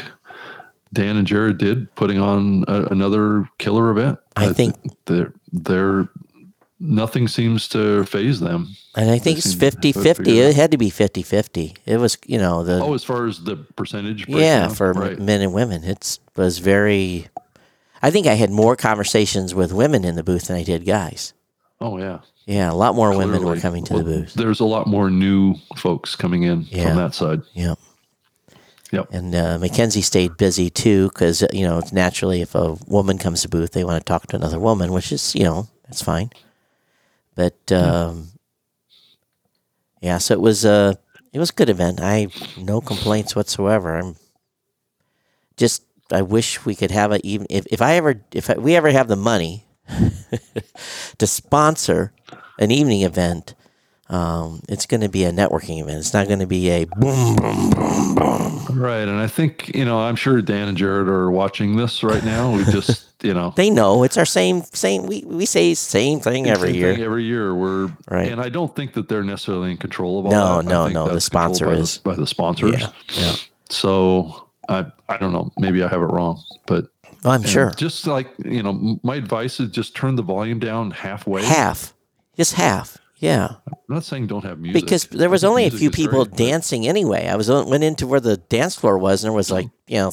Dan 0.93 1.17
and 1.17 1.25
Jared 1.27 1.57
did 1.57 1.93
putting 1.95 2.19
on 2.19 2.63
a, 2.67 2.83
another 2.85 3.49
killer 3.57 3.89
event. 3.91 4.19
I 4.35 4.53
think- 4.53 4.75
they're 5.07 5.33
they're 5.51 6.07
nothing 6.87 7.27
seems 7.27 7.67
to 7.69 8.05
faze 8.05 8.39
them. 8.39 8.75
And 8.95 9.09
I 9.09 9.17
think 9.19 9.35
They 9.35 9.39
it's 9.39 9.49
seem 9.51 9.59
50 9.59 9.89
it 9.89 9.93
50. 9.95 10.39
It 10.39 10.55
had 10.55 10.71
to 10.71 10.77
be 10.77 10.89
50 10.89 11.21
50. 11.23 11.75
It 11.85 11.97
was, 11.97 12.17
you 12.25 12.37
know, 12.37 12.63
the. 12.63 12.81
Oh, 12.81 12.93
as 12.93 13.03
far 13.03 13.27
as 13.27 13.43
the 13.43 13.55
percentage, 13.55 14.27
yeah, 14.27 14.67
for 14.69 14.93
right. 14.93 15.19
men 15.19 15.41
and 15.41 15.53
women. 15.53 15.83
It 15.83 16.19
was 16.35 16.59
very. 16.59 17.27
I 18.01 18.11
think 18.11 18.27
I 18.27 18.33
had 18.35 18.51
more 18.51 18.75
conversations 18.75 19.55
with 19.55 19.73
women 19.73 20.05
in 20.05 20.15
the 20.15 20.23
booth 20.23 20.47
than 20.47 20.57
I 20.57 20.63
did 20.63 20.85
guys. 20.85 21.33
Oh 21.81 21.97
yeah, 21.97 22.19
Yeah, 22.45 22.71
a 22.71 22.73
lot 22.73 22.95
more 22.95 23.15
women 23.17 23.43
were 23.43 23.57
coming 23.57 23.83
to 23.85 23.95
Well, 23.95 24.03
the 24.03 24.11
booth. 24.11 24.33
There's 24.33 24.59
a 24.61 24.65
lot 24.65 24.87
more 24.87 25.09
new 25.09 25.55
folks 25.75 26.15
coming 26.15 26.43
in 26.43 26.67
Yeah. 26.69 26.87
from 26.87 26.97
that 26.97 27.13
side. 27.13 27.41
Yeah. 27.53 27.75
Yep. 28.91 29.07
And 29.11 29.35
uh, 29.35 29.57
Mackenzie 29.59 30.01
stayed 30.01 30.37
busy 30.37 30.69
too 30.69 31.09
because, 31.09 31.43
you 31.51 31.65
know, 31.67 31.81
naturally 31.91 32.41
if 32.41 32.55
a 32.55 32.77
woman 32.87 33.17
comes 33.17 33.41
to 33.41 33.49
booth, 33.49 33.71
they 33.71 33.83
want 33.83 33.99
to 33.99 34.05
talk 34.09 34.27
to 34.27 34.35
another 34.37 34.59
woman, 34.59 34.93
which 34.93 35.11
is, 35.11 35.35
you 35.35 35.43
know, 35.43 35.67
that's 35.85 36.01
fine. 36.01 36.29
But, 37.35 37.71
um, 37.71 38.29
yeah, 40.01 40.17
so 40.19 40.33
it 40.33 40.41
was 40.41 40.65
a, 40.65 40.97
it 41.33 41.39
was 41.39 41.49
a 41.49 41.53
good 41.53 41.69
event. 41.69 41.99
I 42.01 42.27
no 42.57 42.79
complaints 42.79 43.35
whatsoever. 43.35 43.97
I'm 43.97 44.15
just, 45.57 45.83
I 46.11 46.21
wish 46.21 46.65
we 46.65 46.75
could 46.75 46.91
have 46.91 47.11
a 47.11 47.19
even, 47.27 47.47
if, 47.49 47.65
if 47.67 47.81
I 47.81 47.95
ever, 47.95 48.21
if 48.31 48.49
we 48.57 48.75
ever 48.75 48.89
have 48.91 49.07
the 49.07 49.15
money 49.15 49.65
to 51.17 51.27
sponsor 51.27 52.13
an 52.57 52.71
evening 52.71 53.01
event, 53.01 53.53
um, 54.09 54.61
it's 54.69 54.85
going 54.85 55.01
to 55.01 55.09
be 55.09 55.25
a 55.25 55.31
networking 55.31 55.81
event. 55.81 55.97
It's 55.99 56.13
not 56.13 56.27
going 56.27 56.39
to 56.39 56.47
be 56.47 56.69
a 56.69 56.85
boom, 56.85 57.35
boom, 57.35 57.69
boom, 57.71 58.15
boom. 58.15 58.54
Right, 58.75 59.07
and 59.07 59.17
I 59.19 59.27
think 59.27 59.73
you 59.75 59.85
know 59.85 59.99
I'm 59.99 60.15
sure 60.15 60.41
Dan 60.41 60.67
and 60.67 60.77
Jared 60.77 61.07
are 61.07 61.31
watching 61.31 61.75
this 61.77 62.03
right 62.03 62.23
now. 62.23 62.55
We 62.55 62.63
just 62.65 63.05
you 63.23 63.33
know 63.33 63.53
They 63.55 63.69
know 63.69 64.03
it's 64.03 64.17
our 64.17 64.25
same 64.25 64.61
same. 64.73 65.05
We 65.07 65.23
we 65.25 65.45
say 65.45 65.73
same 65.73 66.19
thing 66.19 66.47
every 66.47 66.69
same 66.71 66.75
year. 66.81 66.93
thing 66.95 67.03
every 67.03 67.23
year. 67.23 67.55
We're 67.55 67.89
Right. 68.09 68.31
and 68.31 68.41
I 68.41 68.49
don't 68.49 68.75
think 68.75 68.93
that 68.93 69.07
they're 69.07 69.23
necessarily 69.23 69.71
in 69.71 69.77
control 69.77 70.19
of 70.19 70.25
all 70.25 70.31
No, 70.31 70.57
that. 70.61 70.65
No, 70.67 70.83
think 70.85 70.93
no, 70.95 71.07
the 71.13 71.21
sponsor 71.21 71.65
by 71.67 71.75
the- 71.75 71.81
is. 71.81 71.97
by 71.99 72.15
the 72.15 72.27
sponsors. 72.27 72.79
Yeah, 72.81 72.89
yeah. 73.13 73.35
So 73.69 74.47
I 74.69 74.85
I 75.09 75.17
don't 75.17 75.31
know. 75.33 75.51
Maybe 75.57 75.81
I 75.83 75.87
have 75.87 76.01
it 76.01 76.05
wrong, 76.11 76.41
but 76.65 76.87
Oh, 77.23 77.31
I'm 77.31 77.41
sure 77.43 77.71
Just 77.71 78.05
like 78.05 78.27
you 78.43 78.61
know, 78.61 78.99
my 79.01 79.15
advice 79.15 79.59
is 79.59 79.71
just 79.71 79.95
turn 79.95 80.15
the 80.15 80.21
volume 80.21 80.59
down 80.59 80.91
halfway. 80.91 81.43
half, 81.43 81.93
just 82.37 82.53
half. 82.53 82.97
Yeah, 83.17 83.47
I'm 83.67 83.73
not 83.87 84.03
saying 84.03 84.27
don't 84.27 84.43
have 84.43 84.59
music 84.59 84.83
because 84.83 85.05
there 85.05 85.29
was 85.29 85.43
only 85.43 85.65
a 85.65 85.71
few 85.71 85.89
people 85.89 86.25
dancing 86.25 86.87
anyway. 86.87 87.27
I 87.27 87.35
was 87.35 87.49
on- 87.49 87.69
went 87.69 87.83
into 87.83 88.07
where 88.07 88.19
the 88.19 88.37
dance 88.37 88.75
floor 88.75 88.97
was, 88.97 89.23
and 89.23 89.29
there 89.29 89.35
was 89.35 89.49
like 89.51 89.67
you 89.87 89.97
know 89.97 90.11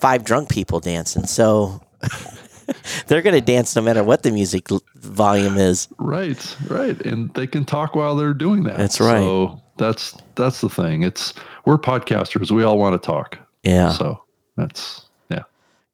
five 0.00 0.24
drunk 0.24 0.48
people 0.48 0.80
dancing. 0.80 1.24
So 1.26 1.80
they're 3.06 3.22
gonna 3.22 3.40
dance 3.40 3.76
no 3.76 3.82
matter 3.82 4.02
what 4.02 4.22
the 4.24 4.32
music 4.32 4.66
volume 4.96 5.56
is. 5.56 5.88
Right, 5.98 6.56
right, 6.68 7.00
and 7.06 7.32
they 7.34 7.46
can 7.46 7.64
talk 7.64 7.94
while 7.94 8.16
they're 8.16 8.34
doing 8.34 8.64
that. 8.64 8.76
That's 8.76 9.00
right. 9.00 9.20
So 9.20 9.62
that's 9.76 10.16
that's 10.34 10.60
the 10.60 10.68
thing. 10.68 11.02
It's 11.02 11.34
we're 11.64 11.78
podcasters. 11.78 12.50
We 12.50 12.64
all 12.64 12.78
want 12.78 13.00
to 13.00 13.06
talk. 13.06 13.38
Yeah, 13.62 13.92
So 13.92 14.22
that's 14.56 15.06
yeah. 15.30 15.44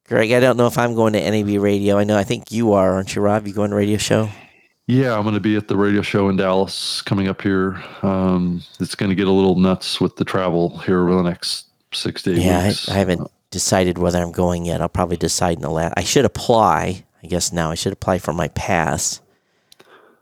Greg. 0.05 0.31
I 0.31 0.39
don't 0.39 0.57
know 0.57 0.65
if 0.65 0.77
I'm 0.79 0.95
going 0.95 1.13
to 1.13 1.31
NAB 1.31 1.61
Radio. 1.61 1.99
I 1.99 2.03
know. 2.03 2.17
I 2.17 2.23
think 2.23 2.51
you 2.51 2.73
are, 2.73 2.93
aren't 2.93 3.15
you, 3.15 3.21
Rob? 3.21 3.45
You 3.45 3.53
going 3.53 3.69
to 3.69 3.75
radio 3.75 3.97
show? 3.97 4.29
Yeah, 4.89 5.15
I'm 5.15 5.21
going 5.21 5.35
to 5.35 5.39
be 5.39 5.55
at 5.55 5.67
the 5.67 5.77
radio 5.77 6.01
show 6.01 6.29
in 6.29 6.35
Dallas 6.37 7.03
coming 7.03 7.27
up 7.27 7.43
here. 7.43 7.79
Um, 8.01 8.63
it's 8.79 8.95
going 8.95 9.09
to 9.11 9.15
get 9.15 9.27
a 9.27 9.31
little 9.31 9.53
nuts 9.55 10.01
with 10.01 10.15
the 10.15 10.25
travel 10.25 10.79
here 10.79 10.99
over 11.01 11.13
the 11.21 11.29
next 11.29 11.67
six 11.93 12.23
to 12.23 12.31
eight 12.33 12.39
Yeah, 12.41 12.59
I, 12.61 12.67
weeks. 12.69 12.89
I 12.89 12.93
haven't 12.95 13.29
decided 13.51 13.99
whether 13.99 14.19
I'm 14.19 14.31
going 14.31 14.65
yet. 14.65 14.81
I'll 14.81 14.89
probably 14.89 15.15
decide 15.17 15.57
in 15.57 15.61
the 15.61 15.69
last. 15.69 15.93
I 15.95 16.03
should 16.03 16.25
apply. 16.25 17.03
I 17.23 17.27
guess 17.27 17.53
now 17.53 17.69
I 17.69 17.75
should 17.75 17.93
apply 17.93 18.17
for 18.17 18.33
my 18.33 18.47
pass. 18.47 19.21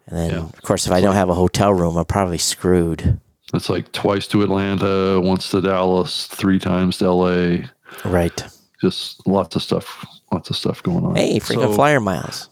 And 0.06 0.18
then, 0.20 0.32
Yeah. 0.32 0.40
of 0.40 0.62
course, 0.64 0.86
if 0.86 0.92
I 0.92 1.00
don't 1.00 1.16
have 1.16 1.30
a 1.30 1.34
hotel 1.34 1.74
room, 1.74 1.96
I'm 1.96 2.04
probably 2.04 2.38
screwed. 2.38 3.22
It's 3.54 3.70
like 3.70 3.94
twice 3.94 4.28
to 4.28 4.42
Atlanta, 4.44 5.22
once 5.22 5.50
to 5.52 5.62
Dallas, 5.62 6.28
three 6.28 6.60
times 6.60 6.98
to 6.98 7.06
LA. 7.10 7.68
Right. 8.04 8.44
Just 8.82 9.26
lots 9.26 9.56
of 9.56 9.64
stuff. 9.64 10.06
Lots 10.34 10.50
of 10.50 10.58
stuff 10.58 10.84
going 10.84 11.06
on. 11.06 11.16
Hey, 11.16 11.40
frequent 11.40 11.72
So- 11.72 11.76
flyer 11.76 12.02
miles. 12.02 12.50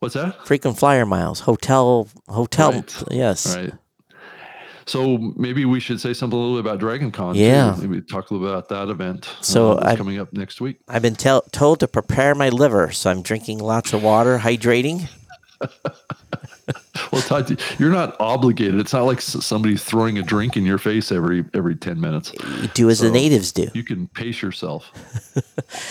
What's 0.00 0.14
that? 0.14 0.46
Frequent 0.46 0.78
flyer 0.78 1.04
miles. 1.04 1.40
Hotel. 1.40 2.08
Hotel. 2.28 2.72
Right. 2.72 3.02
Yes. 3.10 3.56
Right. 3.56 3.72
So 4.86 5.18
maybe 5.36 5.66
we 5.66 5.80
should 5.80 6.00
say 6.00 6.14
something 6.14 6.38
a 6.38 6.40
little 6.40 6.56
bit 6.56 6.66
about 6.66 6.80
Dragon 6.80 7.10
Con. 7.10 7.34
too. 7.34 7.40
Yeah. 7.40 7.76
Maybe 7.78 8.00
talk 8.00 8.30
a 8.30 8.34
little 8.34 8.48
bit 8.48 8.54
about 8.54 8.68
that 8.70 8.90
event. 8.90 9.28
So 9.42 9.72
uh, 9.72 9.96
coming 9.96 10.18
up 10.18 10.32
next 10.32 10.62
week. 10.62 10.78
I've 10.88 11.02
been 11.02 11.14
tell, 11.14 11.42
told 11.52 11.80
to 11.80 11.88
prepare 11.88 12.34
my 12.34 12.48
liver, 12.48 12.90
so 12.92 13.10
I'm 13.10 13.22
drinking 13.22 13.58
lots 13.58 13.92
of 13.92 14.02
water, 14.02 14.38
hydrating. 14.38 15.08
Well, 17.12 17.22
Todd, 17.22 17.60
you're 17.78 17.90
not 17.90 18.16
obligated. 18.20 18.78
It's 18.78 18.92
not 18.92 19.04
like 19.04 19.22
somebody 19.22 19.76
throwing 19.76 20.18
a 20.18 20.22
drink 20.22 20.56
in 20.58 20.66
your 20.66 20.76
face 20.76 21.10
every 21.10 21.44
every 21.54 21.74
ten 21.74 21.98
minutes. 22.00 22.32
You 22.60 22.68
do 22.74 22.90
as 22.90 23.00
the 23.00 23.10
natives 23.10 23.50
do. 23.50 23.68
You 23.72 23.82
can 23.82 24.08
pace 24.08 24.42
yourself. 24.42 24.90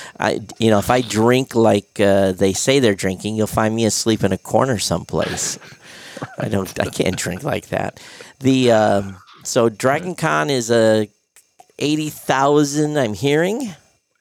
I, 0.20 0.42
you 0.60 0.70
know, 0.70 0.78
if 0.78 0.92
I 0.92 1.02
drink 1.02 1.56
like 1.56 2.00
uh, 2.00 2.34
they 2.34 2.54
say 2.54 2.80
they're 2.80 2.94
drinking, 2.94 3.36
you'll 3.36 3.48
find 3.48 3.76
me 3.76 3.86
asleep 3.86 4.24
in 4.24 4.32
a 4.32 4.38
corner 4.38 4.78
someplace. 4.78 5.58
I 6.38 6.50
don't, 6.50 6.80
I 6.80 6.90
can't 6.90 7.18
drink 7.18 7.44
like 7.44 7.70
that. 7.70 8.00
The 8.40 8.72
um, 8.72 9.18
so 9.44 9.70
Dragon 9.70 10.14
Con 10.14 10.52
is 10.52 10.70
a 10.70 11.10
eighty 11.80 12.10
thousand. 12.10 12.98
I'm 12.98 13.14
hearing 13.14 13.74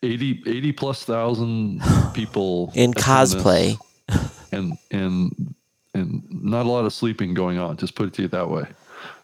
80, 0.02 0.42
80 0.46 0.72
plus 0.72 1.04
thousand 1.04 1.82
people 2.14 2.72
in 2.74 2.94
cosplay. 2.94 3.76
and 4.52 4.78
and 4.90 5.54
and 5.96 6.22
not 6.30 6.66
a 6.66 6.68
lot 6.68 6.84
of 6.84 6.92
sleeping 6.92 7.34
going 7.34 7.58
on. 7.58 7.76
Just 7.76 7.94
put 7.94 8.06
it 8.08 8.14
to 8.14 8.22
you 8.22 8.28
that 8.28 8.48
way. 8.50 8.64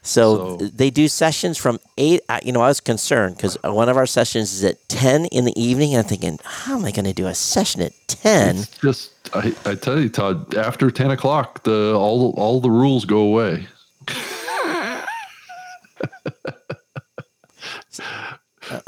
So, 0.03 0.59
So- 0.59 0.67
they 0.67 0.91
do 0.91 1.07
sessions 1.09 1.57
from 1.59 1.79
eight. 1.97 2.23
uh, 2.29 2.41
You 2.43 2.53
know, 2.53 2.61
I 2.61 2.69
was 2.69 2.81
concerned 2.81 3.37
because 3.37 3.57
one 3.63 3.89
of 3.89 3.97
our 3.97 4.07
sessions 4.07 4.53
is 4.53 4.65
at 4.65 4.89
ten 4.89 5.27
in 5.27 5.45
the 5.45 5.53
evening, 5.61 5.95
and 5.95 6.03
I'm 6.03 6.09
thinking, 6.09 6.39
how 6.45 6.77
am 6.77 6.85
I 6.85 6.91
going 6.91 7.05
to 7.05 7.13
do 7.13 7.27
a 7.27 7.35
session 7.35 7.83
at 7.83 7.93
ten? 8.09 8.67
Just 8.81 9.11
I, 9.35 9.55
I 9.65 9.75
tell 9.77 10.01
you, 10.01 10.09
Todd. 10.09 10.55
After 10.57 10.91
ten 10.91 11.11
o'clock, 11.13 11.63
the 11.63 11.95
all 11.95 12.35
all 12.37 12.61
the 12.61 12.71
rules 12.71 13.05
go 13.05 13.19
away. 13.19 13.67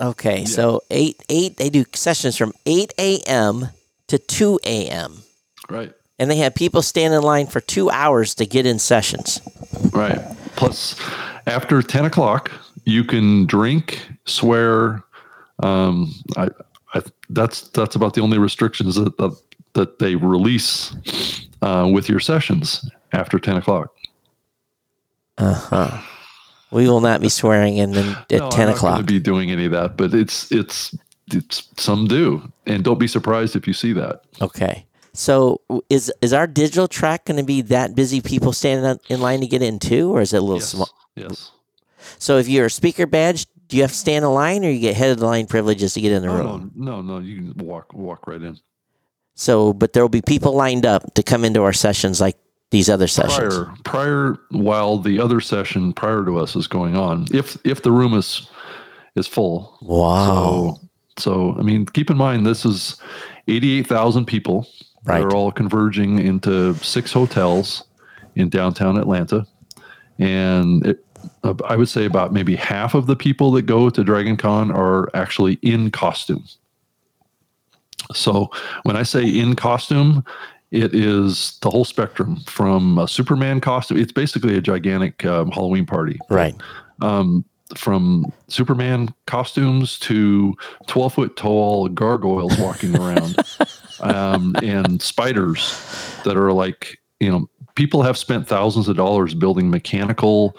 Okay, 0.01 0.45
so 0.47 0.83
eight 0.91 1.23
eight 1.29 1.57
they 1.59 1.69
do 1.69 1.85
sessions 1.95 2.37
from 2.37 2.53
eight 2.65 2.95
a.m. 2.99 3.69
to 4.09 4.19
two 4.19 4.59
a.m. 4.65 5.19
Right. 5.69 5.93
And 6.19 6.31
they 6.31 6.37
have 6.37 6.55
people 6.55 6.83
stand 6.83 7.13
in 7.15 7.23
line 7.23 7.47
for 7.47 7.61
two 7.61 7.91
hours 7.91 8.35
to 8.37 8.47
get 8.47 8.67
in 8.67 8.79
sessions. 8.79 9.41
Right. 9.93 10.19
Plus, 10.57 10.99
after 11.47 11.83
ten 11.83 12.05
o'clock, 12.05 12.51
you 12.85 13.05
can 13.05 13.47
drink, 13.47 14.07
swear. 14.25 15.03
Um, 15.63 16.13
I, 16.37 16.49
I 16.95 17.03
that's 17.31 17.69
that's 17.69 17.95
about 17.97 18.15
the 18.15 18.21
only 18.21 18.39
restrictions 18.39 18.95
that 18.97 19.17
that, 19.19 19.37
that 19.75 19.99
they 19.99 20.15
release 20.17 20.95
uh, 21.63 21.89
with 21.93 22.09
your 22.09 22.21
sessions 22.21 22.89
after 23.13 23.39
ten 23.39 23.57
o'clock. 23.57 23.93
Uh 25.39 25.55
huh. 25.55 26.01
We 26.71 26.89
will 26.89 27.01
not 27.01 27.21
be 27.21 27.29
swearing 27.29 27.77
in 27.77 27.93
then 27.93 28.17
at 28.31 28.39
No, 28.41 28.51
ten 28.51 28.63
I'm 28.63 28.67
not 28.69 28.77
o'clock. 28.77 28.95
going 28.95 29.07
to 29.07 29.13
be 29.13 29.21
doing 29.21 29.51
any 29.51 29.65
of 29.67 29.73
that, 29.73 29.97
but 29.97 30.13
it's 30.15 30.51
it's 30.53 30.95
it's 31.33 31.69
some 31.77 32.07
do, 32.07 32.51
and 32.67 32.85
don't 32.85 32.99
be 32.99 33.09
surprised 33.09 33.57
if 33.57 33.67
you 33.67 33.73
see 33.73 33.93
that. 33.95 34.23
okay. 34.41 34.85
So 35.15 35.61
is 35.89 36.13
is 36.21 36.33
our 36.33 36.47
digital 36.47 36.89
track 36.89 37.25
going 37.27 37.37
to 37.39 37.45
be 37.45 37.63
that 37.63 37.95
busy? 37.95 38.21
People 38.21 38.53
standing 38.53 38.99
in 39.09 39.21
line 39.21 39.41
to 39.41 39.47
get 39.47 39.63
in 39.63 39.79
too, 39.79 40.15
or 40.15 40.21
is 40.21 40.33
it 40.35 40.39
a 40.39 40.41
little 40.41 40.57
Yes. 40.59 40.71
small? 40.71 40.89
Yes. 41.15 41.53
So 42.19 42.39
if 42.39 42.49
you're 42.49 42.67
a 42.67 42.71
speaker 42.71 43.07
badge, 43.07 43.47
do 43.69 43.77
you 43.77 43.83
have 43.85 43.93
to 43.93 43.97
stand 43.97 44.25
in 44.25 44.31
line, 44.33 44.65
or 44.65 44.71
you 44.71 44.81
get 44.81 44.97
head 44.97 45.11
of 45.13 45.19
the 45.21 45.27
line 45.27 45.47
privileges 45.47 45.95
to 45.95 46.01
get 46.01 46.13
in 46.13 46.23
the 46.23 46.29
room? 46.29 46.73
no, 46.75 47.01
no, 47.01 47.03
no. 47.03 47.19
You 47.21 47.37
can 47.37 47.67
walk 47.67 47.95
walk 47.95 48.27
right 48.27 48.43
in. 48.43 48.59
So, 49.37 49.73
but 49.73 49.93
there 49.93 50.03
will 50.03 50.09
be 50.11 50.21
people 50.23 50.53
lined 50.55 50.85
up 50.85 51.15
to 51.15 51.23
come 51.23 51.45
into 51.45 51.63
our 51.63 51.73
sessions 51.73 52.21
like 52.21 52.37
these 52.71 52.91
other 52.91 53.07
sessions. 53.07 53.55
prior 53.55 53.73
prior 53.85 54.39
while 54.51 54.99
the 54.99 55.21
other 55.21 55.41
session 55.41 55.93
prior 55.93 56.25
to 56.25 56.39
us 56.39 56.57
is 56.57 56.67
going 56.67 56.97
on 56.97 57.25
if 57.31 57.57
if 57.65 57.83
the 57.83 57.93
room 57.93 58.15
is 58.15 58.49
is 59.15 59.29
full 59.29 59.79
Wow. 59.81 60.81
so 60.81 60.81
so 61.53 61.57
i 61.57 61.63
mean 61.63 61.87
keep 61.87 62.11
in 62.11 62.17
mind 62.17 62.45
this 62.45 62.65
is 62.65 62.97
88,000 63.47 64.25
people 64.25 64.67
Right. 65.05 65.21
they're 65.21 65.35
all 65.35 65.53
converging 65.53 66.19
into 66.19 66.75
six 66.77 67.13
hotels 67.13 67.85
in 68.37 68.49
downtown 68.49 68.97
atlanta 68.97 69.47
and 70.19 70.87
it, 70.87 71.05
uh, 71.43 71.55
i 71.69 71.77
would 71.77 71.89
say 71.89 72.05
about 72.05 72.33
maybe 72.33 72.57
half 72.57 72.95
of 72.95 73.07
the 73.07 73.17
people 73.17 73.51
that 73.53 73.63
go 73.63 73.91
to 73.91 74.05
dragon 74.05 74.37
con 74.37 74.71
are 74.71 75.11
actually 75.15 75.59
in 75.63 75.91
costume 75.91 76.45
So 78.13 78.51
when 78.83 78.97
I 78.97 79.03
say 79.03 79.25
in 79.27 79.57
costume, 79.57 80.25
it 80.71 80.95
is 80.95 81.59
the 81.63 81.71
whole 81.71 81.85
spectrum 81.85 82.41
from 82.47 82.99
a 82.99 83.09
Superman 83.09 83.61
costume. 83.61 83.99
It's 83.99 84.13
basically 84.13 84.57
a 84.57 84.61
gigantic 84.61 85.25
um, 85.25 85.51
Halloween 85.51 85.87
party. 85.87 86.19
Right. 86.29 86.55
Um, 87.01 87.45
from 87.77 88.33
Superman 88.49 89.13
costumes 89.27 89.99
to 90.01 90.55
12 90.87 91.15
foot 91.15 91.37
tall 91.37 91.89
gargoyles 91.89 92.59
walking 92.59 92.97
around 92.97 93.37
um, 94.05 94.55
and 94.63 95.01
spiders 95.01 95.81
that 96.25 96.37
are 96.37 96.53
like, 96.53 96.99
you 97.21 97.31
know, 97.31 97.49
people 97.75 98.03
have 98.03 98.19
spent 98.19 98.47
thousands 98.47 98.89
of 98.89 98.97
dollars 98.97 99.35
building 99.35 99.71
mechanical 99.71 100.57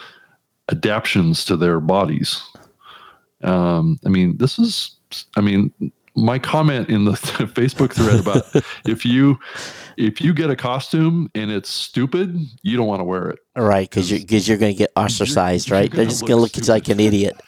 adaptations 0.69 1.45
to 1.45 1.55
their 1.55 1.79
bodies. 1.79 2.41
Um, 3.43 3.99
I 4.05 4.09
mean, 4.09 4.37
this 4.37 4.57
is, 4.57 4.95
I 5.37 5.41
mean, 5.41 5.71
my 6.15 6.39
comment 6.39 6.89
in 6.89 7.05
the 7.05 7.11
Facebook 7.53 7.93
thread 7.93 8.19
about 8.19 8.45
if 8.85 9.05
you 9.05 9.37
if 9.97 10.19
you 10.19 10.33
get 10.33 10.49
a 10.49 10.55
costume 10.55 11.29
and 11.35 11.51
it's 11.51 11.69
stupid, 11.69 12.37
you 12.63 12.77
don't 12.77 12.87
want 12.87 12.99
to 12.99 13.03
wear 13.03 13.29
it. 13.29 13.39
Right, 13.55 13.89
because 13.89 14.09
you're 14.09 14.19
because 14.19 14.47
you're 14.47 14.57
going 14.57 14.73
to 14.73 14.77
get 14.77 14.91
ostracized, 14.95 15.69
right? 15.71 15.91
They're 15.91 16.05
just 16.05 16.21
going 16.21 16.31
to 16.31 16.37
look 16.37 16.55
look 16.55 16.67
like 16.67 16.89
an 16.89 16.99
idiot. 16.99 17.39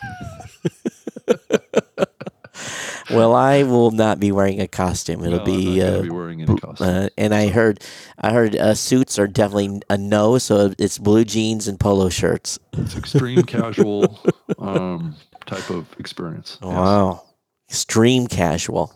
Well, 3.12 3.34
I 3.34 3.64
will 3.64 3.92
not 3.92 4.20
be 4.20 4.32
wearing 4.32 4.60
a 4.62 4.68
costume. 4.68 5.24
It'll 5.24 5.40
No, 5.40 5.46
be, 5.46 5.82
uh, 5.82 6.02
be 6.02 6.10
wearing 6.10 6.42
any 6.42 6.56
costume. 6.58 6.88
uh, 6.88 7.10
and 7.18 7.34
I 7.34 7.48
heard, 7.50 7.82
I 8.20 8.32
heard 8.34 8.56
uh, 8.56 8.74
suits 8.76 9.18
are 9.20 9.28
definitely 9.28 9.82
a 9.90 9.98
no. 9.98 10.38
So 10.38 10.74
it's 10.78 10.98
blue 10.98 11.26
jeans 11.26 11.68
and 11.68 11.80
polo 11.80 12.10
shirts. 12.10 12.60
it's 12.74 12.96
extreme 12.98 13.44
casual 13.44 14.20
um, 14.60 15.16
type 15.46 15.70
of 15.70 15.88
experience. 16.00 16.58
Yes. 16.62 16.70
Wow, 16.72 17.24
extreme 17.70 18.28
casual. 18.28 18.94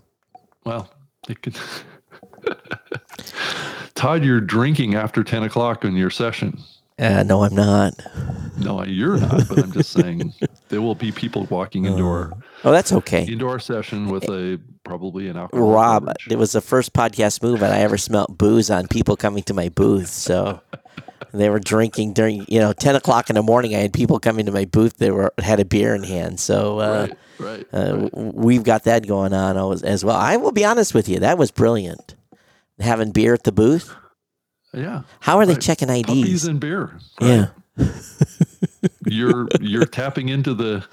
Well, 0.66 0.90
it 1.30 1.42
could. 1.42 1.58
Todd, 3.96 4.24
you're 4.24 4.42
drinking 4.42 4.96
after 4.96 5.24
10 5.24 5.44
o'clock 5.44 5.86
in 5.86 5.96
your 5.96 6.10
session. 6.10 6.58
Uh, 7.02 7.24
no, 7.24 7.44
I'm 7.44 7.56
not. 7.56 7.94
No, 8.60 8.84
you're 8.84 9.18
not, 9.18 9.50
but 9.50 9.58
I'm 9.60 9.72
just 9.72 9.92
saying 9.92 10.34
there 10.70 10.82
will 10.82 10.94
be 10.94 11.12
people 11.12 11.48
walking 11.50 11.86
into 11.86 12.04
our 12.06 12.32
Oh, 12.64 12.72
that's 12.72 12.94
okay. 12.94 13.26
into 13.28 13.48
our 13.48 13.58
session 13.60 14.10
with 14.10 14.26
a 14.26 14.60
probably 14.84 15.28
an 15.28 15.36
alcohol. 15.38 15.72
Rob, 15.72 16.06
beverage. 16.06 16.28
it 16.30 16.38
was 16.38 16.52
the 16.52 16.62
first 16.62 16.94
podcast 16.94 17.42
movement 17.42 17.74
I 17.74 17.80
ever 17.80 17.98
smelt 17.98 18.38
booze 18.38 18.70
on 18.70 18.88
people 18.88 19.18
coming 19.18 19.42
to 19.44 19.54
my 19.56 19.70
booth. 19.70 20.10
So 20.10 20.62
they 21.34 21.50
were 21.50 21.60
drinking 21.60 22.14
during, 22.14 22.46
you 22.48 22.60
know, 22.60 22.72
10 22.72 22.96
o'clock 22.96 23.32
in 23.32 23.36
the 23.36 23.42
morning. 23.42 23.74
I 23.74 23.80
had 23.80 23.94
people 23.94 24.20
coming 24.20 24.46
to 24.46 24.52
my 24.52 24.66
booth. 24.66 24.98
They 24.98 25.10
were 25.10 25.34
had 25.40 25.60
a 25.60 25.66
beer 25.66 25.96
in 25.96 26.04
hand. 26.04 26.40
So 26.40 26.80
uh, 26.80 27.08
right, 27.40 27.66
right. 27.74 27.74
uh, 27.74 27.98
right. 27.98 28.14
we've 28.14 28.64
got 28.64 28.84
that 28.84 29.08
going 29.08 29.34
on 29.34 29.58
as 29.84 30.06
well. 30.06 30.18
I 30.18 30.38
will 30.38 30.52
be 30.52 30.66
honest 30.66 30.94
with 30.94 31.10
you. 31.10 31.18
That 31.20 31.40
was 31.40 31.50
brilliant. 31.50 32.16
Having 32.80 33.12
beer 33.14 33.34
at 33.34 33.44
the 33.44 33.52
booth. 33.52 33.96
Yeah. 34.74 35.02
How 35.20 35.38
are 35.38 35.46
they 35.46 35.54
Right. 35.54 35.62
checking 35.62 35.88
Puppies 35.90 36.44
IDs? 36.44 36.46
and 36.48 36.60
beer. 36.60 36.98
Yeah. 37.20 37.48
You're 39.06 39.48
you're 39.60 39.86
tapping 39.86 40.30
into 40.30 40.54
the 40.54 40.86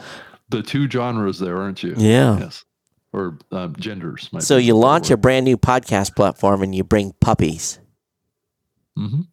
the 0.49 0.63
two 0.63 0.89
genres 0.91 1.39
there, 1.39 1.59
aren't 1.59 1.83
you? 1.83 1.95
Yeah. 1.97 2.39
Yes. 2.39 2.65
Or 3.13 3.39
um, 3.53 3.75
genders. 3.79 4.29
might 4.33 4.43
So 4.43 4.57
you 4.57 4.75
launch 4.77 5.11
a 5.11 5.17
brand 5.17 5.45
new 5.45 5.57
podcast 5.57 6.15
platform 6.17 6.63
and 6.63 6.75
you 6.75 6.85
bring 6.85 7.13
puppies. 7.21 7.79
Mhm. 8.99 9.27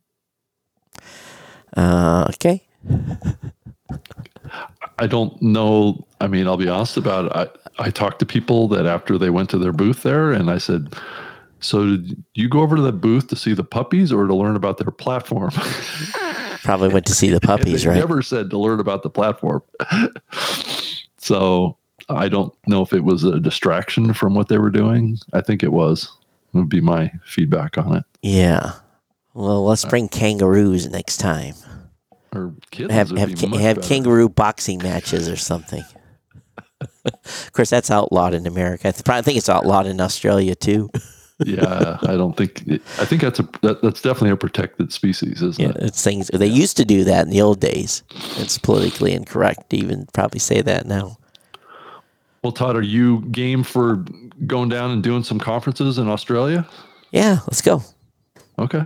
Uh, 1.76 2.26
okay. 2.30 2.68
I 4.98 5.08
don't 5.08 5.42
know. 5.42 6.06
I 6.22 6.28
mean, 6.28 6.48
I'll 6.48 6.56
be 6.58 6.70
honest 6.70 6.96
about 6.98 7.26
it. 7.26 7.32
I, 7.80 7.86
I 7.88 7.90
talked 7.90 8.20
to 8.20 8.26
people 8.26 8.68
that 8.70 8.86
after 8.86 9.18
they 9.18 9.30
went 9.30 9.50
to 9.50 9.58
their 9.58 9.74
booth 9.74 10.04
there, 10.04 10.32
and 10.32 10.50
I 10.50 10.58
said, 10.58 10.96
So 11.60 11.98
did 11.98 12.23
you 12.36 12.48
go 12.49 12.60
over 12.61 12.76
to 12.76 12.82
the 12.82 12.91
booth 12.91 13.27
to 13.30 13.36
see 13.36 13.53
the 13.53 13.64
puppies 13.64 14.11
or 14.11 14.27
to 14.27 14.36
learn 14.36 14.56
about 14.56 14.77
their 14.77 14.91
platform? 14.91 15.52
Probably 16.64 16.90
went 16.90 17.06
to 17.07 17.14
see 17.14 17.30
the 17.30 17.40
puppies, 17.41 17.84
they 17.84 17.90
right? 17.90 17.98
never 17.98 18.22
said 18.22 18.49
to 18.52 18.57
learn 18.57 18.80
about 18.80 19.03
the 19.03 19.10
platform. 19.10 19.64
so 21.18 21.77
I 22.10 22.27
don't 22.30 22.53
know 22.68 22.82
if 22.82 22.94
it 22.94 23.03
was 23.03 23.23
a 23.23 23.40
distraction 23.40 24.14
from 24.14 24.36
what 24.36 24.48
they 24.48 24.57
were 24.57 24.69
doing. 24.69 25.18
I 25.34 25.41
think 25.41 25.64
it 25.64 25.72
was, 25.72 26.11
would 26.53 26.69
be 26.69 26.82
my 26.82 27.11
feedback 27.26 27.77
on 27.77 27.95
it. 27.95 28.03
Yeah. 28.22 28.73
Well, 29.34 29.65
let's 29.65 29.86
Uh, 29.86 29.90
bring 29.90 30.07
kangaroos 30.07 30.88
next 30.90 31.18
time. 31.18 31.56
Or 32.34 32.53
kids 32.72 32.91
Have 32.94 33.10
have, 33.11 33.30
be 33.30 33.36
ca- 33.36 33.57
have 33.57 33.76
better. 33.77 33.88
kangaroo 33.88 34.30
boxing 34.30 34.80
matches 34.80 35.27
or 35.30 35.36
something. 35.38 35.84
of 37.06 37.52
course, 37.53 37.69
that's 37.69 37.90
outlawed 37.90 38.34
in 38.34 38.45
America. 38.45 38.88
I 38.90 38.91
th- 38.91 39.03
probably 39.06 39.23
think 39.23 39.38
it's 39.38 39.49
outlawed 39.49 39.88
in 39.88 39.99
Australia 40.02 40.53
too. 40.56 40.90
Yeah, 41.40 41.98
I 42.03 42.16
don't 42.16 42.38
think. 42.38 42.64
I 42.99 43.06
think 43.06 43.22
that's 43.22 43.40
a 43.40 43.49
that, 43.62 43.82
that's 43.82 44.02
definitely 44.02 44.30
a 44.32 44.38
protected 44.38 44.94
species, 44.94 45.41
isn't 45.41 45.60
Yeah, 45.62 45.70
it? 45.72 45.78
it's 45.84 46.03
things 46.03 46.30
they 46.34 46.48
used 46.48 46.78
to 46.78 46.86
do 46.86 47.03
that 47.03 47.26
in 47.26 47.30
the 47.32 47.41
old 47.41 47.60
days. 47.60 48.03
It's 48.38 48.57
politically 48.57 49.14
incorrect 49.14 49.70
to 49.72 49.78
even 49.78 50.07
probably 50.14 50.40
say 50.40 50.62
that 50.62 50.86
now. 50.86 51.18
Well, 52.44 52.52
Todd, 52.52 52.76
are 52.76 52.82
you 52.82 53.22
game 53.32 53.64
for 53.64 54.06
going 54.45 54.70
down 54.70 54.91
and 54.91 55.02
doing 55.03 55.24
some 55.24 55.40
conferences 55.40 55.98
in 55.98 56.07
Australia? 56.07 56.68
Yeah, 57.12 57.40
let's 57.48 57.62
go. 57.62 57.82
Okay, 58.60 58.84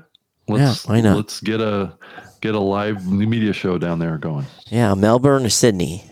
let's 0.47 0.88
why 0.88 1.01
not? 1.01 1.17
let's 1.17 1.41
get 1.41 1.59
a 1.61 1.93
get 2.41 2.55
a 2.55 2.59
live 2.59 3.05
media 3.05 3.53
show 3.53 3.77
down 3.77 3.99
there 3.99 4.17
going. 4.17 4.45
Yeah, 4.67 4.93
Melbourne 4.95 5.45
or 5.45 5.49
Sydney. 5.49 6.03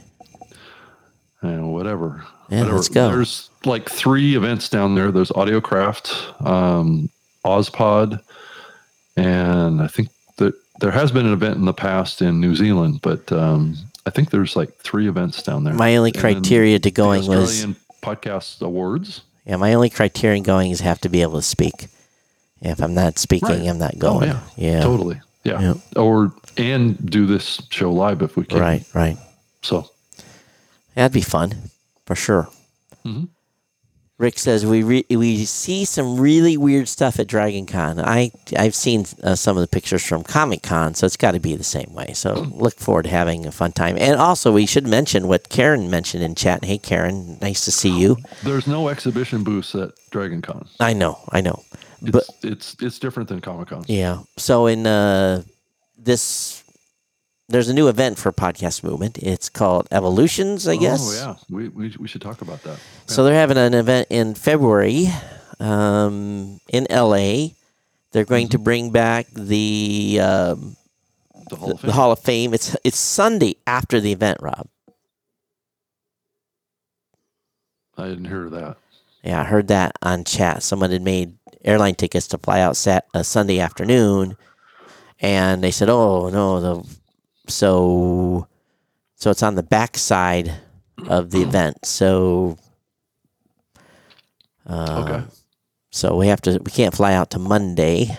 and 1.41 1.73
whatever. 1.73 2.23
Yeah, 2.49 2.59
whatever. 2.59 2.75
let's 2.75 2.89
go. 2.89 3.09
There's 3.09 3.49
like 3.65 3.89
three 3.89 4.35
events 4.35 4.69
down 4.69 4.95
there. 4.95 5.11
There's 5.11 5.29
Audiocraft, 5.31 6.45
um, 6.45 7.09
Ozpod, 7.45 8.21
and 9.15 9.81
I 9.81 9.87
think 9.87 10.09
that 10.37 10.53
there 10.79 10.91
has 10.91 11.11
been 11.11 11.25
an 11.25 11.33
event 11.33 11.55
in 11.57 11.65
the 11.65 11.73
past 11.73 12.21
in 12.21 12.39
New 12.39 12.55
Zealand, 12.55 12.99
but 13.01 13.31
um, 13.31 13.75
I 14.05 14.09
think 14.11 14.29
there's 14.29 14.55
like 14.55 14.75
three 14.77 15.07
events 15.07 15.41
down 15.43 15.63
there. 15.63 15.73
My 15.73 15.95
only 15.97 16.11
And 16.11 16.19
criteria 16.19 16.79
to 16.79 16.89
the 16.89 16.91
going 16.91 17.27
was 17.27 17.49
Australian 17.49 17.75
Podcast 18.01 18.61
Awards. 18.61 19.21
yeah. 19.45 19.55
My 19.57 19.73
only 19.73 19.89
criterion 19.89 20.43
going 20.43 20.71
is 20.71 20.81
have 20.81 21.01
to 21.01 21.09
be 21.09 21.21
able 21.21 21.35
to 21.37 21.41
speak. 21.41 21.87
If 22.61 22.81
I'm 22.81 22.93
not 22.93 23.19
speaking, 23.19 23.49
Right. 23.49 23.67
I'm 23.67 23.77
not 23.77 23.95
Oh, 23.97 23.99
going. 23.99 24.29
yeah. 24.29 24.39
yeah. 24.55 24.81
Totally. 24.81 25.19
Yeah. 25.43 25.59
Yeah. 25.61 25.73
Or 26.01 26.33
and 26.57 26.97
do 27.09 27.25
this 27.27 27.61
show 27.69 27.91
live 27.91 28.21
if 28.21 28.35
we 28.35 28.45
can. 28.45 28.59
Right. 28.59 28.83
Right. 28.93 29.17
So 29.61 29.89
That'd 30.95 31.13
be 31.13 31.21
fun, 31.21 31.69
for 32.07 32.15
sure. 32.15 32.49
Mhm. 33.05 33.29
Rick 34.19 34.39
says 34.39 34.65
we 34.65 34.81
re- 34.81 35.05
we 35.11 35.45
see 35.45 35.85
some 35.85 36.19
really 36.19 36.57
weird 36.57 36.87
stuff 36.87 37.19
at 37.19 37.27
Dragon 37.27 37.67
Con. 37.67 37.99
I 37.99 38.31
I've 38.57 38.73
seen 38.73 39.05
uh, 39.23 39.35
some 39.35 39.55
of 39.57 39.61
the 39.61 39.67
pictures 39.67 40.03
from 40.03 40.23
Comic 40.23 40.63
Con, 40.63 40.95
so 40.95 41.05
it's 41.05 41.15
got 41.17 41.33
to 41.33 41.39
be 41.39 41.55
the 41.55 41.63
same 41.63 41.93
way. 41.93 42.13
So 42.15 42.33
look 42.51 42.73
forward 42.79 43.03
to 43.03 43.09
having 43.11 43.45
a 43.45 43.51
fun 43.51 43.73
time. 43.73 43.95
And 43.99 44.15
also, 44.19 44.51
we 44.51 44.65
should 44.65 44.87
mention 44.87 45.27
what 45.27 45.49
Karen 45.49 45.91
mentioned 45.91 46.23
in 46.23 46.33
chat. 46.33 46.65
Hey, 46.65 46.79
Karen, 46.79 47.37
nice 47.43 47.63
to 47.65 47.71
see 47.71 47.95
you. 47.95 48.17
there's 48.43 48.65
no 48.65 48.87
exhibition 48.89 49.43
booths 49.43 49.75
at 49.75 49.91
Dragon 50.09 50.41
Con. 50.41 50.67
I 50.79 50.93
know, 50.93 51.19
I 51.29 51.41
know, 51.41 51.61
It's 52.01 52.09
but 52.11 52.23
it's 52.41 52.75
it's 52.81 52.97
different 52.97 53.29
than 53.29 53.39
Comic 53.39 53.67
Con. 53.67 53.83
yeah. 53.87 54.23
So 54.37 54.65
in 54.65 54.87
uh, 54.87 55.43
this, 55.95 56.63
there's 57.49 57.69
a 57.69 57.73
new 57.73 57.87
event 57.87 58.17
for 58.17 58.31
Podcast 58.31 58.83
Movement. 58.83 59.17
It's 59.19 59.49
called 59.49 59.87
Evolutions, 59.91 60.67
I 60.67 60.75
guess. 60.75 61.01
Oh 61.01 61.13
yeah, 61.49 61.55
we, 61.55 61.69
we 61.69 61.95
we 61.97 62.07
should 62.07 62.21
talk 62.21 62.41
about 62.41 62.61
that. 62.63 62.77
So 63.05 63.23
they're 63.23 63.33
having 63.33 63.57
an 63.57 63.73
event 63.73 64.07
in 64.09 64.35
February 64.35 65.07
um, 65.59 66.59
in 66.69 66.87
LA. 66.89 67.49
They're 68.11 68.25
going 68.25 68.49
to 68.49 68.57
bring 68.57 68.91
back 68.91 69.27
the, 69.33 70.19
um, 70.21 70.75
The 71.49 71.55
Hall 71.55 71.71
of 71.71 71.81
the 71.81 71.87
Fame. 71.87 71.91
Hall 71.91 72.11
of 72.11 72.19
Fame. 72.19 72.53
It's 72.53 72.75
it's 72.83 72.97
Sunday 72.97 73.55
after 73.65 73.99
the 73.99 74.11
event, 74.11 74.39
Rob. 74.41 74.67
I 77.97 78.07
didn't 78.07 78.25
hear 78.25 78.49
that. 78.49 78.77
Yeah, 79.23 79.41
I 79.41 79.43
heard 79.43 79.67
that 79.69 79.93
on 80.01 80.23
chat. 80.23 80.63
Someone 80.63 80.91
had 80.91 81.01
made 81.01 81.33
airline 81.63 81.95
tickets 81.95 82.27
to 82.27 82.37
fly 82.37 82.59
out 82.59 82.77
sat 82.77 83.05
uh, 83.13 83.23
Sunday 83.23 83.59
afternoon, 83.59 84.37
and 85.19 85.63
they 85.63 85.71
said, 85.71 85.89
"Oh 85.89 86.29
no, 86.29 86.59
the 86.61 86.97
so 87.49 88.47
so 89.15 89.31
it's 89.31 89.43
on 89.43 89.55
the 89.55 89.63
back 89.63 89.97
side 89.97 90.53
of 91.07 91.31
the 91.31 91.41
event." 91.47 91.85
So 91.85 92.57
uh, 94.67 95.03
Okay. 95.05 95.25
So 95.91 96.15
we 96.17 96.27
have 96.27 96.41
to. 96.41 96.59
We 96.63 96.71
can't 96.71 96.95
fly 96.95 97.13
out 97.13 97.31
to 97.31 97.39
Monday. 97.39 98.17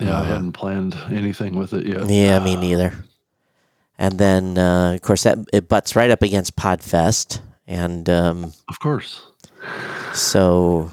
Yeah, 0.00 0.16
I 0.16 0.20
Uh, 0.20 0.24
hadn't 0.24 0.52
planned 0.52 0.96
anything 1.10 1.56
with 1.56 1.74
it 1.74 1.84
yet. 1.86 2.08
Yeah, 2.08 2.38
me 2.38 2.56
neither. 2.56 2.94
And 3.98 4.18
then, 4.18 4.56
uh, 4.56 4.92
of 4.94 5.02
course, 5.02 5.24
that 5.24 5.36
it 5.52 5.68
butts 5.68 5.94
right 5.94 6.10
up 6.10 6.22
against 6.22 6.56
Podfest, 6.56 7.40
and 7.66 8.08
um, 8.08 8.54
Of 8.68 8.78
course. 8.80 9.20
so 10.14 10.90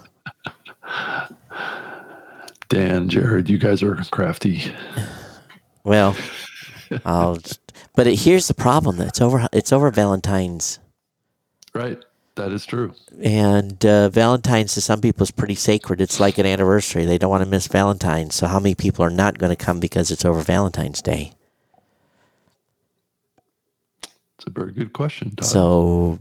Dan, 2.69 3.07
Jared, 3.07 3.49
you 3.49 3.57
guys 3.57 3.81
are 3.81 3.95
crafty. 4.11 4.73
well, 5.85 6.17
I'll. 7.05 7.35
Just, 7.37 7.59
but 7.95 8.07
it, 8.07 8.19
here's 8.19 8.47
the 8.47 8.53
problem: 8.53 8.99
it's 9.01 9.21
over. 9.21 9.47
It's 9.51 9.71
over 9.71 9.91
Valentine's. 9.91 10.79
Right. 11.73 11.99
That 12.37 12.51
is 12.51 12.65
true. 12.67 12.93
And 13.21 13.83
uh, 13.83 14.09
Valentine's 14.09 14.75
to 14.75 14.81
some 14.81 15.01
people 15.01 15.23
is 15.23 15.31
pretty 15.31 15.55
sacred. 15.55 15.99
It's 15.99 16.19
like 16.19 16.37
an 16.37 16.45
anniversary. 16.45 17.03
They 17.03 17.17
don't 17.17 17.31
want 17.31 17.43
to 17.43 17.49
miss 17.49 17.67
Valentine's. 17.67 18.35
So 18.35 18.45
how 18.45 18.59
many 18.59 18.75
people 18.75 19.03
are 19.03 19.09
not 19.09 19.39
going 19.39 19.49
to 19.49 19.55
come 19.55 19.79
because 19.79 20.11
it's 20.11 20.23
over 20.23 20.41
Valentine's 20.41 21.01
Day? 21.01 21.33
It's 24.37 24.45
a 24.45 24.51
very 24.51 24.71
good 24.71 24.93
question. 24.93 25.31
Todd. 25.35 25.45
So 25.45 26.19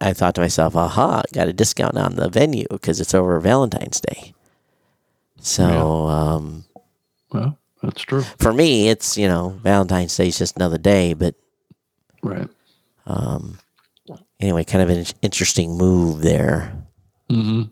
I 0.00 0.12
thought 0.12 0.34
to 0.34 0.40
myself, 0.40 0.74
aha, 0.74 1.22
got 1.32 1.46
a 1.46 1.52
discount 1.52 1.96
on 1.96 2.16
the 2.16 2.28
venue 2.28 2.66
because 2.68 3.00
it's 3.00 3.14
over 3.14 3.38
Valentine's 3.38 4.00
Day. 4.00 4.34
So 5.38 6.06
um, 6.08 6.64
well, 7.32 7.58
that's 7.84 8.02
true. 8.02 8.22
for 8.38 8.52
me, 8.52 8.88
it's, 8.88 9.16
you 9.16 9.28
know, 9.28 9.58
Valentine's 9.62 10.16
Day 10.16 10.28
is 10.28 10.38
just 10.38 10.56
another 10.56 10.78
day. 10.78 11.14
But 11.14 11.34
Right. 12.22 12.48
um, 13.06 13.58
anyway, 14.40 14.64
kind 14.64 14.82
of 14.82 14.90
an 14.96 15.04
interesting 15.22 15.76
move 15.76 16.22
there. 16.22 16.72
hmm 17.30 17.62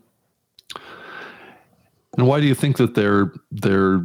And 2.17 2.27
why 2.27 2.39
do 2.39 2.45
you 2.47 2.55
think 2.55 2.77
that 2.77 2.93
they're 2.95 3.31
they're 3.51 4.03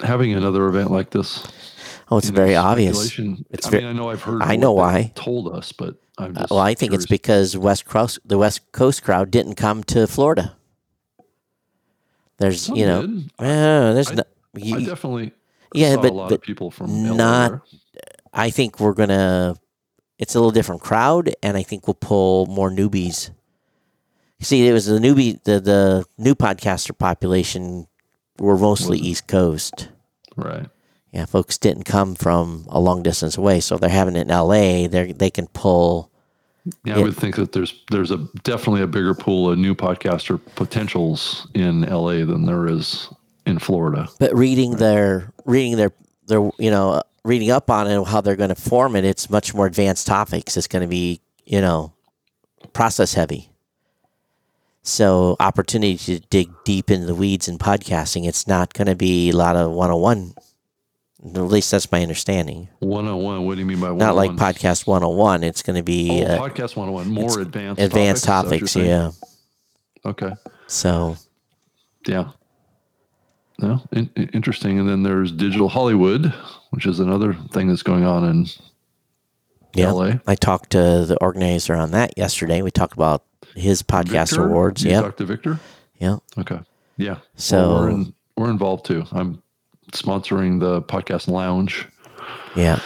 having 0.00 0.32
another 0.32 0.66
event 0.68 0.90
like 0.90 1.10
this? 1.10 1.46
Oh, 2.10 2.18
it's 2.18 2.26
You 2.26 2.32
know, 2.32 2.36
very 2.36 2.56
obvious. 2.56 3.18
It's 3.50 3.66
I 3.66 3.70
ve- 3.70 3.76
mean, 3.78 3.86
I 3.86 3.92
know 3.92 4.10
I've 4.10 4.22
heard. 4.22 4.42
I 4.42 4.56
know 4.56 4.72
why. 4.72 5.12
Told 5.14 5.52
us, 5.54 5.72
but 5.72 5.96
I'm 6.18 6.36
Uh, 6.36 6.46
well, 6.50 6.58
I 6.60 6.74
think 6.74 6.92
it's 6.92 7.06
because 7.06 7.56
West 7.56 7.84
Coast, 7.86 8.18
the 8.24 8.38
West 8.38 8.72
Coast 8.72 9.02
crowd 9.02 9.30
didn't 9.30 9.54
come 9.54 9.82
to 9.84 10.06
Florida. 10.06 10.56
There's, 12.38 12.62
Some 12.62 12.76
you 12.76 12.86
know, 12.86 13.00
uh, 13.38 13.92
there's 13.92 14.10
I- 14.10 14.14
no, 14.14 14.22
I 14.76 14.82
definitely 14.84 15.32
yeah, 15.74 15.96
but, 15.96 16.10
a 16.10 16.14
lot 16.14 16.28
but 16.28 16.36
of 16.36 16.42
people 16.42 16.70
from 16.70 17.16
not-. 17.16 17.62
I 18.32 18.50
think 18.50 18.80
we're 18.80 18.94
gonna. 18.94 19.56
It's 20.18 20.34
a 20.34 20.38
little 20.38 20.50
different 20.50 20.82
crowd, 20.82 21.34
and 21.42 21.56
I 21.56 21.62
think 21.62 21.86
we'll 21.86 21.94
pull 21.94 22.46
more 22.46 22.70
newbies. 22.70 23.30
See, 24.40 24.66
it 24.66 24.72
was 24.72 24.86
the 24.86 24.98
newbie, 24.98 25.42
the 25.44 25.60
the 25.60 26.04
new 26.18 26.34
podcaster 26.34 26.96
population 26.96 27.86
were 28.38 28.56
mostly 28.56 28.98
East 28.98 29.26
Coast. 29.26 29.88
right. 30.36 30.66
Yeah, 31.12 31.24
folks 31.24 31.58
didn't 31.58 31.84
come 31.84 32.14
from 32.14 32.66
a 32.68 32.78
long 32.78 33.02
distance 33.02 33.36
away, 33.36 33.58
so 33.58 33.74
if 33.74 33.80
they're 33.80 33.90
having 33.90 34.14
it 34.14 34.22
in 34.22 34.30
L.A. 34.30 34.86
They 34.86 35.12
they 35.12 35.30
can 35.30 35.48
pull. 35.48 36.10
Yeah, 36.84 36.98
I 36.98 37.00
would 37.00 37.16
think 37.16 37.34
that 37.36 37.52
there's 37.52 37.74
there's 37.90 38.12
a 38.12 38.18
definitely 38.44 38.82
a 38.82 38.86
bigger 38.86 39.14
pool 39.14 39.50
of 39.50 39.58
new 39.58 39.74
podcaster 39.74 40.40
potentials 40.54 41.48
in 41.54 41.82
LA 41.82 42.24
than 42.24 42.46
there 42.46 42.68
is 42.68 43.08
in 43.50 43.58
Florida. 43.58 44.08
But 44.18 44.34
reading 44.34 44.76
their 44.76 45.32
reading 45.44 45.76
their 45.76 45.92
their 46.26 46.40
you 46.58 46.70
know 46.70 47.02
reading 47.24 47.50
up 47.50 47.70
on 47.70 47.86
it 47.86 48.02
how 48.06 48.20
they're 48.20 48.36
going 48.36 48.48
to 48.48 48.54
form 48.54 48.96
it, 48.96 49.04
it's 49.04 49.28
much 49.28 49.54
more 49.54 49.66
advanced 49.66 50.06
topics. 50.06 50.56
It's 50.56 50.68
going 50.68 50.82
to 50.82 50.88
be 50.88 51.20
you 51.44 51.60
know 51.60 51.92
process 52.72 53.14
heavy. 53.14 53.50
So 54.82 55.36
opportunity 55.40 55.96
to 55.98 56.20
dig 56.30 56.50
deep 56.64 56.90
into 56.90 57.06
the 57.06 57.14
weeds 57.14 57.48
in 57.48 57.58
podcasting. 57.58 58.26
It's 58.26 58.46
not 58.46 58.72
going 58.72 58.86
to 58.86 58.96
be 58.96 59.30
a 59.30 59.36
lot 59.36 59.54
of 59.56 59.72
one 59.72 59.90
on 59.90 60.00
one. 60.00 60.34
At 61.22 61.42
least 61.42 61.70
that's 61.70 61.92
my 61.92 62.00
understanding. 62.00 62.70
101, 62.78 63.44
what 63.44 63.54
do 63.56 63.60
you 63.60 63.66
mean 63.66 63.78
by 63.78 63.90
101? 63.90 63.98
Not 63.98 64.16
like 64.16 64.54
podcast 64.56 64.86
one 64.86 65.02
on 65.02 65.14
one. 65.16 65.42
It's 65.44 65.62
going 65.62 65.76
to 65.76 65.82
be 65.82 66.24
Oh, 66.24 66.32
uh, 66.32 66.48
podcast 66.48 66.76
101, 66.76 67.08
more 67.10 67.40
advanced 67.40 67.82
advanced 67.82 68.24
topics. 68.24 68.74
is 68.74 68.74
that 68.74 68.80
what 68.80 69.10
topics. 70.08 70.24
Yeah. 70.24 70.30
Okay. 70.30 70.32
So 70.66 71.16
Yeah. 72.06 72.30
No, 73.60 73.82
in, 73.92 74.10
in- 74.16 74.28
interesting. 74.30 74.78
And 74.78 74.88
then 74.88 75.02
there's 75.02 75.32
Digital 75.32 75.68
Hollywood, 75.68 76.32
which 76.70 76.86
is 76.86 77.00
another 77.00 77.34
thing 77.52 77.68
that's 77.68 77.82
going 77.82 78.04
on 78.04 78.24
in 78.24 78.46
yeah. 79.74 79.90
LA. 79.90 80.12
I 80.26 80.34
talked 80.34 80.70
to 80.70 81.04
the 81.04 81.16
organizer 81.20 81.74
on 81.74 81.90
that 81.92 82.16
yesterday. 82.16 82.62
We 82.62 82.70
talked 82.70 82.94
about 82.94 83.24
his 83.54 83.82
podcast 83.82 84.30
Victor? 84.30 84.46
awards. 84.46 84.84
Yeah. 84.84 85.02
talked 85.02 85.18
to 85.18 85.24
Victor? 85.24 85.60
Yeah. 85.98 86.16
Okay. 86.38 86.60
Yeah. 86.96 87.18
So 87.36 87.56
Well, 87.56 87.80
we're, 87.80 87.90
in, 87.90 88.14
we're 88.36 88.50
involved 88.50 88.86
too. 88.86 89.04
I'm 89.12 89.42
sponsoring 89.92 90.60
the 90.60 90.82
podcast 90.82 91.28
lounge 91.28 91.86
yeah. 92.56 92.80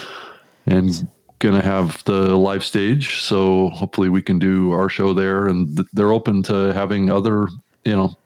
and 0.67 1.09
gonna 1.39 1.63
have 1.63 2.03
the 2.05 2.35
live 2.37 2.65
stage. 2.65 3.21
So 3.21 3.69
hopefully 3.71 4.09
we 4.09 4.23
can 4.23 4.39
do 4.39 4.73
our 4.73 4.89
show 4.89 5.13
there. 5.13 5.47
And 5.47 5.77
th- 5.77 5.89
they're 5.93 6.13
open 6.13 6.43
to 6.45 6.73
having 6.73 7.11
other, 7.11 7.49
you 7.85 7.95
know, 7.95 8.17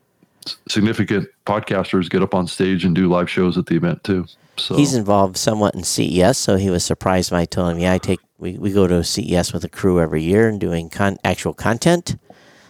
significant 0.69 1.29
podcasters 1.47 2.09
get 2.11 2.23
up 2.23 2.35
on 2.35 2.47
stage 2.47 2.85
and 2.85 2.95
do 2.95 3.09
live 3.09 3.29
shows 3.31 3.57
at 3.59 3.67
the 3.67 3.77
event 3.77 4.03
too. 4.05 4.27
So 4.57 4.77
He's 4.77 4.95
involved 4.95 5.37
somewhat 5.37 5.75
in 5.75 5.85
CES, 5.85 6.37
so 6.39 6.57
he 6.57 6.71
was 6.71 6.85
surprised 6.85 7.31
when 7.31 7.41
I 7.41 7.45
told 7.45 7.71
him, 7.73 7.79
"Yeah, 7.79 7.93
I 7.93 7.99
take 7.99 8.21
we, 8.39 8.59
we 8.59 8.73
go 8.73 8.87
to 8.87 9.03
CES 9.05 9.53
with 9.53 9.65
a 9.65 9.69
crew 9.69 10.01
every 10.01 10.23
year 10.23 10.49
and 10.49 10.61
doing 10.61 10.89
con- 10.91 11.19
actual 11.25 11.55
content." 11.55 12.17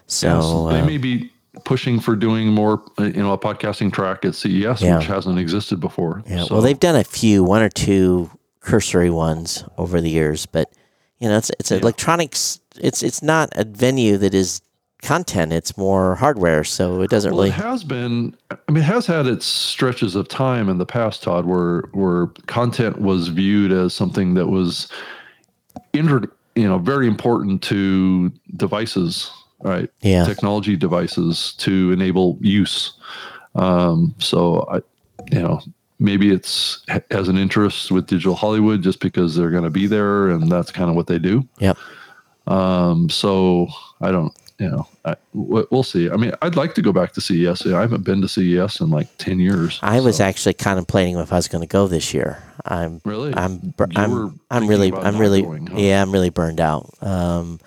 So 0.06 0.28
Yes, 0.28 0.74
they 0.74 0.80
uh, 0.80 0.86
may 0.86 0.98
be 0.98 1.30
pushing 1.64 1.98
for 2.00 2.14
doing 2.16 2.48
more, 2.48 2.82
uh, 2.98 3.04
you 3.04 3.22
know, 3.22 3.32
a 3.32 3.38
podcasting 3.38 3.92
track 3.92 4.24
at 4.24 4.34
CES, 4.34 4.80
Yeah. 4.82 4.98
which 4.98 5.06
hasn't 5.06 5.38
existed 5.38 5.80
before. 5.80 6.22
yeah, 6.26 6.44
So, 6.44 6.54
well, 6.54 6.62
they've 6.62 6.78
done 6.78 6.94
a 6.96 7.04
few, 7.04 7.42
one 7.42 7.62
or 7.62 7.68
two 7.68 8.30
cursory 8.60 9.10
ones 9.10 9.64
over 9.76 10.00
the 10.00 10.10
years, 10.10 10.46
but 10.46 10.70
you 11.20 11.28
know, 11.28 11.36
it's 11.38 11.50
it's 11.58 11.70
Yeah. 11.70 11.78
electronics. 11.78 12.60
It's 12.80 13.02
it's 13.02 13.22
not 13.22 13.48
a 13.56 13.64
venue 13.64 14.18
that 14.18 14.34
is 14.34 14.60
content; 15.02 15.52
it's 15.52 15.76
more 15.76 16.14
hardware, 16.16 16.64
so 16.64 17.02
it 17.02 17.10
doesn't 17.10 17.32
well, 17.32 17.44
really. 17.44 17.50
it 17.50 17.62
has 17.62 17.84
been. 17.84 18.36
I 18.50 18.72
mean, 18.72 18.82
it 18.82 18.86
has 18.86 19.06
had 19.06 19.26
its 19.26 19.46
stretches 19.46 20.14
of 20.14 20.28
time 20.28 20.68
in 20.68 20.78
the 20.78 20.86
past, 20.86 21.22
Todd, 21.22 21.46
where 21.46 21.82
where 21.92 22.26
content 22.46 23.00
was 23.00 23.28
viewed 23.28 23.72
as 23.72 23.94
something 23.94 24.34
that 24.34 24.46
was, 24.46 24.90
inter, 25.92 26.22
you 26.54 26.68
know, 26.68 26.78
very 26.78 27.06
important 27.06 27.62
to 27.64 28.32
devices, 28.56 29.30
right? 29.60 29.90
Yeah. 30.00 30.24
technology 30.24 30.76
devices 30.76 31.54
to 31.58 31.92
enable 31.92 32.38
use. 32.40 32.92
Um, 33.54 34.14
so 34.18 34.66
I, 34.70 34.76
you 35.32 35.40
know, 35.40 35.60
maybe 35.98 36.32
it's 36.32 36.84
has 37.10 37.28
an 37.28 37.38
interest 37.38 37.90
with 37.90 38.06
Digital 38.06 38.34
Hollywood 38.34 38.82
just 38.82 39.00
because 39.00 39.34
they're 39.34 39.50
going 39.50 39.64
to 39.64 39.70
be 39.70 39.86
there 39.86 40.28
and 40.28 40.50
that's 40.50 40.70
kind 40.70 40.88
of 40.88 40.96
what 40.96 41.06
they 41.06 41.18
do. 41.18 41.46
Yep. 41.58 41.76
Um, 42.46 43.08
so 43.10 43.68
I 44.00 44.10
don't, 44.10 44.32
you 44.58 44.68
know, 44.68 44.88
I, 45.04 45.14
we- 45.32 45.64
we'll 45.70 45.82
see. 45.82 46.10
I 46.10 46.16
mean, 46.16 46.32
I'd 46.42 46.56
like 46.56 46.74
to 46.74 46.82
go 46.82 46.92
back 46.92 47.12
to 47.12 47.20
CES. 47.20 47.66
I 47.66 47.80
haven't 47.80 48.02
been 48.04 48.20
to 48.22 48.28
CES 48.28 48.80
in 48.80 48.90
like 48.90 49.08
ten 49.18 49.38
years. 49.38 49.78
I 49.82 50.00
was 50.00 50.20
actually 50.20 50.54
contemplating 50.54 51.16
if 51.18 51.32
I 51.32 51.36
was 51.36 51.48
going 51.48 51.62
to 51.62 51.68
go 51.68 51.86
this 51.86 52.12
year. 52.12 52.42
I'm 52.64 53.00
really. 53.04 53.34
I'm 53.34 53.58
bur- 53.76 53.86
You 53.90 54.00
were 54.00 54.04
I'm 54.24 54.40
I'm 54.50 54.66
really 54.66 54.92
I'm 54.92 55.18
really 55.18 55.42
going, 55.42 55.66
huh? 55.68 55.76
yeah 55.78 56.02
I'm 56.02 56.10
really 56.12 56.30
burned 56.30 56.60
out. 56.60 56.90
Um, 57.02 57.60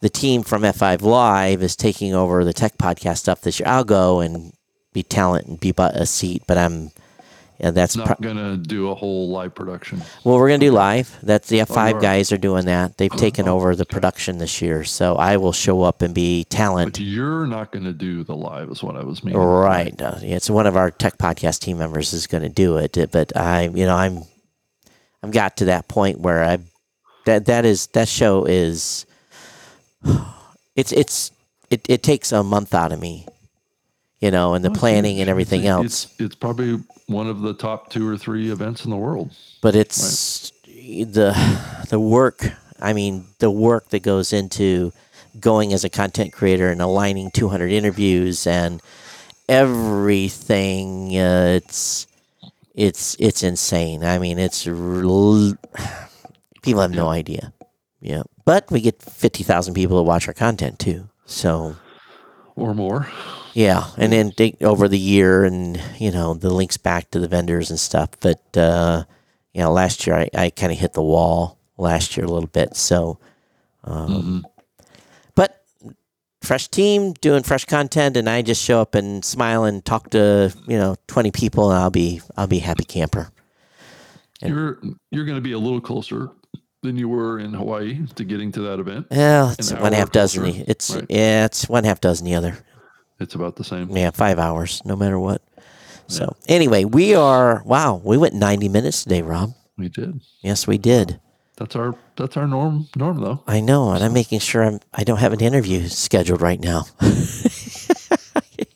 the 0.00 0.08
team 0.08 0.42
from 0.42 0.62
F5 0.62 1.02
Live 1.02 1.62
is 1.62 1.76
taking 1.76 2.14
over 2.14 2.44
the 2.44 2.52
tech 2.54 2.78
podcast 2.78 3.18
stuff 3.18 3.42
this 3.42 3.60
year. 3.60 3.68
I'll 3.68 3.84
go 3.84 4.20
and 4.20 4.52
be 4.92 5.02
talent 5.02 5.46
and 5.46 5.60
be 5.60 5.74
a 5.76 6.06
seat, 6.06 6.42
but 6.46 6.56
I'm 6.56 6.90
yeah, 7.60 7.70
that's 7.70 7.96
not 7.96 8.06
pro- 8.06 8.16
gonna 8.16 8.56
do 8.56 8.90
a 8.90 8.94
whole 8.94 9.28
live 9.28 9.54
production. 9.54 10.02
well 10.24 10.38
we're 10.38 10.48
gonna 10.48 10.58
do 10.58 10.72
live. 10.72 11.16
That's 11.22 11.48
the 11.48 11.58
F5 11.58 12.00
guys 12.00 12.32
are 12.32 12.38
doing 12.38 12.66
that. 12.66 12.96
They've 12.96 13.10
uh-huh. 13.10 13.20
taken 13.20 13.48
Oh, 13.48 13.56
over 13.56 13.76
the 13.76 13.86
production 13.86 14.38
this 14.38 14.60
year, 14.62 14.84
so 14.84 15.16
I 15.16 15.36
will 15.36 15.52
show 15.52 15.82
up 15.82 16.02
and 16.02 16.14
be 16.14 16.44
talent. 16.44 16.94
But 16.94 17.00
you're 17.00 17.46
not 17.46 17.72
gonna 17.72 17.92
do 17.92 18.24
the 18.24 18.36
live, 18.36 18.70
is 18.70 18.82
what 18.82 18.96
I 18.96 19.04
was 19.04 19.22
meaning. 19.22 19.40
Right. 19.40 19.94
Yeah, 19.98 20.18
it's 20.22 20.50
one 20.50 20.66
of 20.66 20.76
our 20.76 20.90
tech 20.90 21.18
podcast 21.18 21.60
team 21.60 21.78
members 21.78 22.12
is 22.12 22.26
going 22.26 22.42
to 22.42 22.48
do 22.48 22.78
it, 22.78 22.96
but 23.12 23.36
I, 23.36 23.64
you 23.64 23.86
know, 23.86 23.96
I'm, 23.96 24.22
I've 25.22 25.30
got 25.32 25.58
to 25.58 25.66
that 25.66 25.88
point 25.88 26.20
where 26.20 26.42
I, 26.44 26.58
that 27.26 27.46
that 27.46 27.64
is 27.64 27.88
that 27.88 28.08
show 28.08 28.44
is, 28.44 29.06
it's 30.76 30.92
it's 30.92 31.30
it, 31.70 31.86
it 31.88 32.02
takes 32.02 32.32
a 32.32 32.42
month 32.42 32.74
out 32.74 32.92
of 32.92 33.00
me, 33.00 33.26
you 34.20 34.30
know, 34.30 34.54
and 34.54 34.64
the 34.64 34.70
planning 34.70 35.20
and 35.20 35.28
everything 35.28 35.66
else. 35.66 36.04
It's, 36.04 36.20
it's 36.20 36.34
probably 36.34 36.82
one 37.10 37.26
of 37.26 37.40
the 37.40 37.52
top 37.52 37.90
two 37.90 38.06
or 38.08 38.16
three 38.16 38.50
events 38.50 38.84
in 38.84 38.90
the 38.90 38.96
world. 38.96 39.30
but 39.60 39.74
it's 39.74 40.52
the 40.64 41.34
the 41.88 42.00
work. 42.00 42.46
I 42.80 42.92
mean, 42.92 43.26
the 43.40 43.50
work 43.50 43.90
that 43.90 44.02
goes 44.02 44.32
into 44.32 44.92
going 45.38 45.72
as 45.72 45.84
a 45.84 45.88
content 45.90 46.32
creator 46.32 46.70
and 46.70 46.80
aligning 46.80 47.30
200 47.30 47.70
interviews 47.70 48.46
and 48.46 48.80
everything. 49.48 51.16
Uh, 51.16 51.58
it's 51.60 52.06
it's 52.74 53.16
it's 53.18 53.42
insane. 53.42 54.04
I 54.04 54.18
mean, 54.18 54.38
it's 54.38 54.64
people 56.62 56.80
have 56.80 56.90
no 56.92 57.08
idea. 57.08 57.52
Yeah, 58.00 58.22
but 58.46 58.70
we 58.70 58.80
get 58.80 59.02
50,000 59.02 59.74
people 59.74 59.98
to 59.98 60.02
watch 60.02 60.26
our 60.26 60.34
content 60.34 60.78
too. 60.78 61.10
So 61.26 61.76
or 62.56 62.74
more. 62.74 63.08
Yeah, 63.54 63.88
and 63.96 64.12
then 64.12 64.32
they, 64.36 64.56
over 64.60 64.88
the 64.88 64.98
year, 64.98 65.44
and 65.44 65.80
you 65.98 66.10
know 66.10 66.34
the 66.34 66.50
links 66.50 66.76
back 66.76 67.10
to 67.10 67.18
the 67.18 67.28
vendors 67.28 67.70
and 67.70 67.78
stuff. 67.78 68.10
But 68.20 68.56
uh, 68.56 69.04
you 69.54 69.62
know, 69.62 69.72
last 69.72 70.06
year 70.06 70.16
I, 70.16 70.30
I 70.34 70.50
kind 70.50 70.72
of 70.72 70.78
hit 70.78 70.92
the 70.92 71.02
wall 71.02 71.58
last 71.78 72.16
year 72.16 72.26
a 72.26 72.30
little 72.30 72.48
bit. 72.48 72.76
So, 72.76 73.18
um, 73.84 74.46
but 75.34 75.64
fresh 76.42 76.68
team 76.68 77.12
doing 77.14 77.42
fresh 77.42 77.64
content, 77.64 78.16
and 78.16 78.28
I 78.28 78.42
just 78.42 78.62
show 78.62 78.80
up 78.80 78.94
and 78.94 79.24
smile 79.24 79.64
and 79.64 79.84
talk 79.84 80.10
to 80.10 80.54
you 80.66 80.78
know 80.78 80.96
twenty 81.06 81.30
people, 81.30 81.70
and 81.70 81.78
I'll 81.80 81.90
be 81.90 82.20
I'll 82.36 82.46
be 82.46 82.58
happy 82.60 82.84
camper. 82.84 83.30
And- 84.42 84.54
You're 84.54 84.78
you're 85.10 85.24
going 85.24 85.36
to 85.36 85.42
be 85.42 85.52
a 85.52 85.58
little 85.58 85.80
closer 85.80 86.30
than 86.82 86.96
you 86.96 87.10
were 87.10 87.38
in 87.38 87.52
Hawaii 87.52 88.06
to 88.14 88.24
getting 88.24 88.50
to 88.52 88.60
that 88.62 88.80
event. 88.80 89.06
Well, 89.10 89.50
it's 89.58 89.70
one 89.70 89.92
half 89.92 90.12
dozen. 90.12 90.44
closer, 90.44 90.64
It's 90.66 90.94
right. 90.94 91.04
yeah, 91.10 91.44
it's 91.44 91.68
one 91.68 91.84
half 91.84 92.00
dozen 92.00 92.24
the 92.24 92.34
other. 92.36 92.56
It's 93.20 93.34
about 93.34 93.56
the 93.56 93.64
same. 93.64 93.90
Yeah, 93.90 94.10
five 94.10 94.38
hours, 94.38 94.82
no 94.84 94.96
matter 94.96 95.18
what. 95.18 95.42
So 96.08 96.34
anyway, 96.48 96.84
we 96.84 97.14
are 97.14 97.62
wow. 97.64 98.00
We 98.02 98.16
went 98.16 98.34
ninety 98.34 98.68
minutes 98.68 99.04
today, 99.04 99.22
Rob. 99.22 99.54
We 99.76 99.88
did. 99.88 100.20
Yes, 100.40 100.66
we 100.66 100.78
did. 100.78 101.20
That's 101.56 101.76
our 101.76 101.94
that's 102.16 102.36
our 102.36 102.48
norm 102.48 102.88
norm 102.96 103.20
though. 103.20 103.44
I 103.46 103.60
know, 103.60 103.92
and 103.92 104.02
I'm 104.02 104.12
making 104.12 104.40
sure 104.40 104.64
I'm. 104.64 104.80
I 104.92 105.04
don't 105.04 105.18
have 105.18 105.32
an 105.32 105.40
interview 105.40 105.86
scheduled 105.88 106.40
right 106.40 106.60
now. 106.60 106.86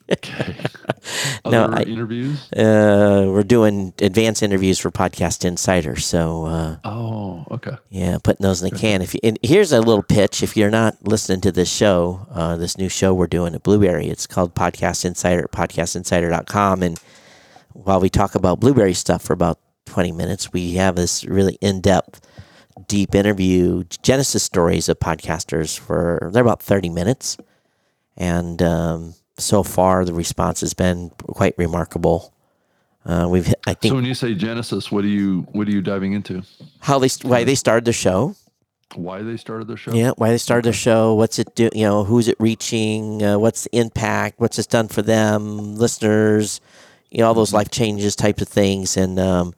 No, 0.07 0.17
Other 1.45 1.69
I- 1.75 1.83
interviews. 1.83 2.51
Uh, 2.53 3.25
we're 3.29 3.43
doing 3.43 3.93
advanced 4.01 4.43
interviews 4.43 4.79
for 4.79 4.91
Podcast 4.91 5.45
Insider, 5.45 5.97
so 5.97 6.45
uh, 6.47 6.77
Oh, 6.85 7.45
okay. 7.51 7.77
yeah, 7.91 8.19
putting 8.23 8.43
those 8.43 8.63
in 8.63 8.71
the 8.71 8.79
can. 8.79 9.03
If 9.03 9.15
you, 9.15 9.21
and 9.23 9.39
here's 9.43 9.73
a 9.73 9.81
little 9.81 10.03
pitch: 10.03 10.43
if 10.43 10.57
you're 10.57 10.71
not 10.71 10.97
listening 11.07 11.41
to 11.43 11.53
this 11.53 11.71
show, 11.71 12.27
uh, 12.31 12.57
this 12.57 12.79
new 12.79 12.89
show 12.89 13.13
we're 13.15 13.27
doing 13.27 13.55
at 13.55 13.63
Blubrry, 13.63 14.09
it's 14.09 14.27
called 14.27 14.55
Podcast 14.55 15.05
Insider 15.05 15.45
at 15.45 15.53
podcastinsider.com. 15.53 16.83
And 16.83 16.99
while 17.73 18.01
we 18.01 18.09
talk 18.09 18.35
about 18.35 18.61
Blubrry 18.61 18.95
stuff 18.95 19.23
for 19.23 19.33
about 19.33 19.59
20 19.87 20.13
minutes, 20.13 20.53
we 20.53 20.75
have 20.75 20.97
this 20.97 21.25
really 21.25 21.59
in-depth, 21.61 22.21
deep 22.89 23.15
interview 23.15 23.85
Genesis 24.03 24.43
stories 24.43 24.89
of 24.89 24.99
podcasters 24.99 25.79
for 25.79 26.31
they're 26.33 26.43
about 26.43 26.63
30 26.63 26.89
minutes, 26.89 27.37
and 28.17 28.63
um, 28.63 29.15
so 29.39 29.63
far 29.63 30.05
the 30.05 30.15
response 30.15 30.61
has 30.61 30.75
been 30.75 31.11
quite 31.19 31.55
remarkable. 31.59 32.33
Uh, 33.07 33.27
we've, 33.29 33.53
I 33.67 33.75
think, 33.75 33.93
So 33.93 33.97
when 33.97 34.05
you 34.07 34.15
say 34.15 34.35
Genesis, 34.35 34.91
what 34.91 35.03
do 35.03 35.09
you 35.09 35.43
what 35.53 35.69
are 35.69 35.71
you 35.73 35.83
diving 35.83 36.13
into? 36.15 36.43
how 36.81 36.99
they 36.99 37.09
why 37.23 37.45
they 37.45 37.55
started 37.55 37.85
the 37.85 37.93
show. 37.93 38.35
Why 38.95 39.23
they 39.23 39.37
started 39.37 39.67
their 39.67 39.77
show? 39.77 39.93
Yeah, 39.93 40.13
why 40.17 40.31
they 40.31 40.39
started 40.39 40.69
the 40.69 40.73
show. 40.73 41.15
What's 41.15 41.39
it 41.39 41.55
do? 41.57 41.69
You 41.75 41.83
know, 41.85 42.05
who's 42.05 42.29
it 42.29 42.37
reaching? 42.39 43.23
Uh, 43.23 43.39
what's 43.39 43.65
the 43.65 43.77
impact? 43.77 44.39
What's 44.39 44.59
it's 44.59 44.69
done 44.69 44.89
for 44.89 45.03
them, 45.03 45.75
listeners? 45.75 46.61
You 47.11 47.19
know, 47.19 47.27
all 47.27 47.35
those 47.35 47.53
life 47.53 47.71
changes 47.71 48.15
types 48.15 48.41
of 48.41 48.49
things, 48.49 48.97
and 48.97 49.19
um, 49.19 49.53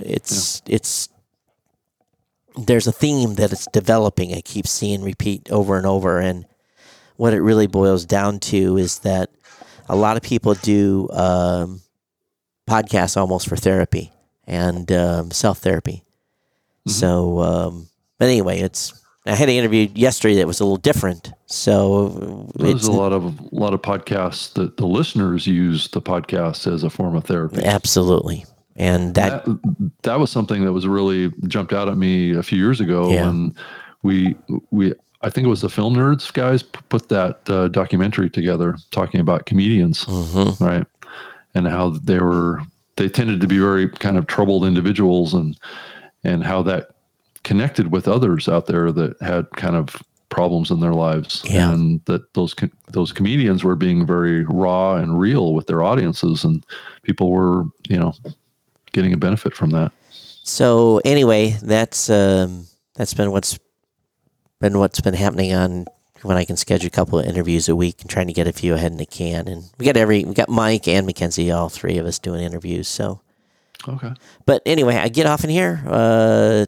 it's 0.00 0.60
it's 0.66 1.08
there's 2.56 2.86
a 2.86 2.92
theme 2.92 3.36
that 3.36 3.52
it's 3.52 3.66
developing. 3.72 4.34
I 4.34 4.40
keep 4.40 4.66
seeing 4.66 5.02
repeat 5.02 5.50
over 5.50 5.76
and 5.76 5.86
over, 5.86 6.18
and 6.18 6.44
what 7.18 7.34
it 7.34 7.40
really 7.40 7.66
boils 7.66 8.06
down 8.06 8.38
to 8.38 8.78
is 8.78 9.00
that 9.00 9.28
a 9.88 9.96
lot 9.96 10.16
of 10.16 10.22
people 10.22 10.54
do 10.54 11.08
um, 11.10 11.80
podcasts 12.68 13.16
almost 13.16 13.48
for 13.48 13.56
therapy 13.56 14.12
and 14.46 14.90
um, 14.92 15.30
self 15.30 15.58
therapy. 15.58 16.04
So, 16.86 17.40
um, 17.40 17.88
but 18.18 18.28
anyway, 18.28 18.60
it's 18.60 18.94
I 19.26 19.34
had 19.34 19.48
an 19.50 19.56
interview 19.56 19.88
yesterday 19.94 20.36
that 20.36 20.46
was 20.46 20.60
a 20.60 20.64
little 20.64 20.78
different. 20.78 21.32
So 21.46 22.48
There's 22.54 22.86
a 22.86 22.92
lot 22.92 23.12
of 23.12 23.24
a 23.40 23.54
lot 23.54 23.74
of 23.74 23.82
podcasts 23.82 24.54
that 24.54 24.76
the 24.78 24.86
listeners 24.86 25.46
use 25.46 25.88
the 25.88 26.00
podcast 26.00 26.72
as 26.72 26.84
a 26.84 26.88
form 26.90 27.14
of 27.16 27.24
therapy. 27.24 27.62
absolutely, 27.64 28.46
and 28.76 29.14
that 29.16 29.44
that, 29.44 29.90
that 30.04 30.18
was 30.20 30.30
something 30.30 30.64
that 30.64 30.72
was 30.72 30.86
really 30.86 31.30
jumped 31.46 31.72
out 31.74 31.88
at 31.88 31.98
me 31.98 32.34
a 32.34 32.42
few 32.42 32.58
years 32.58 32.80
ago 32.80 33.10
Yeah. 33.10 33.26
when 33.26 33.54
we 34.02 34.36
we 34.70 34.94
I 35.20 35.30
think 35.30 35.46
it 35.46 35.50
was 35.50 35.60
the 35.62 35.68
film 35.68 35.94
nerds 35.96 36.32
guys 36.32 36.62
put 36.62 37.08
that 37.08 37.40
uh, 37.50 37.68
documentary 37.68 38.30
together 38.30 38.76
talking 38.92 39.20
about 39.20 39.46
comedians, 39.46 40.04
Mhm. 40.04 40.60
right? 40.60 40.86
And 41.54 41.66
how 41.66 41.90
they 41.90 42.18
were 42.18 42.62
they 42.96 43.08
tended 43.08 43.40
to 43.40 43.46
be 43.46 43.58
very 43.58 43.88
kind 43.88 44.16
of 44.16 44.26
troubled 44.26 44.64
individuals 44.64 45.34
and 45.34 45.56
and 46.24 46.44
how 46.44 46.62
that 46.64 46.90
connected 47.44 47.90
with 47.92 48.06
others 48.08 48.48
out 48.48 48.66
there 48.66 48.90
that 48.92 49.20
had 49.22 49.48
kind 49.52 49.76
of 49.76 49.96
problems 50.28 50.70
in 50.70 50.80
their 50.80 50.92
lives 50.92 51.42
Yeah. 51.48 51.72
and 51.72 52.00
that 52.04 52.34
those 52.34 52.54
those 52.92 53.12
comedians 53.12 53.64
were 53.64 53.76
being 53.76 54.04
very 54.06 54.44
raw 54.44 54.96
and 54.96 55.18
real 55.18 55.54
with 55.54 55.66
their 55.68 55.82
audiences 55.82 56.44
and 56.44 56.64
people 57.02 57.30
were 57.30 57.64
you 57.88 57.98
know 57.98 58.12
getting 58.92 59.12
a 59.12 59.16
benefit 59.16 59.54
from 59.54 59.70
that 59.70 59.90
So 60.44 61.00
anyway, 61.04 61.56
that's 61.62 62.08
um, 62.10 62.66
that's 62.94 63.14
been 63.14 63.30
what's 63.32 63.58
been 64.60 64.78
what's 64.78 65.00
been 65.00 65.14
happening 65.14 65.54
on 65.54 65.86
when 66.22 66.36
I 66.36 66.44
can 66.44 66.56
schedule 66.56 66.88
a 66.88 66.90
couple 66.90 67.18
of 67.18 67.26
interviews 67.26 67.68
a 67.68 67.76
week 67.76 68.00
and 68.00 68.10
trying 68.10 68.26
to 68.26 68.32
get 68.32 68.46
a 68.48 68.52
few 68.52 68.74
ahead 68.74 68.90
in 68.92 68.98
the 68.98 69.06
can. 69.06 69.46
And 69.48 69.64
we 69.78 69.86
got 69.86 69.96
every 69.96 70.24
we 70.24 70.34
got 70.34 70.48
Mike 70.48 70.88
and 70.88 71.06
Mackenzie, 71.06 71.50
all 71.50 71.68
three 71.68 71.98
of 71.98 72.06
us 72.06 72.18
doing 72.18 72.42
interviews. 72.42 72.88
So, 72.88 73.20
okay 73.86 74.12
but 74.46 74.62
anyway, 74.66 74.96
I 74.96 75.08
get 75.08 75.26
off 75.26 75.44
in 75.44 75.50
here. 75.50 75.82
Uh, 75.86 76.66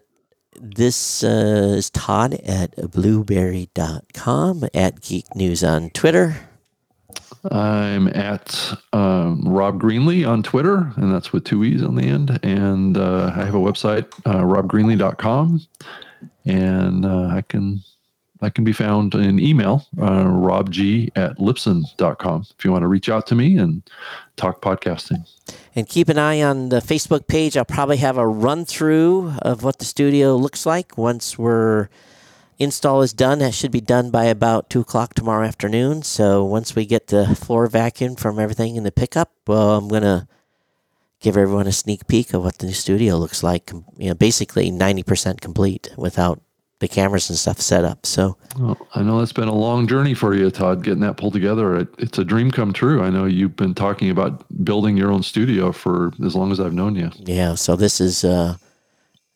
this 0.60 1.24
uh, 1.24 1.74
is 1.76 1.90
Todd 1.90 2.34
at 2.34 2.76
blubrry.com 2.90 4.64
at 4.74 5.00
Geek 5.00 5.34
News 5.34 5.64
on 5.64 5.90
Twitter. 5.90 6.36
i'm 7.50 8.06
at 8.08 8.74
um, 8.92 9.42
rob 9.48 9.80
greenlee 9.80 10.28
on 10.28 10.42
twitter 10.42 10.92
and 10.96 11.10
that's 11.10 11.32
with 11.32 11.42
two 11.42 11.64
e's 11.64 11.82
on 11.82 11.94
the 11.94 12.02
end 12.02 12.38
and 12.42 12.98
uh, 12.98 13.32
i 13.34 13.44
have 13.44 13.54
a 13.54 13.58
website 13.58 14.04
uh, 14.26 14.42
robgreenlee.com 14.42 15.58
and 16.44 17.04
uh, 17.04 17.28
i 17.32 17.42
can 17.42 17.80
I 18.42 18.48
can 18.48 18.64
be 18.64 18.72
found 18.72 19.14
in 19.14 19.38
email, 19.38 19.86
uh, 19.98 20.24
robg 20.24 21.10
at 21.14 21.36
libsyn.com 21.36 22.46
if 22.58 22.64
you 22.64 22.72
want 22.72 22.82
to 22.82 22.86
reach 22.86 23.08
out 23.08 23.26
to 23.28 23.34
me 23.34 23.58
and 23.58 23.82
talk 24.36 24.62
podcasting. 24.62 25.28
And 25.76 25.86
keep 25.86 26.08
an 26.08 26.18
eye 26.18 26.40
on 26.40 26.70
the 26.70 26.80
Facebook 26.80 27.26
page. 27.26 27.56
I'll 27.56 27.64
probably 27.64 27.98
have 27.98 28.16
a 28.16 28.26
run 28.26 28.64
through 28.64 29.34
of 29.42 29.62
what 29.62 29.78
the 29.78 29.84
studio 29.84 30.36
looks 30.36 30.64
like 30.64 30.96
once 30.96 31.38
we're 31.38 31.88
install 32.58 33.02
is 33.02 33.12
done. 33.12 33.40
That 33.40 33.54
should 33.54 33.72
be 33.72 33.80
done 33.80 34.10
by 34.10 34.24
about 34.24 34.70
two 34.70 34.80
o'clock 34.80 35.14
tomorrow 35.14 35.46
afternoon. 35.46 36.02
So 36.02 36.44
once 36.44 36.74
we 36.74 36.86
get 36.86 37.08
the 37.08 37.34
floor 37.34 37.66
vacuum 37.66 38.16
from 38.16 38.38
everything 38.38 38.76
in 38.76 38.84
the 38.84 38.92
pickup, 38.92 39.32
well, 39.46 39.76
I'm 39.76 39.88
gonna 39.88 40.28
give 41.20 41.36
everyone 41.36 41.66
a 41.66 41.72
sneak 41.72 42.06
peek 42.06 42.34
of 42.34 42.42
what 42.42 42.58
the 42.58 42.66
new 42.66 42.72
studio 42.72 43.16
looks 43.16 43.42
like. 43.42 43.70
You 43.96 44.08
know, 44.08 44.14
basically 44.14 44.70
ninety 44.70 45.02
percent 45.02 45.40
complete 45.40 45.90
without 45.96 46.40
the 46.80 46.88
cameras 46.88 47.28
and 47.28 47.38
stuff 47.38 47.60
set 47.60 47.84
up. 47.84 48.06
So 48.06 48.36
Well, 48.58 48.76
I 48.94 49.02
know 49.02 49.18
that's 49.18 49.34
been 49.34 49.48
a 49.48 49.54
long 49.54 49.86
journey 49.86 50.14
for 50.14 50.34
you, 50.34 50.50
Todd, 50.50 50.82
getting 50.82 51.00
that 51.00 51.18
pulled 51.18 51.34
together. 51.34 51.76
It, 51.76 51.88
it's 51.98 52.18
a 52.18 52.24
dream 52.24 52.50
come 52.50 52.72
true. 52.72 53.02
I 53.02 53.10
know 53.10 53.26
you've 53.26 53.54
been 53.54 53.74
talking 53.74 54.10
about 54.10 54.44
building 54.64 54.96
your 54.96 55.12
own 55.12 55.22
studio 55.22 55.72
for 55.72 56.12
as 56.24 56.34
long 56.34 56.50
as 56.50 56.58
I've 56.58 56.72
known 56.72 56.96
you. 56.96 57.10
yeah, 57.18 57.54
so 57.54 57.76
this 57.76 58.00
is 58.00 58.24
uh, 58.24 58.56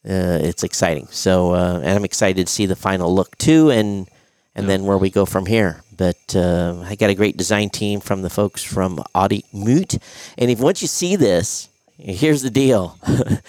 uh, 0.08 0.38
it's 0.42 0.64
exciting. 0.64 1.06
So 1.10 1.54
uh, 1.54 1.80
and 1.84 1.90
I'm 1.90 2.04
excited 2.04 2.46
to 2.46 2.52
see 2.52 2.66
the 2.66 2.76
final 2.76 3.14
look 3.14 3.36
too, 3.36 3.70
and 3.70 4.08
and 4.54 4.68
then 4.68 4.84
where 4.84 4.98
we 4.98 5.10
go 5.10 5.26
from 5.26 5.46
here. 5.46 5.82
But 5.96 6.34
uh, 6.34 6.82
I 6.86 6.96
got 6.96 7.10
a 7.10 7.14
great 7.14 7.36
design 7.36 7.68
team 7.68 8.00
from 8.00 8.22
the 8.22 8.30
folks 8.30 8.62
from 8.62 8.96
Audimute, 9.14 10.00
and 10.38 10.50
if 10.50 10.60
once 10.60 10.80
you 10.80 10.88
see 10.88 11.14
this, 11.14 11.68
here's 11.98 12.42
the 12.42 12.50
deal: 12.50 12.98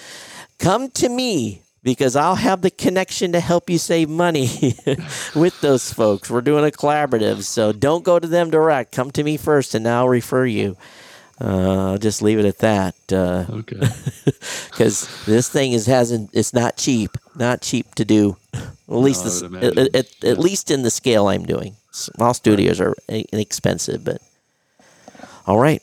come 0.60 0.90
to 0.92 1.10
me. 1.10 1.62
Because 1.84 2.16
I'll 2.16 2.34
have 2.34 2.64
the 2.64 2.72
connection 2.72 3.34
to 3.34 3.40
help 3.40 3.70
you 3.70 3.78
save 3.78 4.10
money 4.10 4.48
with 5.36 5.62
those 5.62 5.94
folks. 5.94 6.32
We're 6.32 6.42
doing 6.42 6.66
a 6.66 6.72
collaborative, 6.72 7.44
so 7.44 7.72
don't 7.72 8.04
go 8.04 8.18
to 8.18 8.28
them 8.28 8.50
direct. 8.50 8.92
Come 8.92 9.12
to 9.12 9.24
me 9.24 9.38
first, 9.38 9.76
and 9.76 9.88
I'll 9.88 10.10
refer 10.10 10.48
you. 10.48 10.78
Uh, 11.40 11.92
I'll 11.92 11.98
just 12.00 12.24
leave 12.24 12.40
it 12.40 12.46
at 12.46 12.58
that. 12.58 12.96
Uh, 13.14 13.46
Okay. 13.52 13.78
because 14.72 15.08
this 15.26 15.48
thing 15.48 15.74
is 15.74 15.86
hasn't 15.86 16.32
it's 16.34 16.54
not 16.54 16.76
cheap 16.76 17.18
not 17.36 17.62
cheap 17.62 17.94
to 17.96 18.04
do 18.06 18.36
at 18.54 18.64
least 18.88 19.44
No, 19.44 19.50
would 19.50 19.78
at, 19.78 19.96
at, 19.96 20.24
at 20.24 20.38
least 20.40 20.72
in 20.72 20.82
the 20.82 20.90
scale 20.90 21.28
i'm 21.28 21.46
doing 21.46 21.76
small 21.92 22.34
studios 22.34 22.80
are 22.82 22.96
inexpensive 23.10 24.04
but 24.04 24.22
all 25.46 25.60
right 25.60 25.82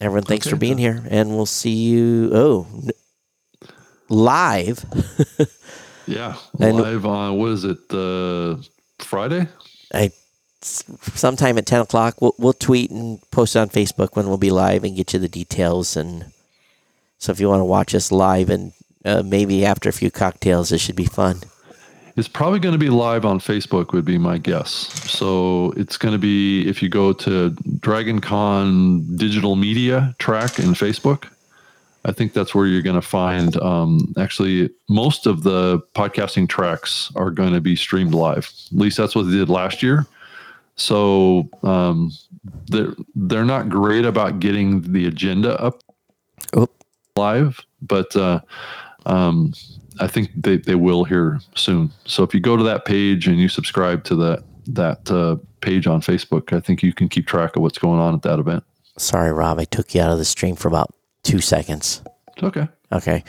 everyone 0.00 0.22
thanks 0.24 0.46
Okay, 0.46 0.50
for 0.54 0.56
being 0.58 0.78
here 0.78 1.02
and 1.10 1.30
we'll 1.30 1.46
see 1.46 1.70
you 1.74 2.30
oh 2.32 2.66
n- 2.72 2.90
live 4.08 4.84
yeah. 6.06 6.36
And- 6.60 6.76
Live 6.78 7.04
on, 7.06 7.36
what 7.36 7.50
is 7.50 7.64
it, 7.64 7.92
uh, 7.92 8.56
Friday? 9.00 9.48
I 9.92 10.10
sometime 10.60 11.56
at 11.56 11.66
10 11.66 11.82
o'clock 11.82 12.20
we'll, 12.20 12.34
we'll 12.38 12.52
tweet 12.52 12.90
and 12.90 13.20
post 13.30 13.54
it 13.54 13.60
on 13.60 13.68
facebook 13.68 14.16
when 14.16 14.26
we'll 14.26 14.38
be 14.38 14.50
live 14.50 14.82
and 14.82 14.96
get 14.96 15.12
you 15.12 15.18
the 15.20 15.28
details 15.28 15.96
and 15.96 16.32
so 17.18 17.30
if 17.30 17.38
you 17.38 17.48
want 17.48 17.60
to 17.60 17.64
watch 17.64 17.94
us 17.94 18.10
live 18.10 18.50
and 18.50 18.72
uh, 19.04 19.22
maybe 19.24 19.64
after 19.64 19.88
a 19.88 19.92
few 19.92 20.10
cocktails 20.10 20.72
it 20.72 20.78
should 20.78 20.96
be 20.96 21.04
fun 21.04 21.42
It's 22.18 22.26
probably 22.26 22.58
going 22.58 22.72
to 22.72 22.80
be 22.80 22.90
live 22.90 23.24
on 23.24 23.38
Facebook, 23.38 23.92
would 23.92 24.04
be 24.04 24.18
my 24.18 24.38
guess. 24.38 24.70
So 25.08 25.72
it's 25.76 25.96
going 25.96 26.10
to 26.10 26.18
be 26.18 26.68
if 26.68 26.82
you 26.82 26.88
go 26.88 27.12
to 27.12 27.50
Dragon 27.78 28.20
Con 28.20 29.16
digital 29.16 29.54
media 29.54 30.16
track 30.18 30.58
in 30.58 30.70
Facebook. 30.70 31.30
I 32.04 32.10
think 32.10 32.32
that's 32.32 32.56
where 32.56 32.66
you're 32.66 32.82
going 32.82 33.00
to 33.00 33.06
find. 33.06 33.56
Um, 33.58 34.12
actually, 34.18 34.68
most 34.88 35.26
of 35.28 35.44
the 35.44 35.78
podcasting 35.94 36.48
tracks 36.48 37.12
are 37.14 37.30
going 37.30 37.52
to 37.52 37.60
be 37.60 37.76
streamed 37.76 38.14
live. 38.14 38.52
At 38.72 38.78
least 38.78 38.96
that's 38.96 39.14
what 39.14 39.22
they 39.22 39.36
did 39.36 39.48
last 39.48 39.80
year. 39.80 40.04
So 40.74 41.48
um, 41.62 42.10
they're 42.66 42.94
they're 43.14 43.44
not 43.44 43.68
great 43.68 44.04
about 44.04 44.40
getting 44.40 44.92
the 44.92 45.06
agenda 45.06 45.60
up 45.60 45.84
Oop. 46.56 46.72
live, 47.14 47.60
but 47.80 48.16
uh, 48.16 48.40
um, 49.06 49.52
I 50.00 50.06
think 50.06 50.30
they, 50.36 50.56
they 50.58 50.74
will 50.74 51.04
here 51.04 51.40
soon. 51.54 51.90
So 52.04 52.22
if 52.22 52.32
you 52.34 52.40
go 52.40 52.56
to 52.56 52.62
that 52.64 52.84
page 52.84 53.26
and 53.28 53.38
you 53.38 53.48
subscribe 53.48 54.04
to 54.04 54.14
that 54.16 54.44
that 54.66 55.10
uh, 55.10 55.36
page 55.60 55.86
on 55.86 56.00
Facebook, 56.02 56.52
I 56.52 56.60
think 56.60 56.82
you 56.82 56.92
can 56.92 57.08
keep 57.08 57.26
track 57.26 57.56
of 57.56 57.62
what's 57.62 57.78
going 57.78 57.98
on 58.00 58.14
at 58.14 58.22
that 58.22 58.38
event. 58.38 58.64
Sorry, 58.98 59.32
Rob, 59.32 59.58
I 59.58 59.64
took 59.64 59.94
you 59.94 60.02
out 60.02 60.10
of 60.10 60.18
the 60.18 60.24
stream 60.26 60.56
for 60.56 60.68
about 60.68 60.94
two 61.22 61.40
seconds. 61.40 62.02
It's 62.36 62.42
okay. 62.42 62.68
Okay. 62.92 63.24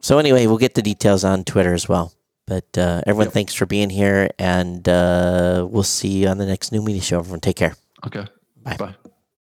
So 0.00 0.18
anyway, 0.18 0.46
we'll 0.46 0.56
get 0.58 0.74
the 0.74 0.82
details 0.82 1.24
on 1.24 1.44
Twitter 1.44 1.74
as 1.74 1.88
well. 1.88 2.12
But 2.46 2.76
uh, 2.78 3.02
everyone, 3.06 3.26
Yep. 3.26 3.34
thanks 3.34 3.54
for 3.54 3.66
being 3.66 3.90
here, 3.90 4.30
and 4.38 4.88
uh, 4.88 5.66
we'll 5.70 5.82
see 5.84 6.08
you 6.22 6.28
on 6.28 6.38
the 6.38 6.46
next 6.46 6.72
new 6.72 6.82
media 6.82 7.02
show. 7.02 7.18
Everyone, 7.18 7.40
take 7.40 7.56
care. 7.56 7.76
Okay. 8.06 8.24
Bye. 8.64 8.76
Bye. 8.76 8.94